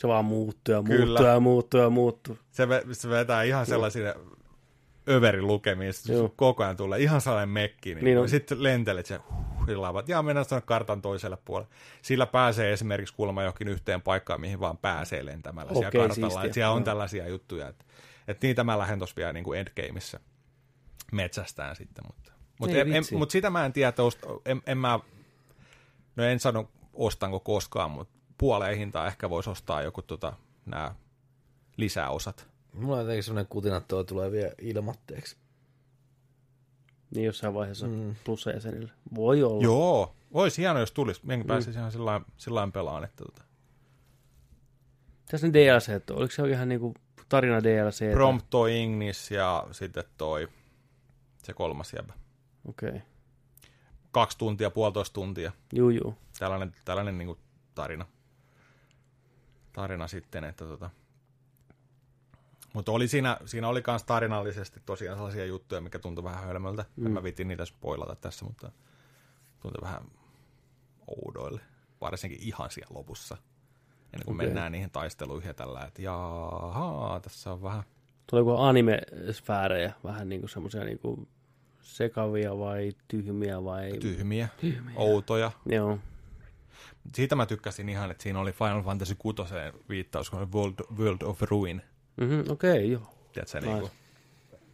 [0.00, 1.06] Se vaan muuttuu ja Kyllä.
[1.06, 2.38] muuttuu ja muuttuu ja muuttuu.
[2.50, 4.14] Se, ve, se vetää ihan sellaisia
[5.08, 6.32] överin lukemiin, Joo.
[6.36, 7.94] koko ajan tulee ihan sellainen mekki.
[7.94, 8.28] Niin, Niin on.
[8.28, 11.70] Sitten lentelet ja huh, laivat, ja mennään tuonne kartan toiselle puolelle.
[12.02, 16.28] Sillä pääsee esimerkiksi kuulemma johonkin yhteen paikkaan, mihin vaan pääsee lentämällä siellä Okei, kartalla.
[16.28, 16.46] siistiä.
[16.46, 16.84] Et siellä on Joo.
[16.84, 17.84] tällaisia juttuja, että,
[18.28, 20.20] että niitä mä lähden tuossa vielä niin kuin endgameissa
[21.12, 22.04] metsästään sitten.
[22.06, 22.74] Mutta, mutta,
[23.16, 25.00] mutta sitä mä en tiedä, että ost, en, en mä,
[26.16, 30.32] no en sano ostanko koskaan, mutta puoleen hintaa ehkä voisi ostaa joku tota,
[30.66, 30.94] nämä
[31.76, 32.48] lisäosat.
[32.76, 35.36] Mulla on jotenkin sellainen kutina, että toi tulee vielä ilmatteeksi.
[37.14, 38.14] Niin jossain vaiheessa mm.
[38.24, 38.92] plussajäsenille.
[39.14, 39.62] Voi olla.
[39.62, 41.20] Joo, olisi hienoa, jos tulisi.
[41.28, 41.48] Jengi mm.
[41.48, 43.42] pääsisi ihan sillä lailla pelaan, että tota.
[45.30, 46.94] Tässä ne DLC, että oliko se ihan niinku
[47.28, 48.12] tarina DLC?
[48.12, 50.48] Prompto Ignis ja sitten toi,
[51.42, 52.12] se kolmas jäbä.
[52.68, 52.88] Okei.
[52.88, 53.00] Okay.
[54.10, 55.52] Kaksi tuntia, puolitoista tuntia.
[55.72, 56.14] Juu, juu.
[56.38, 57.36] Tällainen, tällainen niin
[57.74, 58.06] tarina.
[59.72, 60.90] Tarina sitten, että tota.
[62.76, 66.84] Mutta oli siinä, siinä oli myös tarinallisesti tosiaan sellaisia juttuja, mikä tuntui vähän hölmöltä.
[66.96, 67.06] Mm.
[67.06, 68.70] En mä vitin niitä spoilata tässä, mutta
[69.60, 70.02] tuntui vähän
[71.06, 71.60] oudoille.
[72.00, 73.36] Varsinkin ihan siellä lopussa.
[74.12, 74.46] Ennen kuin okay.
[74.46, 77.82] mennään niihin taisteluihin ja tällä, että jaha, tässä on vähän
[78.30, 81.28] Tuleeko anime-sfäärejä, vähän niinku semmoisia niinku
[81.80, 83.92] sekavia vai tyhmiä vai...
[84.00, 84.94] tyhmiä, tyhmiä.
[84.96, 85.52] outoja.
[85.66, 85.98] Joo.
[87.14, 89.42] Siitä mä tykkäsin ihan, että siinä oli Final Fantasy 6
[89.88, 91.82] viittaus, kun oli World, World of Ruin.
[92.16, 93.14] Mm-hmm, okei, okay, joo.
[93.32, 93.90] Tiedätkö, niin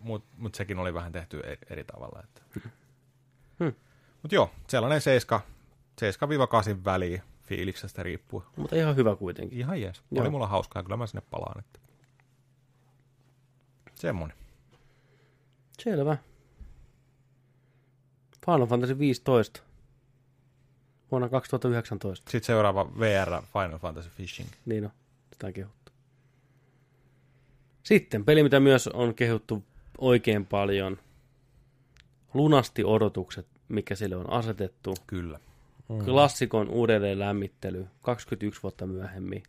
[0.01, 2.23] Mutta mut sekin oli vähän tehty eri, eri tavalla.
[2.25, 2.43] Että.
[3.59, 3.73] Hmm.
[4.23, 5.41] Mutta joo, sellainen 7,
[6.01, 8.45] 7-8 väliin fiiliksestä riippuu.
[8.57, 9.59] Mutta ihan hyvä kuitenkin.
[9.59, 10.03] Ihan jees.
[10.11, 10.23] Joo.
[10.23, 11.59] Oli mulla hauskaa, kyllä mä sinne palaan.
[11.59, 11.79] Että.
[13.95, 14.37] Semmonen.
[15.83, 16.17] Selvä.
[18.47, 19.63] Final Fantasy 15.
[21.11, 22.31] Vuonna 2019.
[22.31, 24.49] Sitten seuraava VR Final Fantasy Fishing.
[24.67, 24.91] Niin on.
[25.33, 25.82] Sitä on kehuttu.
[27.83, 29.65] Sitten peli, mitä myös on kehuttu
[29.99, 30.99] oikein paljon.
[32.35, 34.95] Lunasti odotukset, mikä sille on asetettu.
[35.07, 35.39] Kyllä.
[35.89, 36.05] Mm.
[36.05, 39.43] Klassikon uudelleen lämmittely 21 vuotta myöhemmin.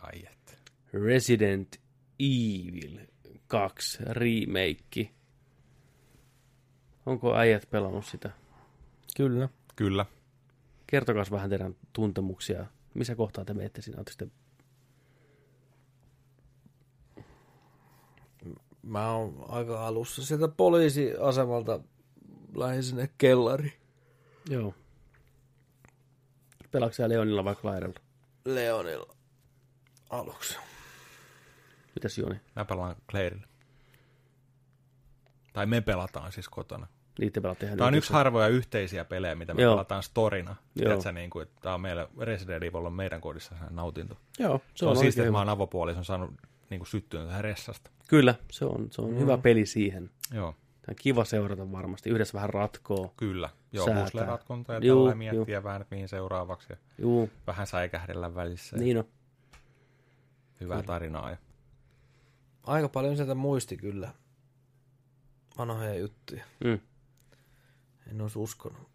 [0.00, 0.52] Ai että.
[0.92, 1.76] Resident
[2.20, 2.98] Evil
[3.46, 5.10] 2 remake.
[7.06, 8.30] Onko äijät pelannut sitä?
[9.16, 9.48] Kyllä.
[9.76, 10.06] Kyllä.
[10.86, 12.66] Kertokaa vähän teidän tuntemuksia.
[12.94, 13.98] Missä kohtaa te menette siinä?
[13.98, 14.45] Oletteko te...
[18.86, 21.80] Mä oon aika alussa sieltä poliisiasemalta
[22.54, 23.72] lähdin sinne kellari.
[24.48, 24.74] Joo.
[26.70, 28.00] Pelaatko sä Leonilla vai Clairella?
[28.44, 29.16] Leonilla
[30.10, 30.58] aluksi.
[31.94, 32.40] Mitäs Joni?
[32.56, 33.46] Mä pelaan Clairille.
[35.52, 36.86] Tai me pelataan siis kotona.
[37.18, 39.74] Niitä pelaatte ihan Tämä on yksi harvoja yhteisiä pelejä, mitä me Joo.
[39.74, 40.56] pelataan storina.
[40.74, 44.16] Tiedätkö, niin kuin, että tämä on meillä Resident Evil on meidän kodissa nautinto.
[44.38, 46.30] Joo, Se, se on, on, on siistiä, että mä oon avopuolison saanut
[46.70, 47.90] niin kuin syttyä tähän ressasta.
[48.08, 49.18] Kyllä, se on, se on mm.
[49.18, 50.10] hyvä peli siihen.
[50.34, 50.54] Joo,
[50.86, 52.10] Tämä on kiva seurata varmasti.
[52.10, 53.14] Yhdessä vähän ratkoo.
[53.16, 53.48] kyllä.
[53.72, 54.04] Joo, Säätää.
[54.04, 56.66] puzzle-ratkonta ja Juu, tällä miettiä vähän, että mihin seuraavaksi.
[56.70, 58.76] Ja Juu, vähän säikähdellä välissä.
[58.76, 59.04] Ja niin on.
[60.60, 61.30] Hyvää tarinaa.
[61.30, 61.36] Ja...
[62.62, 64.12] Aika paljon sieltä muisti kyllä.
[65.58, 66.44] Vanhoja juttuja.
[66.64, 66.80] Mm.
[68.10, 68.88] En olisi uskonut.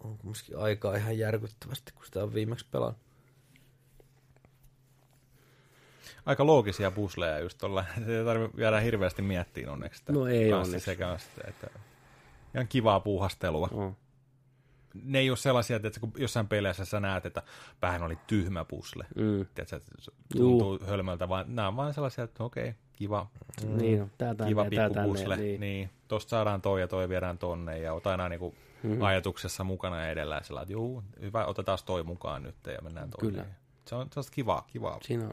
[0.00, 2.98] On kumminkin aikaa ihan järkyttävästi, kun sitä on viimeksi pelannut.
[6.26, 7.84] Aika loogisia pusleja just tuolla.
[8.06, 9.98] Se ei tarvitse jäädä hirveästi miettiin onneksi.
[9.98, 10.84] sitä No ei onneksi.
[10.84, 11.66] Sekä sitä, että
[12.54, 13.68] ihan kivaa puuhastelua.
[13.72, 13.96] Oh.
[15.04, 17.42] Ne ei ole sellaisia, että kun jossain peleissä sä näet, että
[17.82, 19.06] vähän oli tyhmä pusle.
[19.16, 19.46] Mm.
[19.54, 23.26] Tiedätkö, että se tuntuu hölmöltä, vaan nämä on vaan sellaisia, että okei, kiva,
[23.66, 23.76] Mm.
[23.78, 24.10] Niin on.
[24.18, 25.28] Tää tänne, kiva pikkupusle.
[25.36, 25.44] tänne.
[25.50, 25.60] Niin.
[25.60, 25.90] Niin.
[26.08, 29.02] Tosta saadaan toi ja toi viedään tonne ja ota aina niinku Mhm.
[29.02, 30.40] ajatuksessa mukana ja edellä.
[30.42, 33.32] Sillä, että juu, hyvä, otetaan toi mukaan nyt ja mennään toiseen.
[33.32, 33.46] Kyllä.
[33.86, 34.98] Se on sellaista kivaa, kivaa.
[35.02, 35.32] Siinä on,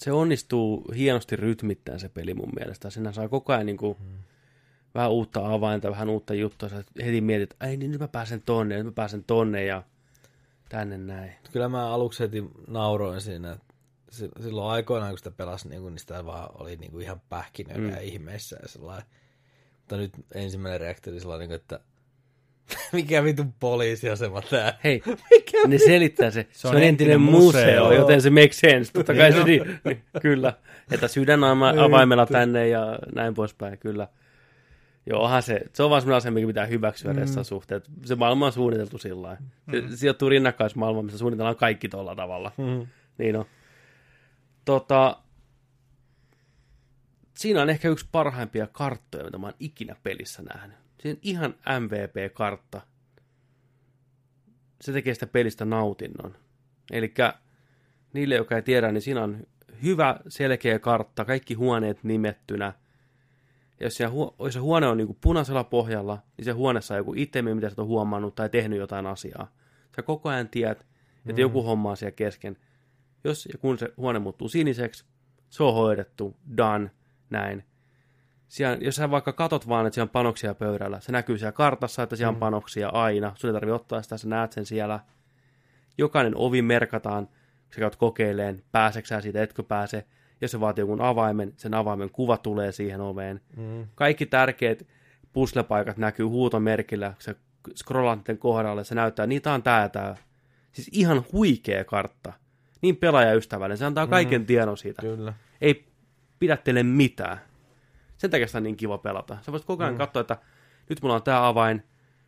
[0.00, 2.90] se onnistuu hienosti rytmittäin se peli mun mielestä.
[2.90, 4.18] Siinä saa koko ajan niin kuin, Hmm.
[4.94, 6.68] vähän uutta avainta, vähän uutta juttua.
[6.68, 9.82] Sä heti mietit, että niin nyt mä pääsen tonne, nyt mä pääsen tonne ja
[10.68, 11.32] tänne näin.
[11.52, 13.52] Kyllä mä aluksi heti nauroin siinä.
[13.52, 13.74] että
[14.42, 17.90] Silloin aikoinaan, kun sitä pelasi, niin, niin sitä vaan oli niin kuin ihan pähkinöitä mm.
[17.90, 19.06] ja ihmeissä ja sellainen.
[19.78, 21.80] Mutta nyt ensimmäinen reaktori sellainen, niin kuin, että
[22.92, 24.78] mikä vitun poliisiasema tää?
[24.84, 25.02] Hei,
[25.66, 26.46] ne selittää se.
[26.50, 27.92] Se on, entinen, entinen museo, museo.
[27.92, 28.92] joten se makes sense.
[28.92, 30.52] Totta kai se niin, niin, kyllä.
[30.90, 31.44] Että sydän
[31.84, 34.08] avaimella tänne ja näin poispäin, kyllä.
[35.06, 37.42] Joo, onhan se, se on vaan sellainen asia, mikä pitää hyväksyä mm.
[37.42, 37.82] suhteen.
[38.04, 39.42] Se maailma on suunniteltu sillä lailla.
[39.70, 42.52] Se sijoittuu rinnakkaismaailmaan, missä suunnitellaan kaikki tuolla tavalla.
[42.56, 42.86] Mm.
[43.18, 43.44] Niin on.
[44.64, 45.16] Tota,
[47.34, 50.76] siinä on ehkä yksi parhaimpia karttoja, mitä mä oon ikinä pelissä nähnyt.
[51.00, 52.80] Siinä on ihan MVP-kartta.
[54.80, 56.36] Se tekee sitä pelistä nautinnon.
[56.92, 57.14] Eli
[58.12, 59.46] niille, jotka ei tiedä, niin siinä on
[59.82, 62.72] hyvä, selkeä kartta, kaikki huoneet nimettynä.
[63.80, 66.94] Ja jos, siellä, huo- jos se huone on niin kuin punaisella pohjalla, niin se huoneessa
[66.94, 69.52] on joku itemi, mitä sä oot huomannut tai tehnyt jotain asiaa.
[69.96, 70.86] Sä koko ajan tiedät,
[71.18, 71.38] että mm.
[71.38, 72.56] joku homma on siellä kesken.
[73.24, 75.04] Jos ja kun se huone muuttuu siniseksi,
[75.50, 76.90] se on hoidettu, done,
[77.30, 77.64] näin.
[78.48, 82.02] Siellä, jos sä vaikka katot vaan, että siellä on panoksia pöydällä, se näkyy siellä kartassa,
[82.02, 83.32] että siellä on panoksia aina.
[83.34, 85.00] Sun ei tarvitse ottaa sitä, sä näet sen siellä.
[85.98, 90.06] Jokainen ovi merkataan, kun sä käyt kokeileen, pääseksä siitä, etkö pääse.
[90.40, 93.40] Jos se vaatii jonkun avaimen, sen avaimen kuva tulee siihen oveen.
[93.56, 93.86] Mm.
[93.94, 94.86] Kaikki tärkeät
[95.32, 97.34] puslepaikat näkyy huutomerkillä, kun sä
[97.76, 100.16] scrollaat niiden kohdalle, se näyttää, niitä on tää tää.
[100.72, 102.32] Siis ihan huikea kartta.
[102.82, 105.02] Niin pelaajaystävällinen, se antaa kaiken tiedon siitä.
[105.02, 105.32] Kyllä.
[105.60, 105.88] Ei
[106.38, 107.40] pidättele mitään.
[108.18, 109.38] Sen takia sitä on niin kiva pelata.
[109.40, 109.98] Sä voit koko ajan mm.
[109.98, 110.38] katsoa, että
[110.88, 111.82] nyt mulla on tää avain,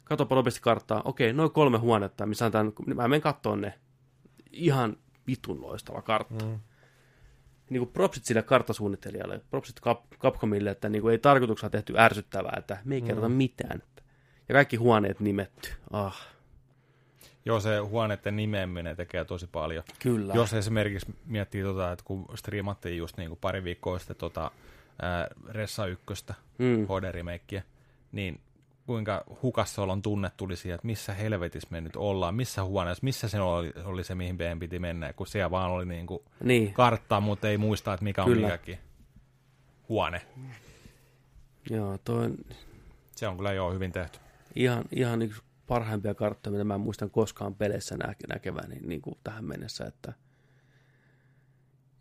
[0.05, 3.75] katsopa nopeasti karttaa, okei, noin kolme huonetta, missä on tämän, mä menen katsoon ne.
[4.53, 4.97] Ihan
[5.27, 6.45] vitun loistava kartta.
[6.45, 6.61] Mm.
[7.71, 12.55] Niin kuin propsit sille karttasuunnittelijalle, propsit Cap- Capcomille, että niin kuin ei tarkoituksella tehty ärsyttävää,
[12.59, 13.83] että me ei kerrota mitään.
[14.49, 15.71] Ja kaikki huoneet nimetty.
[15.91, 16.27] Ah,
[17.45, 19.85] Joo, se huoneiden nimeäminen tekee tosi paljon.
[19.99, 20.35] Kyllä.
[20.35, 24.51] Jos esimerkiksi miettii, tota, että kun striimattiin just niin kuin pari viikkoa sitten tota,
[25.03, 26.87] ää, Ressa ykköstä, Mm.
[26.87, 27.63] HD-remakea,
[28.13, 28.41] niin
[28.87, 33.41] kuinka hukassolon tunne tuli siihen, että missä helvetissä me nyt ollaan, missä huoneessa, missä se
[33.41, 37.21] oli, oli se, mihin meidän piti mennä, kun siellä vaan oli niin kuin niin, kartta,
[37.21, 38.47] mutta ei muista, että mikä on Kyllä.
[38.47, 38.79] mikäkin
[39.89, 40.23] huone.
[41.71, 42.31] joo, toi
[43.17, 44.19] Se on kyllä jo hyvin tehty.
[44.57, 49.45] ihan, ihan yksi parhaimpia karttoja, mitä mä muistan koskaan peleissä nä- näkeväni niin kuin tähän
[49.45, 50.13] mennessä, että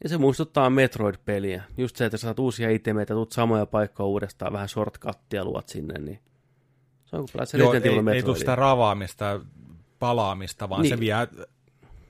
[0.03, 1.63] ja se muistuttaa Metroid-peliä.
[1.77, 5.99] Just se, että sä saat uusia itemeitä, tuut samoja paikkoja uudestaan, vähän shortcuttia luot sinne,
[5.99, 6.19] niin
[7.05, 9.41] se on kuin pelaat se Joo, ei, ei tule sitä ravaamista,
[9.99, 10.89] palaamista, vaan niin.
[10.89, 10.99] se Niin.
[10.99, 11.15] vie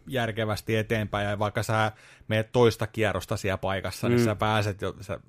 [0.08, 1.92] järkevästi eteenpäin, ja vaikka sä
[2.28, 4.16] meet toista kierrosta siellä paikassa, mm.
[4.16, 5.20] niin sä pääset jo, sä,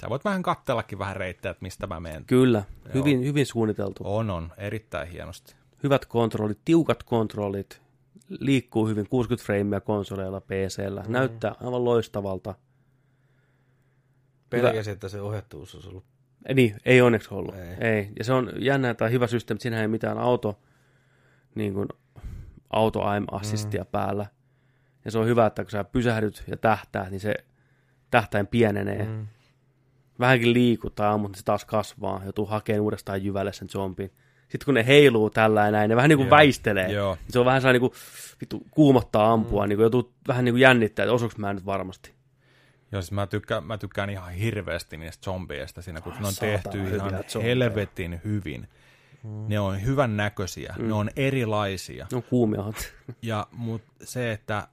[0.00, 2.24] sä voit vähän kattellakin vähän reittejä, että mistä mä menen.
[2.24, 2.62] Kyllä,
[2.94, 4.02] hyvin, hyvin suunniteltu.
[4.06, 5.54] On, on, erittäin hienosti.
[5.82, 7.82] Hyvät kontrollit, tiukat kontrollit,
[8.28, 11.12] liikkuu hyvin 60 freimiä konsoleilla, PCllä, mm.
[11.12, 12.54] näyttää aivan loistavalta.
[14.50, 16.04] Pelkäsin, että se ohjattuus olisi ollut.
[16.46, 17.54] Ei, niin, ei onneksi ollut.
[17.54, 17.88] Ei.
[17.88, 18.12] Ei.
[18.18, 20.60] Ja se on jännä tai hyvä systeemi, että siinä ei mitään auto,
[21.54, 21.88] niin kuin,
[22.70, 23.90] auto aim assistia mm.
[23.92, 24.26] päällä.
[25.04, 27.34] Ja se on hyvä, että kun sä pysähdyt ja tähtäät, niin se
[28.10, 29.04] tähtäin pienenee.
[29.04, 29.26] Mm.
[30.20, 32.20] Vähänkin liikut tai ammut, niin se taas kasvaa.
[32.24, 34.12] Joutuu hakemaan uudestaan jyvälle sen zombin.
[34.48, 36.36] Sitten kun ne heiluu tällä ja näin, ne vähän niin kuin Joo.
[36.36, 36.92] väistelee.
[36.92, 37.14] Joo.
[37.14, 38.00] Niin Se on vähän sellainen niin kuin,
[38.40, 39.68] vittu, kuumottaa ampua, mm.
[39.68, 42.12] niin kuin joutuu vähän niin kuin jännittää, että osuuko mä nyt varmasti.
[42.92, 46.78] Joo, siis mä, tykkään, mä tykkään ihan hirveästi niistä zombeista siinä, kun ne on tehty
[46.94, 47.42] ihan zombeja.
[47.54, 48.68] helvetin hyvin.
[49.24, 49.44] Mm.
[49.48, 50.88] Ne on hyvän näköisiä, mm.
[50.88, 52.06] ne on erilaisia.
[52.12, 52.64] Ne on kuumia.
[53.22, 54.68] Ja mut se, että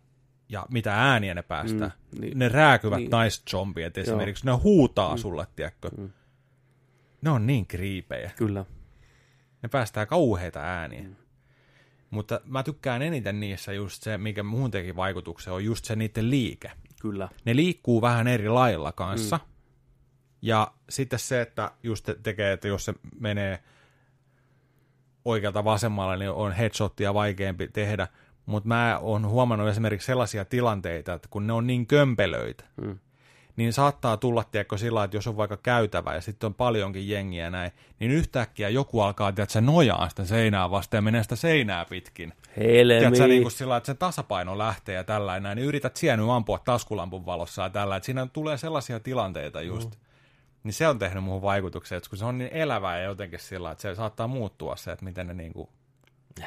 [0.50, 1.92] ja mitä ääniä ne päästää.
[2.16, 2.40] Mm, niin.
[2.40, 3.10] Ne rääkyvät Niin.
[3.12, 5.18] naisjombiet esimerkiksi, ne huutaa mm.
[5.18, 5.90] sulle, tiedätkö.
[5.98, 6.10] Mm.
[7.22, 8.32] Ne on niin kriipejä.
[8.36, 8.66] Kyllä.
[9.66, 11.02] Ne päästää kauheita ääniä.
[11.04, 11.16] Mm.
[12.10, 16.30] Mutta mä tykkään eniten niissä just se, mikä muun teki vaikutuksen, on just se niiden
[16.30, 16.72] liike.
[17.02, 17.30] Kyllä.
[17.46, 19.38] Ne liikkuu vähän eri lailla kanssa.
[19.38, 19.52] Mm.
[20.42, 23.64] Ja sitten se, että just te- tekee, että jos se menee
[25.26, 28.08] oikealta vasemmalle, niin on headshottia vaikeampi tehdä.
[28.46, 33.00] Mutta mä oon huomannut esimerkiksi sellaisia tilanteita, että kun ne on niin kömpelöitä, Mm.
[33.56, 37.50] Niin saattaa tulla, tiedätkö, sillä että jos on vaikka käytävä ja sitten on paljonkin jengiä
[37.50, 41.86] näin, niin yhtäkkiä joku alkaa, tiedätkö, se nojaa sitä seinää vastaan ja menee sitä seinää
[41.86, 42.34] pitkin.
[42.58, 43.00] Helmi.
[43.00, 46.60] Tiedätkö, niin kuin sillä että se tasapaino lähtee ja tällä näin, niin yrität nyt ampua
[46.60, 49.90] taskulampun valossa ja tällä, että siinä tulee sellaisia tilanteita just.
[49.90, 50.00] Mm.
[50.64, 53.72] Niin se on tehnyt muuhun vaikutuksen, että kun se on niin elävää ja jotenkin sillä
[53.72, 55.70] että se saattaa muuttua se, että miten ne niin kuin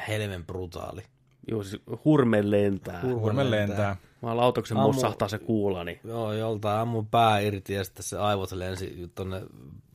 [0.07, 1.01] Helmen brutaali.
[1.47, 3.01] Joo, siis hurme lentää.
[3.01, 3.95] Hur- hurme lentää.
[4.21, 5.99] Mä lautaksen Ammu- mossahtaa se kuulani.
[6.03, 9.41] Joo, joltain ammun pää irti ja sitten se aivot lensi tonne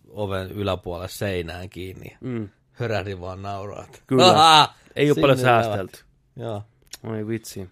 [0.08, 2.16] oven yläpuolelle seinään kiinni.
[2.20, 2.48] Mm.
[2.72, 3.86] Hörähdin vaan nauraa.
[4.06, 4.30] Kyllä.
[4.30, 4.74] Ahaa!
[4.96, 5.98] Ei ole paljon säästelty.
[6.36, 6.62] Joo.
[7.04, 7.70] Oi vitsi.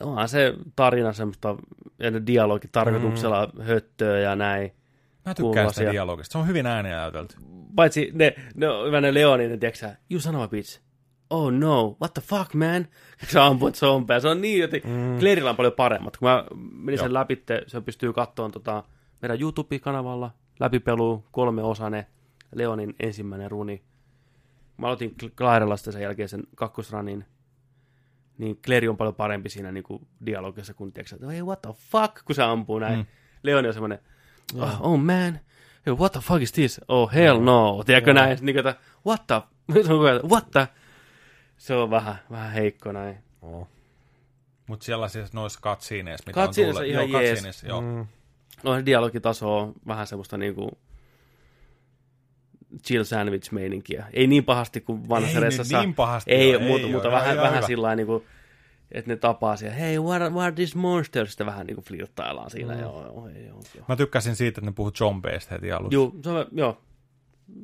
[0.00, 1.56] Onhan se tarina semmoista,
[1.98, 3.62] ja ne dialogi tarkoituksella mm.
[3.62, 4.72] höttöä ja näin.
[5.26, 6.32] Mä tykkään sitä dialogista.
[6.32, 7.34] Se on hyvin ääniä ajateltu.
[7.76, 10.80] Paitsi ne, ne on hyvä ne Leonin, ne tiedätkö sä, you son of a bitch.
[11.30, 12.86] Oh no, what the fuck man?
[13.28, 14.20] Se amput zombeja.
[14.20, 15.18] Se on niin, että mm.
[15.18, 16.16] Clairilla on paljon paremmat.
[16.16, 18.84] Kun mä menin sen läpi, se pystyy katsomaan tota,
[19.22, 20.30] meidän YouTube-kanavalla
[20.60, 22.06] läpipelu, kolme osane,
[22.54, 23.82] Leonin ensimmäinen runi.
[24.76, 27.24] Mä aloitin Cl- Clairella sitten sen jälkeen sen kakkosranin.
[28.38, 31.70] Niin Claire on paljon parempi siinä niin kuin dialogissa, kun tiedätkö, että hey, what the
[31.72, 32.98] fuck, kun se ampuu näin.
[32.98, 33.06] Mm.
[33.42, 33.98] Leoni on semmoinen,
[34.54, 35.40] oh, oh man,
[35.88, 36.80] what the fuck is this?
[36.88, 39.42] Oh hell no, tiedätkö näin, Sitten niin kuin, että, what the,
[39.86, 40.68] se on kuin, what the,
[41.56, 43.16] se on vähän, vähän heikko näin.
[43.42, 43.68] Oh.
[44.66, 46.92] Mutta sellaisissa noissa katsiineissa, mitä Cutsceneissa on tullut.
[46.92, 47.30] ihan joo, jees.
[47.30, 47.80] cutsceneissa, joo.
[47.80, 48.06] Mm.
[48.62, 50.78] No se dialogitaso on vähän semmoista niinku
[52.86, 54.04] chill sandwich-meininkiä.
[54.12, 55.80] Ei niin pahasti kuin vanhassa Ei Ressassa.
[55.80, 58.24] niin pahasti Ei, ole, mutta, ei mutta ole, vähän, vähän sillä niinku,
[58.92, 61.30] että ne tapaa siellä, hei, what, are- what are these monsters?
[61.30, 62.74] Sitten vähän niin kuin flirttaillaan siinä.
[62.74, 62.80] Mm.
[62.80, 63.84] Joo, joo, joo, joo.
[63.88, 65.94] Mä tykkäsin siitä, että ne puhuu zombeista heti alussa.
[65.94, 66.80] Joo, se on, joo.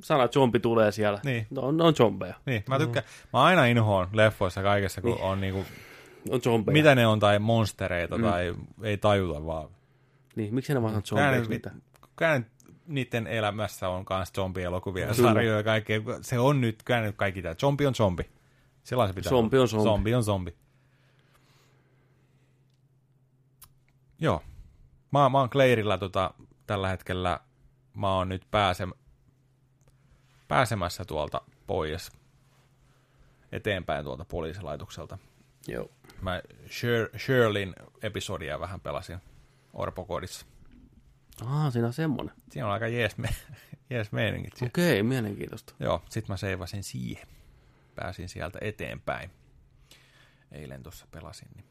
[0.05, 1.21] Sana zombi tulee siellä.
[1.25, 1.47] Niin.
[1.51, 2.35] No, ne on zombeja.
[2.47, 3.07] Niin, mä tykkään.
[3.33, 5.65] Mä aina inhoon leffoissa kaikessa, kun on niinku,
[6.31, 6.73] On zombeja.
[6.73, 8.25] mitä ne on, tai monstereita, Mm.
[8.25, 9.69] tai ei tajuta vaan.
[10.37, 11.71] Niin, miksi ne vaan zombeiksi ne- mitä?
[12.21, 12.45] Ne-
[12.87, 16.01] niiden elämässä on myös zombielokuvia ja sarjoja ja kaikkea.
[16.21, 17.55] Se on nyt, nyt kaikki tämä.
[17.55, 18.23] Zombi on zombi.
[18.83, 19.85] Sellainen se pitää Zombi on zombi.
[19.85, 20.55] Zombi on zombi.
[24.19, 24.43] Joo.
[25.11, 26.35] Mä, mä oon Clairillä tota,
[26.67, 27.41] tällä hetkellä,
[27.95, 28.93] mä oon nyt pääsem,
[30.49, 32.13] pääsemässä tuolta pois
[33.53, 35.19] eteenpäin tuolta poliisilaitokselta.
[35.69, 35.91] Joo.
[36.21, 39.19] Mä Sher, Shirleyn episodia vähän pelasin
[39.73, 40.47] Orpokodissa.
[41.47, 42.35] Ah, siinä on semmonen.
[42.51, 43.29] Siinä on aika jees, me,
[43.91, 44.63] jees meiningit.
[44.63, 45.75] Okei, mielenkiintoista.
[45.81, 47.29] Joo, sit mä seivasin siihen.
[47.95, 49.31] Pääsin sieltä eteenpäin.
[50.53, 51.65] Eilen tuossa pelasin, niin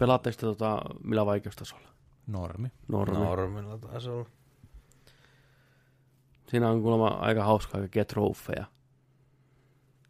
[0.00, 1.88] Pelaatteko te tota, millä vaikeustasolla?
[2.26, 2.68] normi.
[2.88, 3.18] Normi.
[3.18, 3.24] No.
[3.24, 4.28] Normilla taisi olla.
[6.48, 8.64] Siinä on kuulemma aika hauskaa kaikkea trofeja.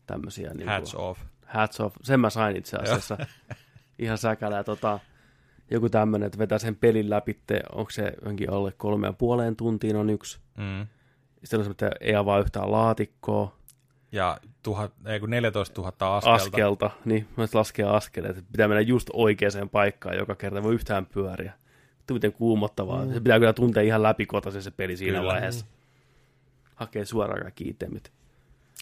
[0.07, 0.55] Tämmösiä.
[0.55, 1.20] Niin Hats off.
[1.47, 1.97] Hats off.
[2.02, 3.19] Sen mä sain itse asiassa.
[3.99, 4.57] Ihan säkälä.
[4.57, 4.99] Ja Tota,
[5.70, 7.41] joku tämmönen, että vetää sen pelin läpi,
[7.73, 10.41] onko se johonkin alle kolme ja puoleen tuntiin on yksi.
[10.57, 10.86] Mm.
[11.44, 13.57] Sitten on semmoinen, että ei avaa yhtään laatikkoa,
[14.13, 16.35] Ja tuhat, ei kun 14 000 askelta.
[16.45, 21.07] askelta, niin myös laskee askeleet, että pitää mennä just oikeaan paikkaan joka kerta, voi yhtään
[21.07, 21.53] pyöriä.
[21.99, 23.05] Vittu miten kuumottavaa.
[23.05, 23.13] Mm.
[23.13, 25.33] Se pitää kyllä tuntea ihan läpikotaisen se peli siinä Kyllä.
[25.33, 25.67] vaiheessa.
[26.75, 28.13] Hakee suoraan kaikki itemit.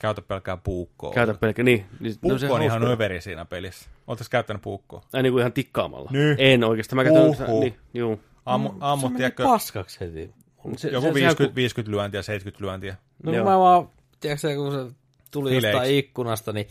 [0.01, 1.13] Käytä pelkkää puukkoa.
[1.13, 1.87] Käytä pelkkä, niin.
[2.01, 3.91] niin Puukko se on ihan överi siinä pelissä.
[4.07, 5.03] Oletko käyttänyt puukkoa?
[5.13, 6.11] Ai niin kuin ihan tikkaamalla.
[6.13, 6.37] Niin.
[6.39, 6.97] En oikeastaan.
[6.97, 7.31] Mä käytän Uhu.
[7.31, 8.21] oikeastaan, niin, juu.
[8.47, 10.35] Ammu, ammut, se meni tiedätkö, paskaksi heti.
[10.77, 12.97] Se, joku se, 50, 50 lyöntiä, 70 lyöntiä.
[13.23, 13.45] No Joo.
[13.45, 13.89] mä vaan,
[14.21, 14.95] tiedätkö kun se
[15.31, 15.69] tuli Fileiksi.
[15.69, 16.67] jostain ikkunasta, niin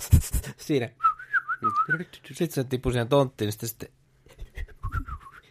[0.56, 0.88] siinä.
[2.32, 3.88] Sitten se tippui siihen tonttiin, niin sitten, sitten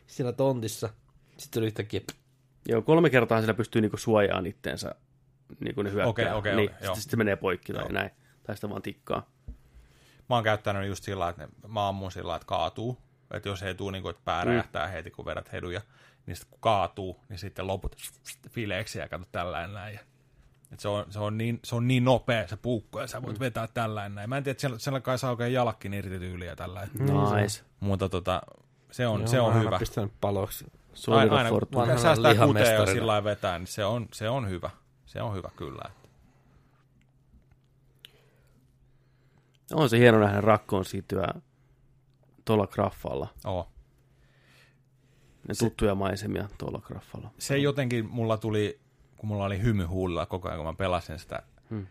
[0.08, 0.90] siinä tontissa.
[1.38, 2.02] Sitten tuli yhtäkkiä,
[2.70, 4.96] Joo, kolme kertaa sillä pystyy niinku suojaamaan itteensä
[5.60, 6.08] niinku ne hyökkää.
[6.10, 6.96] Okei, okei, niin, okei, sitten, joo.
[6.96, 8.10] sitten se menee poikki tai näin.
[8.44, 9.30] Tai sitä vaan tikkaa.
[10.30, 12.98] Mä oon käyttänyt just sillä että ne- mä ammun sillä että kaatuu.
[13.32, 15.82] Että jos ei tule niin kuin, että pää räjähtää heti, kun vedät heduja,
[16.26, 17.96] niin sitten kun kaatuu, niin sitten loput
[18.50, 20.00] fileeksi ja kato tällainen näin.
[20.76, 23.40] Et se, on, se, on niin, se on niin nopea se puukko, ja sä voit
[23.40, 24.30] vetää tällainen näin.
[24.30, 26.88] Mä en tiedä, että siellä, siellä kai saa oikein jalakkin irti tyyliä tällä.
[27.42, 27.64] Nice.
[27.80, 28.42] Mutta tota,
[28.92, 29.80] se on, Joo, se on aina hyvä.
[29.80, 30.66] pistänyt paloksi.
[31.08, 32.86] Aina, aina kun säästää kutea ja lihamestarina.
[32.86, 34.70] sillä lailla vetää, niin se on, se on hyvä.
[35.06, 35.90] Se on hyvä kyllä.
[39.74, 41.28] On se hieno nähdä rakkoon siirtyä
[42.46, 43.28] tuolla graffalla.
[43.46, 43.68] Oo.
[45.48, 47.30] Ne tuttuja maisemia tuolla graffalla.
[47.40, 48.80] se jotenkin mulla tuli,
[49.18, 51.44] kun mulla oli hymy huulilla koko ajan, kun mä pelasin sitä.
[51.70, 51.88] Hmm.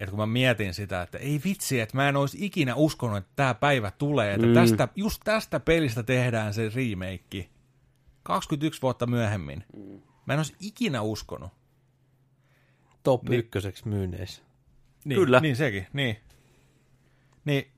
[0.00, 3.30] Että kun mä mietin sitä, että ei vitsi, että mä en olisi ikinä uskonut, että
[3.36, 4.34] tämä päivä tulee.
[4.34, 4.54] Että Mm.
[4.54, 7.48] tästä, just tästä pelistä tehdään se remake.
[8.22, 9.64] 21 vuotta myöhemmin.
[10.26, 11.50] Mä en olisi ikinä uskonut.
[13.02, 13.38] Top Niin.
[13.38, 14.42] ykköseksi myynneissä.
[15.04, 15.40] Niin, Kyllä.
[15.40, 16.16] Niin sekin, niin.
[17.44, 17.72] Niin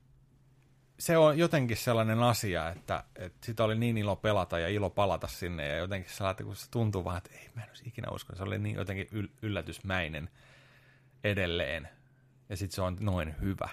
[1.01, 5.27] se on jotenkin sellainen asia, että, että sitä oli niin ilo pelata ja ilo palata
[5.27, 8.37] sinne ja jotenkin sellainen, kun se tuntuu vaan, että ei mä en olisi ikinä uskonut.
[8.37, 10.29] Se oli niin jotenkin yl- yllätysmäinen
[11.23, 11.89] edelleen.
[12.49, 13.69] Ja sitten se on noin hyvä.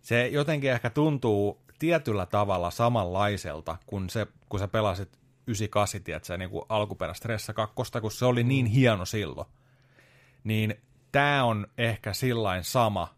[0.00, 6.50] Se jotenkin ehkä tuntuu tietyllä tavalla samanlaiselta, kun, se, kun sä pelasit 98, tiedätkö, niin
[6.50, 9.48] kuin alkuperäistä Stressa 2, kun se oli niin hieno silloin.
[10.44, 10.74] Niin
[11.12, 13.15] tämä on ehkä sillain sama,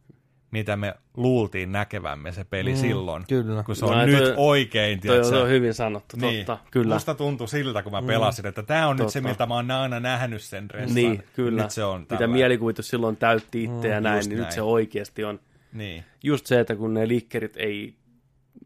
[0.50, 3.24] mitä me luultiin näkevämme se peli mm, silloin.
[3.28, 3.62] kyllä.
[3.62, 6.46] Kun se No, on toi- nyt oikein, Toi, toi on hyvin sanottu, niin.
[6.46, 6.64] totta.
[6.70, 6.94] Kyllä.
[6.94, 9.28] Musta tuntui siltä, kun mä pelasin, että tämä on nyt se, Totta.
[9.28, 10.94] miltä mä oon aina nähnyt sen restan.
[10.94, 11.62] Niin, kyllä.
[11.62, 12.30] Nyt se on Mitä tällainen.
[12.36, 14.52] mielikuvitus silloin täytti itse ja näin, niin nyt näin.
[14.52, 15.40] se oikeasti on
[15.72, 17.94] Niin, just se, että kun ne likkerit ei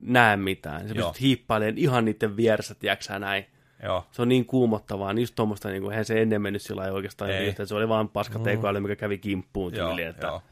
[0.00, 0.94] näe mitään, Joo.
[1.08, 3.44] pystyt hiippailemaan ihan niiden vieressä, tiedätkö näin.
[3.82, 4.06] joo.
[4.12, 6.96] Se on niin kuumottavaa, niin just tuommoista, niin kuin, eihän se ennen mennyt sillä lailla
[6.96, 7.46] oikeastaan, Ei.
[7.46, 10.42] yhtä, se oli vaan paska tekoäly, mikä kävi kimppuun Joo, tyyliin, että joo.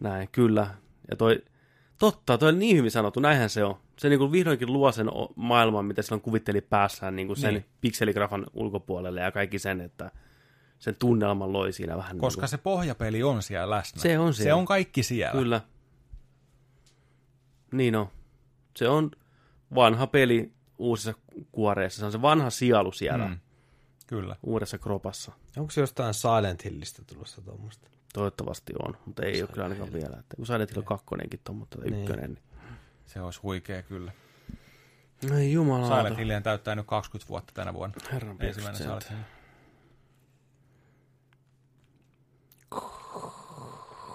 [0.00, 0.74] Näin, kyllä.
[1.10, 1.42] Ja toi,
[1.98, 3.76] totta, toi on niin hyvin sanottu, näinhän se on.
[3.98, 5.06] Se niin kuin vihdoinkin luo sen
[5.36, 7.64] maailman, mitä silloin kuvitteli päässään niin kuin sen Niin.
[7.80, 10.10] pikseligrafan ulkopuolelle ja kaikki sen, että
[10.78, 12.18] sen tunnelman loi siinä vähän.
[12.18, 14.02] Koska niin se pohjapeli on siellä läsnä.
[14.02, 14.56] Se on Se siellä.
[14.58, 15.32] on kaikki siellä.
[15.32, 15.60] kuin, Kyllä.
[17.72, 18.08] Niin on.
[18.76, 19.10] Se on
[19.74, 21.14] vanha peli uusissa
[21.52, 21.98] kuoreissa.
[22.00, 23.28] Se on se vanha sielu siellä.
[23.28, 23.38] Mm.
[24.06, 24.36] Kyllä.
[24.42, 25.32] uudessa kropassa.
[25.56, 27.88] Onko se jostain Silent Hillistä tulossa tuommoista?
[28.14, 30.16] Toivottavasti on, mutta ei ole kyllä ainakaan vielä.
[30.20, 31.06] Että kun Silent Hill 2
[31.48, 32.00] on, mutta Niin.
[32.00, 32.44] ykkönen, niin...
[33.06, 34.12] Se olisi huikea kyllä.
[35.38, 35.96] Ei jumala.
[35.98, 37.96] Silent Hillian täyttää nyt 20 vuotta tänä vuonna.
[38.12, 39.10] Herran Ensimmäinen Silent.
[39.10, 39.18] Hill.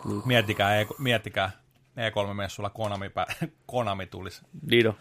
[0.05, 0.21] Niin.
[0.25, 1.51] Miettikää, ei- miettikää
[1.97, 4.95] E3-messulla Konami, pä- Konami tulisi Dido.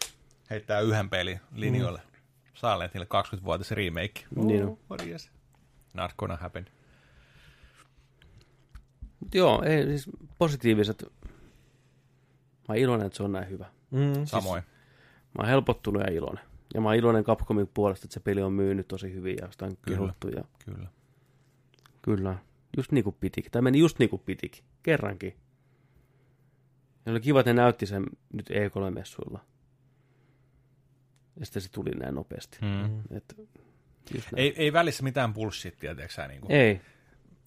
[0.49, 1.99] heittää yhden pelin linjoille.
[1.99, 2.19] Mm.
[2.53, 4.25] Silentille 20-vuotis remake.
[4.35, 4.77] Niin on.
[4.89, 5.31] what is?
[5.93, 6.65] Not gonna happen.
[9.19, 11.03] Mut joo, ei, siis positiiviset.
[12.67, 13.65] Mä oon iloinen, että se on näin hyvä.
[13.91, 14.25] Mm.
[14.25, 14.63] Samoin.
[15.37, 16.43] Mä oon helpottunut ja iloinen.
[16.73, 19.65] Ja mä oon iloinen Capcomin puolesta, että se peli on myynyt tosi hyvin ja sitä
[19.65, 19.97] on Kyllä.
[19.97, 20.27] kehuttu.
[20.27, 20.87] Ja Kyllä.
[22.01, 22.37] kyllä,
[22.77, 23.51] just niin kuin pitikin.
[23.51, 24.63] Tai meni just niin kuin pitikin.
[24.83, 25.35] Kerrankin.
[27.05, 29.39] Ja oli kiva, että ne näytti sen nyt E3-messuilla.
[31.39, 32.57] Ja sitten se tuli näin nopeasti.
[32.61, 33.17] Mm.
[33.17, 33.35] Et.
[34.35, 36.51] Ei, ei välissä mitään bullshittia, tiedätkö sä, niin kuin.
[36.51, 36.81] ei.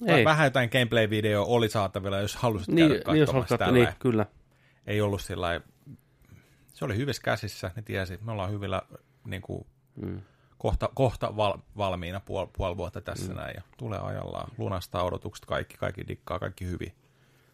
[0.06, 0.24] Ei.
[0.24, 4.26] Vähän jotain gameplay-video oli saatavilla, jos halusit niin, käydä niin, jos haluat niin, kyllä.
[4.86, 5.60] Ei ollut sillä
[6.72, 8.82] se oli hyvissä käsissä, ne tiesi, me ollaan hyvillä
[9.24, 9.66] niin kuin,
[9.96, 10.20] Mm.
[10.58, 13.36] kohta, kohta val, valmiina puoli, puoli vuotta tässä mm.
[13.36, 16.92] näin, ja tulee ajallaan, lunastaa odotukset, kaikki, kaikki dikkaa, kaikki hyvin.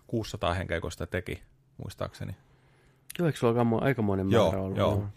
[0.06, 1.42] 600 henkeä, kun sitä teki,
[1.76, 2.36] muistaakseni.
[3.18, 4.78] Joo, eikö sulla aika- aikamoinen Joo, määrä ollut?
[4.78, 5.08] joo.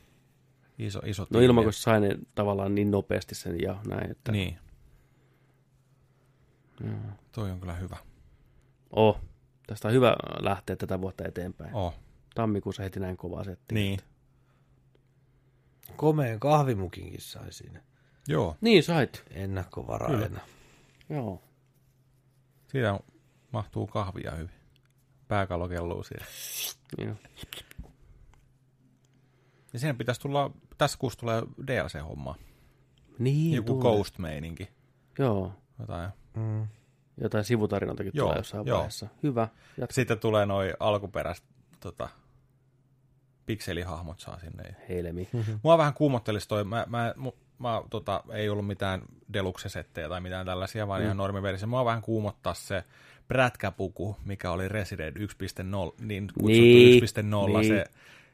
[0.79, 4.31] Iso, iso No ilman, kun se sai ne tavallaan niin nopeasti sen ja näin, että...
[4.31, 4.57] Niin,
[6.85, 6.95] Joo.
[7.31, 7.97] toi on kyllä hyvä.
[8.91, 9.19] Oh,
[9.67, 11.73] tästä on hyvä lähteä tätä vuotta eteenpäin.
[11.75, 11.93] Oh,
[12.35, 13.75] Tammikuussa heti näin kovaa settiä.
[13.75, 13.99] niin.
[15.95, 17.81] Komeen kahvimukinkin sai siinä
[18.27, 19.23] Joo, Niin sait.
[19.29, 20.39] ennakkovaraina.
[21.09, 21.41] Joo.
[22.67, 22.99] siinä
[23.53, 24.51] mahtuu kahvia hyvin.
[25.27, 26.25] Pääkallo kelluu siellä.
[26.97, 27.17] Niin.
[29.73, 32.35] Ja siinä pitäisi tulla, tässä kuussa tulee DLC-hommaa.
[33.19, 33.81] Niin, Joku tulee.
[33.81, 34.69] Ghost-meininki.
[35.19, 35.53] Joo.
[35.79, 36.09] Jotain.
[36.35, 36.67] Mm.
[37.21, 38.77] Jotain sivutarinoitakin Joo, tulee jossain joo.
[38.77, 39.07] vaiheessa.
[39.23, 39.47] Hyvä.
[39.77, 39.93] Jatka.
[39.93, 41.45] Sitten tulee noi alkuperäiset
[41.79, 42.09] tota,
[43.45, 44.75] pikselihahmot saa sinne.
[44.89, 45.29] Helmi.
[45.63, 47.13] Mua vähän kuumottelisi toi, mä, mä,
[47.59, 49.01] mä tota, ei ollut mitään
[49.33, 51.05] deluxe-settejä tai mitään tällaisia, vaan mm.
[51.05, 51.67] ihan normiversio.
[51.67, 52.83] Mua vähän kuumottaa se
[53.27, 55.23] prätkäpuku, mikä oli Resident 1.0,
[55.99, 57.67] niin kutsuttu Niin, 1.0, niin.
[57.67, 57.85] se,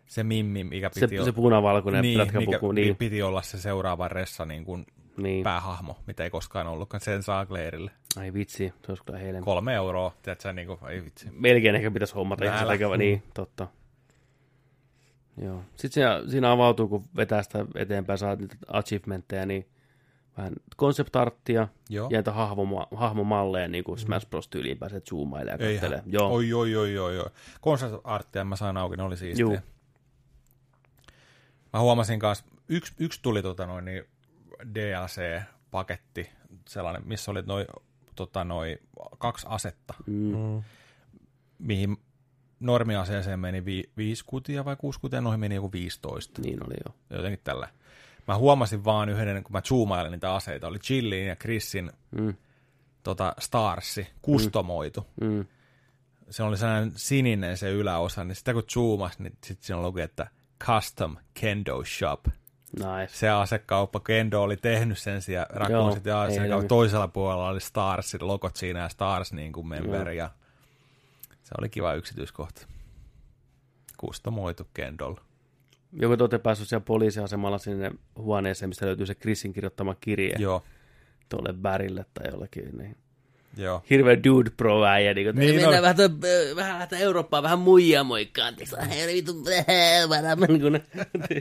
[0.08, 2.74] se mimmi, mikä Se, piti se punavalkoinen niin, prätkäpuku.
[2.74, 4.86] mikä Niin, piti olla se seuraava ressa niin kuin
[5.18, 5.44] niin.
[5.44, 7.02] päähahmo, mitä ei koskaan ollutkaan.
[7.02, 7.92] Sen saa Clairille.
[8.18, 9.42] Ai vitsi, se olisi kyllä helmi.
[9.42, 11.28] Kolme euroa, tiedätkö, niin kuin, ei vitsi.
[11.32, 12.98] Melkein ehkä pitäisi hommata ihan sitä ikävä.
[12.98, 13.68] Niin, totta.
[15.42, 15.62] Joo.
[15.76, 19.70] Sitten siinä, siinä avautuu, kun vetää sitä eteenpäin, saat niitä achievementteja, niin
[20.38, 22.10] vähän konseptarttia Joo.
[22.12, 24.48] ja niitä hahmo, hahmomalleja, niin kuin Smash Bros.
[24.48, 26.04] tyyliin pääset zoomailemaan ja kattelee.
[26.06, 26.34] Joo.
[26.34, 27.30] Oi, oi, oi, oi, oi.
[27.64, 29.44] Concept arttia mä sain auki, ne oli siistiä.
[29.44, 29.58] Juu.
[31.74, 34.04] Mä huomasin kanssa, yksi, yksi tuli tota noin, niin
[34.76, 36.30] DLC-paketti,
[36.68, 37.66] sellainen, missä oli noi,
[38.16, 38.78] tota noi,
[39.18, 40.64] kaksi asetta, Mm.
[41.60, 41.98] mihin
[42.60, 46.42] normiaseeseen meni vi, viisi kutia vai kuusi kutia, noihin meni joku 15.
[46.42, 46.96] Niin oli jo.
[47.18, 47.70] Jotenkin tällä.
[48.28, 52.34] Mä huomasin vaan yhden, kun mä zoomailin niitä aseita, oli Chillin ja Chrisin Mm.
[53.04, 55.08] tota, Starsi, kustomoitu.
[55.22, 55.46] Mm.
[56.30, 60.28] se oli sellainen sininen se yläosa, niin sitä kun zoomas, niin sitten siinä luki, että
[60.64, 62.26] Custom Kendo Shop.
[62.74, 63.18] Nice.
[63.18, 66.68] Se asekauppa, Kendo oli tehnyt sen ja Joo, rakensi ja helmi.
[66.68, 70.30] toisella puolella oli Stars, logot siinä ja Stars niin kuin member, ja
[71.44, 72.68] se oli kiva yksityiskohta.
[73.98, 75.22] Kustomoitu Kendolla.
[75.94, 80.64] Joku te olette päässyt siellä poliisiasemalla sinne huoneeseen, mistä löytyy se Chrisin kirjoittama kirje Joo,
[81.30, 82.78] tuolle Bärille tai jollekin.
[82.78, 82.98] Niin.
[83.58, 83.84] Joo.
[83.90, 85.14] Hirveä dude pro äijä.
[85.14, 85.82] Niin, Niin niin mennään oli.
[85.82, 85.98] vähän,
[86.56, 88.54] vähän, vähän Eurooppaan, vähän muijaa moikkaan.
[88.90, 90.84] Hei, vittu, vähän niin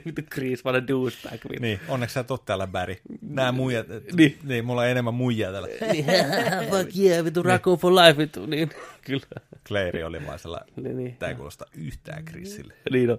[0.07, 1.33] vittu Chris, vaan douchebag.
[1.33, 1.49] vittu.
[1.61, 3.01] Niin, onneksi sä et ole täällä Bäri.
[3.23, 4.03] Nää muijat, Niin.
[4.17, 4.39] niin.
[4.45, 5.69] niin, mulla on enemmän muijaa täällä.
[5.93, 6.05] Niin,
[6.70, 8.47] fuck yeah, vittu, raccoon for life, vittu.
[8.47, 8.70] Niin,
[9.05, 9.27] kyllä.
[9.69, 11.17] Clairi oli vaan sellainen, Niin, niin.
[11.17, 12.75] tää ei kuulosta yhtään Chrisille.
[12.91, 13.19] niin on.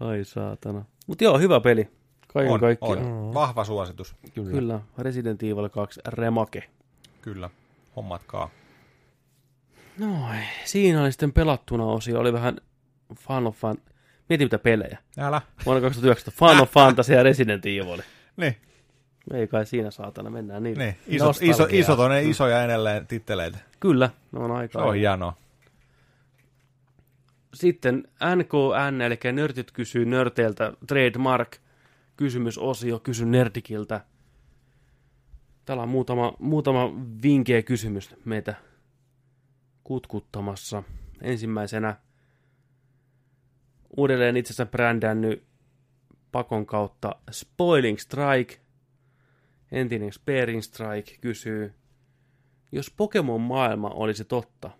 [0.00, 0.84] Ai saatana.
[1.06, 1.88] Mut joo, hyvä peli.
[2.32, 2.98] Kaiken On, kaikkiaan.
[2.98, 3.34] on.
[3.34, 4.14] Vahva suositus.
[4.34, 4.50] Kyllä.
[4.50, 4.80] Kyllä.
[4.98, 6.62] Resident Evil 2 Remake.
[7.22, 7.50] Kyllä.
[7.96, 8.50] Hommatkaa.
[9.98, 10.38] Noin.
[10.64, 12.20] Siinä oli sitten pelattuna osio.
[12.20, 12.56] Oli vähän
[13.20, 13.78] Fun of Fun.
[14.28, 14.98] Mieti mitä pelejä.
[15.18, 15.40] Älä.
[15.66, 18.02] Vuonna 2019 Fun of Fantasy ja Resident Evil.
[18.36, 18.56] Niin,
[19.34, 20.78] Ei kai siinä saatana, mennään niin.
[20.78, 20.96] niin.
[21.06, 21.80] Isot, iso, Nostalgia.
[21.80, 23.58] isot on ne isoja edelleen titteleitä.
[23.80, 24.82] Kyllä, ne on Se aika.
[24.82, 25.36] on hienoa.
[27.54, 28.04] Sitten
[28.36, 31.56] NKN, eli Nörtit kysyy Nörteiltä, trademark,
[32.16, 34.00] kysymysosio, kysy Nerdikiltä.
[35.64, 36.92] Täällä on muutama, muutama
[37.22, 38.54] vinkeä kysymys meitä
[39.84, 40.82] kutkuttamassa.
[41.20, 41.96] Ensimmäisenä
[43.96, 45.44] uudelleen itsensä brändännyt
[46.32, 48.60] pakon kautta Spoiling Strike,
[49.72, 51.74] entinen Sparing Strike, kysyy,
[52.72, 54.70] jos Pokemon maailma olisi totta,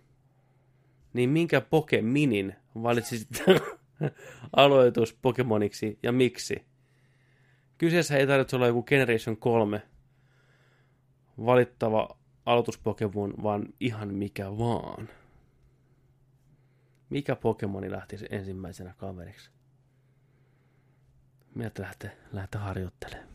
[1.12, 3.28] niin minkä Pokeminin valitsisit
[4.56, 6.64] aloitus Pokemoniksi ja miksi?
[7.78, 9.82] Kyseessä ei tarvitse olla joku Generation 3
[11.46, 15.08] valittava aloituspokemon, vaan ihan mikä vaan.
[17.10, 19.50] Mikä Pokemoni lähti ensimmäisenä kaveriksi?
[21.54, 23.28] Mieltä lähtee, lähtee harjoittelemaan.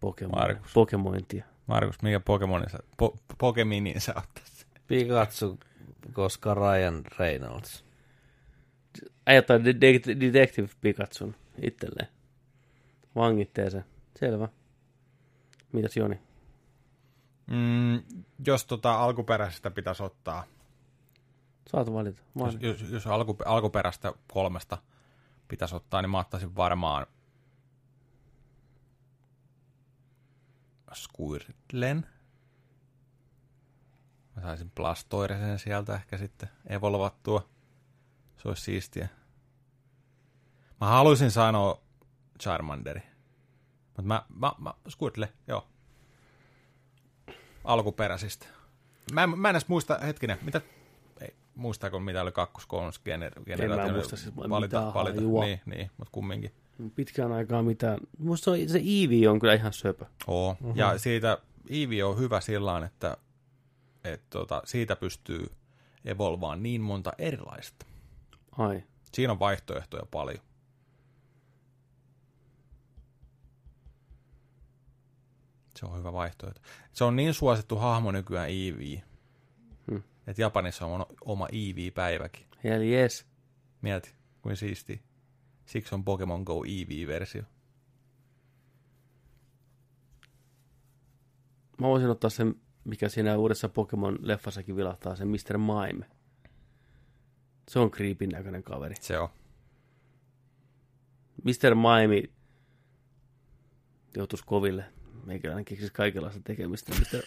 [0.00, 0.72] Pokemon, Markus.
[0.72, 1.44] Pokemointia.
[1.66, 4.66] Markus, mikä Pokemonin sä, po, Pokeminin sä ottaisit?
[4.86, 5.58] Pikachu,
[6.12, 7.84] koska Ryan Reynolds.
[9.26, 12.08] Äijä ottaa de- de- Detective Pikachun itselleen.
[13.14, 13.84] Vangittee sen.
[14.18, 14.48] Selvä.
[15.72, 16.25] Mitäs Joni?
[17.46, 18.02] Mm,
[18.46, 20.44] jos tota alkuperäisestä pitäisi ottaa,
[21.70, 22.22] Saat valita.
[22.60, 24.78] Jos, jos, jos alku, alkuperäistä kolmesta
[25.48, 27.06] pitäisi ottaa, niin mä ottaisin varmaan
[30.94, 32.06] Squirtlen.
[34.36, 37.48] Mä saisin Blastoiresen sieltä ehkä sitten evolvattua.
[38.36, 39.08] Se olisi siistiä.
[40.80, 41.80] Mä haluaisin sanoa
[42.42, 43.02] Charmanderi.
[43.86, 45.68] Mutta mä, mä, mä Squirtle, joo.
[47.66, 48.46] Alkuperäisistä.
[49.12, 50.60] Mä en, mä en edes muista, hetkinen, mitä,
[51.20, 53.94] ei, muistaako mitä oli kakkos, kolmas gener, generaatio.
[53.94, 55.20] muista siis valita, mitään valita.
[55.20, 55.44] hajua.
[55.44, 56.52] Niin, niin, mutta kumminkin.
[56.94, 57.98] Pitkään aikaa mitään.
[58.18, 60.04] Musta se, se Eevee on kyllä ihan söpö.
[60.26, 60.56] Oo.
[60.60, 60.76] Mm-hmm.
[60.76, 61.38] Ja siitä
[61.70, 63.16] Eevee on hyvä sillä että,
[64.04, 65.46] että tota, siitä pystyy
[66.04, 67.86] evolvaan niin monta erilaista.
[68.58, 68.82] Ai.
[69.12, 70.38] Siinä on vaihtoehtoja paljon.
[75.76, 76.60] Se on hyvä vaihtoehto.
[76.92, 79.02] Se on niin suosittu hahmo nykyään Eevee,
[79.90, 80.02] Hmm.
[80.26, 82.46] että Japanissa on oma Eevee-päiväkin.
[82.64, 83.26] Hell yes.
[83.82, 85.02] Mieti, kuin siisti.
[85.66, 87.42] Siksi on Pokemon Go Eevee-versio.
[91.80, 95.58] Mä voisin ottaa sen, mikä siinä uudessa Pokemon-leffassakin vilahtaa, sen Mr.
[95.58, 96.06] Mime.
[97.68, 98.94] Se on creepin näköinen kaveri.
[99.00, 99.28] Se on.
[101.44, 101.74] Mr.
[101.74, 102.22] Mime
[104.16, 104.84] joutuisi koville.
[105.26, 106.92] Meikäläinen keksisi kaikenlaista tekemistä.
[106.98, 107.22] Mr.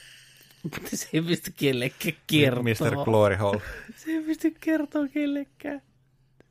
[0.93, 2.63] se ei pysty kellekään kertoa.
[2.63, 2.95] Mr.
[3.05, 3.61] Glory Hole.
[3.95, 5.81] Se ei pysty kertoa kellekään.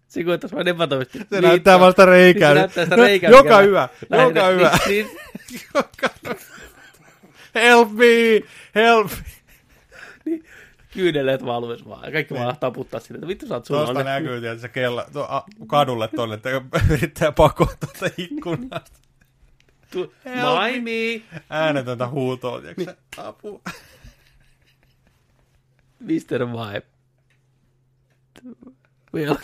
[0.09, 1.18] Se koettaisi vaan epätoimisesti.
[1.31, 2.51] Se näyttää vasta reikää.
[2.51, 3.31] Se näyttää sitä No, reikää.
[3.31, 4.78] joka mikä- hyvä, Lähinnä- joka hyvä.
[4.89, 5.07] Niin,
[5.51, 5.60] niin,
[7.55, 8.05] Help me!
[8.75, 9.10] Help
[10.27, 10.41] me!
[10.93, 12.12] kyyneleet valuis vaan.
[12.12, 13.17] Kaikki vaan taputtaa sinne.
[13.18, 16.51] että Vittu sä oot sun Tuosta näkyy, että se kello, tuo, a, kadulle tonne, että
[16.91, 18.99] yrittää pakoa tuolta ikkunasta.
[19.92, 20.42] Tu- Help me.
[20.42, 21.25] Maimi!
[21.50, 22.97] Äänetöntä huutoa, tiiäksä?
[23.17, 23.62] Apu.
[26.00, 26.47] Mr.
[26.52, 26.86] Vibe.
[29.15, 29.36] Vielä.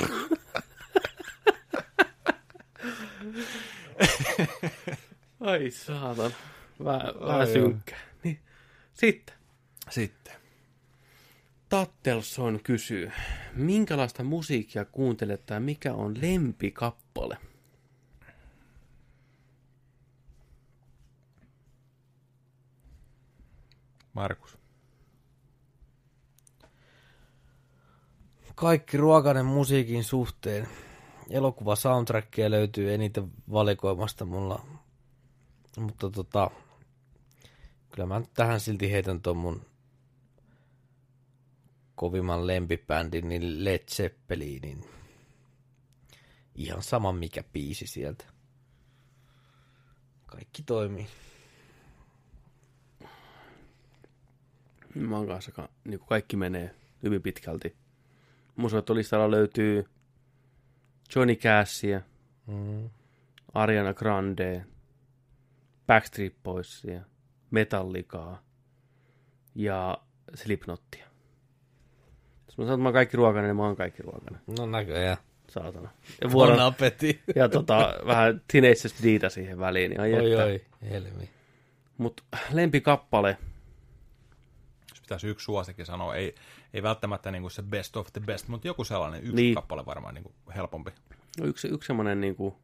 [5.41, 6.31] Ai saatan.
[6.85, 7.99] Vähän, Ai synkkää.
[8.25, 8.41] Niin.
[8.95, 9.35] Sitten.
[9.91, 10.35] Sitten.
[11.69, 13.13] Tattelson kysyy,
[13.55, 17.39] minkälaista musiikkia kuuntelet tai mikä on lempikappale?
[24.15, 24.59] Markus.
[28.55, 30.69] Kaikki ruokainen musiikin suhteen.
[31.31, 34.67] Elokuva soundtrackia löytyy eniten valikoimasta mulla.
[35.79, 36.51] Mutta tota,
[37.91, 39.63] kyllä mä tähän silti heitän ton mun
[41.95, 44.85] kovimman lempibändin, niin Led Zeppelinin.
[46.55, 48.25] Ihan sama mikä biisi sieltä.
[50.27, 51.07] Kaikki toimii.
[54.95, 57.77] Mä kanssa, ka- niin kuin kaikki menee hyvin pitkälti.
[58.57, 59.85] Mun soittolistalla löytyy
[61.17, 62.01] Johnny Cashia,
[62.47, 62.91] Mm.
[63.55, 64.65] Ariana Grande,
[65.87, 67.01] Backstreet Boysia,
[67.51, 68.43] Metallicaa
[69.55, 69.99] ja
[70.35, 71.07] Slipknottia.
[72.47, 74.41] Jos mä sanon, että mä oon kaikki ruokainen, niin mä oon kaikki ruokainen.
[74.59, 75.17] No näköjään.
[75.49, 75.89] Saatana.
[76.09, 77.21] Ja, Bon vuoron, appetit.
[77.37, 79.91] ja tota, vähän Tenacious Dita siihen väliin.
[79.91, 81.31] Niin Oi oi, helmi.
[81.99, 82.21] Mut
[82.53, 83.37] lempikappale,
[85.05, 86.35] pitäisi yksi suosikki sanoa, ei,
[86.75, 89.55] ei välttämättä niinku se best of the best, mutta joku sellainen yksi Niin.
[89.55, 90.91] kappale varmaan niinku helpompi.
[91.41, 92.59] no yksi, yksi semmonen niinku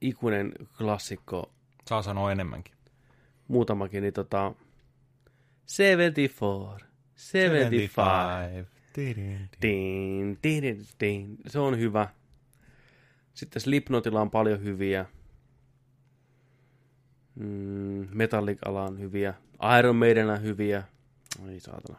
[0.00, 1.52] ikuinen klassikko,
[1.88, 2.74] Saa sanoa enemmänkin.
[3.48, 4.52] muutamakin, niin tota
[5.66, 7.92] 74, 75,
[8.92, 9.48] Tidin.
[9.62, 11.36] Din, din, din, din.
[11.46, 12.08] Se on hyvä.
[13.34, 15.06] Sitten Slipknotilla on paljon hyviä.
[17.34, 19.34] Mm, Metallicalla on hyviä.
[19.78, 20.82] Iron Maiden on hyviä.
[21.48, 21.98] Ai saatana.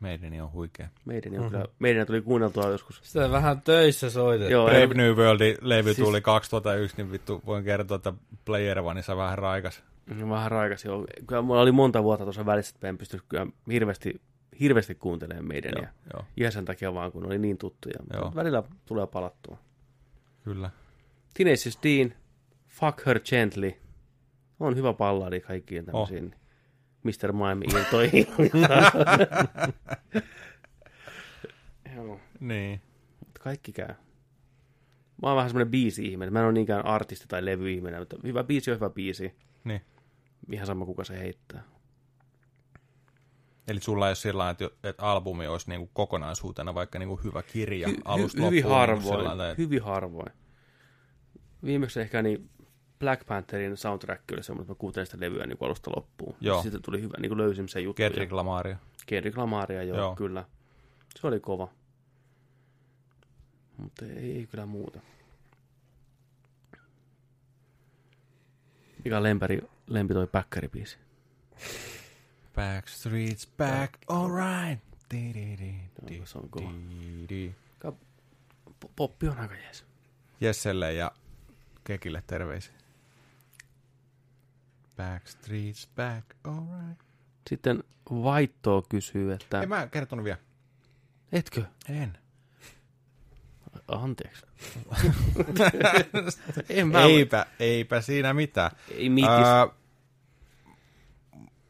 [0.00, 0.88] Meideni on huikea.
[1.04, 1.42] Meidän, Mhm.
[1.42, 3.00] on kyllä, meidän tuli kuunneltua joskus.
[3.02, 4.52] Sitä vähän töissä soitettu.
[4.52, 8.12] Joo, Brave ei- New Worldin levy Siis- tuli 2001, niin vittu voin kertoa, että
[8.44, 9.82] Player Oneissa vähän raikas.
[10.28, 11.06] Vähän raikas, joo.
[11.26, 14.20] Kyllä mulla oli monta vuotta tuossa välissä, että en pysty kyllä hirveästi,
[14.60, 15.72] hirveästi kuuntelemaan meidän.
[15.76, 17.94] Joo, Ja joo, ihan sen takia vaan, kun oli niin tuttuja.
[18.12, 18.22] Joo.
[18.24, 19.58] Mutta välillä tulee palattua.
[20.44, 20.70] kyllä.
[21.34, 22.14] Tenacious Dean,
[22.68, 23.72] Fuck Her Gently.
[24.64, 26.34] On hyvä balladi kaikkien tämmöisiin.
[27.02, 27.32] Mr.
[27.32, 28.10] Mime irtoi.
[31.96, 32.80] Joo, Niin.
[33.20, 33.94] mutta kaikki käy.
[35.22, 36.32] Mä oon vähän semmoinen biisi-ihminen.
[36.32, 39.34] Mä en ole niinkään artisti tai levy-ihminen, mutta hyvä biisi on hyvä biisi.
[39.64, 39.80] niin.
[40.52, 41.62] Ihan sama, kuka se heittää.
[43.68, 47.88] Eli sulla ei ole sillä että, että albumi olisi niinku kokonaisuutena vaikka niinku hyvä kirja
[47.88, 48.50] Hy- alusta hy- loppuun.
[48.52, 49.02] hyvin niinku harvoin.
[49.18, 50.32] sellainen, että- Hyvin harvoin.
[51.64, 52.50] Viimeksi ehkä niin
[52.98, 56.36] Black Pantherin soundtrack oli semmoinen, että mä kuuntelin sitä levyä niin alusta loppuun.
[56.40, 56.62] Joo.
[56.62, 57.94] Sitten tuli hyvä, niin kuin löysin sen jutun.
[57.94, 58.76] Kendrick Lamaria.
[59.06, 60.16] Kendrick Lamaria, joo, Joo.
[60.16, 60.44] kyllä.
[61.16, 61.68] Se oli kova.
[63.76, 65.00] Mutta ei, ei kyllä muuta.
[69.04, 70.98] Mikä on lempäri, lempi toi päkkäribiisi?
[72.54, 74.84] Backstreet's back, alright.
[75.12, 76.70] No, se on kova.
[76.70, 77.54] di, di.
[77.86, 79.84] Po- Poppi on aika jees.
[80.40, 81.12] Jesselle ja
[81.84, 82.74] Kekille terveisiä.
[84.96, 87.00] Backstreet's back, alright.
[87.50, 89.60] Sitten Vaittoo kysyy, että...
[89.60, 90.38] Ei mä kertonut vielä.
[91.32, 91.64] Etkö?
[91.88, 92.18] En.
[93.88, 94.46] Anteeksi.
[96.68, 98.70] en mä Eipä, eipä siinä mitään.
[98.90, 99.28] Ei mitis.
[99.30, 99.68] Ää,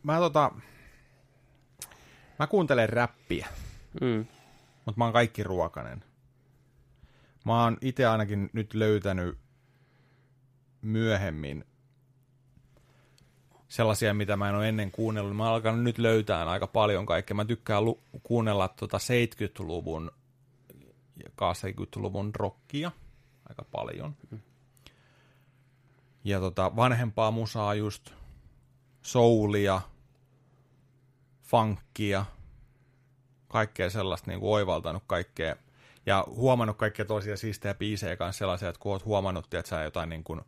[0.03, 0.51] mä tota...
[2.39, 3.49] Mä kuuntelen räppiä,
[4.01, 4.27] Mm.
[4.85, 6.05] mutta mä oon kaikki ruokanen.
[7.45, 9.39] Mä oon itse ainakin nyt löytänyt
[10.83, 11.65] myöhemmin
[13.75, 15.37] sellaisia, mitä mä en ole ennen kuunnellut.
[15.37, 17.35] Mä oon alkanut nyt löytää aika paljon kaikkea.
[17.35, 20.11] Mä tykkään lu- kuunnella tota 70-luvun
[21.17, 22.91] ja 80-luvun rockia
[23.49, 24.17] aika paljon.
[26.25, 28.11] Ja tota vanhempaa musaa just
[29.03, 29.81] soulia,
[31.43, 32.25] funkia,
[33.49, 35.57] kaikkea sellaista niin kuin oivaltanut kaikkea.
[36.07, 40.09] Ja huomannut kaikkea tosia siistejä biisejä kanssa sellaisia, että kun oot huomannut, että sä jotain
[40.09, 40.41] niin kuin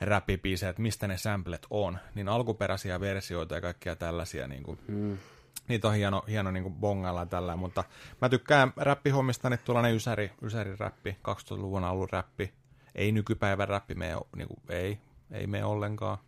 [0.00, 5.18] räppibiisejä, että mistä ne samplet on, niin alkuperäisiä versioita ja kaikkia tällaisia, niin kuin, Mm.
[5.68, 7.84] niitä on hieno, hieno niin kuin bongailla tällä, mutta
[8.20, 12.52] mä tykkään räppihommista, niin tuollainen ysäri, ysäri räppi, 2000-luvun alun räppi,
[12.94, 14.98] ei nykypäivän räppi mene, niin kuin, ei,
[15.30, 16.18] ei mene ollenkaan,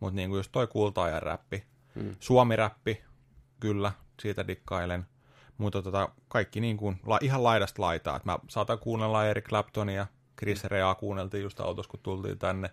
[0.00, 1.64] mutta niin kuin just toi kultaajan räppi,
[1.94, 2.16] Mm.
[2.20, 3.02] Suomi-räppi,
[3.60, 5.06] kyllä, siitä dikkailen,
[5.58, 10.06] mutta tota, kaikki niin kuin, la, ihan laidasta laitaa, että mä saatan kuunnella Eric Claptonia,
[10.38, 12.70] Chris Rea kuunneltiin just autossa, kun tultiin tänne,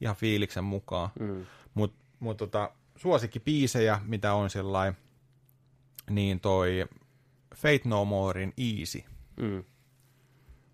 [0.00, 1.46] ihan fiiliksen mukaan, Mm.
[1.74, 4.96] mutta mut tota, suosikkipiisejä, mitä on sellainen,
[6.10, 6.86] niin toi
[7.54, 9.02] Fate No Morein Easy
[9.36, 9.64] Mm.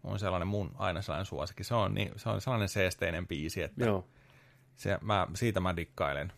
[0.04, 1.64] on sellainen mun aina sellainen suosikki.
[1.64, 4.08] Se on, niin, se on sellainen seesteinen biisi, että Joo.
[4.76, 6.32] se, mä, siitä mä dikkailen.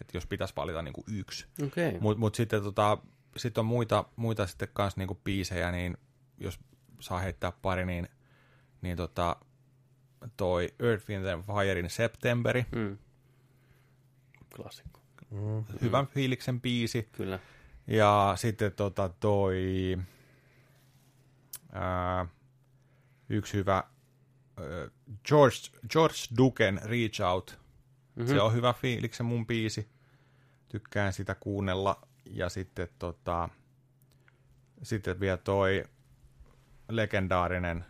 [0.00, 1.46] Että jos pitäisi valita niin kuin yksi.
[1.66, 1.98] Okay.
[2.00, 2.98] Mutta mut sitten tota,
[3.36, 5.96] sit on muita, muita sitten kans niinku biisejä, niin
[6.38, 6.60] jos
[7.00, 8.08] saa heittää pari, niin,
[8.82, 9.36] niin tota,
[10.36, 12.98] toi Earth, Wind and Firein Septemberi, Mm.
[14.56, 15.00] Klassikko.
[15.30, 15.64] Mm.
[15.82, 17.08] hyvän fiiliksen biisi.
[17.12, 17.38] Kyllä.
[17.86, 19.98] Ja sitten tota toi
[21.72, 22.26] ää,
[23.28, 23.84] yksi hyvä ää,
[25.24, 25.56] George,
[25.90, 27.58] George Duken Reach Out.
[28.16, 28.34] Mm-hmm.
[28.34, 29.88] Se on hyvä fiiliksen mun biisi.
[30.68, 32.00] Tykkään sitä kuunnella.
[32.24, 33.48] Ja sitten tota,
[34.82, 35.84] sitten vielä toi
[36.88, 37.84] legendaarinen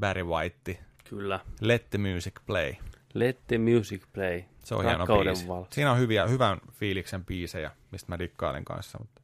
[0.00, 1.40] Barry White, Kyllä.
[1.60, 2.74] Let the Music Play.
[3.14, 4.42] Let the music play.
[4.64, 5.46] Se on hieno biisi.
[5.70, 8.98] Siinä on hyviä, hyvän fiiliksen biisejä, mistä mä dikkailen kanssa.
[8.98, 9.20] Mutta,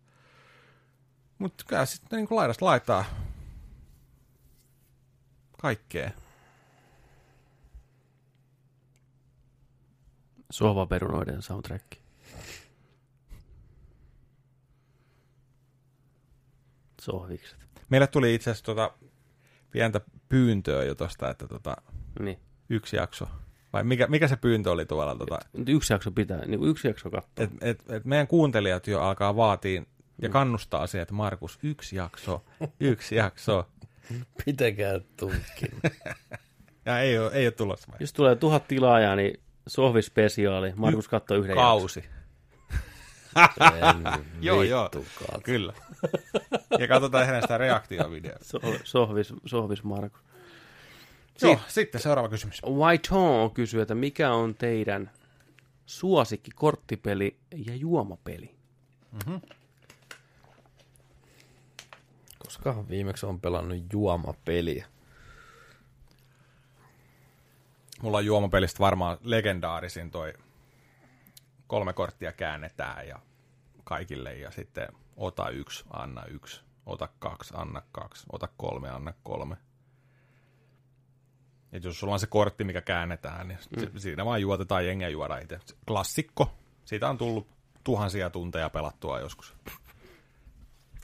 [1.38, 3.04] mutta kyllä sitten niin laidasta laittaa
[5.62, 6.10] kaikkea.
[10.50, 11.86] Sohvaperunoiden soundtrack.
[17.00, 17.68] Sohvikset.
[17.88, 18.97] Meille tuli itse asiassa tota
[19.70, 21.76] pientä pyyntöä jo tosta, että tota,
[22.20, 22.38] Niin.
[22.70, 23.28] yksi jakso.
[23.72, 25.14] Vai mikä, mikä se pyyntö oli tuolla?
[25.16, 27.44] Tota, Nyt yksi jakso pitää, niin kuin yksi jakso katsoa.
[27.44, 29.82] et, et, et meidän kuuntelijat jo alkaa vaatia
[30.22, 32.44] ja kannustaa siihen, että Markus, yksi jakso,
[32.80, 33.68] yksi jakso.
[34.44, 35.70] Pitäkää tunkin.
[36.86, 37.88] Ja ei ole, ei ole tulossa.
[37.92, 37.96] Vai?
[38.00, 40.72] Jos tulee tuhat tilaajaa, niin sohvispesiaali.
[40.76, 41.64] Markus katsoo yhden jakson.
[41.64, 42.00] Kausi.
[42.00, 42.06] En
[44.40, 44.90] Joo, joo.
[45.44, 45.72] Kyllä.
[46.78, 48.38] Ja katsotaan hänen sitä reaktiovideoa.
[48.42, 50.20] So- sohvis, sohvis Markus.
[51.42, 52.62] Joo, sitten seuraava kysymys.
[52.66, 53.08] White
[53.54, 55.10] kysyy, että mikä on teidän
[55.86, 58.54] suosikki korttipeli ja juomapeli?
[62.38, 64.86] Koska viimeksi on pelannut juomapeliä.
[68.02, 70.34] Mulla on juomapelistä varmaan legendaarisin toi
[71.68, 73.18] kolme korttia käännetään ja
[73.84, 79.56] kaikille ja sitten ota yksi, anna yksi, ota kaksi, anna kaksi, ota kolme, anna kolme.
[81.72, 83.98] Et jos sulla on se kortti, mikä käännetään, niin mm.
[83.98, 85.58] siinä vaan juotetaan jengiä juoda itse.
[85.86, 86.50] Klassikko.
[86.84, 87.48] Siitä on tullut
[87.84, 89.54] tuhansia tunteja pelattua joskus.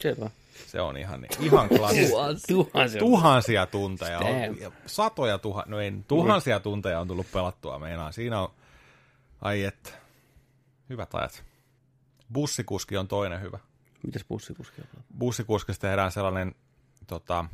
[0.01, 0.31] Selvä.
[0.67, 2.11] Se on ihan, niin, ihan klassi.
[2.49, 3.01] Tuhansia.
[3.01, 4.19] tuhansia tunteja.
[4.19, 8.13] On, satoja tuhansia, no ei, tuhansia tunteja on tullut pelattua meinaa.
[8.13, 8.53] Siinä on,
[9.41, 9.91] ai että,
[10.91, 11.45] hyvät ajat.
[12.33, 13.59] Bussikuski on toinen hyvä.
[14.07, 15.03] Mitäs bussikuski on?
[15.19, 16.55] Bussikuskista tehdään sellainen,
[17.07, 17.45] tota,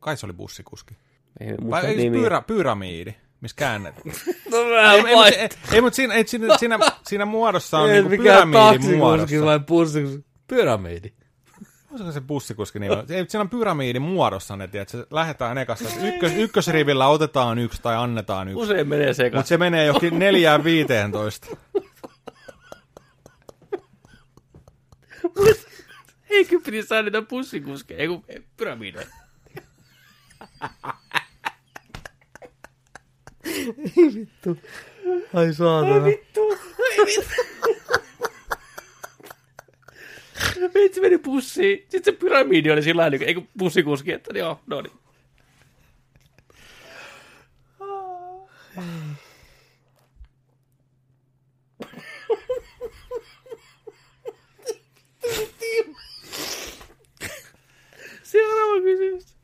[0.00, 0.96] kai se oli bussikuski.
[1.40, 4.04] Ei Vai ei, pyra, pyramiidi, missä käännetään.
[4.50, 8.22] No ei, ei, ei, ei, mutta siinä, ei, siinä, siinä, siinä muodossa on niinku mikä
[8.22, 9.44] pyramiidin muodossa.
[9.44, 10.24] vai bussikuski?
[10.46, 11.12] Pyramidi.
[11.92, 12.94] Olisiko se bussikuski nimi?
[12.94, 15.88] Ei, siinä on pyramiidin muodossa ne, että se lähdetään ekassa.
[16.02, 18.62] Ykkös, ykkösrivillä otetaan yksi tai annetaan yksi.
[18.62, 19.48] Usein menee Mutta sekaisin.
[19.48, 21.56] se menee johonkin neljään viiteentoista.
[26.30, 28.00] Eikö piti saada niitä bussikuskeja?
[28.00, 28.24] Ei kun
[28.56, 29.06] pyramideja.
[35.34, 36.06] Ai saatana.
[40.74, 41.86] Vitsi meni bussiin.
[41.88, 45.02] Sitten se pyramidi oli sillä lailla, eikö bussikuski, että joo, no niin.
[58.22, 59.36] Seuraava kysymys.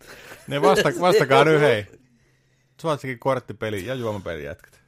[0.47, 1.87] Ne vasta, vastakaa nyt hei.
[2.81, 4.81] Suotsikin korttipeli ja juomapeli jätkät.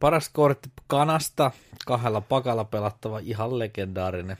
[0.00, 1.50] Paras kortti kanasta,
[1.86, 4.36] kahdella pakalla pelattava, ihan legendaarinen.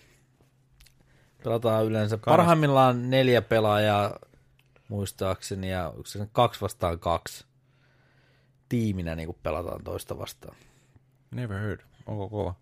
[1.46, 4.18] Pelataan yleensä parhaimmillaan neljä pelaajaa,
[4.88, 7.44] muistaakseni, ja se kaksi vastaan kaksi.
[8.68, 10.56] Tiiminä niin kuin pelataan toista vastaan.
[11.30, 11.80] Never heard.
[12.06, 12.54] Onko kova?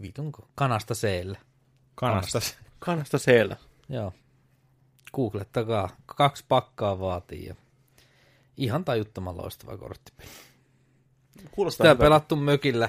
[0.00, 0.48] Vitunko?
[0.54, 1.38] Kanasta seellä.
[1.94, 2.40] Kanasta.
[2.78, 3.56] Kannasta siellä.
[3.88, 4.12] Joo.
[5.14, 5.88] Googlettakaa.
[6.06, 7.46] Kaksi pakkaa vaatii.
[7.46, 7.54] Ja
[8.56, 10.28] ihan tajuttoman loistava korttipeli.
[11.50, 12.04] Kuulostaa Sitä hyvältä.
[12.04, 12.88] pelattu mökillä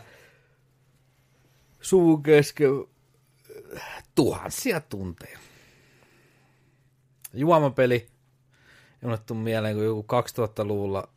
[1.82, 2.70] suvun kesken
[4.16, 5.40] tuhansia tunteja.
[7.34, 8.08] Juomapeli.
[9.26, 11.10] Tuu mieleen, kun joku 2000-luvulla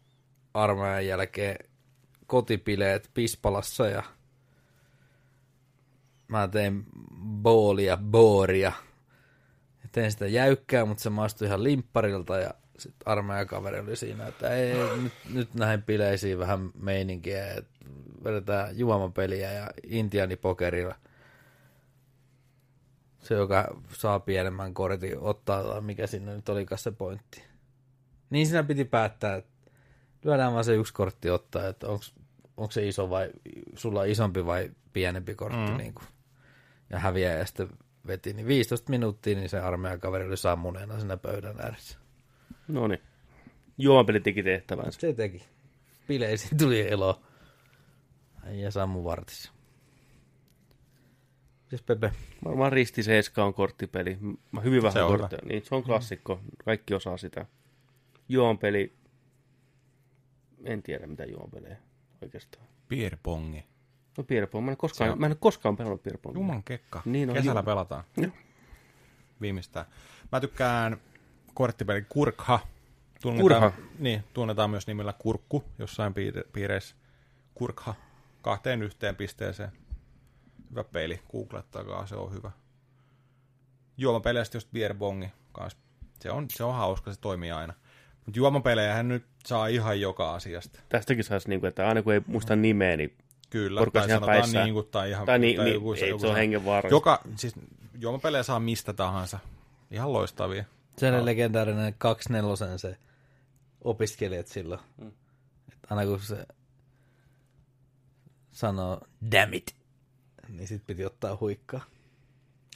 [0.55, 1.57] armeijan jälkeen
[2.27, 4.03] kotipileet Pispalassa ja
[6.29, 6.85] mä tein
[7.43, 8.73] boolia, booria.
[9.83, 14.49] Ja tein sitä jäykkää, mutta se maistui ihan limpparilta ja sitten armeijakaveri oli siinä, että
[14.49, 17.85] ei, nyt, nyt näihin bileisiin vähän meininkiä, että
[18.25, 20.95] vedetään juomapeliä ja intianipokerilla.
[23.25, 27.45] Se, joka saa pienemmän kortin, ottaa, mikä sinne nyt olikaan se pointti.
[28.31, 29.51] Niin siinä piti päättää, että
[30.25, 31.87] lyödään vaan se yksi kortti ottaa, että
[32.57, 33.31] onko se iso vai,
[33.75, 35.77] sulla isompi vai pienempi kortti, mm.
[35.77, 36.07] niin kuin,
[36.91, 37.69] ja häviää sitten
[38.07, 41.99] veti, niin 15 minuuttia, niin se armeijakaveri oli sammuneena siinä pöydän ääressä.
[42.69, 43.03] No niin.
[43.79, 45.01] Juomapeli teki tehtävänsä.
[45.01, 45.45] Se teki.
[46.09, 47.23] Bileisiin tuli elo.
[48.51, 49.53] Ja sammu vartissa.
[51.65, 52.13] Mites Pepe?
[52.45, 54.19] Varmaan Risti 7 on korttipeli.
[54.53, 55.43] Mä hyvin vähän Se on kortteja.
[55.45, 56.41] Niin, se on klassikko.
[56.65, 57.47] Kaikki osaa sitä.
[58.29, 58.93] Juonpeli.
[60.65, 61.77] En tiedä mitä juonpelejä
[62.23, 62.67] oikeastaan.
[62.89, 63.65] Beer pongi.
[64.19, 64.65] No Pierpong.
[64.65, 66.39] Mä en, koskaan, on- mä en ole koskaan pelannut Pierpongia.
[66.41, 67.03] Juman kekka.
[67.05, 67.63] Niin on, Kesällä joo.
[67.65, 68.05] pelataan.
[68.17, 68.31] Joo.
[69.41, 69.87] Viimeistään.
[70.33, 70.97] Mä tykkään
[71.55, 72.61] korttipeli Kurkha.
[73.23, 73.89] Tunnetaan, Kurha.
[73.99, 76.95] Niin, tunnetaan myös nimellä Kurkku jossain piir- piireissä.
[77.55, 77.95] Kurkha.
[78.43, 79.73] Kahteen yhteen pisteeseen.
[80.71, 81.21] Hyvä peli.
[81.33, 82.51] Googlettakaa, se on hyvä.
[83.97, 85.79] Juomapeleistä just Beer Bongi kanssa.
[86.21, 87.75] Se on, se on hauska, se toimii aina.
[88.27, 90.81] Mutta juomapelejähän nyt saa ihan joka asiasta.
[90.89, 93.17] Tästäkin saisi, niinku, että aina kun ei muista nimeä, niin
[93.51, 94.65] Kyllä, Porukka tai sanotaan päissään.
[94.65, 95.27] niin kuin, tai ihan...
[95.27, 96.95] Tai niin- niin, joku ei, se on hengenvaarallista.
[96.95, 97.55] Joka, siis
[98.01, 99.39] juomapelejä saa mistä tahansa.
[99.91, 100.65] Ihan loistavia.
[100.99, 102.97] Se oli legendaarinen 24 se
[103.85, 104.81] opiskelijat silloin.
[104.97, 105.13] Mm.
[105.73, 106.47] Että aina kun se
[108.53, 109.01] sanoo
[109.33, 109.77] damn it,
[110.57, 111.85] niin sit piti ottaa huikkaa.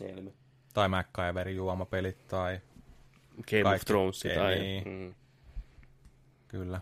[0.01, 0.35] Helmi.
[0.75, 2.61] Tai MacGyverin juomapelit, tai
[3.51, 3.87] Game of Kaikki.
[3.87, 4.59] Thrones Ei, tai...
[4.59, 4.89] niin.
[4.89, 5.09] Mm.
[5.09, 5.15] Ja
[6.49, 6.81] kyllä.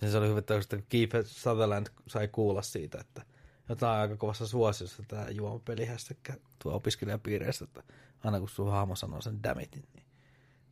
[0.00, 0.54] Niin se oli hyvä, että
[0.88, 3.22] Keith Sutherland sai kuulla siitä, että
[3.68, 7.82] jotain aika kovassa suosiossa tämä juomapelihässäkkä tuo opiskelijapiireissä, että
[8.24, 10.06] aina kun sun hahmo sanoo sen damitin, niin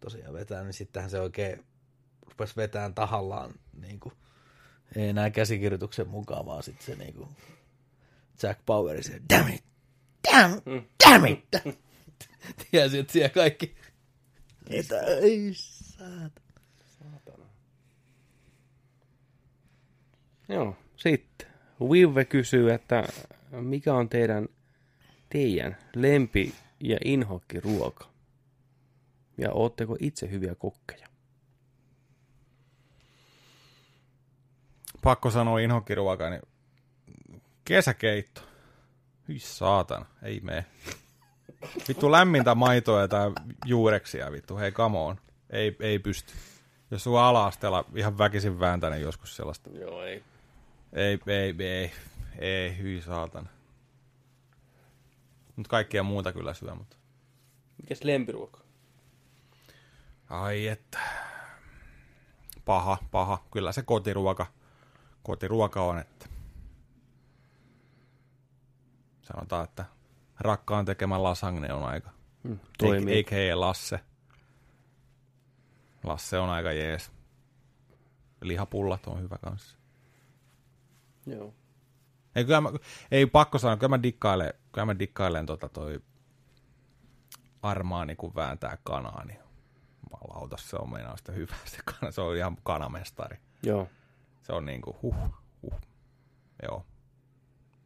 [0.01, 1.65] tosiaan vetää, niin sittenhän se oikein
[2.29, 4.15] rupesi vetään tahallaan, niin kuin,
[4.97, 7.29] ei enää käsikirjoituksen mukaan, vaan sitten se niin kuin
[8.43, 9.65] Jack Poweri se damn it,
[10.33, 10.61] damn,
[11.05, 11.49] damn it.
[12.71, 13.75] Tiesi, että siellä kaikki,
[14.71, 16.41] että ei saata.
[20.49, 21.49] Joo, sitten.
[21.81, 23.05] Vive kysyy, että
[23.51, 24.49] mikä on teidän,
[25.29, 28.11] teidän lempi- ja inhokkiruoka?
[29.39, 31.09] Ja ootteko itse hyviä kokkeja?
[35.03, 36.43] Pakko sanoa inhokkiruoka, niin
[37.65, 38.41] kesäkeitto.
[39.29, 40.65] Hyi saatana, ei mene.
[41.89, 43.33] Vittu lämmintä maitoa tai
[43.65, 45.21] juureksia, vittu, hei come on.
[45.51, 46.35] Ei, ei pysty.
[46.91, 49.71] Jos sulla ala-asteella ihan väkisin vääntänyt joskus sellaista.
[49.71, 50.25] Joo, ei.
[50.93, 51.93] Ei, ei, ei,
[52.39, 53.49] ei, hyi saatana.
[55.57, 56.97] Mutta kaikkea muuta kyllä syö, mutta...
[57.83, 58.61] Mikäs lempiruoka?
[60.31, 60.99] Ai että.
[62.65, 63.45] Paha, paha.
[63.53, 64.47] Kyllä se kotiruoka,
[65.23, 66.27] kotiruoka on, että
[69.25, 69.85] sanotaan, että
[70.41, 72.11] rakkaan tekemä lasagne on aika.
[72.49, 73.15] Hmm, toimii.
[73.15, 74.01] Eikä Lasse.
[76.05, 77.13] Lasse on aika jees.
[78.41, 79.79] Lihapullat on hyvä kanssa.
[81.27, 81.55] Joo.
[82.35, 82.71] Ei, kyllä mä,
[83.11, 86.01] ei pakko sanoa, kyllä mä dikkailen, kyllä mä dikkailen tota toi
[87.63, 89.39] armaani, kun vääntää kanaa, niin
[90.03, 92.13] jumalauta, se on meinaa sitä hyvää se kana.
[92.13, 93.39] Se on ihan kanamestari.
[93.63, 93.89] Joo.
[94.43, 95.17] Se on niinku huh,
[95.63, 95.81] huh.
[96.63, 96.87] Joo.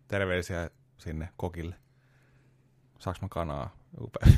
[0.08, 1.74] Terveisiä sinne kokille.
[2.98, 3.76] Saaks mä kanaa?
[4.00, 4.32] Upea.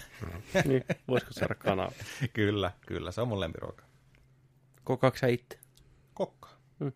[0.64, 1.92] niin, voisiko saada kanaa?
[2.32, 3.12] kyllä, kyllä.
[3.12, 3.84] Se on mun lempiruoka.
[4.84, 5.58] Kokaaks sä itse?
[6.14, 6.48] Kokka.
[6.78, 6.92] Mm.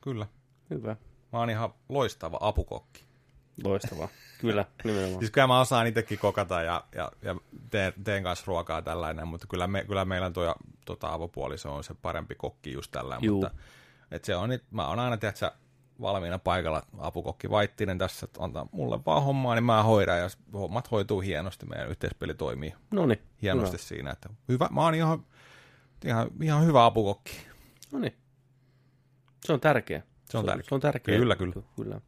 [0.00, 0.26] Kyllä.
[0.70, 0.96] Hyvä.
[1.32, 3.04] Mä oon ihan loistava apukokki.
[3.64, 4.08] Loistavaa.
[4.40, 5.18] Kyllä, nimenomaan.
[5.18, 7.36] Siis kyllä mä osaan itsekin kokata ja, ja, ja
[7.70, 10.54] teen, teen kanssa ruokaa tällainen, mutta kyllä, me, kyllä meillä tuo
[10.84, 13.26] tota, avopuoliso on se parempi kokki just tällainen.
[13.26, 13.42] Juu.
[13.42, 13.56] Mutta
[14.10, 15.50] et se on, nyt, mä oon aina, tiedätkö,
[16.00, 20.90] valmiina paikalla apukokki Vaittinen tässä, että antaa mulle vaan hommaa, niin mä hoidan ja hommat
[20.90, 21.66] hoituu hienosti.
[21.66, 23.22] Meidän yhteispeli toimii No niin.
[23.42, 24.10] hienosti siinä.
[24.10, 25.26] Että hyvä, mä oon ihan,
[26.04, 27.46] ihan, ihan hyvä apukokki.
[27.92, 28.16] No niin.
[29.44, 30.02] Se on tärkeä.
[30.30, 30.68] Se on tärkeä.
[30.68, 31.18] Se on tärkeä.
[31.18, 31.54] Kyllä, kyllä.
[31.76, 32.00] kyllä.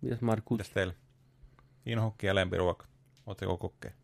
[0.00, 0.54] Mitäs Markku?
[0.54, 0.94] Mitäs teille?
[1.86, 2.86] Inhokki ja lempiruoka.
[3.26, 3.94] Oletteko kokkeja?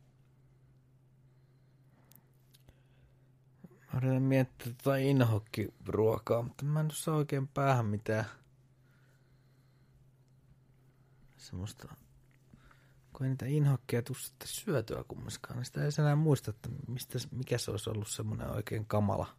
[3.70, 8.25] Mä yritän miettiä tota inhokkiruokaa, mutta mä en saa oikein päähän mitään
[11.49, 11.94] semmoista,
[13.12, 17.59] kun ei niitä inhokkeja sitten syötyä kummaskaan, niin sitä ei enää muista, että mistä, mikä
[17.59, 19.36] se olisi ollut semmoinen oikein kamala.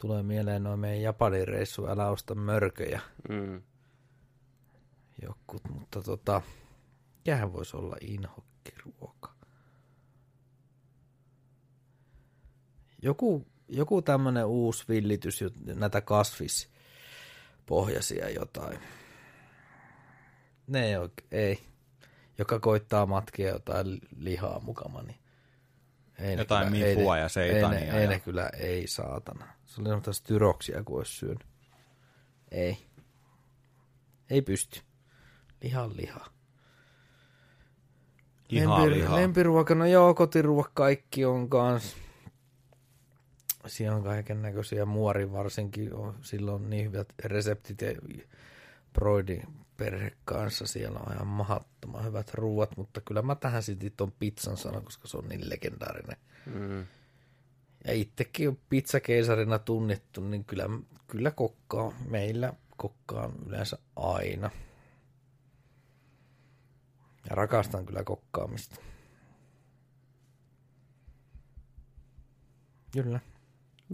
[0.00, 3.62] Tulee mieleen noin meidän Japanin reissu, älä osta mörköjä Mm.
[5.22, 6.42] jokut, mutta tota,
[7.16, 9.34] mikähän voisi olla inhokkiruoka?
[13.02, 16.00] Joku, joku tämmönen uusi villitys, näitä
[17.72, 18.78] kasvispohjaisia jotain.
[20.66, 21.62] Ne ei oikein, ei.
[22.38, 25.18] Joka koittaa matkia jotain lihaa mukana, niin
[26.18, 28.86] ei Jotain kyllä- ei mifua ne- ja ei seitania ne, ei ja- ne kyllä, ei
[28.86, 29.46] saatana.
[29.64, 31.46] Se oli semmoista styroksia, kun olisi syönyt.
[32.50, 32.78] Ei.
[34.30, 34.80] Ei pysty.
[35.62, 36.26] Lihan liha.
[38.48, 39.16] Lihaa, Lempi, lihaa.
[39.16, 41.96] Lempiruoka, no joo, kotiruoka kaikki on kans.
[43.66, 47.92] Siellä on kaiken näköisiä muori varsinkin, on, silloin niin hyvät reseptit ja
[48.92, 49.42] Broidin
[49.76, 54.56] perhe kanssa, siellä on ihan mahdottoman hyvät ruuat, mutta kyllä mä tähän sitten ton pizzan
[54.56, 56.16] sanon, koska se on niin legendaarinen.
[56.46, 56.86] Mm.
[57.84, 60.68] Ja itsekin on pizzakeisarina tunnettu, niin kyllä,
[61.06, 64.50] kyllä kokkaa, meillä kokkaa yleensä aina.
[67.30, 68.76] Ja rakastan kyllä kokkaamista.
[72.92, 73.20] Kyllä.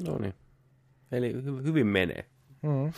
[0.06, 0.34] No niin.
[1.12, 2.24] Eli hy- hyvin menee.
[2.62, 2.92] Mm.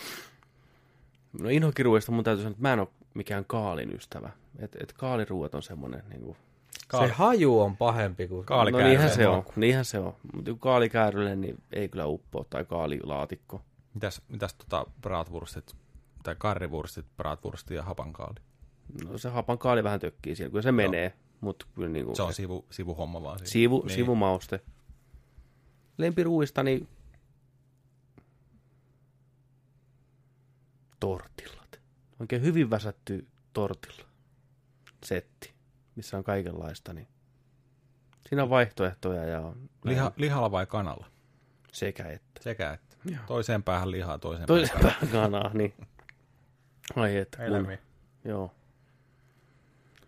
[1.41, 4.29] No inhokiruoista mun täytyy sanoa, että mä en ole mikään kaalin ystävä.
[4.59, 6.37] Et, et kaaliruuat on semmoinen niin kuin...
[6.99, 8.45] Se haju on pahempi kuin...
[8.45, 10.13] Kaali- No niinhän se on, niinhän se on.
[10.33, 13.61] Mutta kaalikäärylle niin ei kyllä uppoa tai kaalilaatikko.
[13.93, 15.75] Mitäs, mitäs tota bratwurstit,
[16.23, 18.35] tai karrivurstit, bratwurstit ja hapankaali?
[19.09, 21.13] No se hapan kaali vähän tökkii siellä, kyllä se menee.
[21.41, 23.39] Mutta kyllä niin kuin Se on sivu, sivuhomma vaan.
[23.39, 23.49] siinä.
[23.51, 23.95] sivu, niin.
[23.95, 24.59] sivumauste.
[25.97, 26.87] Lempiruuista niin
[30.99, 31.79] tortillat.
[32.19, 34.05] Oikein hyvin väsätty tortilla.
[35.03, 35.53] Setti,
[35.95, 36.93] missä on kaikenlaista.
[36.93, 37.07] Niin
[38.29, 41.07] siinä on vaihtoehtoja ja on Liha, lihalla vai kanalla?
[41.71, 42.43] sekä että.
[42.43, 42.97] Sekä että.
[43.27, 45.73] Toiseen päähän lihaa, toiseen Toisen päähän päähän kanaa, niin.
[46.95, 47.77] Ai että kun.
[48.25, 48.55] Joo.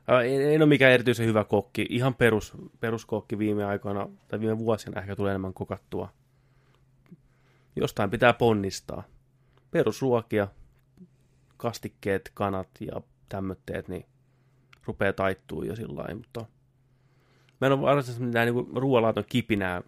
[0.07, 1.85] En, ole mikään erityisen hyvä kokki.
[1.89, 6.13] Ihan perus, peruskokki viime aikoina, tai viime vuosina ehkä tulee enemmän kokattua.
[7.75, 9.03] Jostain pitää ponnistaa.
[9.71, 10.47] Perusruokia,
[11.57, 14.05] kastikkeet, kanat ja tämmötteet, niin
[14.85, 16.45] rupeaa taittuu jo sillä lailla, mutta
[17.61, 19.81] mä en ole varsinaisesti mitään niin ruoanlaaton kipinää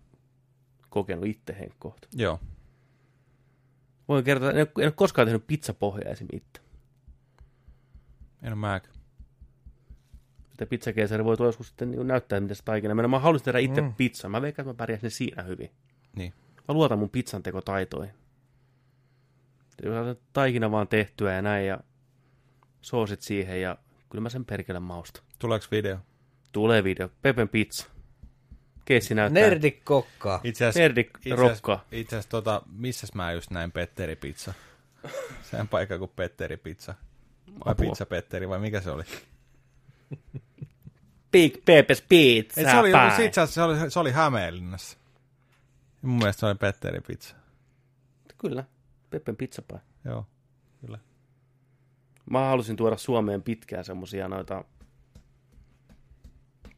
[0.90, 2.08] kokenut itse henkkohta.
[2.16, 2.40] Joo.
[4.08, 6.28] Voin kertoa, en ole, en ole koskaan tehnyt pizzapohjaa esim.
[6.34, 6.62] itse.
[8.42, 8.96] En ole mäkään.
[10.56, 13.08] Että pizzakeisari voi joskus sitten niin näyttää, miten se taikina menee.
[13.08, 13.94] Mä haluaisin tehdä itse mm.
[13.94, 14.32] Pizzan.
[14.32, 15.72] Mä veikkaan, että mä pärjäsin siinä hyvin.
[16.16, 16.34] Niin.
[16.68, 18.14] Mä luotan mun pizzan tekotaitoihin.
[19.84, 21.80] Jos otat taikina vaan tehtyä ja näin ja
[22.82, 23.78] soosit siihen ja
[24.10, 25.22] kyllä mä sen perkele mausta.
[25.40, 25.98] Tuleeko video?
[26.52, 27.10] Tulee video.
[27.22, 27.90] Pepen pizza.
[28.86, 29.44] Keissi näyttää.
[29.44, 30.40] Nerdik kokkaa.
[30.44, 31.86] Itse asiassa, Nerdik rokkaa.
[31.92, 34.54] itse asiassa tota, missäs mä just näin Petteri Pizza?
[35.52, 36.96] Sen paikka kuin Petteri Pizza.
[37.48, 37.90] Vai Apua.
[37.90, 39.04] Pizza Petteri, vai mikä se oli?
[41.32, 42.62] Big Pepe's pizza.
[42.62, 42.90] Ei, se oli,
[43.26, 44.98] itse asiassa se oli, se oli Hämeenlinnassa.
[46.02, 47.36] Mun mielestä se oli Petteri Pizza.
[48.38, 48.64] Kyllä.
[49.10, 49.80] Pepen pizza pie.
[50.06, 50.26] Joo,
[50.82, 51.00] kyllä.
[52.30, 54.66] Mä halusin tuoda Suomeen pitkään semmosia noita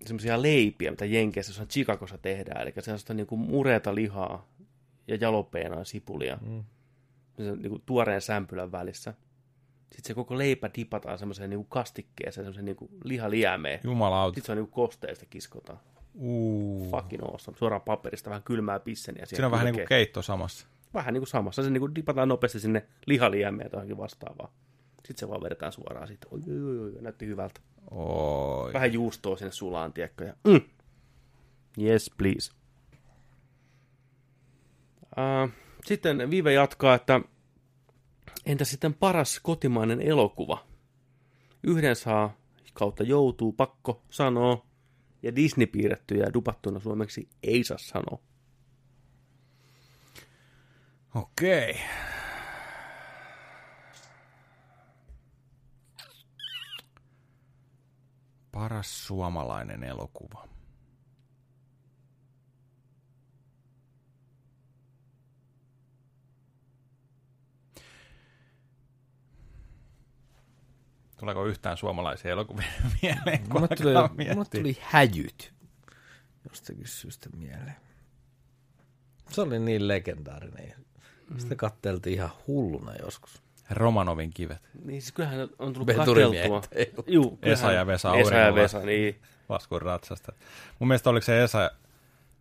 [0.06, 2.62] semmosia leipiä, mitä Jenkeissä jossain Chicagossa tehdään.
[2.62, 4.48] Eli sellaista niinku mureeta lihaa
[5.08, 6.38] ja jalopeenaa sipulia.
[6.42, 6.64] Mm.
[7.38, 9.14] Se on niinku tuoreen sämpylän välissä.
[9.92, 13.80] Sitten se koko leipä dipataan semmoiseen niinku kastikkeeseen, semmoiseen niinku lihaliämeen.
[13.84, 14.36] Jumalauta.
[14.36, 15.80] Sitten se on niinku kosteista kiskotaan.
[16.16, 16.90] Uu.
[16.92, 17.58] Fucking awesome.
[17.58, 19.26] Suoraan paperista vähän kylmää pisseniä.
[19.26, 20.68] Siinä on vähän niin kuin keitto samassa.
[20.94, 21.64] Vähän niin kuin samassa.
[21.64, 24.50] Se niin kuin dipataan nopeasti sinne lihaliämeen tai johonkin vastaavaan.
[24.96, 26.28] Sitten se vaan vedetään suoraan siitä.
[26.32, 27.62] Oi, oi, oi, oi, näytti hyvältä.
[27.92, 28.74] Oi.
[28.74, 30.26] Vähän juustoa sinne sulaan, tiedätkö?
[30.26, 30.62] Ja, mm.
[31.82, 32.52] Yes, please.
[35.18, 35.50] Uh,
[35.86, 37.22] sitten Vive jatkaa, että
[38.46, 40.66] entä sitten paras kotimainen elokuva?
[41.64, 42.34] Yhden saa
[42.74, 44.66] kautta joutuu, pakko sanoo,
[45.24, 48.20] ja Disney piirrettyjä ja dupattuna suomeksi ei saa sanoa.
[51.16, 51.80] Okei.
[58.52, 60.57] Paras suomalainen elokuva.
[71.20, 72.68] Tuleeko yhtään suomalaisia elokuvia
[73.02, 73.40] mieleen?
[73.40, 74.62] kun Mulle tuli, alkaa mulle miettiä?
[74.62, 75.54] tuli häjyt
[76.50, 77.76] jostakin syystä mieleen.
[79.30, 80.74] Se oli niin legendaarinen.
[81.38, 83.42] Sitä katteltiin ihan hulluna joskus.
[83.70, 84.70] Romanovin kivet.
[84.86, 86.62] Niin siis kyllähän on tullut katteltua.
[87.08, 88.56] Juu, Esa ja Vesa Esa ja.
[88.56, 89.22] Vesa, niin.
[89.50, 90.32] laskun ratsasta.
[90.80, 91.72] Mun mielestä oliko se Esa,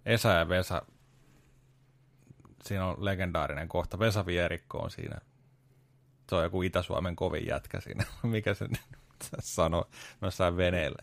[0.07, 0.83] Esa ja Vesa,
[2.65, 3.99] siinä on legendaarinen kohta.
[3.99, 5.19] Vesa Vierikko on siinä.
[6.29, 8.05] Se on joku Itä-Suomen kovin jätkä siinä.
[8.23, 8.69] Mikä se
[9.41, 9.89] sanoo
[10.23, 11.03] jossain veneellä.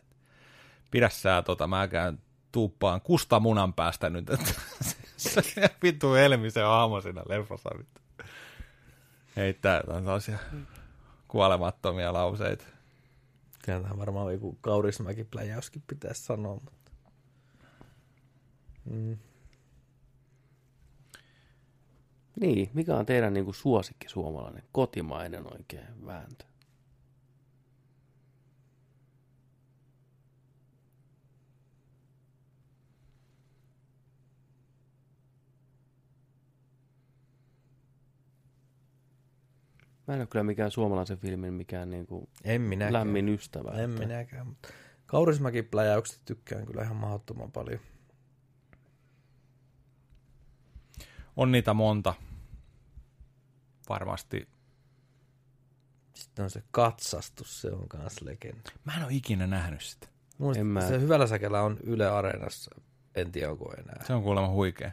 [0.91, 2.19] Pidä sä tota, mä käyn
[2.51, 4.29] tuuppaan kusta munan päästä nyt.
[4.29, 4.51] Että
[5.17, 5.41] se
[5.83, 7.69] vittu Helmisen aamu siinä leffassa.
[9.35, 10.37] Heittää jotain sellaisia
[11.27, 12.65] kuolemattomia lauseita.
[13.65, 16.53] Kyllä tähän varmaan joku Kaurismäki pläjäyskin pitäisi sanoa.
[16.53, 16.91] Mutta...
[18.85, 19.17] Mm.
[22.39, 26.45] Niin, mikä on teidän niin kuin, suosikki suomalainen, kotimainen oikein vääntö?
[40.07, 42.93] Mä en ole kyllä mikään suomalaisen filmin mikään niin kuin, En minäkään.
[42.93, 43.71] lämmin ystävä.
[43.71, 44.47] En että- minäkään.
[44.47, 44.69] Mutta
[45.05, 47.79] Kaurismäki pläjäykset tykkään kyllä ihan mahdottoman paljon.
[51.37, 52.13] On niitä monta.
[53.89, 54.47] Varmasti.
[56.13, 58.69] Sitten on se katsastus, se on kans legenda.
[58.85, 60.07] Mä en ole ikinä nähnyt sitä.
[60.37, 62.71] Mun En mä- se hyvällä säkellä on Yle Areenassa,
[63.15, 64.03] en tiedä onko enää.
[64.07, 64.91] Se on kuulemma huikea.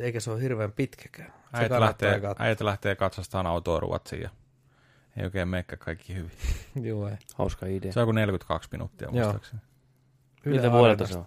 [0.00, 1.32] Eikä se ole hirveän pitkäkään.
[1.52, 2.44] Kannattaa lähtee, katsoa.
[2.46, 4.30] äijät lähtee katsastamaan autoa Ruotsiin ja
[5.16, 6.32] ei oikein meikkä kaikki hyvin.
[6.88, 7.16] Joo, ei.
[7.34, 7.92] Hauska idea.
[7.92, 9.62] Se on joku 42 minuuttia muistaakseni.
[10.44, 11.26] Yle Miltä vuodelta se on?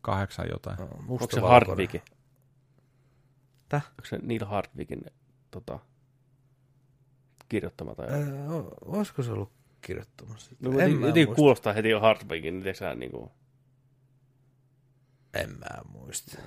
[0.00, 0.76] Kahdeksan jotain.
[0.78, 1.88] No, Onko se mustavalkoinen.
[3.74, 3.86] Täh?
[3.90, 5.04] Onko se Neil Hardwickin
[5.50, 5.78] tota,
[7.48, 8.06] kirjoittama tai
[8.48, 10.48] o- olisiko se ollut kirjoittamassa?
[10.48, 10.68] sitä?
[10.68, 11.34] No, en, mä muista.
[11.34, 13.30] kuulostaa heti jo Hardwickin, niin tiedätkö sä, niin kuin,
[15.34, 16.38] en mä muista.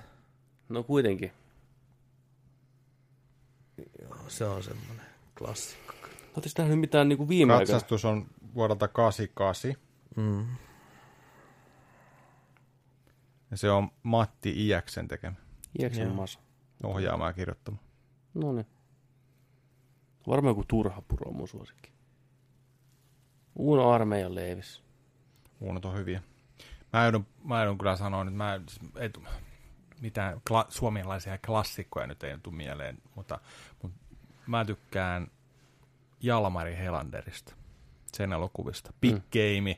[0.70, 1.32] no kuitenkin.
[4.02, 5.06] Joo, se on semmoinen
[5.38, 5.94] klassikko.
[6.36, 7.72] Oletteko nähnyt mitään niin kuin viime aikoina?
[7.74, 9.76] Katsastus on vuodelta 88
[10.16, 10.48] Mm.
[13.52, 15.36] ja se on Matti Iäksen tekemä
[15.80, 16.40] Iäksen masa.
[16.84, 17.78] Ohjaama ja kirjoittama.
[18.34, 18.68] No niin.
[20.28, 21.92] Varmaan joku turha puro on mun suosikki.
[23.56, 24.84] Uno armeijan leivis.
[25.60, 26.22] Uunot on hyviä.
[26.94, 28.60] Mä joudun, mä joudun kyllä sanoa, että mä
[29.00, 29.10] ei
[30.02, 33.40] mitään kla- suomalaisia klassikkoja nyt ei tule mieleen, mutta,
[33.82, 33.98] mutta
[34.48, 35.28] mä tykkään
[36.22, 37.56] Jalmari Helanderista,
[38.14, 38.94] sen elokuvista.
[39.02, 39.22] Big Mm.
[39.32, 39.70] Game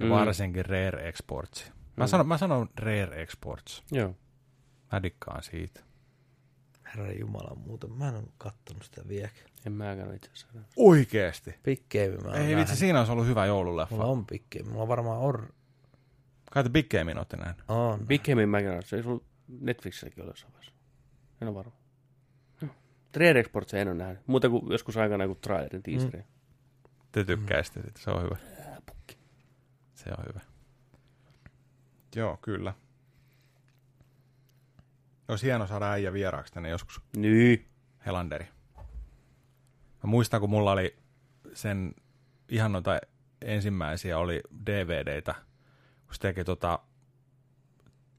[0.00, 0.10] ja Mm.
[0.10, 1.72] varsinkin Rare Exports.
[1.96, 2.08] Mä, Mm.
[2.08, 3.82] sanon, mä sanon Rare Exports.
[3.90, 4.14] Joo.
[4.92, 5.80] Mä dikkaan siitä.
[6.94, 9.46] Herra Jumala, muuten mä en ole kattonut sitä vieläkään.
[9.66, 10.58] En mäkään itse asiassa.
[10.76, 11.54] Oikeesti.
[11.62, 13.94] Big Game mä Ei vitsi, siinä olisi ollut hyvä joululeffa.
[13.94, 14.70] Mulla on Big Game.
[14.70, 15.48] Mulla on varmaan on.
[16.52, 17.56] Kai te Big Gamein ootte nähnyt.
[17.68, 18.06] on.
[18.06, 18.82] Big Gamein mäkään ole.
[18.82, 19.24] Se ei ollut
[19.60, 20.72] Netflixilläkin ole jossain vaiheessa.
[21.40, 21.72] En ole varma.
[23.12, 24.26] Trade Exports en ole nähnyt.
[24.26, 26.18] Muuta kuin joskus aikana joku trailerin teaseri.
[26.18, 26.24] Mm.
[27.12, 28.36] Te tykkäisitte siitä, se on hyvä.
[29.94, 30.40] Se on hyvä.
[32.16, 32.74] Joo, kyllä.
[35.32, 37.00] Olisi hieno saada äijä vieraaksi tänne joskus.
[37.16, 37.68] Niin.
[38.06, 38.48] Helanderi.
[40.02, 40.96] Mä muistan, kun mulla oli
[41.54, 41.94] sen
[42.48, 42.98] ihan noita
[43.40, 45.34] ensimmäisiä oli DVDtä,
[46.06, 46.78] kun se teki tota,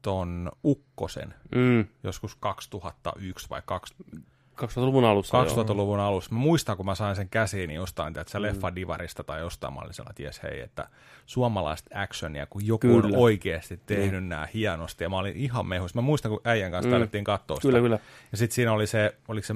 [0.02, 1.84] ton Ukkosen Mm.
[2.02, 4.20] joskus 2001 vai 2000,
[4.62, 5.36] 2000-luvun alussa.
[5.36, 5.64] joo.
[5.64, 6.32] 2000-luvun alussa.
[6.32, 9.74] Mä muistan, kun mä sain sen käsiin niin jostain, että se leffa Divarista tai jostain,
[9.74, 10.88] mä olin sellainen, että jes hei, että
[11.26, 13.06] suomalaista actionia, kun joku Kyllä.
[13.06, 14.28] on oikeasti tehnyt mm.
[14.28, 15.94] nämä hienosti, ja mä olin ihan mehus.
[15.94, 16.96] Mä muistan, kun äijän kanssa mm.
[16.96, 17.68] alettiin katsoa sitä.
[17.68, 17.98] Kyllä, kyllä.
[18.32, 19.54] Ja sitten siinä oli se, oliko se,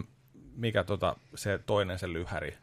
[0.57, 2.57] mikä tota, se toinen se lyhäri,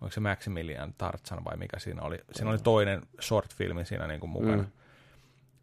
[0.00, 2.18] oliko se Maximilian Tartsan vai mikä siinä oli.
[2.32, 4.62] Siinä oli toinen short filmi siinä niin kuin mukana.
[4.62, 4.68] Mm.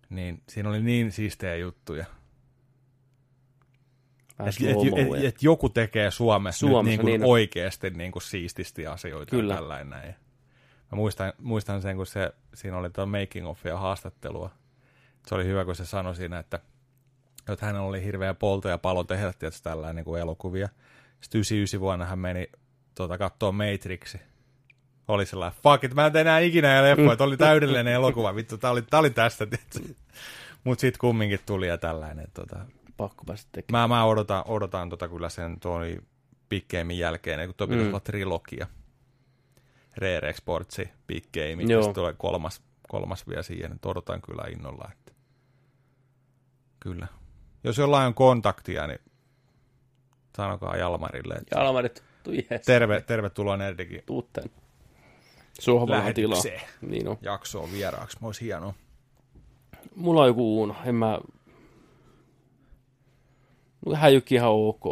[0.09, 2.05] Niin siinä oli niin siistejä juttuja.
[4.39, 8.23] Että et, et, et joku tekee Suomessa, Suomessa, nyt niin kuin niin oikeasti niin kuin
[8.23, 9.53] siististi asioita Kyllä.
[9.53, 10.15] ja tällainen näin.
[10.91, 14.51] Mä muistan, muistan sen, kun se, siinä oli tuo making of ja haastattelua.
[15.27, 16.59] Se oli hyvä, kun se sanoi siinä, että,
[17.49, 20.69] että hänellä oli hirveä polto ja palo tehdä tietysti tällainen niin kuin elokuvia.
[21.21, 22.47] Sitten 99 vuonna hän meni
[22.95, 24.19] tuota, katsoa Matrixi.
[25.07, 28.57] Oli sellainen, fuck it, mä en tee enää ikinä leffoja, että oli täydellinen elokuva, vittu,
[28.57, 29.47] tää oli, tää oli tästä,
[30.63, 32.59] Mutta sitten kumminkin tuli ja tällainen, tota,
[32.97, 33.89] Pakko päästä tekemään.
[33.89, 35.97] Mä, mä odotan, odotan tota kyllä sen toi
[36.49, 37.89] Big Gamein jälkeen, kun tuo pitäisi Mm.
[37.89, 38.67] olla trilogia.
[39.97, 44.89] Rare Exportsi, Big Game, ja sitten tulee kolmas, kolmas vielä siihen, että odotan kyllä innolla.
[44.91, 45.11] Että...
[46.79, 47.07] Kyllä.
[47.63, 48.99] Jos jollain on kontaktia, niin
[50.37, 52.65] sanokaa Jalmarille, että Jalmarit, tuu yes.
[52.65, 54.49] terve, tervetuloa Nerdikin Tuu tänne.
[55.59, 56.33] Sohvalla tilaa.
[56.35, 57.17] lähetykseen Niin on.
[57.21, 58.17] jaksoon vieraaksi.
[58.21, 58.73] Olisi hienoa.
[59.95, 60.75] Mulla on joku Uuno.
[60.85, 61.19] En mä...
[63.85, 64.83] Mulla häijykki ihan ok.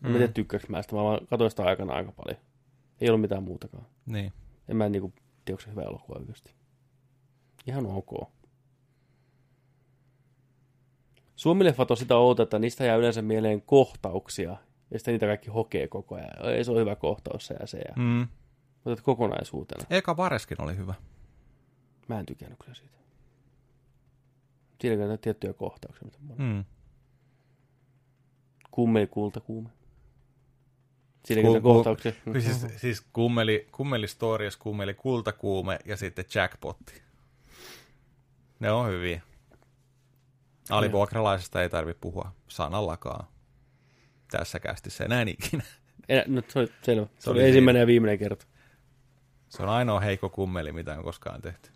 [0.00, 0.10] Mm.
[0.10, 0.96] Mä en tiedä mä sitä.
[0.96, 2.40] Mä vaan katsoin sitä aikana aika paljon.
[3.00, 3.86] Ei ollut mitään muutakaan.
[4.06, 4.32] Niin.
[4.68, 5.12] En mä niinku
[5.44, 6.52] tiedä, onko se hyvä elokuva oikeasti.
[7.66, 8.28] Ihan ok.
[11.36, 14.56] Suomileffat on sitä outoa, että niistä jää yleensä mieleen kohtauksia.
[14.90, 16.54] Ja sitten niitä kaikki hokee koko ajan.
[16.54, 17.78] Ei se on hyvä kohtaus se ja se.
[17.78, 17.94] Ja.
[17.96, 18.26] Mm.
[18.84, 19.84] Mutta kokonaisuutena.
[19.90, 20.94] Eka Vareskin oli hyvä.
[22.08, 22.96] Mä en tykännyt kyllä siitä.
[24.80, 26.64] Siinä on tiettyjä kohtauksia, mitä mä Mm.
[28.76, 29.68] Kummeli, kulta, kuume.
[31.24, 32.12] Siinä Ku- on ku- kohtauksia.
[32.40, 37.02] Siis, siis kummeli, kummeli stories, kummeli kultakuume ja sitten jackpotti.
[38.60, 39.22] Ne on hyviä.
[40.70, 43.26] Alivuokralaisesta ei tarvitse puhua sanallakaan.
[44.30, 45.64] Tässä kästissä enää ikinä.
[46.08, 47.06] Enä, no, se oli selvä.
[47.06, 48.46] Se, Se oli oli ensimmäinen ja viimeinen kerta.
[49.48, 51.70] Se on ainoa heikko kummeli, mitä on koskaan tehty.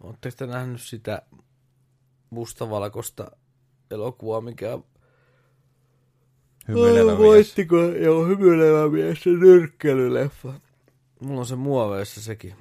[0.00, 1.22] Oletteko te nähnyt sitä
[2.30, 3.30] mustavalkoista
[3.90, 4.78] elokuvaa, mikä
[6.68, 7.18] Hymyilevä mies.
[7.18, 7.76] Voittiko?
[7.76, 10.52] Joo, hymyilevä mies, se nyrkkelyleffa.
[11.20, 12.54] Mulla on se muoveissa sekin.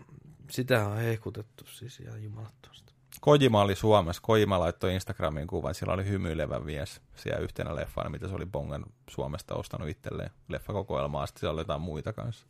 [0.49, 2.93] Sitähän on hehkutettu siis ihan jumalattomasti.
[3.21, 4.21] Kojima oli Suomessa.
[4.25, 5.75] Kojima laittoi Instagramiin kuvan.
[5.75, 11.25] Siellä oli hymyilevä mies siellä yhtenä leffana, mitä se oli Bongan Suomesta ostanut itselleen leffakokoelmaa.
[11.25, 12.45] Sitten siellä oli jotain muita kanssa.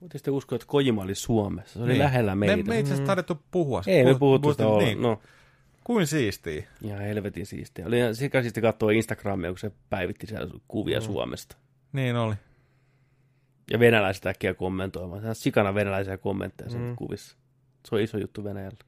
[0.00, 1.72] Voitte sitten uskoa, että Kojima oli Suomessa.
[1.72, 1.98] Se oli Niin.
[1.98, 2.56] lähellä meitä.
[2.56, 3.82] Me, me itse asiassa taidettu puhua.
[3.86, 4.94] Ei me Puhut- puhuttu sitä olla.
[4.98, 5.20] No,
[5.84, 6.64] Kuin siistiä.
[6.82, 7.86] ihan helvetin siistiä.
[7.86, 11.04] Oli ihan sikasisti katsoa Instagramia, kun se päivitti siellä kuvia Mm.
[11.04, 11.56] Suomesta.
[11.92, 12.34] Niin oli.
[13.70, 15.20] Ja venäläiset äkkiä kommentoimaan.
[15.20, 16.96] Sehän sikana venäläisiä kommentteja sen mm.
[16.96, 17.36] kuvissa.
[17.88, 18.78] Se on iso juttu Venäjällä.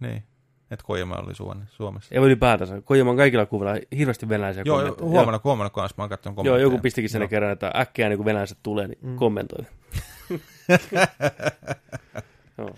[0.00, 0.22] Niin.
[0.70, 1.34] Että Kojima oli
[1.70, 2.14] Suomessa.
[2.14, 2.80] Ja ylipäätänsä.
[2.80, 5.08] Kojima on kaikilla kuvilla hirveästi venäläisiä Joo, kommentteja.
[5.08, 6.62] huomenna, huomenna kanssa mä oon katsonut Joo, kommentteja.
[6.66, 7.28] joku pistikin sen Joo.
[7.28, 9.16] kerran, että äkkiä niin kun venäläiset tulee, niin mm.
[9.16, 9.64] kommentoi.
[12.58, 12.76] Joo.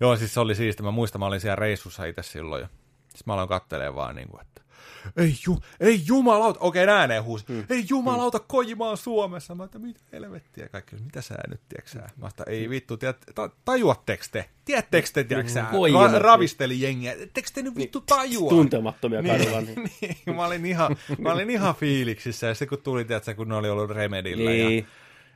[0.00, 0.82] Joo, siis se oli siisti.
[0.82, 2.62] Mä muistan, mä olin siellä reissussa itse silloin.
[2.62, 2.68] Ja
[3.18, 4.58] sitten mä aloin kattelemaan vaan niin kuin, että
[5.16, 7.56] ei, ju, ei jumalauta, okei okay, ääneen huusi, Hmm.
[7.56, 7.64] mm.
[7.70, 9.54] ei jumalauta, Kojima on Suomessa.
[9.54, 12.16] Mä että mitä helvettiä kaikki, mitä sä nyt, tiedätkö?
[12.16, 14.48] Mä että ei vittu, tiedät, ta, tajuatteko te?
[14.64, 15.62] Tiedättekö te, tiedätkö sä?
[15.62, 16.08] Kojima.
[16.08, 18.50] Ra- ravisteli jengiä, ettekö te nyt vittu tajua?
[18.50, 19.60] Tuntemattomia kadulla.
[19.60, 19.90] Niin.
[20.00, 23.54] niin, mä olin ihan, mä olin ihan fiiliksissä ja sitten kun tuli, tiedätkö, kun ne
[23.54, 24.86] oli ollut Remedillä ja Niin.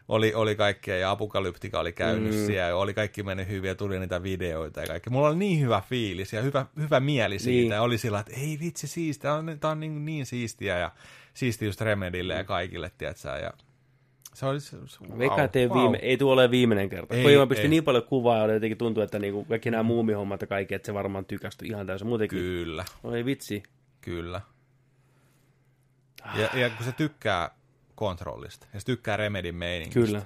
[0.09, 2.47] Oli, oli kaikkea ja Apokalyptika oli käynyt mm.
[2.47, 5.11] siellä ja oli kaikki mennyt hyvin ja tuli niitä videoita ja kaikki.
[5.11, 7.71] Mulla oli niin hyvä fiilis ja hyvä, hyvä mieli siitä Niin.
[7.71, 10.93] ja oli sillä, että ei vitsi siistiä, tää on, tää on niin, niin siistiä ja
[11.35, 13.53] siistiä just Remedille ja kaikille, tiedätkö ja
[14.35, 15.81] se oli se, se, wow, Veikkaan, ei, wow.
[15.81, 17.15] viime, ei tule olemaan viimeinen kerta.
[17.15, 17.69] Ei, Kojima pisti ei.
[17.69, 20.95] niin paljon kuvaa ja jotenkin tuntuu, että niinku kaikki nämä muumihommat ja kaikki, että se
[20.95, 22.09] varmaan tykästyi ihan täysin.
[22.09, 23.63] Muutenkin, Kyllä, oi vitsi.
[24.01, 24.41] kyllä.
[26.37, 27.51] Ja, ja kun se tykkää
[27.95, 30.07] kontrollista ja se tykkää Remedin meiningistä.
[30.07, 30.23] Kyllä.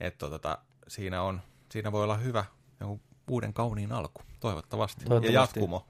[0.00, 0.58] että tota,
[0.88, 1.40] siinä, on,
[1.70, 2.44] siinä voi olla hyvä
[2.80, 3.00] joku
[3.30, 5.04] uuden kauniin alku, toivottavasti.
[5.04, 5.34] Toivottavasti.
[5.34, 5.86] Ja jatkumo.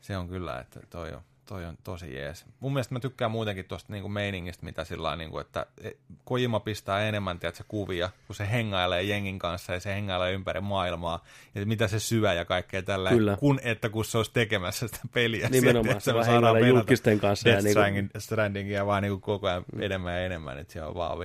[0.00, 2.44] Se on kyllä, että toi on, toi on tosi jees.
[2.60, 5.90] Mun mielestä mä tykkään muutenkin tuosta niinku meiningistä, mitä sillä niinku, että e,
[6.24, 11.24] Kojima pistää enemmän tiedätkö, kuvia, kun se hengailee jengin kanssa ja se hengailee ympäri maailmaa,
[11.54, 13.36] ja mitä se syö ja kaikkea tällä, Kyllä.
[13.36, 15.48] kun että kun se olisi tekemässä sitä peliä.
[15.52, 19.64] Nimenomaan, Sieltä, se vaan julkisten kanssa ja Death niinku- Stranding, Strandingia vaan niinku koko ajan
[19.80, 21.18] enemmän ja enemmän, että siellä on vaan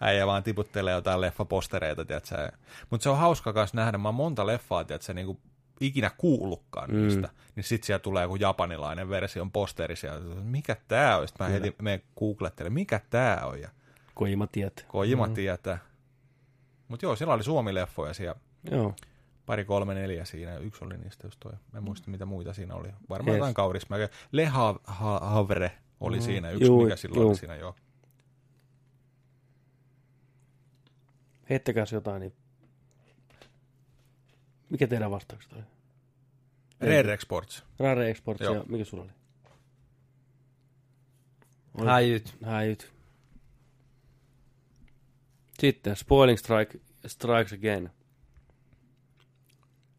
[0.00, 2.52] äijä vaan tiputtelee jotain leffapostereita, tiedätkö?
[2.90, 5.40] Mutta se on hauska myös nähdä, mä oon monta leffaa, tiedätkö, niinku
[5.80, 6.96] ikinä kuullutkaan mm.
[6.96, 11.28] niistä, niin sit siellä tulee joku japanilainen version posteri sieltä, mikä tää on?
[11.28, 13.68] Sitten mä heti menen googlettelen, mikä tää on, ja
[14.14, 14.84] Kojima tiet.
[14.88, 15.34] Kojima mm.
[15.34, 15.78] tietää.
[16.88, 18.94] Mutta joo, siellä oli Suomi-leffoja siellä, Joo.
[19.46, 22.74] pari, kolme, neljä siinä, yksi oli niistä just toi, mä en muista mitä muita siinä
[22.74, 23.38] oli, varmaan Yes.
[23.38, 24.08] jotain kaurismäkeä.
[24.32, 27.28] Le Ha- Ha- Havre oli siinä, yksi Juu, mikä silloin juu.
[27.28, 27.74] oli siinä, joo.
[31.50, 32.32] Heittäkääs jotain, niin...
[34.74, 35.62] Mikä teidän vastaukset oli?
[36.80, 37.64] Rare Exports.
[37.78, 38.54] Rare Exports Joo.
[38.54, 39.12] ja mikä sulla oli?
[41.86, 42.36] Häijyt.
[42.44, 42.92] Häijyt.
[45.58, 47.90] Sitten Spoiling Strike Strikes Again.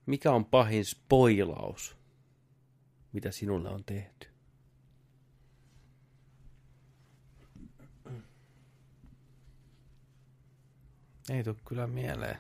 [0.06, 1.98] Mikä on pahin spoilaus,
[3.14, 4.28] mitä sinulle on tehty?
[11.30, 12.38] Ei tuu kyllä mieleen.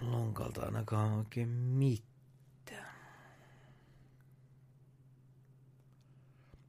[0.00, 2.94] Lonkalta ainakaan oikein mitään.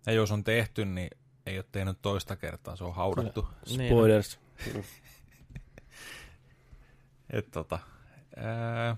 [0.06, 1.10] Ja jos on tehty, niin
[1.46, 3.48] ei ole tehnyt toista kertaa, se on haudattu.
[3.78, 3.90] Niin.
[3.90, 4.40] Spoilers.
[7.34, 7.80] Et tota,
[8.36, 8.98] ää...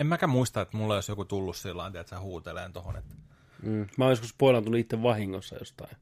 [0.00, 3.14] En mäkään muista, että mulla olisi joku tullut sillä tavalla, että sä huuteleen tohon, että
[3.62, 3.86] Mm.
[3.96, 5.96] Mä oon joskus spoilantunut itse vahingossa jostain.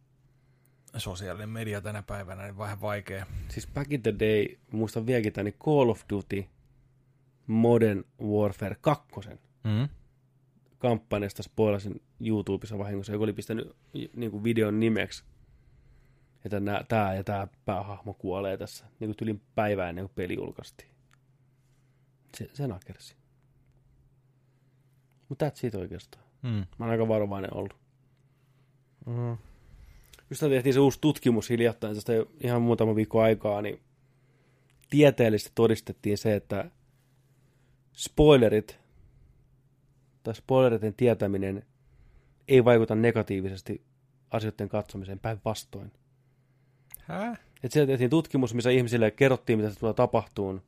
[1.00, 3.26] Sosiaalinen media tänä päivänä niin vähän vaikea.
[3.48, 6.44] Siis back in the day, muistan vieläkin tämän, niin Call of Duty
[7.46, 9.06] Modern Warfare 2
[9.64, 9.88] Mm.
[10.78, 13.12] kampanjasta spoilasin YouTubessa vahingossa.
[13.12, 13.76] Joku oli pistänyt
[14.16, 15.24] niin kuin videon nimeksi,
[16.44, 20.34] että nää, tää ja tää päähahmo kuolee tässä niin kuin tylin päivää ennen kuin peli
[20.34, 20.90] julkaistiin.
[22.36, 23.16] Se, se nakersi.
[25.28, 26.24] Mutta that's it oikeastaan.
[26.42, 26.50] Mm.
[26.50, 27.76] Mä oon aika varovainen ollut.
[29.06, 29.36] Mm.
[30.30, 33.80] Just tehtiin se uusi tutkimus hiljattain tästä jo ihan muutama viikko aikaa, niin
[34.90, 36.70] tieteellisesti todistettiin se, että
[37.92, 38.78] spoilerit
[40.22, 41.66] tai spoileriten tietäminen
[42.48, 43.82] ei vaikuta negatiivisesti
[44.30, 45.92] asioiden katsomiseen päinvastoin.
[47.00, 47.36] Hää?
[47.62, 50.62] Et siellä tehtiin tutkimus, missä ihmisille kerrottiin, mitä se tulee tapahtuun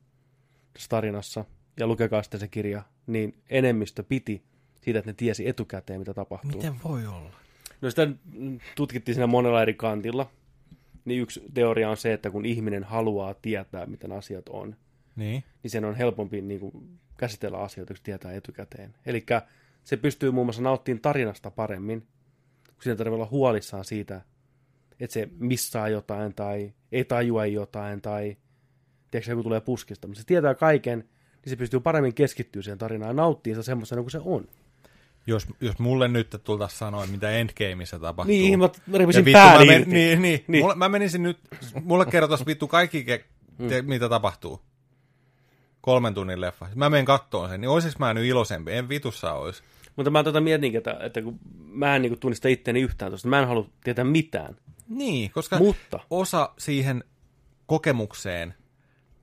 [0.73, 1.45] tässä tarinassa,
[1.79, 4.43] ja lukekaa sitten se kirja, niin enemmistö piti
[4.81, 6.51] siitä, että ne tiesi etukäteen, mitä tapahtuu.
[6.51, 7.33] Miten voi olla?
[7.81, 8.07] No sitä
[8.75, 10.31] tutkittiin siinä monella eri kantilla.
[11.05, 14.75] Niin yksi teoria on se, että kun ihminen haluaa tietää, miten asiat on,
[15.15, 15.43] Niin.
[15.63, 18.95] niin sen on helpompi niin kuin, käsitellä asioita, kun tietää etukäteen.
[19.05, 19.25] Eli
[19.83, 22.01] se pystyy muun muassa nauttimaan tarinasta paremmin,
[22.65, 24.21] kun siinä tarvitsee olla huolissaan siitä,
[24.99, 28.37] että se missaa jotain tai ei tajua jotain tai
[29.11, 30.07] tiedätkö, joku tulee puskista.
[30.07, 34.01] Mutta se tietää kaiken, niin se pystyy paremmin keskittyä siihen tarinaan ja nauttii sitä semmoisena
[34.01, 34.47] kuin se on.
[35.27, 38.35] Jos, jos mulle nyt tultaisiin sanoa, mitä Endgameissa tapahtuu.
[38.35, 38.69] Niin, mä
[39.07, 39.91] vittu, pään mä, men, irti.
[39.91, 40.43] niin, niin.
[40.47, 40.63] Niin.
[40.63, 41.37] Mulle, mä menisin nyt,
[41.83, 43.25] mulle kerrotas vittu kaikki, ke,
[43.69, 44.61] te, mitä tapahtuu.
[45.81, 46.67] Kolmen tunnin leffa.
[46.75, 48.71] Mä menen kattoon sen, niin oisis mä nyt iloisempi?
[48.73, 49.63] En vitussa ois.
[49.95, 53.27] Mutta mä tota mietinkin, että, että kun mä en niin kuin tunnista itseäni yhtään tuosta,
[53.27, 54.55] mä en halua tietää mitään.
[54.89, 55.99] Niin, koska Mutta.
[56.09, 57.03] osa siihen
[57.65, 58.53] kokemukseen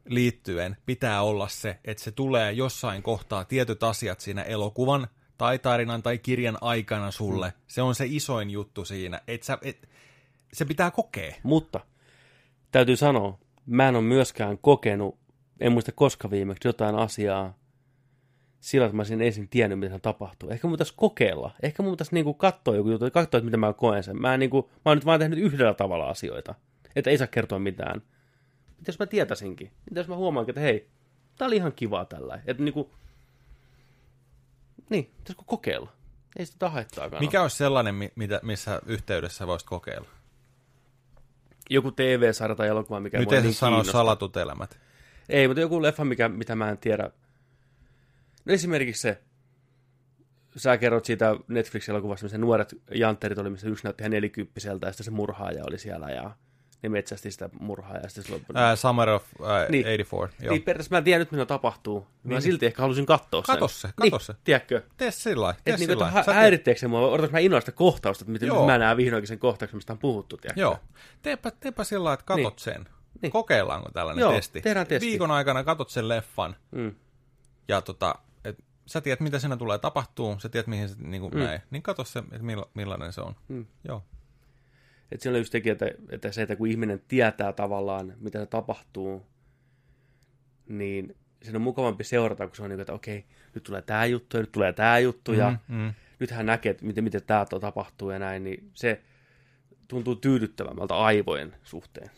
[0.08, 5.08] liittyen pitää olla se, että se tulee jossain kohtaa tietyt asiat siinä elokuvan
[5.38, 7.48] tai tarinan tai kirjan aikana sulle.
[7.48, 7.54] Mm.
[7.66, 9.20] Se on se isoin juttu siinä.
[9.28, 9.88] Et sä, et,
[10.52, 11.34] se pitää kokea.
[11.42, 11.80] Mutta
[12.72, 15.18] täytyy sanoa, mä en ole myöskään kokenut,
[15.60, 17.54] en muista koska viimeksi jotain asiaa
[18.60, 20.50] sillä, että mä olisin ensin tiennyt, mitä se tapahtuu.
[20.50, 21.50] Ehkä mun pitäisi kokeilla.
[21.62, 24.20] Ehkä mun pitäisi niinku katsoa joku juttu, katsoa, että miten mä koen sen.
[24.20, 26.54] Mä, en niinku, mä oon nyt vaan tehnyt yhdellä tavalla asioita.
[26.96, 28.02] Että ei saa kertoa mitään.
[28.78, 29.70] Mitä jos mä tietäisinkin?
[29.90, 30.88] Mitä jos mä huomaankin, että hei,
[31.36, 32.40] tää oli ihan kivaa tällä.
[32.46, 32.90] Että niinku,
[34.90, 35.92] niin, pitäisikö kokeilla?
[36.38, 40.08] Ei sitä haittaa Mikä olisi sellainen, mi- mitä, missä yhteydessä voisit kokeilla?
[41.70, 43.92] Joku TV-sarja tai elokuva, mikä mua Miten niin kiinnostaa.
[43.92, 44.78] salatut elämät?
[45.28, 47.10] Ei, mutta joku leffa, mikä, mitä mä en tiedä.
[48.44, 49.22] No esimerkiksi se,
[50.56, 55.04] sä kerrot siitä Netflix-elokuvasta, missä nuoret jantterit oli, missä yksi näytti ihan nelikymppiseltä, ja sitten
[55.04, 56.36] se murhaaja oli siellä, ja
[56.82, 58.52] ne metsästi sitä murhaajaa, ja sitten se loppu...
[58.56, 59.84] Ää, Summer of ää, Niin.
[59.84, 60.36] 84.
[60.42, 60.52] Joo.
[60.52, 62.06] Niin periaatteessa mä en tiedä nyt, mitä tapahtuu.
[62.24, 62.34] Niin.
[62.34, 63.54] Mä silti ehkä halusin katsoa sen.
[63.54, 64.34] Kato se, kato niin, se.
[64.44, 64.82] Tiedätkö?
[64.96, 66.22] Tee sillä lailla, tee Että niinku, sillä lailla.
[66.22, 68.66] teet- häiritteekö se mua, odotanko mä innoista kohtausta, että miten Joo.
[68.66, 70.60] mä näen vihdoinkin sen kohtauksen, mistä on puhuttu, tiedätkö?
[70.60, 70.78] Joo.
[71.22, 72.58] Teepä, teepä sillä lailla, että katot Niin.
[72.58, 72.88] sen.
[73.22, 73.32] Niin.
[73.32, 74.60] Kokeillaanko tällainen Joo, testi?
[74.60, 75.06] tehdään testi.
[75.06, 76.56] Viikon aikana katot sen leffan.
[76.70, 76.94] Mm.
[77.68, 78.14] Ja tota,
[78.44, 81.40] et sä tiedät, mitä siinä tulee tapahtuu, sä tiedät, mihin se niin kuin mm.
[81.40, 81.60] näin.
[81.70, 83.36] Niin katso se, että milla, millainen se on.
[83.48, 83.66] Mm.
[83.88, 84.02] Joo.
[85.12, 88.46] Että siinä on just tekijä, että, että se, että kun ihminen tietää tavallaan, mitä se
[88.46, 89.26] tapahtuu,
[90.68, 94.36] niin sen on mukavampi seurata, kun se on niin että okei, nyt tulee tämä juttu
[94.36, 95.92] ja nyt tulee tämä juttu ja Mm, mm.
[96.18, 99.00] nyt hän näkee, että miten, miten tämä tapahtuu ja näin, niin se
[99.88, 102.10] tuntuu tyydyttävämmältä aivojen suhteen.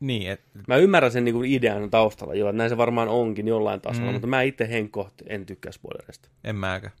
[0.00, 3.48] Niin, et, Mä ymmärrän sen niin kuin idean taustalla jo, että näin se varmaan onkin
[3.48, 4.10] jollain tasolla, Mm.
[4.10, 4.12] mm.
[4.14, 6.28] mutta mä itse henkkoht en tykkää spoilereista.
[6.44, 6.92] en mäkään.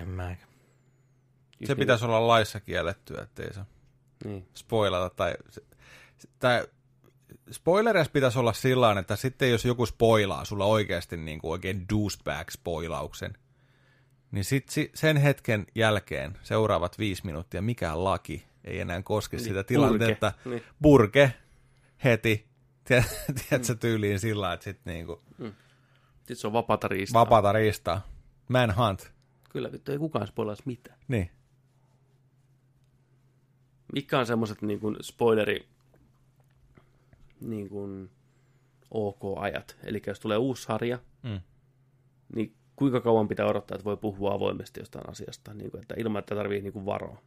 [0.00, 0.48] En mäkään.
[1.60, 3.60] Just Se niin- pitäisi olla laissa kiellettyä, ettei se
[4.24, 4.46] Niin.
[4.54, 5.14] spoilata.
[5.16, 5.34] Tai,
[6.38, 6.66] tai
[7.50, 11.86] spoilereissa pitäisi olla sillä tavalla, että sitten jos joku spoilaa sulla oikeasti niin kuin oikein
[11.92, 13.32] douchebag-spoilauksen,
[14.30, 19.64] niin sitten sen hetken jälkeen seuraavat viisi minuuttia mikään laki ei enää koske Niin, sitä
[19.64, 20.32] tilannetta.
[20.42, 20.50] purke.
[20.50, 20.62] Niin.
[20.82, 21.32] Purke
[22.04, 22.46] heti.
[23.48, 25.22] Tiedätkö tyyliin sillä että sitten niinku
[26.16, 27.20] Sitten se on vapaata riistaa.
[27.20, 28.08] vapaata riistaa.
[28.48, 29.12] Manhunt.
[29.50, 30.98] Kyllä, vittu ei kukaan spoilaisi mitään.
[31.08, 31.30] Niin.
[33.92, 35.68] Mitkä on semmoiset niin kuin spoileri
[37.40, 38.10] niin kuin
[38.90, 39.76] OK-ajat?
[39.84, 41.40] Eli jos tulee uusi sarja, Mm.
[42.34, 46.18] niin kuinka kauan pitää odottaa, että voi puhua avoimesti jostain asiasta, niin kuin, että ilman,
[46.20, 47.18] että tarvii niin kuin varoa.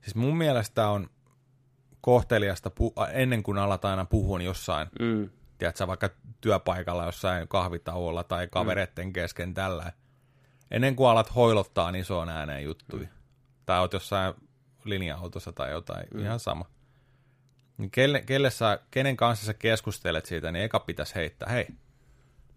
[0.00, 1.10] Siis mun mielestä on
[2.00, 5.30] kohteliasta pu- ennen kuin alat aina puhua jossain, Mm.
[5.58, 9.92] tiedätkö, vaikka työpaikalla jossain kahvitauolla tai kavereiden kesken tällä.
[10.70, 13.08] Ennen kuin alat hoilottaa niin isoon ääneen juttuja.
[13.66, 14.34] Tai oot jossain
[14.84, 16.20] linja-autossa tai jotain, mm.
[16.20, 16.64] ihan sama.
[17.78, 21.66] Niin kelle, kelle sä, kenen kanssa sä keskustelet siitä, niin eka pitäisi heittää, hei,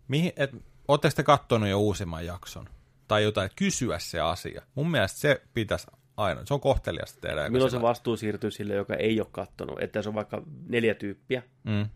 [0.07, 0.51] mihin, et,
[0.87, 2.69] ootteko te kattonut jo uusimman jakson?
[3.07, 4.61] Tai jotain, kysyä se asia.
[4.75, 5.87] Mun mielestä se pitäisi
[6.17, 7.49] aina, se on kohteliasta tehdä.
[7.49, 9.81] Milloin se vastuu siirtyy sille, joka ei ole kattonut?
[9.81, 11.89] Että jos on vaikka neljä tyyppiä Mm,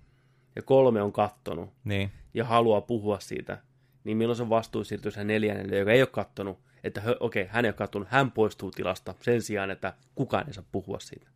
[0.55, 3.61] ja kolme on kattonut niin, ja haluaa puhua siitä,
[4.07, 7.65] niin milloin se vastuu siirtyy sen neljännelle, joka ei ole kattonut, että okei, okay, hän
[7.65, 11.27] ei ole kattonut, hän poistuu tilasta sen sijaan, että kukaan ei saa puhua siitä.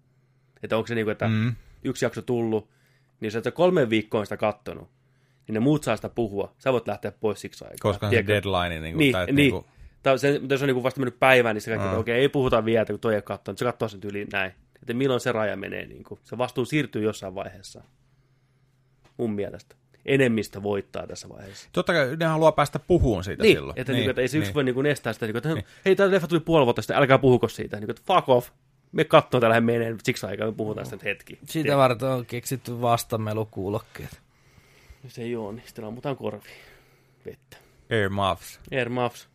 [0.63, 1.55] Että onko se niin kuin, että Mm.
[1.83, 2.69] yksi jakso tullut,
[3.19, 4.89] niin jos et sä kolme viikkoa sitä kattonut,
[5.47, 6.55] niin ne muut saa sitä puhua.
[6.57, 7.77] Sä voit lähteä pois siksi aikaa.
[7.81, 8.69] koska se deadline.
[8.81, 9.35] Niin, kuin, Niin, tai, niin.
[9.35, 9.65] Niin kuin,
[10.03, 11.89] Tai se, jos on niin vasta mennyt päivään, niin se kaikki, Mm.
[11.89, 13.57] että okei, ei puhuta vielä, kun toi ei ole kattonut.
[13.59, 14.51] Se katsoo sen tyyliin näin.
[14.81, 15.85] Että milloin se raja menee.
[15.85, 16.19] Niin kuin.
[16.23, 17.83] Se vastuu siirtyy jossain vaiheessa.
[19.17, 19.75] Mun mielestä.
[20.05, 21.69] Enemmistö voittaa tässä vaiheessa.
[21.71, 23.79] Totta kai ne haluaa päästä puhuun siitä Niin, silloin.
[23.79, 23.99] että, niin.
[23.99, 26.27] Niin, että ei se yksi voi niin estää sitä, niin kuin, että hei, tämä leffa
[26.27, 27.77] tuli puoli vuotta sitten, älkää puhuko siitä.
[27.77, 28.49] Niin kuin, että fuck off.
[28.91, 31.39] Me katsoo täällä menee siksi aikaa, me puhutaan sitä nyt hetki.
[31.45, 34.21] Siitä varten on keksitty vastamelukuulokkeet.
[35.03, 36.55] Jos ei ole, niin sitten ammutaan korviin.
[37.25, 37.57] Vettä.
[37.91, 38.59] Air Muffs.
[38.71, 39.29] Air Muffs.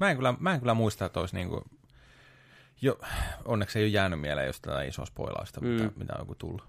[0.00, 1.64] Mä en kyllä, mä en kyllä muista, että olisi niinku...
[2.82, 2.98] Jo,
[3.44, 5.60] onneksi ei ole jäänyt mieleen jos tätä isoa spoilausta.
[5.60, 5.66] Mm.
[5.68, 6.62] mitä, mitä on joku tullut.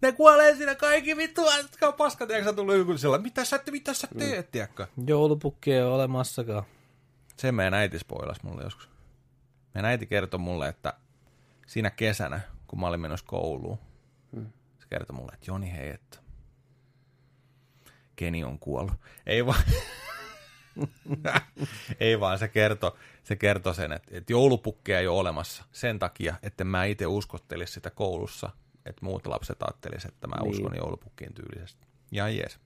[0.00, 1.42] Ne kuolee siinä kaikki vittu,
[1.82, 4.50] on paska, tiedätkö sä tullut joku sillä, mitä sä, mitä sä teet, mm.
[4.52, 4.86] tiedätkö?
[5.06, 6.62] Joulupukki ei ole olemassakaan.
[7.36, 8.88] Se meidän äiti spoilasi mulle joskus.
[9.74, 10.92] Meidän äiti kertoi mulle, että
[11.66, 13.78] siinä kesänä, kun mä olin menossa kouluun,
[14.32, 14.46] Mm.
[14.80, 16.18] se kertoi mulle, että Joni hei, että
[18.16, 18.94] Keni on kuollut.
[19.26, 19.62] Ei vaan,
[22.00, 22.92] ei vaan se kertoi
[23.24, 27.72] se kertoi sen, että, että joulupukkeja ei ole olemassa sen takia, että mä itse uskottelisi
[27.72, 28.50] sitä koulussa,
[28.86, 30.50] että muut lapset ajattelisivat, että mä Niin.
[30.50, 31.86] uskon joulupukkiin tyylisesti.
[32.10, 32.58] Ja jees.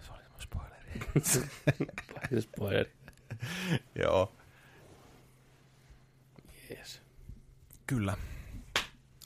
[0.00, 1.00] Se oli mun spoileri.
[2.54, 2.86] Spoiler.
[4.02, 4.32] Joo.
[6.70, 7.02] Yes.
[7.86, 8.16] Kyllä.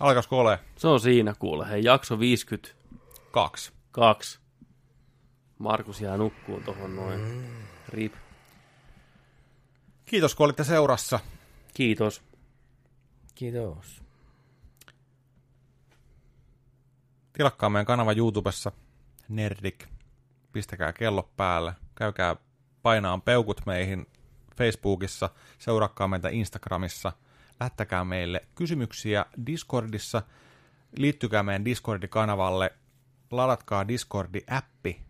[0.01, 0.59] Alkaisiko ole?
[0.77, 1.69] Se on siinä kuule.
[1.69, 3.73] Hei, jakso 52.
[3.91, 4.39] Kaksi.
[5.59, 7.47] Markus jää nukkuun tohon noin.
[7.89, 8.15] Rip.
[10.07, 11.21] Kiitos, kun olitte seurassa.
[11.75, 12.23] Kiitos.
[13.39, 14.03] Kiitos.
[17.33, 18.73] Tilakkaa meidän kanava YouTubessa,
[19.29, 19.87] Nerdik.
[20.53, 21.73] Pistäkää kello päälle.
[21.95, 22.37] Käykää
[22.83, 24.07] painaan peukut meihin
[24.57, 25.31] Facebookissa.
[25.59, 27.13] Seuraakkaa meitä Instagramissa.
[27.61, 30.23] Lähettäkää meille kysymyksiä Discordissa.
[30.97, 32.71] Liittykää meidän Discordi-kanavalle.
[33.31, 35.01] Ladatkaa Discordi-appi.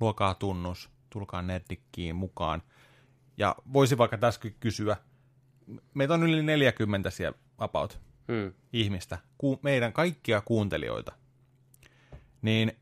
[0.00, 0.90] Luokaa tunnus.
[1.10, 2.62] Tulkaa Nerdikkiin mukaan.
[3.36, 4.96] Ja voisi vaikka tässä kysyä.
[5.94, 8.00] Meitä on yli 40 siellä about
[8.32, 8.52] Hmm.
[8.72, 11.12] ihmistä, ku, meidän kaikkia kuuntelijoita,
[12.42, 12.72] niin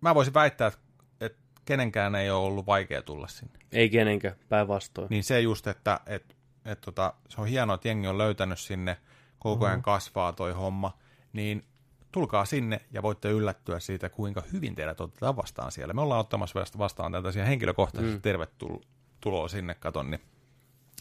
[0.00, 0.80] mä voisin väittää, että,
[1.20, 3.58] että kenenkään ei ole ollut vaikea tulla sinne.
[3.72, 5.06] Ei kenenkään, päinvastoin.
[5.10, 8.96] Niin se just, että et, et tota, se on hienoa, että jengi on löytänyt sinne,
[9.38, 10.98] koko ajan kasvaa toi homma,
[11.32, 11.64] niin
[12.12, 15.94] tulkaa sinne ja voitte yllättyä siitä, kuinka hyvin teidät otetaan vastaan siellä.
[15.94, 18.22] Me ollaan ottamassa vasta- vastaan tällaisia henkilökohtaisesti mm.
[18.22, 20.20] tervetuloa sinne, katon, niin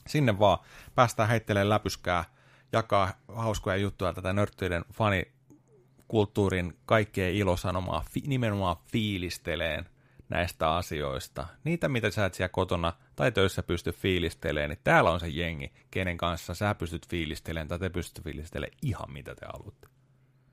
[0.08, 0.59] sinne vaan
[0.95, 2.24] päästään heittelemään läpyskää
[2.72, 9.85] jakaa hauskoja juttuja tätä nörttyiden fanikulttuurin kaikkea ilosanomaa, fi, nimenomaan fiilisteleen
[10.30, 11.48] näistä asioista.
[11.64, 15.74] Niitä, mitä sä et siellä kotona tai töissä pysty fiilistelemään, niin täällä on se jengi,
[15.92, 19.88] kenen kanssa sä pystyt fiilistelemään tai te pystytte fiilistelemään ihan mitä te haluatte.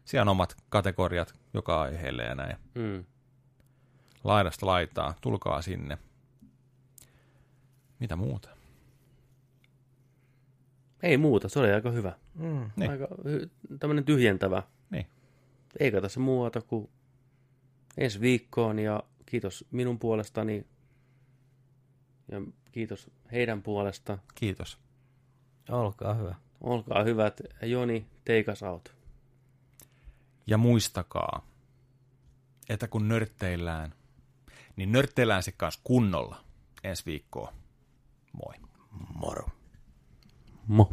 [0.05, 2.57] Siellä on omat kategoriat joka aiheelle ja näin.
[2.75, 3.05] Mm.
[4.25, 5.99] Laidasta laitaa, tulkaa sinne.
[7.99, 8.49] Mitä muuta?
[11.05, 12.13] Ei muuta, se oli aika hyvä.
[12.35, 12.71] Mm.
[12.77, 12.91] Niin.
[12.91, 14.63] Aika hy- tämmöinen tyhjentävä.
[14.91, 15.07] Niin.
[15.81, 16.91] Eikä tässä muuta kuin
[17.97, 20.67] ensi viikkoon ja kiitos minun puolestani
[22.29, 22.41] ja
[22.73, 24.19] kiitos heidän puolesta.
[24.35, 24.79] Kiitos.
[25.69, 26.35] Olkaa hyvä.
[26.61, 27.41] Olkaa hyvät.
[27.63, 28.95] Joni, take us out.
[30.47, 31.47] Ja muistakaa,
[32.69, 33.95] että kun nörtteillään,
[34.77, 36.45] niin nörtteillään se kanssa kunnolla
[36.85, 37.55] ensi viikkoon.
[38.33, 38.55] Moi.
[39.15, 39.49] Moro.
[40.67, 40.89] 梦